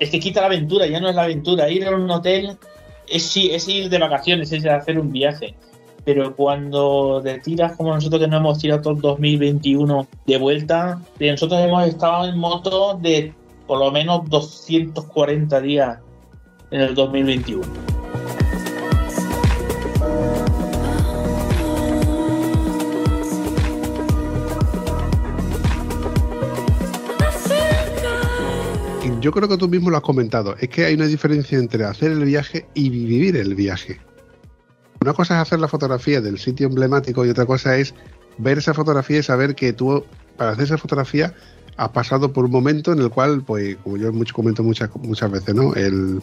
Es 0.00 0.10
que 0.10 0.18
quita 0.18 0.40
la 0.40 0.46
aventura, 0.46 0.86
ya 0.86 1.00
no 1.00 1.08
es 1.08 1.14
la 1.14 1.22
aventura. 1.22 1.70
Ir 1.70 1.86
a 1.86 1.94
un 1.94 2.10
hotel 2.10 2.58
es, 3.06 3.36
es 3.36 3.68
ir 3.68 3.88
de 3.88 3.98
vacaciones, 3.98 4.50
es 4.50 4.66
hacer 4.66 4.98
un 4.98 5.12
viaje. 5.12 5.54
Pero 6.04 6.34
cuando 6.34 7.20
te 7.22 7.38
tiras 7.38 7.76
como 7.76 7.94
nosotros 7.94 8.22
que 8.22 8.26
no 8.26 8.38
hemos 8.38 8.58
tirado 8.58 8.80
todo 8.80 8.94
el 8.94 9.00
2021 9.00 10.08
de 10.26 10.38
vuelta, 10.38 11.00
nosotros 11.20 11.60
hemos 11.60 11.86
estado 11.86 12.26
en 12.26 12.38
moto 12.38 12.98
de 13.00 13.34
por 13.66 13.78
lo 13.78 13.92
menos 13.92 14.28
240 14.28 15.60
días 15.60 15.98
en 16.70 16.80
el 16.80 16.94
2021. 16.94 17.62
Y 29.02 29.20
Yo 29.20 29.32
creo 29.32 29.48
que 29.48 29.56
tú 29.56 29.68
mismo 29.68 29.90
lo 29.90 29.96
has 29.96 30.02
comentado. 30.02 30.56
Es 30.58 30.68
que 30.68 30.84
hay 30.84 30.94
una 30.94 31.06
diferencia 31.06 31.58
entre 31.58 31.84
hacer 31.84 32.12
el 32.12 32.24
viaje 32.24 32.66
y 32.74 32.90
vivir 32.90 33.36
el 33.36 33.54
viaje. 33.54 34.00
Una 35.02 35.14
cosa 35.14 35.36
es 35.36 35.42
hacer 35.42 35.60
la 35.60 35.68
fotografía 35.68 36.20
del 36.20 36.38
sitio 36.38 36.66
emblemático 36.66 37.24
y 37.24 37.30
otra 37.30 37.46
cosa 37.46 37.76
es 37.76 37.94
ver 38.38 38.58
esa 38.58 38.74
fotografía 38.74 39.18
y 39.18 39.22
saber 39.22 39.54
que 39.54 39.72
tú, 39.72 40.04
para 40.36 40.52
hacer 40.52 40.64
esa 40.64 40.78
fotografía, 40.78 41.34
has 41.76 41.88
pasado 41.90 42.32
por 42.32 42.44
un 42.44 42.50
momento 42.50 42.92
en 42.92 42.98
el 42.98 43.10
cual, 43.10 43.42
pues, 43.42 43.76
como 43.82 43.96
yo 43.96 44.12
comento 44.32 44.62
muchas, 44.62 44.90
muchas 44.96 45.30
veces, 45.30 45.54
¿no? 45.54 45.74
El 45.74 46.20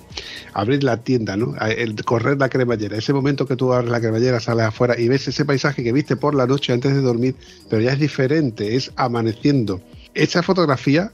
abrir 0.53 0.83
la 0.83 0.97
tienda, 0.97 1.35
¿no? 1.35 1.55
El 1.57 1.95
correr 2.03 2.37
la 2.37 2.49
cremallera. 2.49 2.97
Ese 2.97 3.13
momento 3.13 3.47
que 3.47 3.55
tú 3.55 3.73
abres 3.73 3.89
la 3.89 3.99
cremallera, 3.99 4.39
sales 4.39 4.65
afuera 4.65 4.99
y 4.99 5.07
ves 5.07 5.27
ese 5.27 5.45
paisaje 5.45 5.83
que 5.83 5.91
viste 5.91 6.15
por 6.15 6.35
la 6.35 6.45
noche 6.45 6.73
antes 6.73 6.93
de 6.93 7.01
dormir, 7.01 7.35
pero 7.69 7.81
ya 7.81 7.93
es 7.93 7.99
diferente, 7.99 8.75
es 8.75 8.91
amaneciendo. 8.95 9.81
Esa 10.13 10.43
fotografía 10.43 11.11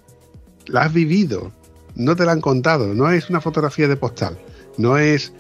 la 0.68 0.84
has 0.84 0.94
vivido, 0.94 1.52
no 1.96 2.16
te 2.16 2.26
la 2.26 2.32
han 2.32 2.42
contado, 2.42 2.94
no 2.94 3.10
es 3.12 3.30
una 3.30 3.42
fotografía 3.42 3.88
de 3.88 3.96
postal, 3.96 4.38
no 4.78 4.98
es 4.98 5.34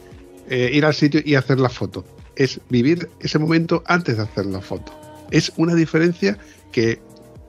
eh, 0.50 0.72
ir 0.74 0.86
al 0.86 0.94
sitio 0.94 1.22
y 1.24 1.36
hacer 1.36 1.60
la 1.60 1.70
foto, 1.70 2.06
es 2.36 2.60
vivir 2.70 3.10
ese 3.20 3.40
momento 3.40 3.84
antes 3.86 4.18
de 4.18 4.24
hacer 4.24 4.46
la 4.46 4.62
foto. 4.62 4.94
Es 5.32 5.52
una 5.58 5.76
diferencia 5.76 6.38
que 6.72 7.02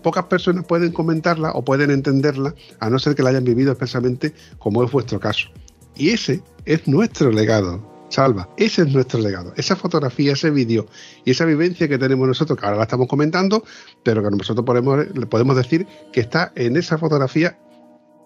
pocas 0.04 0.26
personas 0.26 0.64
pueden 0.64 0.92
comentarla 0.92 1.50
o 1.52 1.64
pueden 1.64 1.90
entenderla, 1.90 2.54
a 2.78 2.90
no 2.90 3.00
ser 3.00 3.16
que 3.16 3.24
la 3.24 3.30
hayan 3.30 3.42
vivido 3.42 3.72
expresamente, 3.72 4.32
como 4.58 4.84
es 4.84 4.92
vuestro 4.92 5.18
caso. 5.18 5.48
Y 5.96 6.10
ese 6.10 6.42
es 6.66 6.86
nuestro 6.86 7.32
legado, 7.32 7.82
Salva. 8.10 8.48
Ese 8.56 8.82
es 8.82 8.92
nuestro 8.92 9.18
legado. 9.20 9.52
Esa 9.56 9.74
fotografía, 9.74 10.34
ese 10.34 10.50
vídeo 10.50 10.86
y 11.24 11.32
esa 11.32 11.46
vivencia 11.46 11.88
que 11.88 11.98
tenemos 11.98 12.28
nosotros, 12.28 12.58
que 12.58 12.64
ahora 12.66 12.76
la 12.76 12.84
estamos 12.84 13.08
comentando, 13.08 13.64
pero 14.04 14.22
que 14.22 14.30
nosotros 14.30 14.64
podemos, 14.64 15.06
podemos 15.28 15.56
decir 15.56 15.86
que 16.12 16.20
está 16.20 16.52
en 16.54 16.76
esa 16.76 16.98
fotografía 16.98 17.58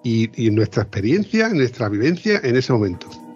y, 0.02 0.30
y 0.34 0.48
en 0.48 0.56
nuestra 0.56 0.82
experiencia, 0.82 1.46
en 1.46 1.59
nuestra 1.59 1.88
vivencia 1.88 2.40
en 2.42 2.56
ese 2.56 2.72
momento. 2.72 3.27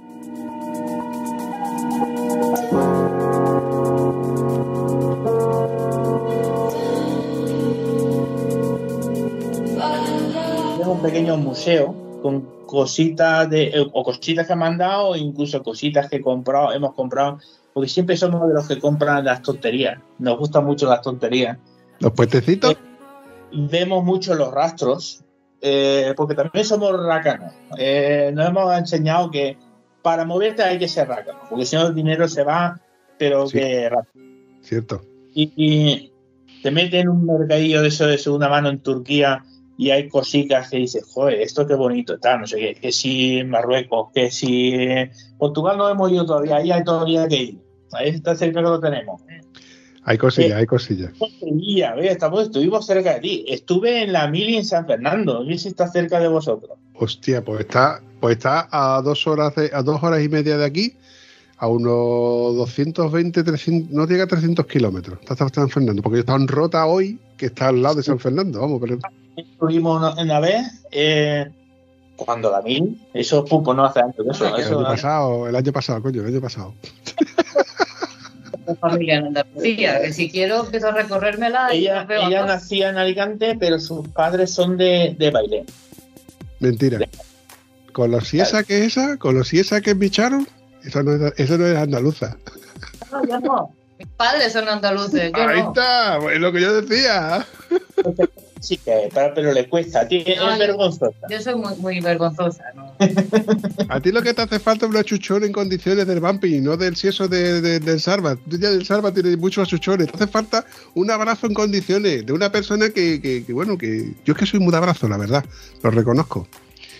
Museo 11.52 11.94
con 12.22 12.66
cositas 12.66 13.50
de 13.50 13.64
eh, 13.68 13.86
o 13.92 14.02
cositas 14.02 14.46
que 14.46 14.56
me 14.56 14.64
han 14.64 14.78
dado 14.78 15.08
o 15.08 15.16
incluso 15.16 15.62
cositas 15.62 16.08
que 16.08 16.16
he 16.16 16.20
comprado, 16.20 16.72
hemos 16.72 16.94
comprado, 16.94 17.38
porque 17.74 17.88
siempre 17.88 18.16
somos 18.16 18.46
de 18.48 18.54
los 18.54 18.66
que 18.66 18.78
compran 18.78 19.24
las 19.24 19.42
tonterías. 19.42 19.98
Nos 20.18 20.38
gustan 20.38 20.64
mucho 20.64 20.88
las 20.88 21.02
tonterías. 21.02 21.58
Los 21.98 22.12
puentecitos. 22.12 22.72
Eh, 22.72 22.76
Vemos 23.54 24.02
mucho 24.02 24.34
los 24.34 24.50
rastros, 24.50 25.22
eh, 25.60 26.14
porque 26.16 26.34
también 26.34 26.64
somos 26.64 26.90
rácanos. 27.04 27.52
Eh, 27.76 28.30
nos 28.34 28.48
hemos 28.48 28.78
enseñado 28.78 29.30
que 29.30 29.58
para 30.00 30.24
moverte 30.24 30.62
hay 30.62 30.78
que 30.78 30.88
ser 30.88 31.08
rácano, 31.08 31.40
porque 31.50 31.66
si 31.66 31.76
no 31.76 31.86
el 31.88 31.94
dinero 31.94 32.26
se 32.28 32.44
va, 32.44 32.80
pero 33.18 33.46
Sí. 33.46 33.58
que 33.58 33.88
rápido. 33.90 34.24
Cierto. 34.62 35.02
y, 35.34 35.52
y 35.56 36.12
te 36.62 36.70
meten 36.70 37.00
en 37.02 37.08
un 37.10 37.26
mercadillo 37.26 37.82
de 37.82 37.88
eso 37.88 38.06
de 38.06 38.16
segunda 38.16 38.48
mano 38.48 38.68
en 38.70 38.78
Turquía 38.80 39.44
y 39.78 39.90
hay 39.90 40.08
cositas 40.08 40.68
que 40.70 40.78
dices, 40.78 41.04
joder, 41.12 41.40
esto 41.40 41.66
qué 41.66 41.74
bonito, 41.74 42.18
tal, 42.18 42.40
no 42.42 42.46
sé 42.46 42.58
qué, 42.58 42.74
que 42.74 42.92
si 42.92 43.42
Marruecos, 43.44 44.08
que 44.14 44.30
si 44.30 44.74
Portugal 45.38 45.78
no 45.78 45.88
hemos 45.88 46.10
ido 46.12 46.24
todavía, 46.26 46.56
ahí 46.56 46.70
hay 46.70 46.84
todavía 46.84 47.26
que 47.28 47.36
ir. 47.36 47.58
Ahí 47.92 48.10
está 48.10 48.34
cerca 48.34 48.60
que 48.60 48.68
lo 48.68 48.80
tenemos. 48.80 49.20
Hay 50.04 50.18
cosillas, 50.18 50.50
Eh, 50.50 50.54
hay 50.54 50.66
cosillas. 50.66 51.12
Sevilla, 51.38 51.94
ve, 51.94 52.08
estamos, 52.08 52.42
estuvimos 52.44 52.84
cerca 52.86 53.14
de 53.14 53.20
ti. 53.20 53.44
Estuve 53.48 54.02
en 54.02 54.12
la 54.12 54.26
Mili 54.28 54.56
en 54.56 54.64
San 54.64 54.86
Fernando, 54.86 55.44
y 55.44 55.56
si 55.58 55.68
está 55.68 55.86
cerca 55.88 56.18
de 56.18 56.28
vosotros. 56.28 56.76
Hostia, 56.94 57.44
pues 57.44 57.60
está, 57.60 58.00
pues 58.20 58.36
está 58.36 58.68
a 58.70 59.00
dos 59.02 59.26
horas 59.26 59.54
de- 59.54 59.70
a 59.72 59.82
dos 59.82 60.02
horas 60.02 60.22
y 60.22 60.28
media 60.28 60.56
de 60.56 60.64
aquí, 60.64 60.94
a 61.58 61.68
unos 61.68 62.56
220, 62.56 63.44
300, 63.44 63.92
no 63.92 64.06
llega 64.06 64.24
a 64.24 64.26
300 64.26 64.66
kilómetros. 64.66 65.18
Está 65.20 65.36
San 65.48 65.68
Fernando, 65.70 66.02
porque 66.02 66.16
yo 66.16 66.20
estaba 66.20 66.38
en 66.40 66.48
Rota 66.48 66.84
hoy, 66.86 67.18
que 67.36 67.46
está 67.46 67.68
al 67.68 67.80
lado 67.82 67.96
de 67.96 68.02
San 68.02 68.18
Fernando, 68.18 68.60
vamos, 68.60 68.80
pero 68.80 68.98
Estuvimos 69.36 69.98
una, 69.98 70.22
una 70.22 70.40
vez, 70.40 70.84
eh, 70.90 71.50
cuando 72.16 72.50
la 72.50 72.60
Mili, 72.62 73.00
eso 73.14 73.44
pupo 73.44 73.72
no 73.74 73.84
hace 73.84 74.00
antes 74.00 74.24
de 74.24 74.30
eso. 74.32 74.46
el 74.54 74.60
eso 74.60 74.78
año 74.78 74.88
pasado, 74.88 75.48
el 75.48 75.56
año 75.56 75.72
pasado, 75.72 76.02
coño, 76.02 76.20
el 76.22 76.28
año 76.28 76.40
pasado. 76.40 76.74
Familia 78.80 79.16
en 79.16 79.26
Andalucía, 79.26 80.00
que 80.00 80.12
si 80.12 80.30
quiero 80.30 80.60
empiezo 80.64 80.88
a 80.88 80.92
recorrérmela 80.92 81.72
ella, 81.72 82.06
nacía 82.46 82.90
en 82.90 82.96
Alicante, 82.96 83.56
pero 83.58 83.80
sus 83.80 84.06
padres 84.08 84.52
son 84.52 84.76
de, 84.76 85.16
de 85.18 85.30
Bailén. 85.30 85.66
Mentira. 86.60 87.00
Con 87.92 88.10
los 88.12 88.28
siesa 88.28 88.62
que 88.62 88.78
es 88.78 88.96
esa, 88.96 89.16
con 89.16 89.34
los 89.34 89.48
siesa 89.48 89.80
que 89.80 89.90
es 89.90 89.98
Bicharon, 89.98 90.46
eso 90.84 91.02
no 91.02 91.26
es, 91.26 91.34
eso 91.36 91.58
no 91.58 91.66
es 91.66 91.76
andaluza. 91.76 92.36
No, 93.10 93.26
yo 93.26 93.40
no. 93.40 93.74
Mis 93.98 94.08
padres 94.08 94.52
son 94.52 94.68
andaluces, 94.68 95.32
yo 95.36 95.42
Ahí 95.42 95.60
no. 95.62 95.68
está, 95.68 96.18
es 96.32 96.40
lo 96.40 96.52
que 96.52 96.60
yo 96.60 96.80
decía. 96.80 97.44
Sí 98.62 98.76
que 98.76 99.08
pero, 99.12 99.34
pero 99.34 99.52
le 99.52 99.68
cuesta, 99.68 100.06
tiene, 100.06 100.36
No, 100.36 100.50
es 100.50 100.52
yo- 100.54 100.58
vergonzosa. 100.60 101.16
Yo 101.28 101.40
soy 101.40 101.54
muy, 101.56 101.74
muy 101.78 102.00
vergonzosa, 102.00 102.64
¿no? 102.76 102.94
A 103.88 104.00
ti 104.00 104.12
lo 104.12 104.22
que 104.22 104.32
te 104.34 104.42
hace 104.42 104.60
falta 104.60 104.86
es 104.86 104.90
una 104.92 105.02
chuchón 105.02 105.42
en 105.42 105.50
condiciones 105.52 106.06
del 106.06 106.20
Bumpy, 106.20 106.60
no 106.60 106.76
del 106.76 106.94
sieso 106.94 107.26
de, 107.26 107.60
de- 107.60 107.80
del 107.80 108.00
Sarva. 108.00 108.36
Tú 108.36 108.56
ya 108.58 108.70
del 108.70 108.86
Sarva 108.86 109.12
tienes 109.12 109.36
muchos 109.36 109.68
chuchones. 109.68 110.06
Te 110.12 110.14
hace 110.16 110.28
falta 110.28 110.64
un 110.94 111.10
abrazo 111.10 111.48
en 111.48 111.54
condiciones 111.54 112.24
de 112.24 112.32
una 112.32 112.52
persona 112.52 112.90
que, 112.90 113.20
que- 113.20 113.44
que, 113.44 113.52
bueno, 113.52 113.76
que 113.76 114.12
yo 114.24 114.32
es 114.34 114.38
que 114.38 114.46
soy 114.46 114.60
muy 114.60 114.70
de 114.70 114.76
abrazo, 114.78 115.08
la 115.08 115.16
verdad. 115.16 115.44
Lo 115.82 115.90
reconozco. 115.90 116.46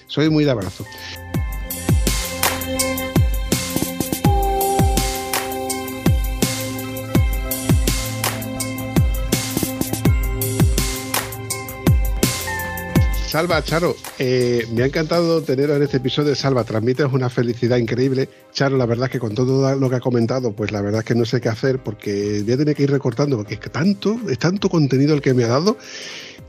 Soy 0.09 0.29
muy 0.31 0.45
de 0.45 0.51
abrazo. 0.51 0.85
Salva, 13.33 13.65
Charo, 13.65 13.97
eh, 14.19 14.67
me 14.75 14.83
ha 14.83 14.87
encantado 14.87 15.41
teneros 15.41 15.79
en 15.79 15.85
este 15.85 15.97
episodio. 15.97 16.35
Salva, 16.35 16.65
transmites 16.65 17.07
una 17.11 17.31
felicidad 17.31 17.79
increíble. 17.79 18.29
Charo, 18.53 18.77
la 18.77 18.85
verdad 18.85 19.07
es 19.07 19.13
que 19.13 19.19
con 19.19 19.35
todo 19.35 19.75
lo 19.75 19.89
que 19.89 19.97
ha 19.97 20.01
comentado, 20.01 20.53
pues 20.53 20.71
la 20.71 20.83
verdad 20.83 20.99
es 20.99 21.07
que 21.07 21.15
no 21.15 21.25
sé 21.25 21.41
qué 21.41 21.49
hacer 21.49 21.79
porque 21.83 22.43
voy 22.45 22.53
a 22.53 22.57
tener 22.59 22.77
que 22.77 22.83
ir 22.83 22.91
recortando 22.91 23.39
porque 23.39 23.55
es 23.55 23.61
que 23.61 23.71
tanto, 23.71 24.21
es 24.29 24.39
tanto 24.39 24.69
contenido 24.69 25.15
el 25.15 25.23
que 25.23 25.33
me 25.33 25.45
ha 25.45 25.49
dado. 25.49 25.79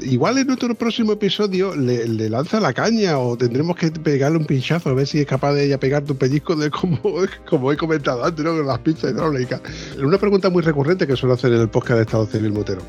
Igual 0.02 0.40
en 0.40 0.52
otro 0.52 0.76
próximo 0.76 1.14
episodio 1.14 1.74
le, 1.74 2.06
lanza 2.30 2.60
la 2.60 2.74
caña 2.74 3.18
o 3.18 3.38
tendremos 3.38 3.78
que 3.78 3.90
pegarle 3.90 4.40
un 4.40 4.46
pinchazo 4.46 4.90
a 4.90 4.94
ver 4.94 5.08
si 5.08 5.22
es 5.22 5.26
capaz 5.26 5.54
de 5.54 5.68
ella 5.68 5.80
pegarte 5.80 6.12
un 6.12 6.18
pellizco 6.18 6.54
de 6.58 6.70
como, 6.70 7.00
como 7.50 7.72
he 7.72 7.78
comentado 7.78 8.26
antes, 8.26 8.44
¿no? 8.44 8.58
con 8.58 8.68
las 8.68 8.80
pinzas 8.80 9.14
hidráulicas. 9.14 9.62
Una 10.04 10.18
pregunta 10.18 10.50
muy 10.50 10.62
recurrente 10.62 11.08
que 11.08 11.16
suelo 11.16 11.36
hacer 11.36 11.54
en 11.54 11.62
el 11.62 11.70
podcast 11.70 11.96
de 12.00 12.02
Estado 12.02 12.26
Civil 12.26 12.52
Motero. 12.52 12.82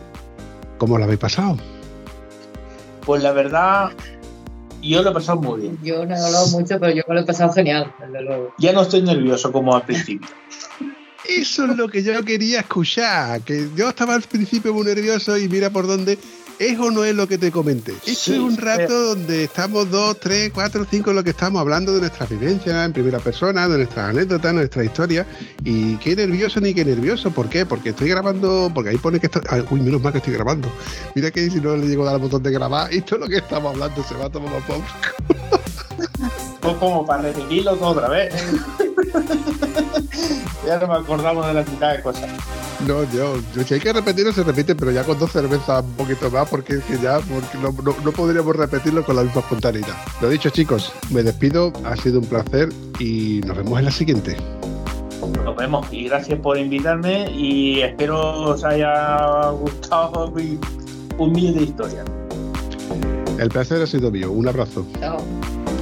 ¿Cómo 0.79 0.99
lo 0.99 1.05
habéis 1.05 1.21
pasado? 1.21 1.57
Pues 3.05 3.23
la 3.23 3.33
verdad, 3.33 3.91
yo 4.83 5.03
lo 5.03 5.11
he 5.11 5.13
pasado 5.13 5.41
muy 5.41 5.63
bien. 5.63 5.79
Yo 5.83 6.05
no 6.07 6.15
he 6.15 6.19
hablado 6.19 6.47
mucho, 6.49 6.79
pero 6.79 6.93
yo 6.93 7.03
me 7.09 7.15
lo 7.15 7.21
he 7.21 7.25
pasado 7.25 7.53
genial, 7.53 7.93
desde 8.01 8.23
luego. 8.23 8.55
Ya 8.59 8.73
no 8.73 8.83
estoy 8.83 9.03
nervioso 9.03 9.53
como 9.53 9.75
al 9.75 9.83
principio. 9.83 10.29
Eso 11.27 11.65
es 11.65 11.77
lo 11.77 11.89
que 11.89 12.03
yo 12.03 12.23
quería 12.23 12.61
escuchar. 12.61 13.41
Que 13.43 13.69
yo 13.75 13.89
estaba 13.89 14.15
al 14.15 14.23
principio 14.23 14.75
muy 14.75 14.85
nervioso 14.85 15.37
y 15.39 15.49
mira 15.49 15.71
por 15.71 15.87
dónde. 15.87 16.19
¿Es 16.59 16.79
o 16.79 16.91
no 16.91 17.05
es 17.05 17.15
lo 17.15 17.27
que 17.27 17.39
te 17.39 17.51
comenté? 17.51 17.93
Esto 17.93 18.15
Sí, 18.15 18.35
es 18.35 18.39
un 18.39 18.57
rato 18.57 18.83
eh. 18.83 19.07
donde 19.07 19.45
estamos 19.45 19.91
dos, 19.91 20.19
tres, 20.21 20.53
cuatro, 20.55 20.87
cinco, 20.89 21.13
lo 21.13 21.25
que 21.25 21.31
estamos 21.31 21.61
hablando 21.61 21.93
de 21.93 22.01
nuestras 22.01 22.29
vivencias 22.29 22.85
en 22.87 22.93
primera 22.93 23.19
persona, 23.19 23.69
de 23.69 23.79
nuestras 23.79 24.11
anécdotas, 24.11 24.55
nuestra 24.55 24.85
historia. 24.85 25.27
Y 25.65 25.97
qué 25.97 26.15
nervioso 26.15 26.61
ni 26.61 26.73
qué 26.73 26.85
nervioso. 26.85 27.31
¿Por 27.31 27.49
qué? 27.49 27.67
Porque 27.67 27.91
estoy 27.91 28.09
grabando, 28.09 28.71
porque 28.73 28.91
ahí 28.91 28.99
pone 28.99 29.19
que 29.19 29.27
está. 29.27 29.41
ay, 29.49 29.65
uy, 29.71 29.81
menos 29.81 30.01
mal 30.01 30.13
que 30.13 30.19
estoy 30.19 30.35
grabando. 30.35 30.71
Mira 31.15 31.31
que 31.31 31.51
si 31.51 31.61
no 31.61 31.77
le 31.77 31.87
llego 31.87 32.03
a 32.03 32.07
dar 32.07 32.15
al 32.15 32.21
botón 32.21 32.43
de 32.43 32.51
grabar, 32.51 32.93
esto 32.93 33.17
es 33.17 33.21
lo 33.21 33.29
que 33.29 33.39
estamos 33.39 33.75
hablando, 33.75 34.05
se 34.05 34.15
va 34.15 34.27
a 34.27 34.31
tomar 34.31 34.53
Fue 36.61 36.77
como 36.79 37.05
para 37.05 37.23
repetirlo 37.23 37.77
todo 37.77 37.89
otra 37.89 38.09
vez. 38.09 38.35
ya 40.67 40.79
no 40.79 40.87
me 40.89 40.95
acordamos 40.95 41.47
de 41.47 41.55
la 41.55 41.63
mitad 41.63 41.93
de 41.95 42.03
cosas. 42.03 42.31
No, 42.87 43.05
yo, 43.13 43.37
yo, 43.55 43.63
si 43.63 43.75
hay 43.75 43.81
que 43.81 43.93
repetirlo, 43.93 44.33
se 44.33 44.43
repite, 44.43 44.75
pero 44.75 44.91
ya 44.91 45.05
con 45.05 45.19
dos 45.19 45.31
cervezas 45.33 45.85
un 45.85 45.93
poquito 45.93 46.31
más, 46.31 46.49
porque 46.49 46.75
es 46.75 46.85
que 46.85 46.99
ya 46.99 47.19
porque 47.21 47.57
no, 47.63 47.71
no- 47.83 47.97
no 48.05 48.13
podríamos 48.13 48.55
repetirlo 48.57 49.05
con 49.05 49.17
la 49.17 49.23
misma 49.23 49.41
espontaneidad. 49.41 49.95
Lo 50.21 50.29
dicho, 50.29 50.51
chicos, 50.51 50.93
me 51.11 51.23
despido, 51.23 51.73
ha 51.85 51.97
sido 51.97 52.19
un 52.21 52.27
placer 52.27 52.69
y 52.99 53.41
nos 53.47 53.57
vemos 53.57 53.79
en 53.79 53.85
la 53.87 53.91
siguiente. 53.91 54.37
Nos 55.45 55.57
vemos 55.57 55.87
y 55.93 56.05
gracias 56.09 56.39
por 56.41 56.59
invitarme 56.59 57.31
y 57.31 57.81
espero 57.81 58.21
os 58.51 58.65
haya 58.65 59.49
gustado 59.51 60.31
mi 60.33 60.59
humilde 61.17 61.63
historia. 61.63 62.05
El 63.39 63.49
placer 63.49 63.83
ha 63.83 63.87
sido 63.87 64.11
mío, 64.11 64.31
un 64.31 64.47
abrazo. 64.49 64.87
Chao. 65.01 65.19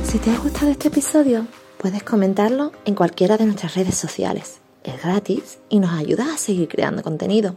Si 0.04 0.18
te 0.18 0.30
ha 0.30 0.38
gustado 0.38 0.70
este 0.70 0.88
episodio, 0.88 1.46
puedes 1.78 2.02
comentarlo 2.02 2.72
en 2.84 2.94
cualquiera 2.94 3.36
de 3.36 3.44
nuestras 3.46 3.74
redes 3.74 3.96
sociales. 3.96 4.60
Es 4.84 5.02
gratis 5.02 5.58
y 5.68 5.78
nos 5.78 5.92
ayudas 5.92 6.28
a 6.28 6.38
seguir 6.38 6.68
creando 6.68 7.02
contenido. 7.02 7.54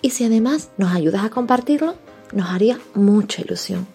Y 0.00 0.10
si 0.10 0.24
además 0.24 0.70
nos 0.76 0.94
ayudas 0.94 1.24
a 1.24 1.30
compartirlo, 1.30 1.96
nos 2.32 2.48
haría 2.50 2.78
mucha 2.94 3.42
ilusión. 3.42 3.86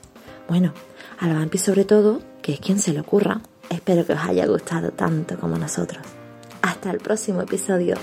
Bueno, 0.48 0.74
a 1.20 1.28
la 1.28 1.36
Vampi 1.36 1.58
sobre 1.58 1.86
todo, 1.86 2.22
que 2.42 2.54
es 2.54 2.60
quien 2.60 2.80
se 2.80 2.94
le 2.94 3.00
ocurra. 3.00 3.42
Espero 3.70 4.06
que 4.06 4.14
os 4.14 4.20
haya 4.20 4.46
gustado 4.46 4.92
tanto 4.92 5.38
como 5.40 5.58
nosotros. 5.58 6.04
Hasta 6.62 6.92
el 6.92 7.00
próximo 7.00 7.42
episodio. 7.42 7.96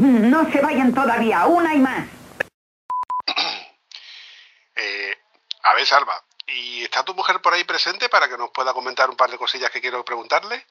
No 0.00 0.50
se 0.50 0.62
vayan 0.62 0.94
todavía, 0.94 1.44
una 1.46 1.74
y 1.74 1.78
más. 1.78 2.08
Eh, 4.82 5.14
a 5.64 5.74
ver, 5.74 5.84
Salva, 5.84 6.24
¿y 6.46 6.84
está 6.84 7.04
tu 7.04 7.12
mujer 7.12 7.42
por 7.42 7.52
ahí 7.52 7.64
presente 7.64 8.08
para 8.08 8.30
que 8.30 8.38
nos 8.38 8.50
pueda 8.50 8.72
comentar 8.72 9.10
un 9.10 9.16
par 9.16 9.30
de 9.30 9.36
cosillas 9.36 9.70
que 9.70 9.82
quiero 9.82 10.02
preguntarle? 10.02 10.66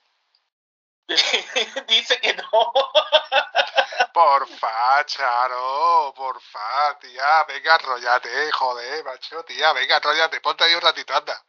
Dice 1.88 2.19
que 2.19 2.34
no. 2.34 2.73
Porfa, 4.14 5.06
Charo, 5.06 6.11
porfa, 6.15 6.97
tía, 6.99 7.43
venga, 7.43 7.76
arrollate, 7.76 8.51
joder, 8.51 9.06
macho, 9.06 9.43
tía, 9.43 9.72
venga, 9.73 9.97
arrollate, 9.97 10.41
ponte 10.41 10.64
ahí 10.64 10.73
un 10.73 10.81
ratito, 10.81 11.14
anda. 11.14 11.39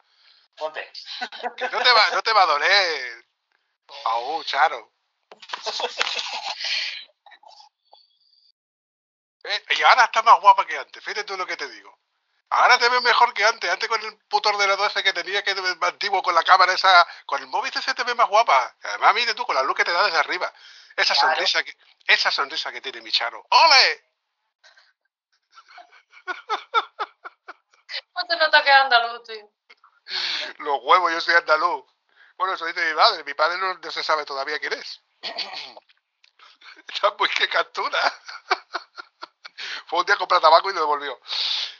Ponte. 0.55 0.91
Que 1.57 1.67
no 1.69 1.81
te 1.81 1.91
va, 1.91 2.09
no 2.11 2.21
te 2.21 2.33
va 2.33 2.43
a 2.43 2.45
doler. 2.45 3.25
Au, 4.05 4.43
Charo. 4.43 4.91
Eh, 9.43 9.63
y 9.77 9.81
ahora 9.83 10.05
está 10.05 10.21
más 10.21 10.39
guapa 10.39 10.65
que 10.65 10.77
antes, 10.77 11.03
fíjate 11.03 11.23
tú 11.23 11.35
lo 11.37 11.45
que 11.45 11.57
te 11.57 11.67
digo. 11.69 11.97
Ahora 12.49 12.77
te 12.77 12.89
ves 12.89 13.01
mejor 13.01 13.33
que 13.33 13.45
antes, 13.45 13.69
antes 13.69 13.87
con 13.87 14.01
el 14.03 14.17
puto 14.27 14.49
ordenador 14.49 14.89
ese 14.91 15.01
que 15.03 15.13
tenía 15.13 15.41
que 15.41 15.55
antiguo 15.81 16.21
con 16.21 16.35
la 16.35 16.43
cámara 16.43 16.73
esa, 16.73 17.07
con 17.25 17.39
el 17.41 17.47
móvil 17.47 17.71
ese 17.73 17.93
te 17.93 18.03
ves 18.03 18.15
más 18.15 18.27
guapa. 18.27 18.75
Además, 18.83 19.15
mire 19.15 19.33
tú 19.33 19.45
con 19.45 19.55
la 19.55 19.63
luz 19.63 19.75
que 19.75 19.85
te 19.85 19.91
da 19.93 20.03
desde 20.03 20.17
arriba. 20.17 20.53
Esa 20.97 21.13
Claro. 21.13 21.29
sonrisa 21.29 21.63
que, 21.63 21.73
esa 22.07 22.29
sonrisa 22.29 22.71
que 22.73 22.81
tiene 22.81 23.01
mi 23.01 23.11
Charo. 23.11 23.45
¡Ole! 23.49 24.03
No 28.15 28.25
se 28.27 28.35
nota 28.37 28.63
que 28.63 28.69
es 28.69 28.75
andaluz, 28.75 29.23
tío. 29.27 29.51
Los 30.59 30.79
huevos, 30.81 31.11
yo 31.11 31.19
soy 31.21 31.35
andaluz. 31.35 31.85
Bueno, 32.37 32.53
eso 32.53 32.65
dice 32.65 32.85
mi 32.87 32.93
madre. 32.93 33.23
Mi 33.23 33.33
padre 33.33 33.57
no, 33.57 33.73
no 33.73 33.91
se 33.91 34.03
sabe 34.03 34.23
todavía 34.25 34.59
quién 34.59 34.73
es. 34.73 35.01
Está 36.87 37.13
muy 37.17 37.29
que 37.29 37.49
captura. 37.49 37.99
Fue 39.91 39.99
un 39.99 40.05
día 40.05 40.15
a 40.15 40.17
comprar 40.17 40.39
tabaco 40.39 40.69
y 40.69 40.73
lo 40.73 40.79
devolvió. 40.79 41.19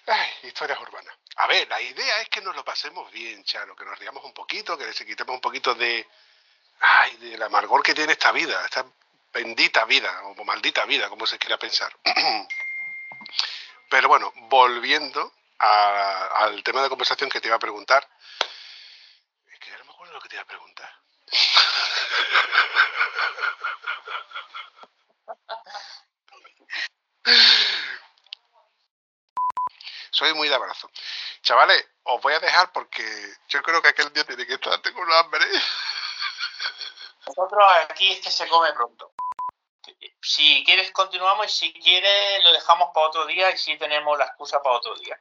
Ay, 0.07 0.29
historias 0.43 0.77
urbanas. 0.81 1.15
A 1.37 1.47
ver, 1.47 1.65
la 1.69 1.79
idea 1.79 2.19
es 2.19 2.27
que 2.27 2.41
nos 2.41 2.53
lo 2.53 2.65
pasemos 2.65 3.09
bien, 3.09 3.41
Charo, 3.45 3.73
que 3.73 3.85
nos 3.85 3.97
riamos 3.97 4.21
un 4.25 4.33
poquito, 4.33 4.77
que 4.77 4.91
se 4.91 5.05
quitemos 5.05 5.33
un 5.33 5.39
poquito 5.39 5.73
de. 5.75 6.05
Ay, 6.81 7.15
del 7.15 7.41
amargor 7.41 7.81
que 7.81 7.93
tiene 7.93 8.11
esta 8.11 8.33
vida, 8.33 8.65
esta 8.65 8.85
bendita 9.31 9.85
vida, 9.85 10.23
o 10.23 10.43
maldita 10.43 10.83
vida, 10.83 11.07
como 11.07 11.25
se 11.25 11.39
quiera 11.39 11.57
pensar. 11.57 11.95
Pero 13.89 14.09
bueno, 14.09 14.33
volviendo 14.49 15.31
al 15.59 16.61
tema 16.63 16.83
de 16.83 16.89
conversación 16.89 17.29
que 17.29 17.39
te 17.39 17.47
iba 17.47 17.55
a 17.55 17.59
preguntar. 17.59 18.05
Es 19.53 19.57
que 19.57 19.69
ya 19.69 19.77
no 19.77 19.85
me 19.85 19.91
acuerdo 19.91 20.15
lo 20.15 20.19
que 20.19 20.27
te 20.27 20.35
iba 20.35 20.43
a 20.43 20.47
preguntar. 20.47 20.93
Soy 30.21 30.35
muy 30.35 30.47
de 30.49 30.53
abrazo. 30.53 30.87
Chavales, 31.41 31.83
os 32.03 32.21
voy 32.21 32.35
a 32.35 32.39
dejar 32.39 32.71
porque 32.71 33.03
yo 33.47 33.63
creo 33.63 33.81
que 33.81 33.87
aquel 33.87 34.13
día 34.13 34.23
tiene 34.23 34.45
que 34.45 34.53
estar, 34.53 34.79
tengo 34.83 35.01
un 35.01 35.11
hambre. 35.11 35.43
Nosotros 37.25 37.63
aquí 37.89 38.11
es 38.11 38.21
que 38.21 38.29
se 38.29 38.47
come 38.47 38.71
pronto. 38.73 39.13
Si 40.21 40.63
quieres 40.63 40.91
continuamos 40.91 41.47
y 41.47 41.49
si 41.49 41.73
quieres 41.73 42.43
lo 42.43 42.53
dejamos 42.53 42.91
para 42.93 43.07
otro 43.07 43.25
día 43.25 43.49
y 43.49 43.57
si 43.57 43.79
tenemos 43.79 44.15
la 44.15 44.25
excusa 44.25 44.61
para 44.61 44.75
otro 44.75 44.93
día. 44.95 45.19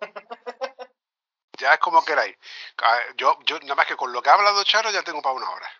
Ya 1.58 1.74
es 1.74 1.80
como 1.80 2.04
queráis. 2.04 2.36
Yo, 3.16 3.38
yo 3.44 3.60
nada 3.60 3.76
más 3.76 3.86
que 3.86 3.94
con 3.94 4.12
lo 4.12 4.20
que 4.20 4.30
ha 4.30 4.34
hablado 4.34 4.64
Charo 4.64 4.90
ya 4.90 5.02
tengo 5.02 5.22
para 5.22 5.34
una 5.34 5.48
hora. 5.48 5.70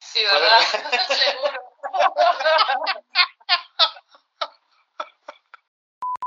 Sí, 0.00 0.20
¿verdad? 0.24 0.58
Seguro. 1.06 1.60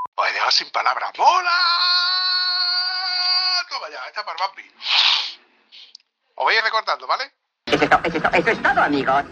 Os 0.05 0.11
he 0.29 0.33
dejado 0.33 0.51
sin 0.51 0.69
palabras. 0.71 1.11
¡Mola! 1.17 1.51
Toma 3.69 3.89
ya, 3.89 4.05
esta 4.07 4.23
para 4.25 4.37
Bambi. 4.47 4.71
Os 6.35 6.43
voy 6.43 6.55
a 6.55 6.57
ir 6.57 6.63
recortando, 6.63 7.07
¿vale? 7.07 7.31
Eso 7.65 7.83
es, 7.83 7.89
to- 7.89 7.99
eso 8.03 8.17
eso 8.33 8.49
es 8.51 8.61
todo, 8.63 8.81
amigos. 8.81 9.23